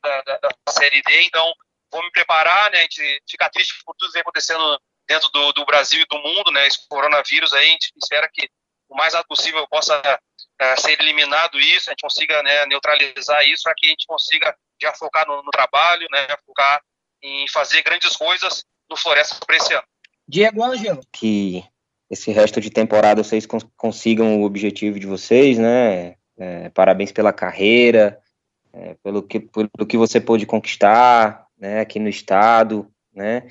da, 0.02 0.22
da, 0.22 0.38
da, 0.38 0.72
Série 0.72 1.00
D. 1.02 1.22
Então, 1.22 1.52
vou 1.92 2.02
me 2.02 2.10
preparar, 2.10 2.72
né? 2.72 2.78
A 2.78 2.82
gente 2.82 3.22
fica 3.28 3.48
triste 3.50 3.74
por 3.84 3.94
tudo 3.94 4.08
que 4.08 4.14
vem 4.14 4.22
acontecendo 4.22 4.80
dentro 5.08 5.28
do, 5.30 5.52
do, 5.52 5.64
Brasil 5.64 6.00
e 6.02 6.06
do 6.06 6.18
mundo, 6.18 6.52
né? 6.52 6.66
Esse 6.66 6.86
coronavírus 6.86 7.52
aí, 7.54 7.68
a 7.68 7.70
gente 7.70 7.92
espera 7.96 8.28
que 8.32 8.48
o 8.88 8.96
mais 8.96 9.14
rápido 9.14 9.28
possível 9.28 9.66
possa 9.68 10.00
é, 10.60 10.76
ser 10.76 11.00
eliminado 11.00 11.58
isso, 11.58 11.88
a 11.88 11.92
gente 11.92 12.02
consiga 12.02 12.42
né, 12.42 12.66
neutralizar 12.66 13.42
isso, 13.46 13.62
para 13.62 13.74
que 13.74 13.86
a 13.86 13.90
gente 13.90 14.06
consiga 14.06 14.54
já 14.80 14.92
focar 14.94 15.26
no, 15.26 15.42
no, 15.42 15.50
trabalho, 15.50 16.06
né? 16.10 16.26
Focar 16.44 16.80
em 17.22 17.48
fazer 17.48 17.82
grandes 17.82 18.14
coisas 18.14 18.64
no 18.88 18.96
Floresta 18.96 19.36
para 19.44 19.56
esse 19.56 19.72
ano. 19.72 19.84
Diego 20.28 20.62
Angelo. 20.62 21.00
Que 21.12 21.64
esse 22.10 22.30
resto 22.30 22.60
de 22.60 22.70
temporada 22.70 23.24
vocês 23.24 23.46
cons 23.46 23.66
consigam 23.76 24.40
o 24.40 24.44
objetivo 24.44 25.00
de 25.00 25.06
vocês, 25.06 25.58
né? 25.58 26.16
É, 26.38 26.68
parabéns 26.70 27.10
pela 27.10 27.32
carreira, 27.32 28.20
é, 28.72 28.94
pelo, 29.02 29.22
que, 29.22 29.40
pelo 29.40 29.86
que 29.88 29.96
você 29.96 30.20
pôde 30.20 30.46
conquistar, 30.46 31.46
né? 31.58 31.80
Aqui 31.80 31.98
no 31.98 32.08
estado, 32.08 32.88
né? 33.12 33.48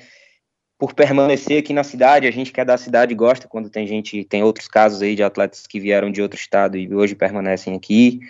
Por 0.78 0.94
permanecer 0.94 1.58
aqui 1.58 1.72
na 1.72 1.82
cidade. 1.82 2.26
A 2.26 2.30
gente 2.30 2.52
que 2.52 2.60
é 2.60 2.64
da 2.64 2.78
cidade 2.78 3.14
gosta 3.14 3.48
quando 3.48 3.68
tem 3.68 3.86
gente, 3.86 4.24
tem 4.24 4.44
outros 4.44 4.68
casos 4.68 5.02
aí 5.02 5.16
de 5.16 5.22
atletas 5.24 5.66
que 5.66 5.80
vieram 5.80 6.10
de 6.10 6.22
outro 6.22 6.38
estado 6.38 6.78
e 6.78 6.94
hoje 6.94 7.16
permanecem 7.16 7.74
aqui, 7.74 8.20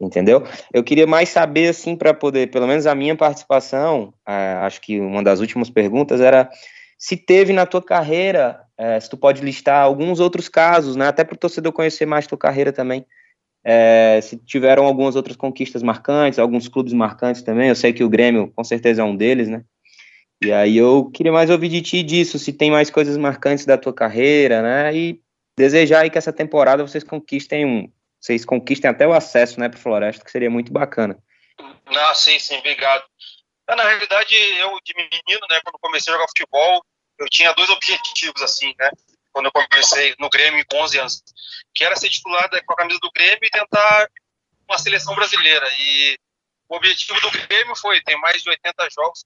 entendeu? 0.00 0.44
Eu 0.72 0.84
queria 0.84 1.06
mais 1.06 1.28
saber, 1.28 1.68
assim, 1.68 1.96
para 1.96 2.14
poder, 2.14 2.50
pelo 2.50 2.66
menos 2.66 2.86
a 2.86 2.94
minha 2.94 3.16
participação, 3.16 4.14
uh, 4.26 4.62
acho 4.62 4.80
que 4.80 5.00
uma 5.00 5.22
das 5.22 5.40
últimas 5.40 5.68
perguntas 5.68 6.20
era 6.20 6.48
se 6.96 7.16
teve 7.16 7.52
na 7.52 7.66
tua 7.66 7.82
carreira, 7.82 8.60
uh, 8.78 9.00
se 9.00 9.10
tu 9.10 9.16
pode 9.16 9.42
listar 9.42 9.82
alguns 9.82 10.20
outros 10.20 10.48
casos, 10.48 10.94
né, 10.94 11.08
até 11.08 11.24
para 11.24 11.34
o 11.34 11.38
torcedor 11.38 11.72
conhecer 11.72 12.06
mais 12.06 12.26
tua 12.26 12.38
carreira 12.38 12.72
também, 12.72 13.00
uh, 13.66 14.22
se 14.22 14.36
tiveram 14.36 14.86
algumas 14.86 15.16
outras 15.16 15.36
conquistas 15.36 15.82
marcantes, 15.82 16.38
alguns 16.38 16.68
clubes 16.68 16.92
marcantes 16.92 17.42
também, 17.42 17.68
eu 17.68 17.74
sei 17.74 17.92
que 17.92 18.04
o 18.04 18.08
Grêmio 18.08 18.52
com 18.54 18.62
certeza 18.62 19.02
é 19.02 19.04
um 19.04 19.16
deles, 19.16 19.48
né, 19.48 19.62
e 20.42 20.52
aí 20.52 20.76
eu 20.76 21.10
queria 21.10 21.32
mais 21.32 21.50
ouvir 21.50 21.68
de 21.68 21.82
ti 21.82 22.02
disso, 22.02 22.38
se 22.38 22.52
tem 22.52 22.70
mais 22.70 22.90
coisas 22.90 23.16
marcantes 23.16 23.64
da 23.64 23.78
tua 23.78 23.94
carreira, 23.94 24.62
né? 24.62 24.94
E 24.94 25.20
desejar 25.58 26.02
aí 26.02 26.10
que 26.10 26.18
essa 26.18 26.32
temporada 26.32 26.86
vocês 26.86 27.02
conquistem 27.02 27.64
um, 27.64 27.92
vocês 28.20 28.44
conquistem 28.44 28.90
até 28.90 29.06
o 29.06 29.12
acesso, 29.12 29.60
né, 29.60 29.68
para 29.68 29.78
Floresta, 29.78 30.24
que 30.24 30.30
seria 30.30 30.50
muito 30.50 30.72
bacana. 30.72 31.16
Não, 31.86 32.14
sim, 32.14 32.38
sim, 32.38 32.56
obrigado. 32.58 33.04
É, 33.68 33.74
na 33.74 33.84
realidade, 33.84 34.34
eu 34.34 34.78
de 34.84 34.94
menino, 34.94 35.46
né, 35.48 35.60
quando 35.64 35.78
comecei 35.80 36.12
a 36.12 36.16
jogar 36.16 36.28
futebol, 36.28 36.84
eu 37.18 37.26
tinha 37.28 37.52
dois 37.54 37.70
objetivos, 37.70 38.42
assim, 38.42 38.74
né? 38.78 38.90
Quando 39.32 39.46
eu 39.46 39.52
comecei 39.52 40.14
no 40.18 40.28
Grêmio 40.28 40.64
com 40.68 40.78
11 40.82 40.98
anos, 40.98 41.22
que 41.74 41.84
era 41.84 41.96
ser 41.96 42.08
titular 42.08 42.48
com 42.64 42.72
a 42.72 42.76
camisa 42.76 42.98
do 43.00 43.10
Grêmio 43.12 43.44
e 43.44 43.50
tentar 43.50 44.08
uma 44.68 44.78
seleção 44.78 45.14
brasileira. 45.14 45.68
E 45.78 46.18
o 46.68 46.76
objetivo 46.76 47.20
do 47.20 47.30
Grêmio 47.30 47.76
foi 47.76 48.00
ter 48.02 48.16
mais 48.16 48.42
de 48.42 48.48
80 48.48 48.88
jogos, 48.90 49.24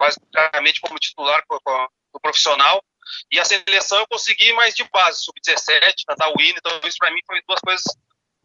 basicamente 0.00 0.80
como 0.80 0.98
titular 0.98 1.44
do 1.46 2.20
profissional. 2.20 2.82
E 3.30 3.38
a 3.38 3.44
seleção 3.44 3.98
eu 3.98 4.08
consegui 4.08 4.52
mais 4.54 4.74
de 4.74 4.84
base, 4.84 5.22
sub-17, 5.22 6.04
cantar 6.06 6.30
o 6.30 6.40
hino. 6.40 6.58
Então, 6.58 6.80
isso 6.84 6.96
para 6.98 7.10
mim 7.10 7.20
foi 7.26 7.42
duas 7.46 7.60
coisas 7.60 7.84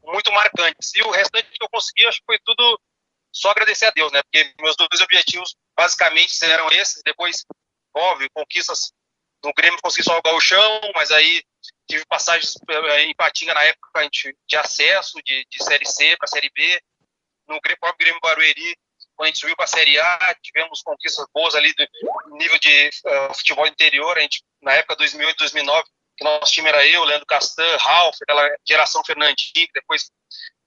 muito 0.04 0.32
marcantes. 0.34 0.94
E 0.96 1.02
o 1.02 1.12
restante 1.12 1.50
que 1.50 1.64
eu 1.64 1.70
consegui, 1.70 2.06
acho 2.06 2.20
que 2.20 2.26
foi 2.26 2.40
tudo 2.44 2.80
só 3.32 3.52
agradecer 3.52 3.86
a 3.86 3.92
Deus, 3.92 4.12
né? 4.12 4.22
Porque 4.24 4.54
meus 4.60 4.76
dois 4.76 5.02
objetivos 5.02 5.56
basicamente 5.78 6.44
eram 6.44 6.70
esses. 6.72 7.02
Depois, 7.04 7.46
óbvio, 7.96 8.30
conquistas 8.34 8.92
no 9.44 9.54
Grêmio, 9.54 9.80
consegui 9.82 10.04
só 10.04 10.20
o 10.26 10.42
chão, 10.42 10.82
mas 10.96 11.12
aí 11.12 11.44
tive 11.88 12.04
passagens 12.08 12.56
eh, 12.68 13.04
em 13.04 13.16
Patinga 13.16 13.54
na 13.54 13.64
época 13.64 14.10
de 14.48 14.58
acesso 14.58 15.22
de, 15.24 15.46
de 15.50 15.64
Série 15.64 15.86
C 15.86 16.18
para 16.18 16.28
Série 16.28 16.50
B. 16.50 16.82
No 17.48 17.62
próprio 17.62 17.98
Grêmio 18.00 18.20
Barueri, 18.22 18.76
quando 19.16 19.28
a 19.28 19.30
gente 19.30 19.40
subiu 19.40 19.56
para 19.56 19.66
a 19.66 19.68
Série 19.68 20.00
A, 20.00 20.36
tivemos 20.42 20.82
conquistas 20.82 21.26
boas 21.34 21.56
ali 21.56 21.74
do 21.74 22.38
nível 22.38 22.60
de 22.60 22.90
uh, 23.06 23.34
futebol 23.34 23.66
interior. 23.68 24.18
A 24.18 24.22
gente, 24.22 24.44
na 24.62 24.74
época 24.74 24.96
2008, 24.98 25.38
2009, 25.38 25.84
que 26.18 26.24
nosso 26.24 26.52
time 26.52 26.70
era 26.70 26.86
eu, 26.88 27.04
Leandro 27.04 27.26
Castan, 27.26 27.78
Ralf, 27.78 28.16
aquela 28.22 28.50
geração 28.68 29.04
Fernandinho, 29.06 29.68
que 29.68 29.74
depois 29.74 30.10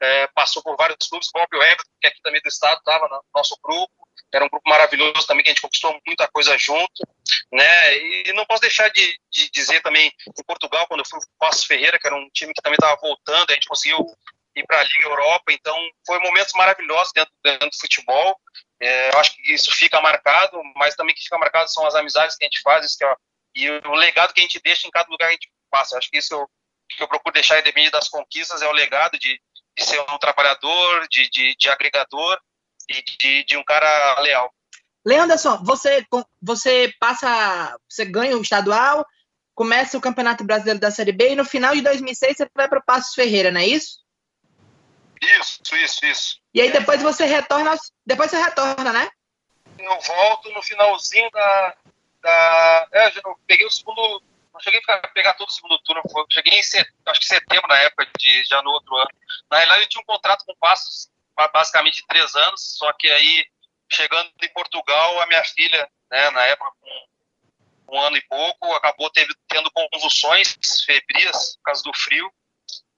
é, 0.00 0.26
passou 0.28 0.62
por 0.62 0.76
vários 0.76 1.08
clubes, 1.08 1.28
o 1.28 1.32
próprio 1.32 1.62
Everton, 1.62 1.90
que 2.00 2.06
aqui 2.06 2.20
também 2.22 2.40
do 2.42 2.48
estado 2.48 2.78
estava 2.78 3.08
no 3.08 3.22
nosso 3.34 3.56
grupo, 3.62 3.92
era 4.32 4.44
um 4.44 4.48
grupo 4.48 4.68
maravilhoso 4.68 5.26
também, 5.26 5.42
que 5.42 5.50
a 5.50 5.52
gente 5.52 5.62
conquistou 5.62 5.98
muita 6.06 6.28
coisa 6.28 6.56
junto, 6.58 7.02
né, 7.50 7.98
e 7.98 8.32
não 8.34 8.44
posso 8.44 8.60
deixar 8.60 8.90
de, 8.90 9.18
de 9.30 9.50
dizer 9.50 9.80
também, 9.80 10.12
em 10.26 10.44
Portugal, 10.44 10.86
quando 10.86 11.00
eu 11.00 11.06
fui 11.06 11.18
para 11.18 11.26
o 11.26 11.38
Passos 11.38 11.64
Ferreira, 11.64 11.98
que 11.98 12.06
era 12.06 12.16
um 12.16 12.28
time 12.30 12.52
que 12.52 12.60
também 12.60 12.76
estava 12.76 13.00
voltando, 13.00 13.50
a 13.50 13.54
gente 13.54 13.68
conseguiu 13.68 14.06
ir 14.58 14.66
para 14.66 14.80
a 14.80 14.84
Liga 14.84 15.08
Europa, 15.08 15.52
então 15.52 15.76
foi 16.06 16.18
momentos 16.20 16.52
maravilhosos 16.54 17.12
dentro, 17.12 17.32
dentro 17.42 17.70
do 17.70 17.78
futebol, 17.78 18.38
é, 18.80 19.12
eu 19.12 19.18
acho 19.18 19.34
que 19.34 19.52
isso 19.52 19.72
fica 19.72 20.00
marcado, 20.00 20.60
mas 20.76 20.94
também 20.94 21.14
que 21.14 21.22
fica 21.22 21.38
marcado 21.38 21.70
são 21.70 21.86
as 21.86 21.94
amizades 21.94 22.36
que 22.36 22.44
a 22.44 22.46
gente 22.46 22.60
faz, 22.60 22.96
que, 22.96 23.04
ó, 23.04 23.16
e 23.54 23.68
o 23.70 23.94
legado 23.94 24.32
que 24.32 24.40
a 24.40 24.42
gente 24.42 24.60
deixa 24.62 24.86
em 24.86 24.90
cada 24.90 25.10
lugar 25.10 25.26
que 25.26 25.32
a 25.32 25.34
gente 25.34 25.50
passa, 25.70 25.94
eu 25.94 25.98
acho 25.98 26.10
que 26.10 26.18
isso 26.18 26.34
eu, 26.34 26.48
que 26.88 27.02
eu 27.02 27.08
procuro 27.08 27.32
deixar 27.32 27.58
independente 27.58 27.92
das 27.92 28.08
conquistas 28.08 28.62
é 28.62 28.68
o 28.68 28.72
legado 28.72 29.18
de, 29.18 29.40
de 29.76 29.84
ser 29.84 30.00
um 30.00 30.18
trabalhador, 30.18 31.08
de, 31.08 31.28
de, 31.28 31.56
de 31.56 31.68
agregador 31.68 32.38
e 32.88 33.02
de, 33.02 33.44
de 33.44 33.56
um 33.56 33.64
cara 33.64 34.20
leal. 34.20 34.52
Leanderson, 35.04 35.62
você, 35.64 36.04
você 36.40 36.92
passa, 37.00 37.76
você 37.88 38.04
ganha 38.04 38.36
o 38.36 38.42
estadual, 38.42 39.04
começa 39.54 39.98
o 39.98 40.00
Campeonato 40.00 40.44
Brasileiro 40.44 40.78
da 40.78 40.90
Série 40.90 41.12
B 41.12 41.30
e 41.30 41.36
no 41.36 41.44
final 41.44 41.74
de 41.74 41.80
2006 41.82 42.36
você 42.36 42.48
vai 42.54 42.68
para 42.68 42.78
o 42.78 42.84
Passos 42.84 43.14
Ferreira, 43.14 43.50
não 43.50 43.60
é 43.60 43.66
isso? 43.66 43.98
Isso, 45.20 45.60
isso, 45.76 46.06
isso. 46.06 46.40
E 46.54 46.60
aí 46.60 46.70
depois 46.70 47.02
você 47.02 47.24
retorna, 47.24 47.76
depois 48.06 48.30
você 48.30 48.38
retorna, 48.42 48.92
né? 48.92 49.10
Eu 49.78 50.00
volto 50.00 50.50
no 50.50 50.62
finalzinho 50.62 51.30
da, 51.30 51.76
da 52.20 52.88
é, 52.92 53.08
eu 53.24 53.38
peguei 53.46 53.66
o 53.66 53.70
segundo 53.70 54.22
não 54.58 54.60
cheguei 54.60 54.80
a 54.88 55.08
pegar 55.08 55.34
todo 55.34 55.48
o 55.48 55.52
segundo 55.52 55.78
turno, 55.78 56.02
cheguei 56.30 56.58
em 56.58 56.62
set, 56.62 56.88
acho 57.06 57.20
que 57.20 57.26
setembro 57.26 57.68
na 57.68 57.78
época, 57.78 58.06
de, 58.18 58.44
já 58.44 58.60
no 58.60 58.70
outro 58.70 58.94
ano. 58.96 59.10
Na 59.48 59.58
realidade, 59.58 59.84
eu 59.84 59.88
tinha 59.88 60.02
um 60.02 60.06
contrato 60.06 60.44
com 60.44 60.54
Passos, 60.56 61.08
basicamente 61.52 61.98
de 61.98 62.06
três 62.08 62.34
anos, 62.34 62.76
só 62.76 62.92
que 62.94 63.08
aí, 63.08 63.46
chegando 63.88 64.30
em 64.42 64.52
Portugal, 64.52 65.20
a 65.20 65.26
minha 65.26 65.44
filha, 65.44 65.88
né, 66.10 66.30
na 66.30 66.44
época, 66.46 66.72
com 67.86 67.96
um 67.96 68.00
ano 68.00 68.16
e 68.16 68.22
pouco, 68.22 68.74
acabou 68.74 69.08
teve, 69.10 69.32
tendo 69.46 69.70
convulsões 69.70 70.56
febrias 70.84 71.56
por 71.56 71.62
causa 71.62 71.82
do 71.84 71.94
frio, 71.94 72.30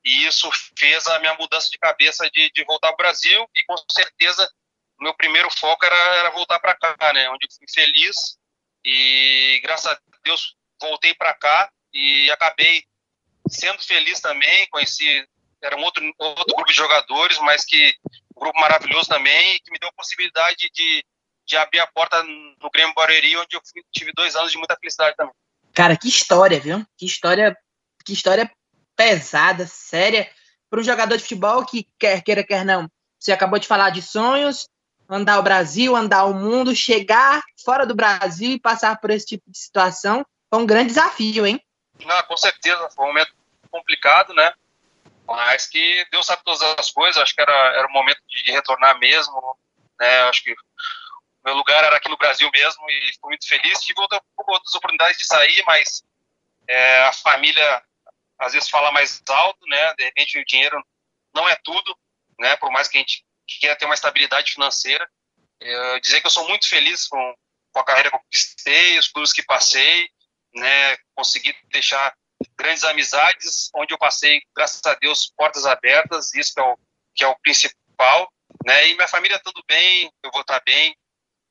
e 0.05 0.27
isso 0.27 0.51
fez 0.79 1.07
a 1.07 1.19
minha 1.19 1.35
mudança 1.35 1.71
de 1.71 1.79
cabeça 1.79 2.29
de, 2.31 2.51
de 2.53 2.65
voltar 2.65 2.89
ao 2.89 2.97
Brasil, 2.97 3.47
e 3.55 3.65
com 3.65 3.77
certeza 3.91 4.49
meu 5.01 5.15
primeiro 5.15 5.51
foco 5.51 5.85
era, 5.85 6.17
era 6.17 6.31
voltar 6.31 6.59
para 6.59 6.75
cá, 6.75 7.13
né, 7.13 7.29
onde 7.31 7.47
eu 7.47 7.57
fui 7.57 7.67
feliz, 7.73 8.39
e 8.85 9.61
graças 9.63 9.93
a 9.93 9.99
Deus 10.25 10.55
voltei 10.81 11.15
para 11.15 11.35
cá 11.35 11.71
e 11.93 12.31
acabei 12.31 12.83
sendo 13.49 13.83
feliz 13.83 14.21
também. 14.21 14.69
Conheci, 14.71 15.27
era 15.63 15.77
um 15.77 15.83
outro, 15.83 16.05
outro 16.19 16.55
grupo 16.55 16.71
de 16.71 16.73
jogadores, 16.73 17.39
mas 17.39 17.65
que 17.65 17.95
um 18.37 18.41
grupo 18.41 18.59
maravilhoso 18.59 19.09
também, 19.09 19.59
que 19.63 19.71
me 19.71 19.79
deu 19.79 19.89
a 19.89 19.93
possibilidade 19.93 20.71
de, 20.73 21.05
de 21.47 21.57
abrir 21.57 21.81
a 21.81 21.87
porta 21.87 22.23
no 22.23 22.71
Grêmio 22.73 22.95
Barueri, 22.95 23.37
onde 23.37 23.57
eu 23.57 23.61
fui, 23.71 23.83
tive 23.93 24.13
dois 24.13 24.35
anos 24.37 24.51
de 24.51 24.59
muita 24.59 24.77
felicidade 24.77 25.17
também. 25.17 25.35
Cara, 25.75 25.97
que 25.97 26.09
história, 26.09 26.59
viu? 26.59 26.85
Que 26.97 27.07
história, 27.07 27.57
que 28.05 28.13
história 28.13 28.51
pesada, 29.01 29.67
séria, 29.67 30.31
para 30.69 30.79
um 30.79 30.85
jogador 30.85 31.17
de 31.17 31.23
futebol 31.23 31.65
que 31.65 31.89
quer 31.99 32.23
queira, 32.23 32.45
quer 32.45 32.67
não. 32.67 32.87
Você 33.19 33.33
acabou 33.33 33.59
de 33.59 33.67
falar 33.67 33.89
de 33.89 34.03
sonhos, 34.03 34.69
andar 35.09 35.39
o 35.39 35.43
Brasil, 35.43 35.97
andar 35.97 36.27
o 36.27 36.35
mundo, 36.35 36.77
chegar 36.77 37.43
fora 37.65 37.87
do 37.87 37.95
Brasil 37.95 38.51
e 38.51 38.61
passar 38.61 39.01
por 39.01 39.11
esse 39.11 39.25
tipo 39.25 39.51
de 39.51 39.57
situação 39.57 40.23
foi 40.51 40.63
um 40.63 40.67
grande 40.67 40.89
desafio, 40.89 41.47
hein? 41.47 41.59
Não, 42.05 42.23
com 42.25 42.37
certeza, 42.37 42.91
foi 42.91 43.07
um 43.07 43.09
momento 43.09 43.33
complicado, 43.71 44.35
né? 44.35 44.53
Mas 45.27 45.67
que 45.67 46.07
Deus 46.11 46.27
sabe 46.27 46.43
todas 46.45 46.61
as 46.79 46.91
coisas, 46.91 47.23
acho 47.23 47.35
que 47.35 47.41
era, 47.41 47.53
era 47.79 47.87
o 47.87 47.93
momento 47.93 48.21
de 48.29 48.53
retornar 48.53 48.99
mesmo, 48.99 49.57
né? 49.99 50.19
Acho 50.25 50.43
que 50.43 50.55
meu 51.43 51.55
lugar 51.55 51.85
era 51.85 51.97
aqui 51.97 52.11
no 52.11 52.19
Brasil 52.19 52.51
mesmo 52.53 52.83
e 52.91 53.13
fui 53.19 53.31
muito 53.31 53.49
feliz. 53.49 53.81
Tive 53.81 53.99
outra, 53.99 54.21
outras 54.37 54.75
oportunidades 54.75 55.17
de 55.17 55.25
sair, 55.25 55.63
mas 55.65 56.03
é, 56.69 57.05
a 57.05 57.13
família 57.15 57.83
às 58.41 58.53
vezes 58.53 58.69
fala 58.69 58.91
mais 58.91 59.23
alto, 59.29 59.67
né? 59.67 59.95
De 59.95 60.05
repente 60.05 60.39
o 60.39 60.45
dinheiro 60.45 60.83
não 61.35 61.49
é 61.49 61.57
tudo, 61.63 61.97
né? 62.39 62.57
Por 62.57 62.71
mais 62.71 62.89
que 62.89 62.97
a 62.97 63.01
gente 63.01 63.25
queira 63.61 63.77
ter 63.77 63.85
uma 63.85 63.95
estabilidade 63.95 64.53
financeira. 64.53 65.09
Eu 65.61 66.01
dizer 66.01 66.21
que 66.21 66.27
eu 66.27 66.31
sou 66.31 66.49
muito 66.49 66.69
feliz 66.69 67.07
com, 67.07 67.35
com 67.73 67.81
a 67.81 67.85
carreira 67.85 68.09
que 68.09 68.17
eu 68.17 68.21
conquistei, 68.21 68.99
os 68.99 69.09
clubes 69.09 69.33
que 69.33 69.43
passei, 69.43 70.09
né, 70.55 70.97
consegui 71.15 71.55
deixar 71.71 72.15
grandes 72.57 72.85
amizades, 72.85 73.69
onde 73.75 73.93
eu 73.93 73.99
passei, 73.99 74.41
graças 74.57 74.81
a 74.87 74.95
Deus, 74.95 75.33
portas 75.37 75.67
abertas, 75.67 76.33
isso 76.35 76.55
que 76.55 76.61
é 76.61 76.65
o, 76.65 76.79
que 77.15 77.25
é 77.25 77.29
o 77.29 77.39
principal, 77.41 78.33
né, 78.65 78.89
e 78.89 78.95
minha 78.95 79.09
família 79.09 79.39
tudo 79.45 79.63
bem, 79.69 80.11
eu 80.23 80.31
vou 80.31 80.41
estar 80.41 80.61
bem, 80.65 80.97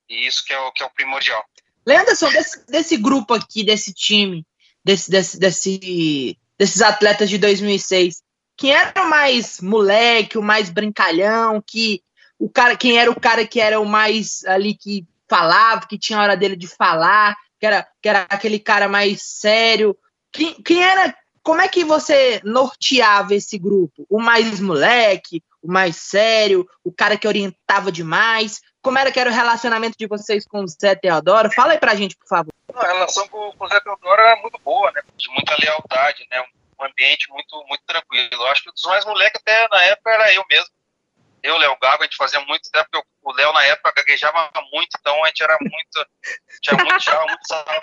e 0.09 0.25
isso 0.25 0.43
que 0.43 0.53
é 0.53 0.59
o, 0.59 0.71
que 0.71 0.81
é 0.81 0.85
o 0.85 0.93
primordial. 0.93 1.45
Leanderson, 1.85 2.29
desse, 2.29 2.65
desse 2.65 2.97
grupo 2.97 3.33
aqui, 3.33 3.63
desse 3.63 3.93
time, 3.93 4.45
desse, 4.83 5.09
desse, 5.09 5.39
desse, 5.39 6.38
desses 6.59 6.81
atletas 6.81 7.29
de 7.29 7.37
2006, 7.37 8.21
quem 8.57 8.73
era 8.73 9.01
o 9.01 9.09
mais 9.09 9.61
moleque, 9.61 10.37
o 10.37 10.43
mais 10.43 10.69
brincalhão, 10.69 11.63
que 11.65 12.03
o 12.37 12.49
cara, 12.49 12.75
quem 12.75 12.99
era 12.99 13.09
o 13.09 13.19
cara 13.19 13.47
que 13.47 13.61
era 13.61 13.79
o 13.79 13.85
mais 13.85 14.43
ali 14.45 14.75
que 14.75 15.07
falava, 15.29 15.87
que 15.87 15.97
tinha 15.97 16.19
a 16.19 16.23
hora 16.23 16.35
dele 16.35 16.57
de 16.57 16.67
falar, 16.67 17.37
que 17.57 17.65
era, 17.65 17.87
que 18.01 18.09
era 18.09 18.27
aquele 18.29 18.59
cara 18.59 18.89
mais 18.89 19.21
sério. 19.21 19.95
Quem, 20.31 20.61
quem 20.61 20.83
era. 20.83 21.15
Como 21.41 21.61
é 21.61 21.67
que 21.69 21.85
você 21.85 22.41
norteava 22.43 23.33
esse 23.33 23.57
grupo? 23.57 24.05
O 24.09 24.21
mais 24.21 24.59
moleque, 24.59 25.41
o 25.61 25.71
mais 25.71 25.95
sério, 25.95 26.67
o 26.83 26.91
cara 26.91 27.17
que 27.17 27.27
orientava 27.27 27.91
demais? 27.91 28.59
Como 28.81 28.97
era 28.97 29.11
que 29.11 29.19
era 29.19 29.29
o 29.29 29.33
relacionamento 29.33 29.97
de 29.97 30.07
vocês 30.07 30.45
com 30.45 30.63
o 30.63 30.67
Zé 30.67 30.95
Teodoro? 30.95 31.51
Fala 31.51 31.73
aí 31.73 31.77
pra 31.77 31.95
gente, 31.95 32.15
por 32.15 32.27
favor. 32.27 32.53
A 32.73 32.87
relação 32.87 33.27
com, 33.27 33.51
com 33.51 33.65
o 33.65 33.67
Zé 33.67 33.79
Teodoro 33.81 34.21
era 34.21 34.35
muito 34.37 34.59
boa, 34.59 34.91
né? 34.91 35.01
De 35.17 35.29
muita 35.29 35.55
lealdade, 35.59 36.25
né? 36.31 36.41
Um 36.79 36.85
ambiente 36.85 37.29
muito, 37.29 37.63
muito 37.67 37.83
tranquilo. 37.85 38.29
Eu 38.31 38.47
acho 38.47 38.63
que 38.63 38.71
dos 38.71 38.83
mais 38.83 39.03
moleques 39.05 39.41
até 39.41 39.67
na 39.67 39.81
época 39.83 40.11
era 40.11 40.33
eu 40.33 40.45
mesmo. 40.49 40.69
Eu, 41.41 41.57
Léo 41.57 41.77
Gago, 41.81 42.03
a 42.03 42.05
gente 42.05 42.17
fazia 42.17 42.39
muito, 42.41 42.67
até 42.67 42.83
porque 42.83 43.07
o 43.23 43.31
Léo 43.33 43.53
na 43.53 43.63
época 43.65 43.93
gaguejava 43.95 44.51
muito, 44.71 44.89
então 44.99 45.23
a 45.23 45.27
gente 45.27 45.41
era 45.41 45.57
muito, 45.61 46.09
tinha 46.61 46.75
muito, 46.75 46.97
tinha 46.97 47.19
muito 47.21 47.47
sarro 47.47 47.81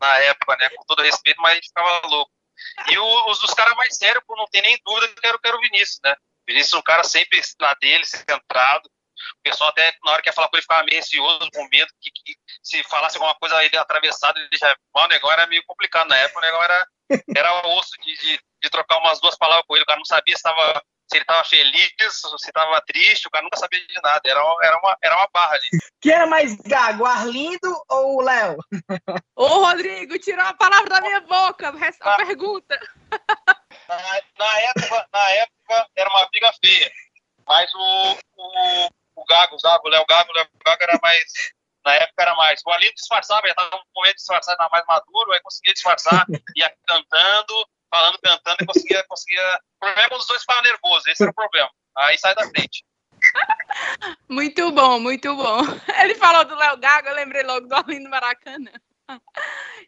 na 0.00 0.18
época, 0.20 0.56
né, 0.56 0.68
com 0.70 0.84
todo 0.84 1.02
respeito, 1.02 1.40
mas 1.40 1.52
a 1.52 1.54
gente 1.56 1.68
ficava 1.68 2.06
louco. 2.06 2.30
E 2.88 2.98
os 2.98 3.38
dos 3.40 3.52
caras 3.52 3.76
mais 3.76 3.96
sérios, 3.96 4.24
não 4.28 4.46
tem 4.46 4.62
nem 4.62 4.78
dúvida 4.84 5.08
que 5.08 5.26
era, 5.26 5.38
que 5.38 5.48
era 5.48 5.56
o 5.56 5.60
Vinícius, 5.60 6.00
né? 6.04 6.16
Vinícius 6.46 6.74
é 6.74 6.76
um 6.78 6.82
cara 6.82 7.04
sempre 7.04 7.40
na 7.60 7.74
dele, 7.74 8.04
centrado. 8.04 8.90
O 9.38 9.42
pessoal 9.42 9.70
até, 9.70 9.94
na 10.04 10.12
hora 10.12 10.22
que 10.22 10.28
ia 10.28 10.32
falar 10.32 10.48
com 10.48 10.56
ele, 10.56 10.62
ficava 10.62 10.84
meio 10.84 10.98
ansioso, 10.98 11.48
com 11.52 11.68
medo, 11.68 11.90
que, 12.00 12.10
que 12.10 12.34
se 12.62 12.82
falasse 12.84 13.16
alguma 13.16 13.34
coisa 13.34 13.64
ele 13.64 13.76
atravessado, 13.76 14.38
ele 14.38 14.48
já... 14.56 14.74
o 14.94 15.06
negócio 15.08 15.32
era 15.32 15.46
meio 15.46 15.62
complicado 15.66 16.08
na 16.08 16.16
época, 16.16 16.38
o 16.38 16.42
negócio 16.42 16.64
era, 16.64 16.86
era 17.36 17.66
osso 17.68 17.92
de, 18.02 18.16
de, 18.16 18.40
de 18.62 18.70
trocar 18.70 18.98
umas 18.98 19.20
duas 19.20 19.36
palavras 19.36 19.64
com 19.66 19.76
ele, 19.76 19.84
o 19.84 19.86
cara 19.86 19.98
não 19.98 20.04
sabia 20.04 20.34
se 20.34 20.40
estava 20.40 20.82
se 21.06 21.18
ele 21.18 21.22
estava 21.22 21.44
feliz, 21.44 21.92
se 22.10 22.48
estava 22.48 22.80
triste, 22.80 23.28
o 23.28 23.30
cara 23.30 23.44
nunca 23.44 23.58
sabia 23.58 23.78
de 23.86 23.94
nada. 24.02 24.20
Era, 24.24 24.40
era, 24.62 24.78
uma, 24.78 24.96
era 25.02 25.16
uma 25.16 25.28
barra 25.32 25.54
ali. 25.54 25.68
Quem 26.00 26.12
era 26.12 26.26
mais 26.26 26.56
gago, 26.56 27.04
Arlindo 27.04 27.84
ou 27.90 28.16
o 28.16 28.22
Léo? 28.22 28.56
Ô, 29.36 29.46
Rodrigo, 29.46 30.18
tirou 30.18 30.44
a 30.44 30.54
palavra 30.54 30.88
da 30.88 31.00
minha 31.02 31.20
boca. 31.20 31.68
A 31.68 32.12
ah. 32.12 32.16
pergunta. 32.16 32.80
Na, 33.88 33.96
na, 34.38 34.60
época, 34.60 35.08
na 35.12 35.30
época 35.30 35.88
era 35.94 36.10
uma 36.10 36.28
briga 36.30 36.52
feia. 36.64 36.90
Mas 37.46 37.70
o, 37.74 38.18
o, 38.36 38.88
o 39.16 39.24
Gago, 39.24 39.56
o 39.56 39.58
Gago, 39.62 39.86
o 39.86 39.90
Léo 39.90 40.04
Gago, 40.08 40.30
o 40.30 40.34
Léo 40.34 40.48
Gago 40.64 40.82
era 40.82 40.98
mais, 41.02 41.24
na 41.84 41.94
época 41.94 42.22
era 42.22 42.34
mais, 42.34 42.60
o 42.64 42.70
Alinho 42.70 42.94
disfarçava, 42.94 43.42
já 43.46 43.52
estava 43.52 43.70
no 43.76 43.84
momento 43.94 44.12
de 44.12 44.18
disfarçar, 44.18 44.54
estava 44.54 44.70
mais 44.70 44.84
maduro, 44.86 45.32
aí 45.32 45.40
conseguia 45.40 45.74
disfarçar, 45.74 46.24
ia 46.56 46.74
cantando, 46.86 47.68
falando, 47.90 48.18
cantando, 48.22 48.56
e 48.62 48.66
conseguia, 48.66 49.04
conseguia, 49.08 49.60
o 49.76 49.78
problema 49.80 50.06
é 50.06 50.08
quando 50.08 50.20
os 50.20 50.26
dois 50.26 50.40
ficavam 50.40 50.62
nervosos, 50.62 51.06
esse 51.06 51.22
era 51.22 51.30
o 51.30 51.34
problema, 51.34 51.70
aí 51.96 52.18
sai 52.18 52.34
da 52.34 52.48
frente. 52.48 52.84
Muito 54.28 54.70
bom, 54.72 55.00
muito 55.00 55.34
bom. 55.34 55.60
Ele 56.02 56.14
falou 56.14 56.44
do 56.44 56.54
Léo 56.54 56.76
Gago, 56.76 57.08
eu 57.08 57.14
lembrei 57.14 57.42
logo 57.42 57.66
do 57.66 57.74
Alinho 57.74 58.10
Maracanã. 58.10 58.70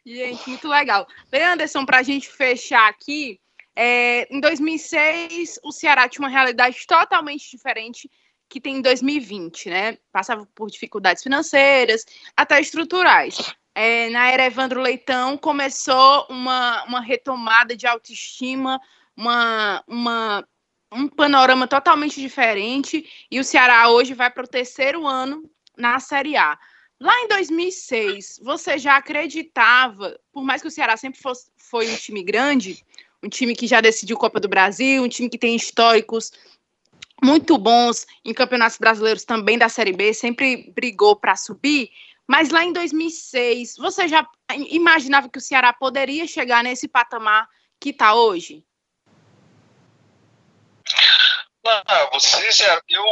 Gente, 0.04 0.48
muito 0.48 0.68
legal. 0.68 1.06
Anderson, 1.32 1.84
para 1.84 1.98
a 1.98 2.02
gente 2.02 2.28
fechar 2.28 2.88
aqui, 2.88 3.40
é, 3.74 4.26
em 4.34 4.40
2006 4.40 5.60
o 5.62 5.70
Ceará 5.70 6.08
tinha 6.08 6.24
uma 6.24 6.32
realidade 6.32 6.86
totalmente 6.86 7.50
diferente 7.50 8.10
que 8.48 8.60
tem 8.60 8.76
em 8.76 8.82
2020, 8.82 9.68
né? 9.68 9.98
Passava 10.12 10.46
por 10.54 10.70
dificuldades 10.70 11.22
financeiras, 11.22 12.04
até 12.36 12.60
estruturais. 12.60 13.54
É, 13.74 14.08
na 14.10 14.30
era 14.30 14.46
Evandro 14.46 14.80
Leitão 14.80 15.36
começou 15.36 16.26
uma, 16.30 16.84
uma 16.84 17.00
retomada 17.00 17.76
de 17.76 17.86
autoestima, 17.86 18.80
uma, 19.16 19.84
uma, 19.86 20.48
um 20.92 21.08
panorama 21.08 21.66
totalmente 21.66 22.20
diferente, 22.20 23.04
e 23.30 23.38
o 23.38 23.44
Ceará 23.44 23.90
hoje 23.90 24.14
vai 24.14 24.30
para 24.30 24.44
o 24.44 24.48
terceiro 24.48 25.06
ano 25.06 25.42
na 25.76 26.00
Série 26.00 26.36
A. 26.36 26.58
Lá 26.98 27.12
em 27.20 27.28
2006, 27.28 28.40
você 28.42 28.78
já 28.78 28.96
acreditava, 28.96 30.18
por 30.32 30.42
mais 30.42 30.62
que 30.62 30.68
o 30.68 30.70
Ceará 30.70 30.96
sempre 30.96 31.20
fosse, 31.20 31.50
foi 31.58 31.90
um 31.92 31.96
time 31.96 32.22
grande, 32.22 32.82
um 33.22 33.28
time 33.28 33.54
que 33.54 33.66
já 33.66 33.82
decidiu 33.82 34.16
Copa 34.16 34.40
do 34.40 34.48
Brasil, 34.48 35.02
um 35.02 35.08
time 35.08 35.28
que 35.28 35.36
tem 35.36 35.54
históricos 35.54 36.32
muito 37.22 37.56
bons 37.58 38.06
em 38.24 38.34
campeonatos 38.34 38.78
brasileiros 38.78 39.24
também 39.24 39.58
da 39.58 39.68
Série 39.68 39.92
B, 39.92 40.12
sempre 40.12 40.70
brigou 40.72 41.16
para 41.16 41.36
subir. 41.36 41.90
Mas 42.26 42.50
lá 42.50 42.64
em 42.64 42.72
2006, 42.72 43.76
você 43.76 44.08
já 44.08 44.26
imaginava 44.70 45.28
que 45.28 45.38
o 45.38 45.40
Ceará 45.40 45.72
poderia 45.72 46.26
chegar 46.26 46.62
nesse 46.62 46.88
patamar 46.88 47.48
que 47.80 47.90
está 47.90 48.14
hoje? 48.14 48.64
Não, 51.64 51.82
eu, 52.88 53.04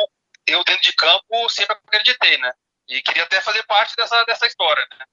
eu 0.47 0.65
dentro 0.65 0.83
de 0.83 0.93
campo 0.93 1.49
sempre 1.49 1.77
acreditei, 1.77 2.39
né? 2.39 2.53
E 2.89 3.01
queria 3.03 3.25
até 3.25 3.41
fazer 3.41 3.63
parte 3.65 3.97
dessa, 3.97 4.23
dessa 4.25 4.47
história, 4.47 4.87
né? 4.99 5.05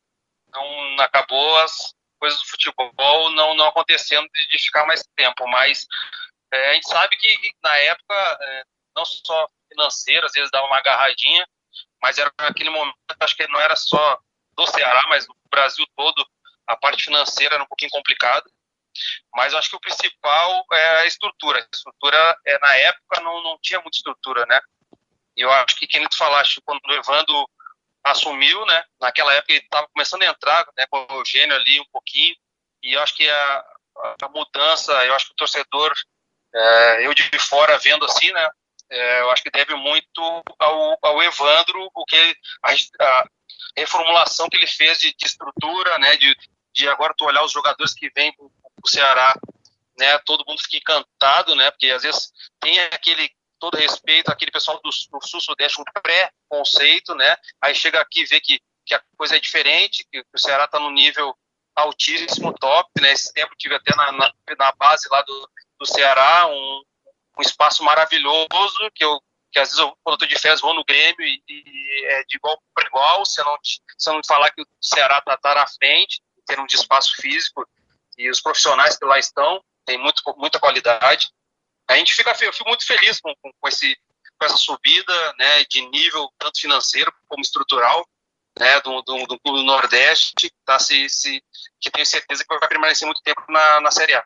Não 0.52 1.00
acabou 1.00 1.58
as 1.60 1.96
coisas 2.20 2.40
do 2.40 2.48
futebol 2.48 3.32
não, 3.32 3.56
não 3.56 3.68
acontecendo 3.68 4.28
de, 4.32 4.48
de 4.50 4.58
ficar 4.60 4.86
mais 4.86 5.04
tempo, 5.16 5.48
mas 5.48 5.88
é, 6.52 6.72
a 6.72 6.74
gente 6.74 6.88
sabe 6.88 7.16
que 7.16 7.52
na 7.64 7.76
época, 7.78 8.38
é, 8.42 8.64
não 8.96 9.06
só 9.06 9.48
financeira, 9.70 10.26
às 10.26 10.34
vezes 10.34 10.52
dava 10.52 10.68
uma 10.68 10.78
agarradinha, 10.78 11.48
mas 12.02 12.18
era 12.18 12.32
naquele 12.40 12.70
momento, 12.70 12.96
acho 13.20 13.36
que 13.36 13.48
não 13.48 13.60
era 13.60 13.76
só 13.76 14.20
do 14.56 14.68
Ceará, 14.68 15.06
mas 15.10 15.26
do 15.26 15.36
Brasil 15.50 15.86
todo, 15.96 16.26
a 16.68 16.76
parte 16.76 17.06
financeira 17.06 17.56
era 17.56 17.64
um 17.64 17.68
pouquinho 17.68 17.92
complicada. 17.92 18.50
Mas 19.34 19.54
acho 19.54 19.70
que 19.70 19.76
o 19.76 19.80
principal 19.80 20.66
é 20.74 21.02
a 21.02 21.06
estrutura. 21.06 21.60
A 21.60 21.68
estrutura, 21.74 22.38
é, 22.46 22.60
na 22.60 22.76
época, 22.76 23.22
não, 23.22 23.42
não 23.42 23.58
tinha 23.62 23.80
muita 23.80 23.98
estrutura, 23.98 24.46
né? 24.46 24.60
E 25.36 25.42
eu 25.42 25.52
acho 25.52 25.76
que, 25.78 25.88
quem 25.88 26.06
tu 26.08 26.18
falaste, 26.18 26.62
quando 26.66 26.82
o 26.86 26.94
Evandro 26.94 27.50
assumiu, 28.04 28.66
né? 28.66 28.84
Naquela 29.00 29.34
época 29.34 29.54
ele 29.54 29.64
estava 29.64 29.88
começando 29.88 30.24
a 30.24 30.28
entrar, 30.28 30.66
né? 30.78 30.86
Com 30.90 31.08
o 31.10 31.20
Eugênio 31.20 31.56
ali 31.56 31.80
um 31.80 31.90
pouquinho. 31.92 32.36
E 32.84 32.94
eu 32.94 33.02
acho 33.02 33.16
que 33.16 33.30
a, 33.30 33.66
a 34.24 34.30
mudança, 34.30 34.92
eu 35.06 35.14
acho 35.14 35.28
que 35.28 35.34
o 35.34 35.36
torcedor, 35.36 35.94
é, 36.54 37.08
eu 37.08 37.14
de 37.14 37.24
fora 37.40 37.78
vendo 37.78 38.06
assim, 38.06 38.32
né? 38.34 38.50
É, 38.92 39.22
eu 39.22 39.32
acho 39.32 39.42
que 39.42 39.50
deve 39.50 39.74
muito 39.76 40.22
ao, 40.60 40.98
ao 41.02 41.24
Evandro, 41.24 41.90
o 41.96 42.06
que 42.06 42.36
a, 42.62 42.72
a, 42.74 43.26
reformulação 43.78 44.50
que 44.50 44.58
ele 44.58 44.68
fez 44.68 45.00
de, 45.00 45.16
de 45.16 45.26
estrutura, 45.26 45.98
né? 45.98 46.18
De, 46.18 46.36
de 46.74 46.90
agora 46.90 47.14
tu 47.18 47.24
olhar 47.24 47.44
os 47.44 47.54
jogadores 47.54 47.94
que 47.94 48.12
vêm 48.14 48.34
para 48.34 48.46
o 48.46 48.90
Ceará, 48.90 49.34
né? 49.98 50.18
Todo 50.20 50.44
mundo 50.46 50.62
fica 50.62 50.78
encantado, 50.78 51.56
né? 51.56 51.72
Porque 51.72 51.90
às 51.90 52.04
vezes 52.04 52.32
tem 52.60 52.78
aquele 52.80 53.32
todo 53.60 53.78
respeito 53.78 54.30
àquele 54.30 54.52
pessoal 54.52 54.82
do, 54.84 54.90
do 54.90 55.26
sul-sudeste, 55.26 55.80
um 55.80 56.02
pré-conceito, 56.02 57.16
né? 57.16 57.38
Aí 57.62 57.74
chega 57.74 58.02
aqui 58.02 58.24
e 58.24 58.26
vê 58.26 58.42
que, 58.42 58.60
que 58.86 58.94
a 58.94 59.02
coisa 59.16 59.38
é 59.38 59.40
diferente, 59.40 60.06
que, 60.12 60.22
que 60.22 60.36
o 60.36 60.40
Ceará 60.40 60.66
está 60.66 60.80
no 60.80 60.92
nível 60.92 61.34
altíssimo, 61.74 62.54
top, 62.60 62.90
né? 63.00 63.14
Esse 63.14 63.32
tempo 63.32 63.56
tive 63.58 63.76
até 63.76 63.96
na, 63.96 64.12
na, 64.12 64.34
na 64.58 64.72
base 64.74 65.08
lá 65.10 65.22
do, 65.22 65.50
do 65.80 65.86
Ceará 65.86 66.48
um, 66.48 66.84
um 67.42 67.50
espaço 67.50 67.84
maravilhoso 67.84 68.92
que 68.94 69.04
eu 69.04 69.20
que 69.52 69.60
às 69.60 69.68
vezes 69.68 69.80
eu, 69.80 69.94
quando 70.02 70.14
eu 70.14 70.18
tô 70.20 70.26
de 70.26 70.40
férias 70.40 70.62
vou 70.62 70.74
no 70.74 70.86
Grêmio 70.86 71.26
e, 71.26 71.44
e 71.50 72.06
é 72.06 72.24
de 72.24 72.38
igual 72.38 72.58
para 72.74 72.88
igual, 72.88 73.26
se 73.26 73.44
não, 73.44 73.58
se 73.62 74.10
não 74.10 74.22
falar 74.26 74.50
que 74.52 74.62
o 74.62 74.66
Ceará 74.82 75.18
está 75.18 75.36
tá 75.36 75.56
na 75.56 75.68
frente, 75.68 76.22
termos 76.46 76.68
de 76.70 76.78
espaço 76.78 77.14
físico, 77.18 77.68
e 78.18 78.30
os 78.30 78.40
profissionais 78.40 78.98
que 78.98 79.06
lá 79.06 79.20
estão, 79.20 79.62
tem 79.86 79.98
muito, 79.98 80.22
muita 80.38 80.60
qualidade. 80.60 81.30
A 81.88 81.98
gente 81.98 82.14
fica, 82.14 82.32
eu 82.42 82.54
fico 82.54 82.70
muito 82.70 82.86
feliz 82.86 83.20
com, 83.20 83.34
com, 83.36 83.68
esse, 83.68 83.94
com 84.40 84.46
essa 84.46 84.58
subida 84.58 85.34
né, 85.38 85.66
de 85.66 85.82
nível, 85.90 86.32
tanto 86.38 86.62
financeiro 86.62 87.14
como 87.28 87.42
estrutural, 87.42 88.08
né, 88.60 88.80
do, 88.82 89.02
do, 89.02 89.26
do 89.28 89.40
clube 89.40 89.60
do 89.60 89.66
Nordeste, 89.66 90.52
tá, 90.66 90.78
se, 90.80 91.10
se, 91.10 91.42
que 91.80 91.92
tenho 91.92 92.06
certeza 92.06 92.44
que 92.48 92.58
vai 92.58 92.68
permanecer 92.68 93.06
muito 93.06 93.22
tempo 93.24 93.44
na, 93.50 93.82
na 93.82 93.92
Série 93.92 94.14
A. 94.14 94.24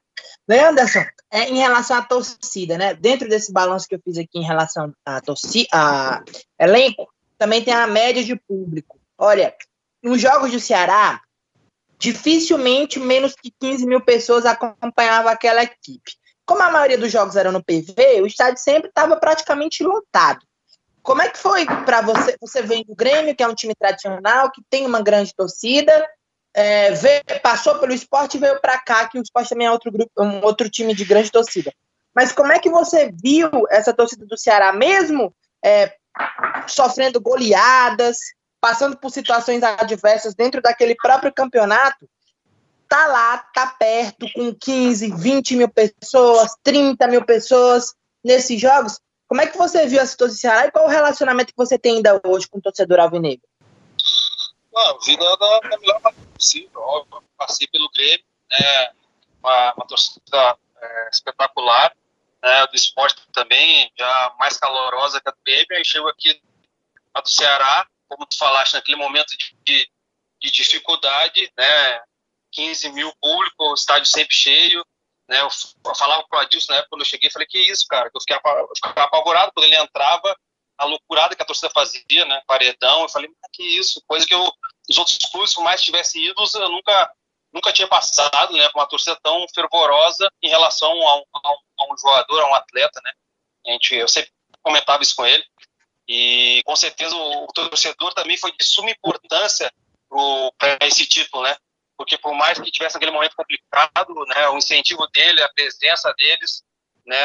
Leanderson, 0.47 1.05
é, 1.32 1.49
em 1.49 1.57
relação 1.57 1.97
à 1.97 2.01
torcida, 2.01 2.78
né, 2.78 2.93
dentro 2.93 3.28
desse 3.28 3.51
balanço 3.51 3.88
que 3.88 3.95
eu 3.95 4.01
fiz 4.03 4.17
aqui 4.17 4.39
em 4.39 4.45
relação 4.45 4.93
à 5.05 5.21
torcida, 5.21 5.67
a 5.71 6.23
elenco, 6.59 7.07
também 7.38 7.63
tem 7.63 7.73
a 7.73 7.88
média 7.88 8.23
de 8.23 8.36
público. 8.36 8.99
Olha, 9.17 9.55
nos 10.03 10.21
jogos 10.21 10.51
do 10.51 10.59
Ceará, 10.59 11.21
dificilmente 11.97 12.99
menos 12.99 13.34
que 13.36 13.51
15 13.59 13.86
mil 13.86 14.01
pessoas 14.01 14.45
acompanhavam 14.45 15.32
aquela 15.32 15.63
equipe. 15.63 16.13
Como 16.45 16.61
a 16.61 16.71
maioria 16.71 16.97
dos 16.97 17.11
jogos 17.11 17.36
eram 17.36 17.51
no 17.51 17.63
PV, 17.63 18.21
o 18.21 18.28
estádio 18.28 18.61
sempre 18.61 18.89
estava 18.89 19.17
praticamente 19.17 19.84
lotado. 19.84 20.45
Como 21.06 21.22
é 21.22 21.30
que 21.30 21.38
foi 21.38 21.66
para 21.86 22.01
você? 22.01 22.36
Você 22.41 22.64
vem 22.64 22.84
do 22.84 22.95
Grêmio, 22.95 23.36
que 23.36 23.43
é 23.43 23.47
um 23.47 23.53
time 23.53 23.76
tradicional, 23.76 24.51
que 24.51 24.62
tem 24.70 24.88
uma 24.88 25.03
grande 25.03 25.34
torcida, 25.36 25.91
é, 26.51 26.91
veio, 26.93 27.22
passou 27.43 27.78
pelo 27.78 27.93
esporte 27.93 28.38
e 28.38 28.39
veio 28.39 28.60
para 28.60 28.80
cá, 28.80 29.08
que 29.08 29.20
o 29.20 29.22
esporte 29.22 29.49
também 29.49 29.68
é 29.68 29.72
outro 29.72 29.91
grupo, 29.91 30.12
um 30.18 30.43
outro 30.43 30.68
time 30.68 30.95
de 30.95 31.06
grande 31.06 31.32
torcida. 31.32 31.72
Mas 32.14 32.32
como 32.32 32.51
é 32.51 32.58
que 32.58 32.72
você 32.72 33.14
viu 33.24 33.49
essa 33.70 33.93
torcida 33.93 34.26
do 34.26 34.36
Ceará, 34.36 34.74
mesmo 34.74 35.32
é, 35.64 35.93
sofrendo 36.66 37.22
goleadas, 37.22 38.18
passando 38.60 38.97
por 38.97 39.12
situações 39.12 39.62
adversas 39.62 40.34
dentro 40.34 40.60
daquele 40.60 40.95
próprio 40.95 41.32
campeonato? 41.32 42.10
tá 42.88 43.08
lá, 43.08 43.38
tá 43.53 43.68
perto, 43.68 44.26
com 44.34 44.53
15, 44.53 45.12
20 45.16 45.56
mil 45.56 45.70
pessoas, 45.70 46.56
30 46.64 47.08
mil 47.08 47.26
pessoas 47.26 47.93
nesses 48.24 48.60
jogos. 48.60 48.99
Como 49.28 49.41
é 49.41 49.47
que 49.47 49.57
você 49.57 49.88
viu 49.88 50.01
a 50.01 50.05
situação 50.05 50.36
do 50.36 50.39
Ceará 50.39 50.67
e 50.67 50.71
qual 50.71 50.86
o 50.86 50.89
relacionamento 50.89 51.51
que 51.51 51.57
você 51.57 51.78
tem 51.78 51.97
ainda 51.97 52.21
hoje 52.23 52.47
com 52.47 52.59
o 52.59 52.61
torcedor 52.61 52.99
alvinegro? 52.99 53.47
A 54.76 54.97
vida 55.05 55.23
da, 55.38 55.59
da 55.59 55.78
melhor 55.78 56.01
maneira 56.01 56.32
possível. 56.34 56.81
Eu 57.11 57.23
passei 57.38 57.68
pelo 57.68 57.89
Grêmio, 57.91 58.26
né, 58.52 58.91
uma, 59.41 59.73
uma 59.73 59.88
torcida 59.88 60.57
é, 60.81 61.10
espetacular, 61.11 61.95
né, 62.43 62.68
do 62.68 62.76
esporte 62.76 63.22
também, 63.31 63.91
já 63.97 64.35
mais 64.38 64.57
calorosa 64.57 65.22
que 65.22 65.30
a 65.30 65.31
do 65.31 65.38
Grêmio, 65.45 65.68
aí 65.72 65.85
chego 65.85 66.07
aqui 66.10 66.39
a 67.14 67.22
do 67.22 67.30
Ceará, 67.30 67.88
como 68.07 68.26
tu 68.26 68.38
falaste, 68.38 68.73
naquele 68.73 68.97
momento 68.97 69.35
de, 69.38 69.56
de, 69.64 69.89
de 70.41 70.52
dificuldade, 70.52 71.52
né, 71.57 72.02
15 72.52 72.89
mil 72.89 73.11
público, 73.22 73.73
estádio 73.73 74.06
sempre 74.06 74.35
cheio. 74.35 74.85
Né, 75.27 75.41
eu, 75.41 75.49
falava 75.95 76.23
com 76.30 76.35
o 76.35 76.39
Adilson 76.39 76.72
na 76.72 76.77
época, 76.77 76.89
quando 76.91 77.02
eu 77.02 77.07
cheguei, 77.07 77.31
falei, 77.31 77.47
que 77.47 77.60
isso, 77.60 77.85
cara? 77.88 78.11
Eu 78.14 78.22
fiquei, 78.22 78.35
eu 78.35 78.76
ficava 78.76 79.03
apavorado 79.03 79.52
quando 79.53 79.65
ele 79.65 79.76
entrava, 79.76 80.35
a 80.77 80.85
loucurada 80.85 81.35
que 81.35 81.41
a 81.41 81.45
torcida 81.45 81.69
fazia, 81.69 82.26
né, 82.26 82.41
paredão. 82.45 83.02
Eu 83.02 83.10
falei, 83.10 83.30
que 83.52 83.64
isso, 83.64 84.03
coisa 84.07 84.26
que 84.26 84.34
eu, 84.34 84.52
os 84.89 84.97
outros 84.97 85.18
clubes, 85.31 85.53
por 85.53 85.64
mais 85.64 85.81
tivessem 85.81 86.26
idos, 86.26 86.53
eu 86.53 86.69
nunca, 86.69 87.11
nunca 87.52 87.73
tinha 87.73 87.88
passado, 87.88 88.53
né, 88.53 88.69
com 88.69 88.80
uma 88.80 88.88
torcida 88.88 89.18
tão 89.23 89.45
fervorosa 89.53 90.30
em 90.43 90.49
relação 90.49 90.91
a 90.91 91.18
um, 91.18 91.23
a 91.34 91.52
um, 91.52 91.57
a 91.80 91.93
um 91.93 91.97
jogador, 91.97 92.41
a 92.41 92.49
um 92.52 92.56
atleta, 92.56 93.02
né. 93.03 93.11
A 93.68 93.72
gente, 93.72 93.95
eu 93.95 94.07
sempre 94.07 94.31
comentava 94.61 95.02
isso 95.02 95.15
com 95.15 95.26
ele. 95.26 95.43
E 96.07 96.61
com 96.65 96.76
certeza 96.76 97.15
o, 97.15 97.45
o 97.45 97.47
torcedor 97.47 98.14
também 98.14 98.38
foi 98.38 98.52
de 98.52 98.64
suma 98.64 98.91
importância 98.91 99.72
para 100.57 100.85
esse 100.85 101.06
título, 101.06 101.43
né? 101.43 101.56
Porque 101.97 102.17
por 102.17 102.34
mais 102.34 102.59
que 102.59 102.72
tivesse 102.72 102.97
aquele 102.97 103.11
momento 103.11 103.35
complicado, 103.35 104.13
né, 104.27 104.49
o 104.49 104.57
incentivo 104.57 105.07
dele, 105.07 105.41
a 105.41 105.49
presença 105.49 106.13
deles, 106.17 106.63
né, 107.05 107.17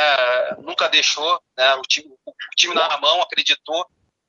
nunca 0.59 0.89
deixou, 0.89 1.43
né, 1.57 1.75
o 1.75 1.83
time, 1.83 2.09
o 2.27 2.35
time 2.57 2.75
na 2.75 2.99
mão 2.99 3.23
acreditou 3.23 3.87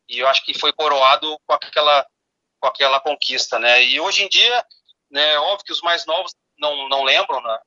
e 0.08 0.20
eu 0.20 0.28
acho 0.28 0.44
que 0.44 0.58
foi 0.58 0.74
coroado 0.74 1.38
com 1.46 1.54
aquela 1.54 2.06
com 2.60 2.68
aquela 2.68 3.00
conquista, 3.00 3.58
né? 3.58 3.84
E 3.84 4.00
hoje 4.00 4.24
em 4.24 4.30
dia, 4.30 4.66
né, 5.10 5.36
óbvio 5.40 5.66
que 5.66 5.72
os 5.72 5.82
mais 5.82 6.06
novos 6.06 6.34
não 6.58 6.88
não 6.90 7.04
lembram, 7.04 7.42
né, 7.42 7.60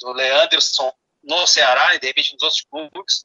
do 0.00 0.12
Leanderson 0.12 0.92
no 1.22 1.46
Ceará 1.46 1.94
e 1.94 2.00
de 2.00 2.06
repente 2.08 2.32
nos 2.32 2.42
outros 2.42 2.62
clubes, 2.62 3.24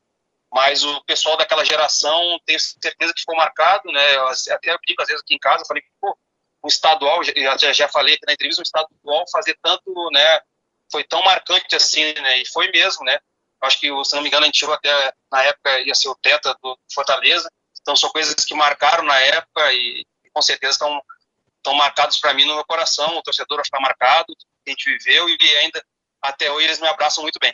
mas 0.52 0.84
o 0.84 1.04
pessoal 1.06 1.36
daquela 1.36 1.66
geração 1.66 2.40
tenho 2.46 2.60
certeza 2.60 3.14
que 3.14 3.20
ficou 3.20 3.36
marcado, 3.36 3.92
né? 3.92 4.16
Eu 4.16 4.28
até 4.28 4.78
brinco 4.78 5.02
às 5.02 5.08
vezes 5.08 5.22
aqui 5.22 5.36
em 5.36 5.40
casa, 5.40 5.66
falei, 5.68 5.84
pô, 6.00 6.18
o 6.62 6.68
estadual, 6.68 7.22
já, 7.24 7.74
já 7.74 7.88
falei 7.88 8.16
aqui 8.16 8.26
na 8.26 8.34
entrevista, 8.34 8.62
o 8.62 8.64
estadual 8.64 9.26
fazer 9.32 9.58
tanto, 9.62 10.10
né? 10.12 10.42
Foi 10.92 11.04
tão 11.04 11.22
marcante 11.24 11.76
assim, 11.76 12.14
né? 12.14 12.40
E 12.40 12.48
foi 12.48 12.70
mesmo, 12.72 13.06
né? 13.06 13.20
Acho 13.62 13.80
que, 13.80 13.88
se 14.06 14.16
não 14.16 14.22
me 14.22 14.28
engano, 14.28 14.44
a 14.44 14.46
gente 14.46 14.60
chegou 14.60 14.76
até, 14.76 15.14
na 15.32 15.44
época, 15.44 15.80
ia 15.82 15.96
ser 15.96 16.10
o 16.10 16.16
Teta 16.16 16.56
do 16.62 16.78
Fortaleza. 16.94 17.50
Então, 17.82 17.96
são 17.96 18.10
coisas 18.10 18.36
que 18.46 18.54
marcaram 18.54 19.04
na 19.04 19.20
época 19.20 19.74
e, 19.74 20.06
com 20.34 20.42
certeza, 20.42 20.74
estão 20.74 21.02
estão 21.68 21.74
marcados 21.74 22.18
para 22.20 22.34
mim 22.34 22.46
no 22.46 22.56
meu 22.56 22.66
coração. 22.66 23.18
O 23.18 23.22
torcedor 23.22 23.60
está 23.60 23.80
marcado, 23.80 24.34
a 24.66 24.70
gente 24.70 24.86
viveu 24.98 25.28
e 25.30 25.38
ainda 25.58 25.84
até 26.22 26.50
hoje 26.52 26.66
eles 26.66 26.80
me 26.80 26.88
abraçam 26.88 27.22
muito 27.22 27.40
bem. 27.40 27.54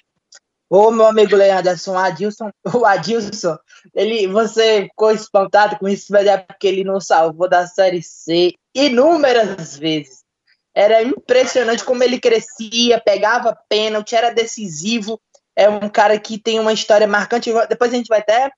Ô, 0.76 0.90
meu 0.90 1.06
amigo 1.06 1.36
Leanderson, 1.36 1.95
Adilson, 1.95 2.50
o 2.74 2.84
Adilson, 2.84 3.56
ele, 3.94 4.26
você 4.26 4.86
ficou 4.86 5.12
espantado 5.12 5.78
com 5.78 5.88
isso, 5.88 6.08
mas 6.10 6.26
é 6.26 6.36
porque 6.36 6.66
ele 6.66 6.84
não 6.84 7.00
salvou 7.00 7.48
da 7.48 7.68
Série 7.68 8.02
C 8.02 8.56
inúmeras 8.74 9.78
vezes. 9.78 10.24
Era 10.74 11.04
impressionante 11.04 11.86
como 11.86 12.04
ele 12.04 12.20
crescia, 12.20 13.00
pegava 13.00 13.56
pênalti, 13.70 14.16
era 14.16 14.34
decisivo. 14.34 15.22
É 15.56 15.70
um 15.70 15.88
cara 15.88 16.20
que 16.20 16.40
tem 16.40 16.60
uma 16.60 16.74
história 16.74 17.06
marcante. 17.06 17.54
Depois 17.70 17.94
a 17.94 17.95
gente 17.95 18.08
vai 18.08 18.22
até 18.22 18.50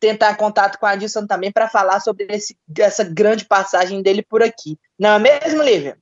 tentar 0.00 0.34
contato 0.34 0.80
com 0.80 0.86
a 0.86 0.90
Adilson 0.90 1.28
também 1.28 1.52
para 1.52 1.68
falar 1.68 2.00
sobre 2.00 2.26
esse, 2.28 2.58
essa 2.76 3.04
grande 3.04 3.44
passagem 3.44 4.02
dele 4.02 4.24
por 4.28 4.42
aqui. 4.42 4.76
Não 4.98 5.10
é 5.10 5.18
mesmo, 5.20 5.62
Lívia? 5.62 5.96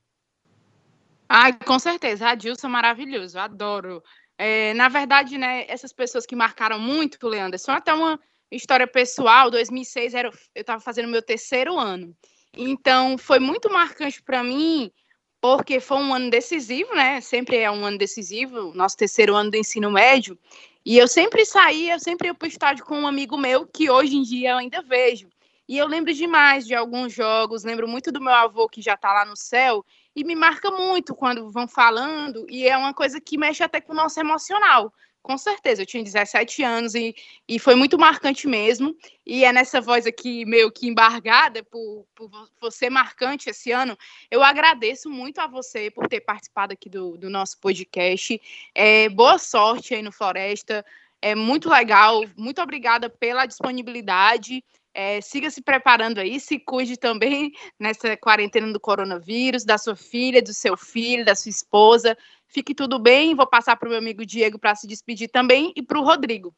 Ah, 1.29 1.53
com 1.53 1.77
certeza. 1.77 2.29
Adilson 2.29 2.65
é 2.65 2.71
maravilhoso, 2.71 3.37
adoro. 3.37 4.01
É, 4.37 4.73
na 4.75 4.87
verdade, 4.87 5.37
né, 5.37 5.65
essas 5.67 5.91
pessoas 5.91 6.25
que 6.25 6.35
marcaram 6.35 6.79
muito 6.79 7.27
Leandro, 7.27 7.57
são 7.57 7.73
até 7.73 7.93
uma 7.93 8.19
história 8.51 8.87
pessoal. 8.87 9.49
2006 9.49 10.13
era, 10.13 10.29
eu 10.53 10.61
estava 10.61 10.79
fazendo 10.79 11.07
meu 11.07 11.21
terceiro 11.21 11.77
ano, 11.77 12.15
então 12.55 13.17
foi 13.17 13.39
muito 13.39 13.71
marcante 13.71 14.21
para 14.21 14.43
mim 14.43 14.91
porque 15.39 15.79
foi 15.79 15.97
um 15.97 16.13
ano 16.13 16.29
decisivo, 16.29 16.93
né? 16.95 17.21
Sempre 17.21 17.57
é 17.57 17.69
um 17.69 17.85
ano 17.85 17.97
decisivo, 17.97 18.73
nosso 18.73 18.97
terceiro 18.97 19.35
ano 19.35 19.51
do 19.51 19.57
ensino 19.57 19.91
médio. 19.91 20.37
E 20.85 20.97
eu 20.97 21.07
sempre 21.07 21.45
saía, 21.45 21.93
eu 21.93 21.99
sempre 21.99 22.27
ia 22.27 22.33
para 22.33 22.45
o 22.45 22.49
estádio 22.49 22.85
com 22.85 22.97
um 22.99 23.07
amigo 23.07 23.37
meu 23.37 23.67
que 23.67 23.89
hoje 23.89 24.17
em 24.17 24.23
dia 24.23 24.51
eu 24.51 24.57
ainda 24.57 24.81
vejo. 24.81 25.29
E 25.67 25.77
eu 25.77 25.85
lembro 25.85 26.13
demais 26.13 26.65
de 26.65 26.73
alguns 26.73 27.13
jogos, 27.13 27.63
lembro 27.63 27.87
muito 27.87 28.11
do 28.11 28.21
meu 28.21 28.33
avô 28.33 28.69
que 28.69 28.81
já 28.81 28.93
está 28.93 29.11
lá 29.11 29.25
no 29.25 29.35
céu, 29.35 29.85
e 30.17 30.23
me 30.23 30.35
marca 30.35 30.71
muito 30.71 31.13
quando 31.13 31.51
vão 31.51 31.67
falando, 31.67 32.43
e 32.49 32.67
é 32.67 32.75
uma 32.75 32.91
coisa 32.91 33.21
que 33.21 33.37
mexe 33.37 33.61
até 33.61 33.79
com 33.79 33.93
o 33.93 33.95
nosso 33.95 34.19
emocional. 34.19 34.91
Com 35.21 35.37
certeza, 35.37 35.83
eu 35.83 35.85
tinha 35.85 36.03
17 36.03 36.63
anos 36.63 36.95
e, 36.95 37.13
e 37.47 37.59
foi 37.59 37.75
muito 37.75 37.99
marcante 37.99 38.47
mesmo. 38.47 38.95
E 39.23 39.45
é 39.45 39.53
nessa 39.53 39.79
voz 39.79 40.07
aqui, 40.07 40.43
meio 40.43 40.71
que 40.71 40.87
embargada, 40.87 41.63
por, 41.65 42.07
por 42.15 42.31
você 42.59 42.89
marcante 42.89 43.47
esse 43.47 43.71
ano. 43.71 43.95
Eu 44.31 44.41
agradeço 44.41 45.07
muito 45.07 45.39
a 45.39 45.45
você 45.45 45.91
por 45.91 46.07
ter 46.07 46.21
participado 46.21 46.73
aqui 46.73 46.89
do, 46.89 47.15
do 47.15 47.29
nosso 47.29 47.59
podcast. 47.59 48.41
É, 48.73 49.09
boa 49.09 49.37
sorte 49.37 49.93
aí 49.93 50.01
no 50.01 50.11
Floresta. 50.11 50.83
É 51.21 51.35
muito 51.35 51.69
legal. 51.69 52.23
Muito 52.35 52.59
obrigada 52.59 53.07
pela 53.07 53.45
disponibilidade. 53.45 54.63
É, 54.99 55.21
siga 55.21 55.51
se 55.51 55.61
preparando 55.61 56.17
aí, 56.17 56.39
se 56.39 56.57
cuide 56.57 56.97
também 56.97 57.51
nessa 57.79 58.17
quarentena 58.17 58.73
do 58.73 58.79
coronavírus, 58.79 59.63
da 59.63 59.77
sua 59.77 59.95
filha, 59.95 60.41
do 60.41 60.55
seu 60.55 60.75
filho, 60.75 61.23
da 61.23 61.35
sua 61.35 61.51
esposa. 61.51 62.17
Fique 62.47 62.73
tudo 62.73 62.97
bem. 62.97 63.35
Vou 63.35 63.45
passar 63.45 63.75
para 63.75 63.85
o 63.85 63.91
meu 63.91 63.99
amigo 63.99 64.25
Diego 64.25 64.57
para 64.57 64.73
se 64.73 64.87
despedir 64.87 65.29
também 65.29 65.71
e 65.75 65.83
para 65.83 65.99
o 65.99 66.03
Rodrigo. 66.03 66.51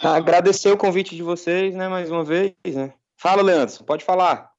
Agradecer 0.00 0.68
o 0.72 0.76
convite 0.76 1.14
de 1.14 1.22
vocês, 1.22 1.76
né, 1.76 1.86
mais 1.86 2.10
uma 2.10 2.24
vez. 2.24 2.56
Né? 2.64 2.92
Fala, 3.16 3.40
Leandro, 3.40 3.84
pode 3.84 4.04
falar. 4.04 4.50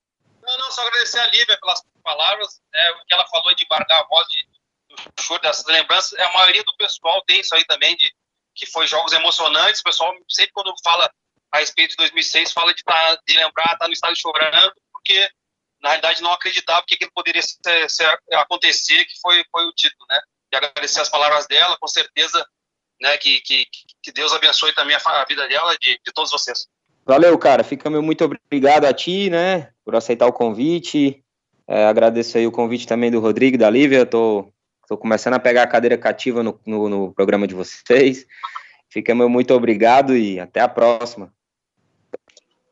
Não, 0.41 0.57
não, 0.57 0.71
só 0.71 0.87
agradecer 0.87 1.19
a 1.19 1.27
Lívia 1.27 1.59
pelas 1.59 1.83
palavras. 2.01 2.61
Né, 2.73 2.91
o 2.91 3.05
que 3.05 3.13
ela 3.13 3.27
falou 3.27 3.53
de 3.53 3.65
guardar 3.65 3.99
a 3.99 4.07
voz 4.07 4.25
de, 4.29 4.43
do 4.89 5.21
choro 5.21 5.41
dessas 5.41 5.65
lembranças. 5.65 6.17
A 6.17 6.31
maioria 6.31 6.63
do 6.63 6.77
pessoal 6.77 7.21
tem 7.27 7.41
isso 7.41 7.53
aí 7.53 7.65
também, 7.65 7.93
de 7.97 8.09
que 8.55 8.65
foi 8.65 8.87
jogos 8.87 9.11
emocionantes. 9.11 9.81
O 9.81 9.83
pessoal 9.83 10.15
sempre 10.29 10.53
quando 10.53 10.73
fala 10.81 11.11
a 11.57 11.59
respeito 11.59 11.91
de 11.91 11.97
2006 11.97 12.51
fala 12.51 12.73
de, 12.73 12.83
tá, 12.83 13.19
de 13.27 13.35
lembrar, 13.35 13.65
estar 13.65 13.77
tá 13.77 13.87
no 13.87 13.93
estádio 13.93 14.21
chorando, 14.21 14.73
porque 14.91 15.29
na 15.81 15.89
realidade 15.89 16.21
não 16.21 16.31
acreditava 16.31 16.83
que 16.87 16.95
aquilo 16.95 17.11
poderia 17.13 17.41
ser, 17.41 17.89
ser, 17.89 18.19
acontecer, 18.33 19.05
que 19.05 19.19
foi, 19.21 19.43
foi 19.51 19.65
o 19.65 19.73
título, 19.73 20.05
né? 20.09 20.19
E 20.51 20.55
agradecer 20.55 21.01
as 21.01 21.09
palavras 21.09 21.47
dela, 21.47 21.77
com 21.79 21.87
certeza, 21.87 22.45
né, 23.01 23.17
que, 23.17 23.41
que, 23.41 23.65
que 24.01 24.11
Deus 24.11 24.33
abençoe 24.33 24.73
também 24.73 24.95
a, 24.95 25.21
a 25.21 25.25
vida 25.25 25.47
dela 25.47 25.73
e 25.73 25.77
de, 25.77 26.01
de 26.05 26.13
todos 26.13 26.31
vocês. 26.31 26.67
Valeu, 27.05 27.37
cara. 27.37 27.63
Fica 27.63 27.89
meu 27.89 28.01
muito 28.01 28.23
obrigado 28.23 28.85
a 28.85 28.93
ti, 28.93 29.29
né, 29.29 29.71
por 29.83 29.95
aceitar 29.95 30.25
o 30.25 30.33
convite. 30.33 31.23
É, 31.67 31.85
agradeço 31.85 32.37
aí 32.37 32.47
o 32.47 32.51
convite 32.51 32.87
também 32.87 33.11
do 33.11 33.19
Rodrigo 33.19 33.55
e 33.55 33.59
da 33.59 33.69
Lívia. 33.69 34.05
Tô, 34.05 34.51
tô 34.87 34.97
começando 34.97 35.33
a 35.33 35.39
pegar 35.39 35.63
a 35.63 35.67
cadeira 35.67 35.97
cativa 35.97 36.41
no, 36.41 36.59
no, 36.65 36.89
no 36.89 37.13
programa 37.13 37.45
de 37.45 37.53
vocês. 37.53 38.25
Fica 38.89 39.13
meu 39.13 39.29
muito 39.29 39.53
obrigado 39.53 40.15
e 40.15 40.39
até 40.39 40.61
a 40.61 40.67
próxima. 40.67 41.31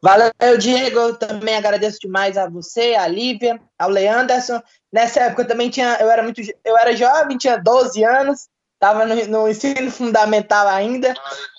Valeu, 0.05 0.31
Diego. 0.59 1.15
Também 1.15 1.55
agradeço 1.55 1.97
demais 1.99 2.37
a 2.37 2.47
você, 2.47 2.93
a 2.93 3.07
Lívia, 3.07 3.59
ao 3.75 3.89
Leanderson. 3.89 4.61
Nessa 4.93 5.21
época 5.21 5.41
eu 5.41 5.47
também 5.47 5.67
tinha, 5.67 5.97
eu 5.99 6.11
era 6.11 6.21
muito, 6.21 6.39
eu 6.63 6.77
era 6.77 6.95
jovem, 6.95 7.39
tinha 7.39 7.57
12 7.57 8.03
anos, 8.03 8.47
estava 8.75 9.03
no, 9.03 9.15
no, 9.25 9.49
ensino 9.49 9.89
fundamental 9.89 10.67
ainda. 10.67 11.11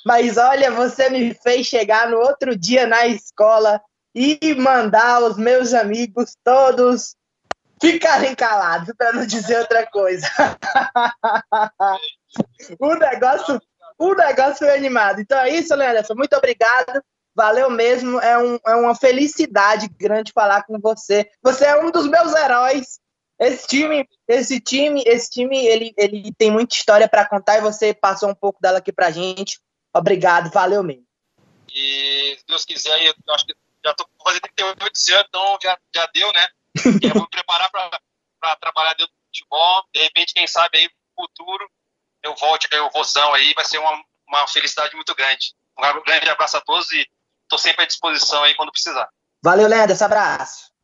Mas 0.05 0.37
olha, 0.37 0.71
você 0.71 1.11
me 1.11 1.35
fez 1.35 1.67
chegar 1.67 2.09
no 2.09 2.19
outro 2.19 2.57
dia 2.57 2.87
na 2.87 3.05
escola 3.09 3.81
e 4.15 4.39
mandar 4.55 5.25
os 5.25 5.37
meus 5.37 5.75
amigos 5.75 6.37
todos 6.45 7.17
ficarem 7.83 8.33
calados, 8.37 8.95
para 8.97 9.13
não 9.13 9.27
dizer 9.27 9.59
outra 9.59 9.85
coisa. 9.91 10.29
o 12.79 12.95
negócio, 12.95 13.61
o 13.99 14.15
negócio 14.15 14.59
foi 14.59 14.77
animado. 14.77 15.21
Então 15.21 15.37
é 15.37 15.51
isso, 15.51 15.75
Leanderson. 15.75 16.15
Muito 16.15 16.37
obrigado. 16.37 17.03
Valeu 17.37 17.69
mesmo, 17.69 18.19
é, 18.21 18.39
um, 18.39 18.59
é 18.67 18.75
uma 18.75 18.95
felicidade 18.95 19.89
grande 19.89 20.33
falar 20.33 20.63
com 20.63 20.81
você. 20.81 21.31
Você 21.43 21.67
é 21.67 21.79
um 21.79 21.91
dos 21.91 22.07
meus 22.09 22.35
heróis. 22.35 22.99
Esse 23.39 23.67
time, 23.67 24.09
esse 24.27 24.59
time, 24.59 25.03
esse 25.07 25.29
time, 25.29 25.67
ele, 25.67 25.93
ele 25.99 26.33
tem 26.39 26.51
muita 26.51 26.75
história 26.75 27.07
para 27.07 27.29
contar 27.29 27.59
e 27.59 27.61
você 27.61 27.93
passou 27.93 28.31
um 28.31 28.35
pouco 28.35 28.59
dela 28.63 28.79
aqui 28.79 28.91
pra 28.91 29.11
gente. 29.11 29.61
Obrigado, 29.95 30.51
valeu 30.51 30.83
mesmo. 30.83 31.05
E 31.71 32.37
se 32.39 32.47
Deus 32.49 32.65
quiser, 32.65 32.99
eu 33.05 33.35
acho 33.35 33.45
que 33.45 33.55
já 33.85 33.93
tô 33.93 34.09
fazendo 34.25 34.41
38 34.41 34.81
anos, 34.81 35.09
então 35.29 35.59
já, 35.63 35.79
já 35.95 36.07
deu, 36.07 36.33
né? 36.33 36.49
eu 37.03 37.11
vou 37.11 37.23
me 37.23 37.29
preparar 37.29 37.71
para 37.71 38.57
trabalhar 38.57 38.95
dentro 38.95 39.13
do 39.13 39.27
futebol. 39.27 39.85
De 39.93 40.01
repente, 40.01 40.33
quem 40.33 40.47
sabe 40.47 40.79
aí 40.79 40.85
no 40.85 41.27
futuro 41.27 41.69
eu 42.27 42.35
volte 42.35 42.69
aí 42.73 42.81
o 42.81 42.91
Vozão 42.91 43.33
aí, 43.35 43.53
vai 43.55 43.65
ser 43.65 43.79
uma, 43.79 44.05
uma 44.29 44.47
felicidade 44.49 44.95
muito 44.97 45.15
grande. 45.15 45.55
Um 45.79 46.03
grande 46.03 46.29
abraço 46.29 46.57
a 46.57 46.61
todos 46.61 46.91
e 46.93 47.07
Estou 47.47 47.59
sempre 47.59 47.85
à 47.85 47.87
disposição 47.87 48.43
aí 48.43 48.55
quando 48.55 48.73
precisar. 48.73 49.09
Valeu, 49.43 49.69
Leandro. 49.69 49.93
Esse 49.93 50.05
abraço. 50.05 50.75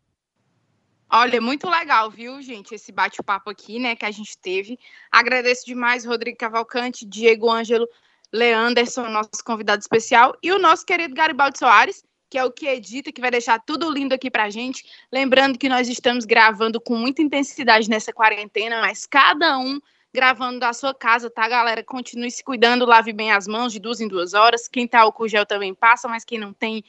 Olha, 1.11 1.43
muito 1.43 1.69
legal, 1.69 2.11
viu, 2.11 2.41
gente, 2.41 2.75
esse 2.75 2.91
bate-papo 2.91 3.51
aqui, 3.51 3.79
né, 3.79 3.95
que 3.95 4.07
a 4.07 4.11
gente 4.11 4.39
teve. 4.39 4.79
Agradeço 5.11 5.67
demais 5.67 6.07
Rodrigo 6.07 6.39
Cavalcante, 6.39 7.05
Diego 7.05 7.51
Ângelo, 7.51 7.87
Leanderson, 8.33 9.09
nosso 9.09 9.45
convidado 9.45 9.83
especial, 9.83 10.35
e 10.43 10.51
o 10.53 10.59
nosso 10.59 10.87
querido 10.87 11.15
Garibaldi 11.15 11.59
Soares, 11.59 12.03
que 12.31 12.39
é 12.39 12.45
o 12.47 12.51
que 12.51 12.67
edita, 12.67 13.13
que 13.13 13.21
vai 13.21 13.31
deixar 13.31 13.61
tudo 13.61 13.91
lindo 13.91 14.15
aqui 14.15 14.31
pra 14.31 14.49
gente. 14.49 14.87
Lembrando 15.13 15.59
que 15.59 15.69
nós 15.69 15.87
estamos 15.87 16.25
gravando 16.25 16.81
com 16.81 16.97
muita 16.97 17.21
intensidade 17.21 17.91
nessa 17.91 18.11
quarentena, 18.11 18.81
mas 18.81 19.05
cada 19.05 19.59
um 19.59 19.79
gravando 20.13 20.61
da 20.61 20.73
sua 20.73 20.95
casa, 20.95 21.31
tá, 21.31 21.49
galera? 21.49 21.83
Continue 21.83 22.31
se 22.31 22.45
cuidando, 22.45 22.85
lave 22.85 23.13
bem 23.13 23.33
as 23.33 23.47
mãos 23.47 23.73
de 23.73 23.81
duas 23.81 24.01
em 24.01 24.09
duas 24.09 24.35
horas. 24.35 24.69
Quem 24.69 24.87
tá 24.87 25.01
álcool 25.01 25.29
gel 25.29 25.47
também 25.47 25.75
passa, 25.75 26.07
mas 26.07 26.25
quem 26.25 26.39
não 26.39 26.53
tem, 26.53 26.85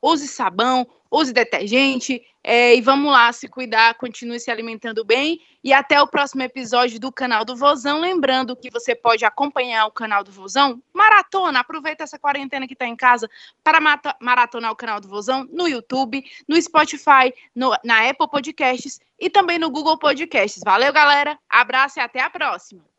use 0.00 0.28
sabão, 0.28 0.86
use 1.10 1.32
detergente. 1.32 2.22
É, 2.42 2.74
e 2.74 2.80
vamos 2.80 3.12
lá 3.12 3.30
se 3.32 3.48
cuidar, 3.48 3.94
continue 3.94 4.40
se 4.40 4.50
alimentando 4.50 5.04
bem. 5.04 5.40
E 5.62 5.74
até 5.74 6.00
o 6.00 6.06
próximo 6.06 6.42
episódio 6.42 6.98
do 6.98 7.12
canal 7.12 7.44
do 7.44 7.54
Vozão. 7.54 8.00
Lembrando 8.00 8.56
que 8.56 8.70
você 8.70 8.94
pode 8.94 9.24
acompanhar 9.24 9.86
o 9.86 9.90
canal 9.90 10.24
do 10.24 10.32
Vozão. 10.32 10.82
Maratona, 10.92 11.60
aproveita 11.60 12.02
essa 12.02 12.18
quarentena 12.18 12.66
que 12.66 12.72
está 12.72 12.86
em 12.86 12.96
casa 12.96 13.28
para 13.62 13.78
maratonar 14.20 14.72
o 14.72 14.76
canal 14.76 15.00
do 15.00 15.08
Vozão 15.08 15.46
no 15.52 15.68
YouTube, 15.68 16.24
no 16.48 16.60
Spotify, 16.60 17.34
no, 17.54 17.76
na 17.84 18.08
Apple 18.08 18.30
Podcasts 18.30 19.00
e 19.18 19.28
também 19.28 19.58
no 19.58 19.70
Google 19.70 19.98
Podcasts. 19.98 20.62
Valeu, 20.64 20.92
galera. 20.92 21.38
Abraço 21.48 21.98
e 21.98 22.02
até 22.02 22.20
a 22.20 22.30
próxima. 22.30 22.90